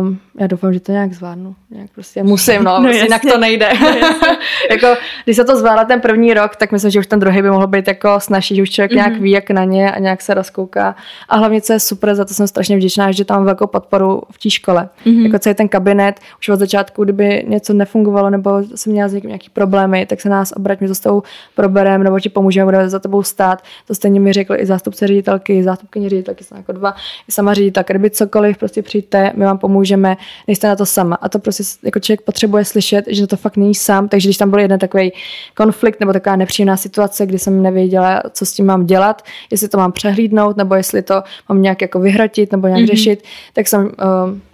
um, 0.00 0.18
já 0.40 0.46
doufám, 0.46 0.72
že 0.72 0.80
to 0.80 0.92
nějak 0.92 1.12
zvládnu. 1.12 1.54
Nějak 1.70 1.90
prostě 1.94 2.22
musím, 2.22 2.64
no, 2.64 2.76
no 2.80 2.82
prostě 2.82 3.04
jinak 3.04 3.22
to 3.32 3.38
nejde. 3.38 3.68
No, 3.80 3.88
jako, 4.70 5.00
když 5.24 5.36
se 5.36 5.44
to 5.44 5.56
zvládá 5.56 5.84
ten 5.84 6.00
první 6.00 6.34
rok, 6.34 6.56
tak 6.56 6.72
myslím, 6.72 6.90
že 6.90 6.98
už 6.98 7.06
ten 7.06 7.20
druhý 7.20 7.42
by 7.42 7.50
mohl 7.50 7.66
být 7.66 7.88
jako 7.88 8.20
snažší, 8.20 8.56
že 8.56 8.62
už 8.62 8.70
člověk 8.70 8.90
mm-hmm. 8.90 8.94
nějak 8.94 9.16
ví, 9.20 9.30
jak 9.30 9.50
na 9.50 9.64
ně 9.64 9.92
a 9.92 9.98
nějak 9.98 10.22
se 10.22 10.34
rozkouká. 10.34 10.96
A 11.28 11.36
hlavně, 11.36 11.60
co 11.60 11.72
je 11.72 11.80
super, 11.80 12.14
za 12.14 12.24
to 12.24 12.34
jsem 12.34 12.46
strašně 12.46 12.76
vděčná, 12.76 13.12
že 13.12 13.24
tam 13.24 13.44
velkou 13.44 13.66
podporu 13.66 14.22
v 14.30 14.38
té 14.38 14.50
škole. 14.50 14.88
Mm-hmm. 15.06 15.22
Jako 15.22 15.38
celý 15.38 15.54
ten 15.54 15.68
kabinet, 15.68 16.20
už 16.38 16.48
od 16.48 16.58
začátku, 16.58 17.04
kdyby 17.04 17.44
něco 17.48 17.72
nefungovalo 17.72 18.30
nebo 18.30 18.62
jsem 18.74 18.92
měla 18.92 19.08
s 19.08 19.12
někým 19.12 19.28
nějaký 19.28 19.50
problémy, 19.50 20.06
tak 20.06 20.20
se 20.20 20.28
nás 20.28 20.52
obrať, 20.56 20.80
my 20.80 20.88
to 20.88 20.94
s 20.94 21.00
tou 21.00 21.22
proberem 21.54 22.02
nebo 22.02 22.20
ti 22.20 22.28
pomůžeme, 22.28 22.64
budeme 22.64 22.88
za 22.88 22.98
tebou 22.98 23.22
stát. 23.22 23.62
To 23.86 23.94
stejně 23.94 24.20
mi 24.20 24.32
řekl 24.32 24.54
i 24.58 24.66
zástupce 24.66 25.06
ředitelky, 25.06 25.62
zástupkyně 25.62 26.08
ředitelky, 26.08 26.44
jsou 26.44 26.56
jako 26.56 26.72
dva, 26.72 26.94
i 27.28 27.32
sama 27.32 27.54
ředitelka, 27.54 27.92
kdyby 27.92 28.10
cokoliv, 28.10 28.58
prostě 28.68 28.82
přijďte, 28.82 29.32
my 29.34 29.44
vám 29.44 29.58
pomůžeme, 29.58 30.16
nejste 30.46 30.68
na 30.68 30.76
to 30.76 30.86
sama. 30.86 31.16
A 31.16 31.28
to 31.28 31.38
prostě 31.38 31.62
jako 31.82 32.00
člověk 32.00 32.20
potřebuje 32.20 32.64
slyšet, 32.64 33.04
že 33.08 33.26
to 33.26 33.36
fakt 33.36 33.56
není 33.56 33.74
sám. 33.74 34.08
Takže 34.08 34.28
když 34.28 34.36
tam 34.36 34.50
byl 34.50 34.58
jeden 34.58 34.78
takový 34.78 35.12
konflikt 35.54 36.00
nebo 36.00 36.12
taková 36.12 36.36
nepříjemná 36.36 36.76
situace, 36.76 37.26
kdy 37.26 37.38
jsem 37.38 37.62
nevěděla, 37.62 38.22
co 38.30 38.46
s 38.46 38.52
tím 38.52 38.66
mám 38.66 38.86
dělat, 38.86 39.22
jestli 39.50 39.68
to 39.68 39.78
mám 39.78 39.92
přehlídnout, 39.92 40.56
nebo 40.56 40.74
jestli 40.74 41.02
to 41.02 41.22
mám 41.48 41.62
nějak 41.62 41.82
jako 41.82 42.00
vyhrotit 42.00 42.52
nebo 42.52 42.68
nějak 42.68 42.82
mm-hmm. 42.82 42.86
řešit, 42.86 43.24
tak 43.52 43.68
jsem 43.68 43.84
uh, 43.84 43.90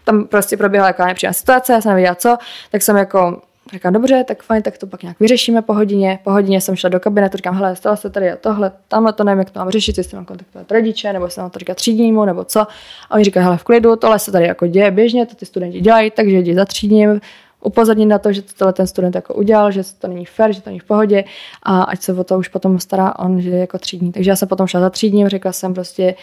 tam 0.04 0.24
prostě 0.24 0.56
proběhla 0.56 0.88
taková 0.88 1.08
nepříjemná 1.08 1.32
situace, 1.32 1.72
já 1.72 1.80
jsem 1.80 1.90
nevěděla 1.90 2.14
co, 2.14 2.36
tak 2.70 2.82
jsem 2.82 2.96
jako 2.96 3.42
Říkám, 3.72 3.92
dobře, 3.92 4.24
tak 4.28 4.42
fajn, 4.42 4.62
tak 4.62 4.78
to 4.78 4.86
pak 4.86 5.02
nějak 5.02 5.20
vyřešíme 5.20 5.62
po 5.62 5.74
hodině. 5.74 6.18
Po 6.24 6.30
hodině 6.30 6.60
jsem 6.60 6.76
šla 6.76 6.88
do 6.88 7.00
kabinetu, 7.00 7.36
říkám, 7.36 7.54
hele, 7.54 7.76
stalo 7.76 7.96
se 7.96 8.10
tady 8.10 8.32
a 8.32 8.36
tohle, 8.36 8.72
tamhle 8.88 9.12
to 9.12 9.24
nevím, 9.24 9.38
jak 9.38 9.50
to 9.50 9.58
mám 9.58 9.70
řešit, 9.70 9.98
jestli 9.98 10.16
mám 10.16 10.24
kontaktovat 10.24 10.72
rodiče, 10.72 11.12
nebo 11.12 11.24
jestli 11.24 11.42
mám 11.42 11.50
to 11.50 11.58
říkat 11.58 11.76
třídnímu, 11.76 12.24
nebo 12.24 12.44
co. 12.44 12.60
A 12.60 13.14
oni 13.14 13.24
říkají, 13.24 13.44
hele, 13.44 13.56
v 13.56 13.64
klidu, 13.64 13.96
tohle 13.96 14.18
se 14.18 14.32
tady 14.32 14.46
jako 14.46 14.66
děje 14.66 14.90
běžně, 14.90 15.26
to 15.26 15.34
ty 15.34 15.46
studenti 15.46 15.80
dělají, 15.80 16.10
takže 16.10 16.38
jdi 16.38 16.54
za 16.54 16.64
třídním, 16.64 17.20
upozornit 17.64 18.06
na 18.06 18.18
to, 18.18 18.32
že 18.32 18.42
to 18.42 18.72
ten 18.72 18.86
student 18.86 19.14
jako 19.14 19.34
udělal, 19.34 19.70
že 19.70 19.82
to 19.98 20.08
není 20.08 20.24
fair, 20.24 20.52
že 20.52 20.62
to 20.62 20.70
není 20.70 20.80
v 20.80 20.84
pohodě 20.84 21.24
a 21.62 21.82
ať 21.82 22.02
se 22.02 22.12
o 22.12 22.24
to 22.24 22.38
už 22.38 22.48
potom 22.48 22.78
stará 22.78 23.18
on, 23.18 23.40
že 23.40 23.50
je 23.50 23.58
jako 23.58 23.78
třídní. 23.78 24.12
Takže 24.12 24.30
já 24.30 24.36
jsem 24.36 24.48
potom 24.48 24.66
šla 24.66 24.80
za 24.80 24.90
třídním, 24.90 25.28
řekla 25.28 25.52
jsem 25.52 25.74
prostě, 25.74 26.14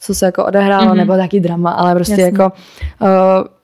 co 0.00 0.14
se 0.14 0.26
jako 0.26 0.44
odehrálo, 0.44 0.92
mm-hmm. 0.92 0.96
nebo 0.96 1.16
taky 1.16 1.40
drama, 1.40 1.70
ale 1.70 1.94
prostě 1.94 2.12
Jasně. 2.12 2.24
jako 2.24 2.52
uh, 3.00 3.08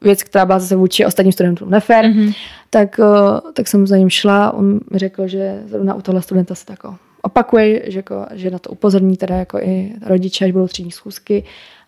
věc, 0.00 0.22
která 0.22 0.46
byla 0.46 0.58
zase 0.58 0.76
vůči 0.76 1.06
ostatním 1.06 1.32
studentům 1.32 1.70
nefér, 1.70 2.04
mm-hmm. 2.04 2.34
tak, 2.70 2.98
uh, 2.98 3.50
tak 3.52 3.68
jsem 3.68 3.86
za 3.86 3.96
ním 3.96 4.10
šla, 4.10 4.52
on 4.52 4.80
mi 4.90 4.98
řekl, 4.98 5.28
že 5.28 5.62
zrovna 5.66 5.94
u 5.94 6.02
tohle 6.02 6.22
studenta 6.22 6.54
se 6.54 6.66
to 6.66 6.72
jako 6.72 6.96
opakuje, 7.22 7.90
že, 7.90 7.98
jako, 7.98 8.26
že 8.32 8.50
na 8.50 8.58
to 8.58 8.70
upozorní 8.70 9.16
teda 9.16 9.36
jako 9.36 9.58
i 9.58 9.92
rodiče, 10.06 10.44
až 10.44 10.52
budou 10.52 10.68
třídní 10.68 10.92
schůzky 10.92 11.44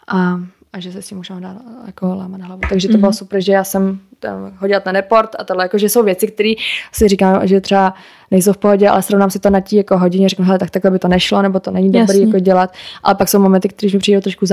a, 0.08 0.40
a 0.72 0.80
že 0.80 0.92
se 0.92 1.02
s 1.02 1.08
tím 1.08 1.18
možná 1.18 1.40
dá 1.40 1.56
jako 1.86 2.14
lámat 2.14 2.40
na 2.40 2.46
hlavu. 2.46 2.60
Takže 2.68 2.88
to 2.88 2.94
mm-hmm. 2.94 3.00
bylo 3.00 3.12
super, 3.12 3.40
že 3.40 3.52
já 3.52 3.64
jsem 3.64 3.98
tam 4.20 4.52
hodila 4.58 4.82
na 4.86 4.92
report 4.92 5.30
a 5.38 5.44
tohle, 5.44 5.64
jako, 5.64 5.78
že 5.78 5.88
jsou 5.88 6.02
věci, 6.02 6.26
které 6.26 6.52
si 6.92 7.08
říkám, 7.08 7.46
že 7.46 7.60
třeba 7.60 7.94
nejsou 8.30 8.52
v 8.52 8.58
pohodě, 8.58 8.88
ale 8.88 9.02
srovnám 9.02 9.30
si 9.30 9.38
to 9.38 9.50
na 9.50 9.60
tí 9.60 9.76
jako 9.76 9.98
hodině, 9.98 10.28
řeknu, 10.28 10.44
hele, 10.44 10.58
tak 10.58 10.70
takhle 10.70 10.90
by 10.90 10.98
to 10.98 11.08
nešlo, 11.08 11.42
nebo 11.42 11.60
to 11.60 11.70
není 11.70 11.92
dobré 11.92 12.18
jako 12.18 12.38
dělat. 12.38 12.72
Ale 13.02 13.14
pak 13.14 13.28
jsou 13.28 13.38
momenty, 13.38 13.68
které 13.68 13.92
mi 13.92 13.98
přijdou 13.98 14.20
trošku 14.20 14.46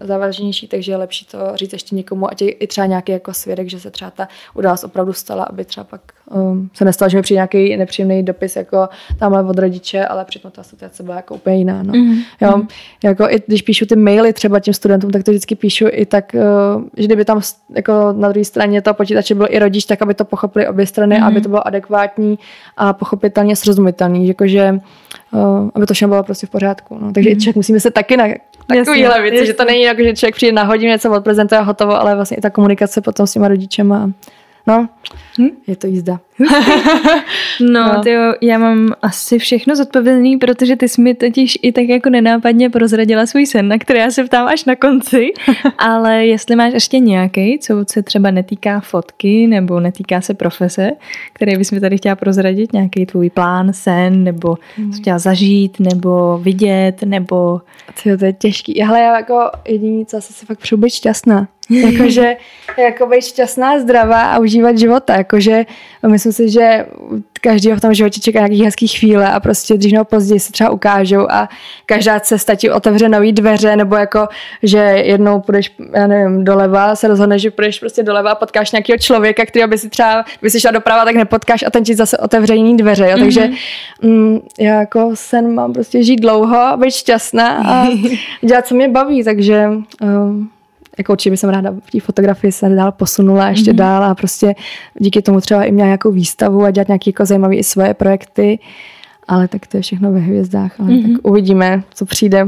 závažnější, 0.00 0.68
takže 0.68 0.92
je 0.92 0.96
lepší 0.96 1.26
to 1.26 1.38
říct 1.54 1.72
ještě 1.72 1.94
někomu, 1.94 2.30
ať 2.30 2.42
i 2.42 2.66
třeba 2.66 2.86
nějaký 2.86 3.12
jako 3.12 3.34
svědek, 3.34 3.68
že 3.68 3.80
se 3.80 3.90
třeba 3.90 4.10
ta 4.10 4.28
událost 4.54 4.84
opravdu 4.84 5.12
stala, 5.12 5.44
aby 5.44 5.64
třeba 5.64 5.84
pak 5.84 6.00
um, 6.30 6.70
se 6.74 6.84
nestalo, 6.84 7.08
že 7.08 7.16
mi 7.16 7.22
přijde 7.22 7.36
nějaký 7.36 7.76
nepříjemný 7.76 8.22
dopis 8.22 8.56
jako 8.56 8.88
tamhle 9.18 9.44
od 9.44 9.58
rodiče, 9.58 10.06
ale 10.06 10.24
přitom 10.24 10.50
ta 10.50 10.62
situace 10.62 11.02
byla 11.02 11.16
jako 11.16 11.34
úplně 11.34 11.56
jiná. 11.56 11.82
No. 11.82 11.92
Mm-hmm. 11.92 12.24
Jo, 12.40 12.56
mhm. 12.56 12.68
jako 13.04 13.28
i 13.30 13.42
když 13.46 13.62
píšu 13.62 13.86
ty 13.86 13.96
maily 13.96 14.32
třeba 14.32 14.60
těm 14.60 14.74
studentům, 14.74 15.10
tak 15.10 15.22
to 15.22 15.30
vždycky 15.30 15.54
píšu 15.54 15.86
i 15.90 16.06
tak, 16.06 16.32
uh, 16.34 16.82
že 16.96 17.06
kdyby 17.06 17.24
tam 17.24 17.40
jako 17.74 18.12
na 18.12 18.28
druhé 18.28 18.44
straně 18.44 18.82
to 18.82 18.94
počítače 19.04 19.34
byl 19.34 19.46
i 19.50 19.58
rodič, 19.58 19.84
tak 19.84 20.02
aby 20.02 20.14
to 20.14 20.24
pochopili 20.24 20.68
obě 20.68 20.86
strany, 20.86 21.16
mm-hmm. 21.16 21.26
aby 21.26 21.40
to 21.40 21.48
bylo 21.48 21.66
adekvátní 21.66 22.38
a 22.76 22.92
pochopitelně 22.92 23.56
srozumitelný, 23.56 24.28
jakože 24.28 24.78
uh, 25.32 25.68
aby 25.74 25.86
to 25.86 25.94
všechno 25.94 26.08
bylo 26.08 26.22
prostě 26.22 26.46
v 26.46 26.50
pořádku. 26.50 26.98
No. 27.00 27.12
Takže 27.12 27.30
mm-hmm. 27.30 27.40
člověk 27.40 27.56
musíme 27.56 27.80
se 27.80 27.90
taky 27.90 28.16
na 28.16 28.24
takovýhle 28.66 29.22
věci, 29.22 29.46
že 29.46 29.54
to 29.54 29.64
není 29.64 29.82
jako, 29.82 30.02
že 30.02 30.16
člověk 30.16 30.34
přijde 30.34 30.52
na 30.52 30.62
hodinu, 30.62 30.92
něco 30.92 31.12
odprezentuje 31.12 31.58
a 31.58 31.62
hotovo, 31.62 32.00
ale 32.00 32.14
vlastně 32.14 32.36
i 32.36 32.40
ta 32.40 32.50
komunikace 32.50 33.00
potom 33.00 33.26
s 33.26 33.32
těma 33.32 33.48
rodičema. 33.48 34.10
No, 34.66 34.88
hm? 35.38 35.48
je 35.66 35.76
to 35.76 35.86
jízda. 35.86 36.20
no, 37.60 37.94
no. 37.94 38.02
Tyjo, 38.02 38.34
já 38.40 38.58
mám 38.58 38.92
asi 39.02 39.38
všechno 39.38 39.76
zodpovědný, 39.76 40.36
protože 40.36 40.76
ty 40.76 40.88
jsi 40.88 41.02
mi 41.02 41.14
totiž 41.14 41.58
i 41.62 41.72
tak 41.72 41.84
jako 41.84 42.10
nenápadně 42.10 42.70
prozradila 42.70 43.26
svůj 43.26 43.46
sen, 43.46 43.68
na 43.68 43.78
který 43.78 43.98
já 43.98 44.10
se 44.10 44.24
ptám 44.24 44.46
až 44.46 44.64
na 44.64 44.76
konci, 44.76 45.32
ale 45.78 46.26
jestli 46.26 46.56
máš 46.56 46.72
ještě 46.72 46.98
nějaký, 46.98 47.58
co 47.58 47.84
se 47.90 48.02
třeba 48.02 48.30
netýká 48.30 48.80
fotky 48.80 49.46
nebo 49.46 49.80
netýká 49.80 50.20
se 50.20 50.34
profese, 50.34 50.90
který 51.32 51.56
bys 51.56 51.70
mi 51.70 51.80
tady 51.80 51.96
chtěla 51.96 52.16
prozradit, 52.16 52.72
nějaký 52.72 53.06
tvůj 53.06 53.30
plán, 53.30 53.72
sen, 53.72 54.24
nebo 54.24 54.56
hmm. 54.76 54.92
co 54.92 54.98
chtěla 55.00 55.18
zažít, 55.18 55.80
nebo 55.80 56.38
vidět, 56.38 57.02
nebo... 57.04 57.60
Tyjo, 58.02 58.18
to 58.18 58.24
je 58.24 58.32
těžký. 58.32 58.82
Hele, 58.82 59.00
já 59.00 59.16
jako 59.16 59.50
jediný, 59.68 60.06
co 60.06 60.16
asi 60.16 60.32
si 60.32 60.46
fakt 60.46 60.58
přijdu 60.58 60.82
být 60.82 60.90
šťastná. 60.90 61.48
jakože 61.70 62.36
jako 62.78 63.06
být 63.06 63.24
šťastná, 63.24 63.78
zdravá 63.78 64.22
a 64.22 64.38
užívat 64.38 64.78
života. 64.78 65.16
Jakože 65.16 65.64
myslím 66.24 66.48
si, 66.48 66.52
že 66.52 66.86
každýho 67.40 67.76
v 67.76 67.80
tom 67.80 67.94
životě 67.94 68.20
čeká 68.20 68.38
nějaký 68.38 68.64
hezký 68.64 68.88
chvíle 68.88 69.32
a 69.32 69.40
prostě 69.40 69.74
dřív 69.74 69.92
nebo 69.92 70.04
později 70.04 70.40
se 70.40 70.52
třeba 70.52 70.70
ukážou 70.70 71.30
a 71.30 71.48
každá 71.86 72.20
cesta 72.20 72.54
ti 72.54 72.70
otevře 72.70 73.08
nový 73.08 73.32
dveře 73.32 73.76
nebo 73.76 73.96
jako, 73.96 74.28
že 74.62 74.78
jednou 74.78 75.40
půjdeš, 75.40 75.72
já 75.94 76.06
nevím, 76.06 76.44
doleva, 76.44 76.96
se 76.96 77.08
rozhodneš, 77.08 77.42
že 77.42 77.50
půjdeš 77.50 77.78
prostě 77.80 78.02
doleva 78.02 78.30
a 78.30 78.34
potkáš 78.34 78.72
nějakého 78.72 78.98
člověka, 78.98 79.46
který 79.46 79.66
by 79.66 79.78
si 79.78 79.88
třeba, 79.88 80.24
by 80.42 80.50
si 80.50 80.60
šla 80.60 80.70
doprava, 80.70 81.04
tak 81.04 81.14
nepotkáš 81.14 81.62
a 81.66 81.70
ten 81.70 81.84
ti 81.84 81.94
zase 81.94 82.18
otevře 82.18 82.54
jiný 82.54 82.76
dveře, 82.76 83.08
jo? 83.10 83.18
takže 83.18 83.40
mm-hmm. 83.40 84.08
mm, 84.08 84.40
já 84.58 84.80
jako 84.80 85.10
sen 85.14 85.54
mám 85.54 85.72
prostě 85.72 86.02
žít 86.02 86.20
dlouho, 86.20 86.76
být 86.76 86.94
šťastná 86.94 87.48
a 87.66 87.86
dělat, 88.42 88.66
co 88.66 88.74
mě 88.74 88.88
baví, 88.88 89.24
takže 89.24 89.68
um, 90.02 90.50
jako 90.98 91.12
určitě 91.12 91.30
bych 91.30 91.44
ráda 91.44 91.70
v 91.70 91.90
té 91.90 92.00
fotografii 92.00 92.52
se 92.52 92.68
dál 92.68 92.92
posunula 92.92 93.48
ještě 93.48 93.72
mm-hmm. 93.72 93.76
dál 93.76 94.04
a 94.04 94.14
prostě 94.14 94.54
díky 94.98 95.22
tomu 95.22 95.40
třeba 95.40 95.64
i 95.64 95.72
měla 95.72 95.86
nějakou 95.86 96.10
výstavu 96.10 96.64
a 96.64 96.70
dělat 96.70 96.88
nějaké 96.88 97.08
jako 97.08 97.24
zajímavé 97.24 97.54
i 97.54 97.64
svoje 97.64 97.94
projekty, 97.94 98.58
ale 99.28 99.48
tak 99.48 99.66
to 99.66 99.76
je 99.76 99.82
všechno 99.82 100.12
ve 100.12 100.18
hvězdách, 100.18 100.80
ale 100.80 100.88
mm-hmm. 100.88 101.12
tak 101.12 101.26
uvidíme, 101.26 101.82
co 101.94 102.06
přijde. 102.06 102.46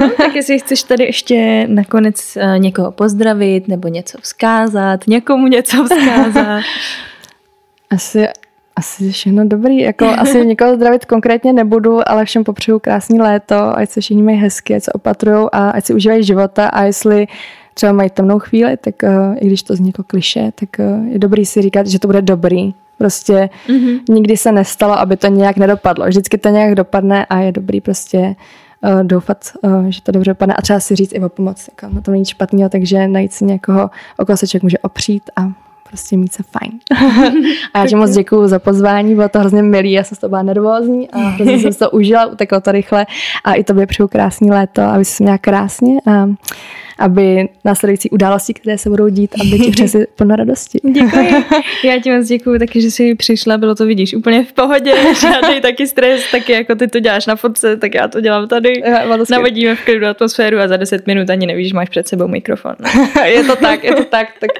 No, 0.00 0.10
tak 0.16 0.34
jestli 0.34 0.58
chceš 0.58 0.82
tady 0.82 1.04
ještě 1.04 1.66
nakonec 1.70 2.36
uh, 2.36 2.58
někoho 2.58 2.92
pozdravit 2.92 3.68
nebo 3.68 3.88
něco 3.88 4.18
vzkázat, 4.20 5.06
někomu 5.06 5.46
něco 5.46 5.84
vzkázat. 5.84 6.62
Asi, 7.90 8.26
asi 8.76 9.12
všechno 9.12 9.44
dobrý. 9.48 9.78
Jako, 9.78 10.04
asi 10.04 10.46
někoho 10.46 10.74
zdravit 10.74 11.04
konkrétně 11.04 11.52
nebudu, 11.52 12.08
ale 12.08 12.24
všem 12.24 12.44
popřeju 12.44 12.78
krásný 12.78 13.20
léto, 13.20 13.78
ať 13.78 13.90
se 13.90 14.00
všichni 14.00 14.22
mají 14.22 14.38
hezky, 14.38 14.74
ať 14.74 14.82
se 14.82 14.92
opatrujou 14.92 15.48
a 15.52 15.70
ať 15.70 15.84
si 15.84 15.94
užívají 15.94 16.24
života 16.24 16.66
a 16.66 16.82
jestli 16.82 17.26
třeba 17.74 17.92
mají 17.92 18.10
temnou 18.10 18.38
chvíli, 18.38 18.76
tak 18.76 18.94
uh, 19.02 19.36
i 19.40 19.46
když 19.46 19.62
to 19.62 19.76
zní 19.76 19.88
jako 19.88 20.02
kliše, 20.02 20.52
tak 20.54 20.68
uh, 20.78 21.06
je 21.06 21.18
dobrý 21.18 21.46
si 21.46 21.62
říkat, 21.62 21.86
že 21.86 21.98
to 21.98 22.08
bude 22.08 22.22
dobrý. 22.22 22.74
Prostě 22.98 23.50
mm-hmm. 23.66 24.00
nikdy 24.08 24.36
se 24.36 24.52
nestalo, 24.52 24.98
aby 24.98 25.16
to 25.16 25.26
nějak 25.26 25.56
nedopadlo. 25.56 26.06
Vždycky 26.06 26.38
to 26.38 26.48
nějak 26.48 26.74
dopadne 26.74 27.26
a 27.26 27.38
je 27.38 27.52
dobrý 27.52 27.80
prostě 27.80 28.18
uh, 28.18 29.04
doufat, 29.04 29.52
uh, 29.62 29.86
že 29.86 30.02
to 30.02 30.12
dobře 30.12 30.30
dopadne 30.30 30.54
a 30.54 30.62
třeba 30.62 30.80
si 30.80 30.96
říct 30.96 31.12
i 31.14 31.20
o 31.20 31.28
pomoc. 31.28 31.68
Jako, 31.68 31.94
na 31.94 32.00
to 32.00 32.10
není 32.10 32.24
špatného, 32.24 32.68
takže 32.68 33.08
najít 33.08 33.32
si 33.32 33.44
někoho, 33.44 33.90
o 34.18 34.24
koho 34.26 34.36
se 34.36 34.46
člověk 34.46 34.62
může 34.62 34.78
opřít 34.78 35.22
a 35.36 35.52
prostě 35.92 36.16
mít 36.16 36.32
se 36.32 36.42
fajn. 36.42 36.72
a 37.74 37.78
já 37.78 37.86
ti 37.86 37.94
moc 37.94 38.10
děkuju 38.10 38.48
za 38.48 38.58
pozvání, 38.58 39.14
bylo 39.14 39.28
to 39.28 39.38
hrozně 39.38 39.62
milý, 39.62 39.92
já 39.92 40.04
jsem 40.04 40.16
z 40.16 40.18
toho 40.18 40.28
byla 40.28 40.42
nervózní 40.42 41.10
a 41.10 41.18
hrozně 41.18 41.58
jsem 41.58 41.74
to 41.74 41.90
užila, 41.90 42.26
uteklo 42.26 42.60
to 42.60 42.72
rychle 42.72 43.06
a 43.44 43.54
i 43.54 43.64
tobě 43.64 43.86
přeju 43.86 44.08
krásný 44.08 44.50
léto, 44.50 44.82
aby 44.82 45.04
se 45.04 45.22
měla 45.22 45.38
krásně 45.38 46.00
a 46.06 46.26
aby 46.98 47.48
následující 47.64 48.10
události, 48.10 48.54
které 48.54 48.78
se 48.78 48.90
budou 48.90 49.08
dít, 49.08 49.34
aby 49.40 49.58
ti 49.58 49.70
přinesly 49.70 50.06
plno 50.16 50.36
radosti. 50.36 50.78
Děkuji. 50.92 51.44
Já 51.84 52.00
ti 52.00 52.16
moc 52.16 52.26
děkuji 52.26 52.58
taky, 52.58 52.80
že 52.80 52.90
jsi 52.90 53.14
přišla, 53.14 53.58
bylo 53.58 53.74
to 53.74 53.86
vidíš 53.86 54.14
úplně 54.14 54.44
v 54.44 54.52
pohodě, 54.52 54.94
žádný 55.20 55.60
taky 55.60 55.86
stres, 55.86 56.30
taky 56.30 56.52
jako 56.52 56.74
ty 56.74 56.88
to 56.88 57.00
děláš 57.00 57.26
na 57.26 57.36
fotce, 57.36 57.76
tak 57.76 57.94
já 57.94 58.08
to 58.08 58.20
dělám 58.20 58.48
tady. 58.48 58.82
Navodíme 59.30 59.74
v 59.74 59.84
klidu 59.84 60.06
atmosféru 60.06 60.58
a 60.58 60.68
za 60.68 60.76
10 60.76 61.06
minut 61.06 61.30
ani 61.30 61.46
nevíš, 61.46 61.72
máš 61.72 61.88
před 61.88 62.08
sebou 62.08 62.28
mikrofon. 62.28 62.74
je 63.24 63.44
to 63.44 63.56
tak, 63.56 63.84
je 63.84 63.94
to 63.94 64.04
tak, 64.04 64.28
tak 64.40 64.50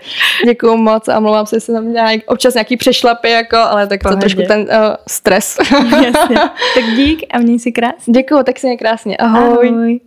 děkuji 0.46 0.76
moc 0.76 1.08
a 1.08 1.20
mluvám 1.22 1.46
se, 1.46 1.56
že 1.56 1.60
jsem 1.60 1.92
nějak, 1.92 2.20
občas 2.26 2.54
nějaký 2.54 2.76
přešlapy, 2.76 3.30
jako, 3.30 3.56
ale 3.56 3.86
tak 3.86 4.02
to 4.02 4.16
trošku 4.16 4.42
ten 4.48 4.60
uh, 4.60 4.66
stres. 5.08 5.58
Jasně. 6.04 6.36
Tak 6.74 6.84
dík 6.96 7.22
a 7.34 7.38
měj 7.38 7.58
si 7.58 7.72
krásně. 7.72 8.12
Děkuji, 8.12 8.42
tak 8.42 8.58
si 8.58 8.66
mě 8.66 8.76
krásně. 8.76 9.16
Ahoj. 9.16 9.68
Ahoj. 9.68 10.00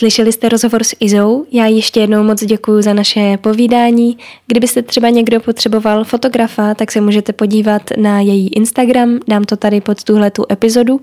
Slyšeli 0.00 0.32
jste 0.32 0.48
rozhovor 0.48 0.84
s 0.84 0.96
Izou? 1.00 1.46
Já 1.52 1.66
ještě 1.66 2.00
jednou 2.00 2.22
moc 2.22 2.44
děkuji 2.44 2.82
za 2.82 2.92
naše 2.94 3.38
povídání. 3.40 4.18
Kdybyste 4.46 4.82
třeba 4.82 5.08
někdo 5.08 5.40
potřeboval 5.40 6.04
fotografa, 6.04 6.74
tak 6.74 6.92
se 6.92 7.00
můžete 7.00 7.32
podívat 7.32 7.82
na 7.96 8.20
její 8.20 8.48
Instagram, 8.48 9.18
dám 9.28 9.44
to 9.44 9.56
tady 9.56 9.80
pod 9.80 10.04
tuhle 10.04 10.30
tu 10.30 10.44
epizodu. 10.52 11.00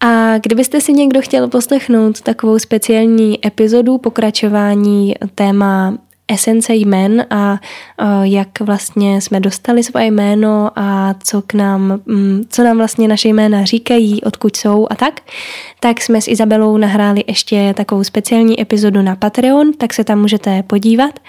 A 0.00 0.38
kdybyste 0.38 0.80
si 0.80 0.92
někdo 0.92 1.20
chtěl 1.22 1.48
poslechnout 1.48 2.20
takovou 2.20 2.58
speciální 2.58 3.46
epizodu 3.46 3.98
pokračování 3.98 5.14
téma 5.34 5.98
esence 6.28 6.74
jmen 6.74 7.26
a 7.30 7.58
jak 8.22 8.60
vlastně 8.60 9.20
jsme 9.20 9.40
dostali 9.40 9.82
svoje 9.82 10.06
jméno 10.06 10.70
a 10.76 11.14
co 11.24 11.42
k 11.42 11.54
nám, 11.54 12.00
mm, 12.06 12.42
co 12.48 12.64
nám 12.64 12.76
vlastně 12.76 13.08
naše 13.08 13.28
jména 13.28 13.64
říkají, 13.64 14.22
odkud 14.22 14.56
jsou 14.56 14.86
a 14.90 14.94
tak, 14.94 15.20
tak 15.80 16.00
jsme 16.00 16.20
s 16.20 16.28
Izabelou 16.28 16.76
nahráli 16.76 17.24
ještě 17.26 17.74
takovou 17.76 18.04
speciální 18.04 18.60
epizodu 18.60 19.02
na 19.02 19.16
Patreon, 19.16 19.72
tak 19.72 19.94
se 19.94 20.04
tam 20.04 20.20
můžete 20.20 20.62
podívat. 20.62 21.20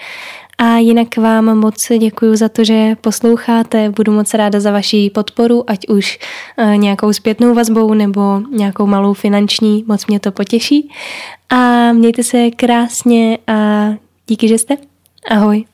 A 0.62 0.76
jinak 0.76 1.16
vám 1.16 1.58
moc 1.58 1.88
děkuji 1.98 2.36
za 2.36 2.48
to, 2.48 2.64
že 2.64 2.96
posloucháte. 3.00 3.90
Budu 3.90 4.12
moc 4.12 4.34
ráda 4.34 4.60
za 4.60 4.72
vaši 4.72 5.10
podporu, 5.14 5.70
ať 5.70 5.88
už 5.88 6.18
e, 6.56 6.76
nějakou 6.76 7.12
zpětnou 7.12 7.54
vazbou 7.54 7.94
nebo 7.94 8.42
nějakou 8.50 8.86
malou 8.86 9.14
finanční. 9.14 9.84
Moc 9.86 10.06
mě 10.06 10.20
to 10.20 10.32
potěší. 10.32 10.90
A 11.50 11.92
mějte 11.92 12.22
se 12.22 12.50
krásně 12.50 13.38
a 13.46 13.88
díky, 14.26 14.48
že 14.48 14.58
jste. 14.58 14.89
Ahoj. 15.28 15.69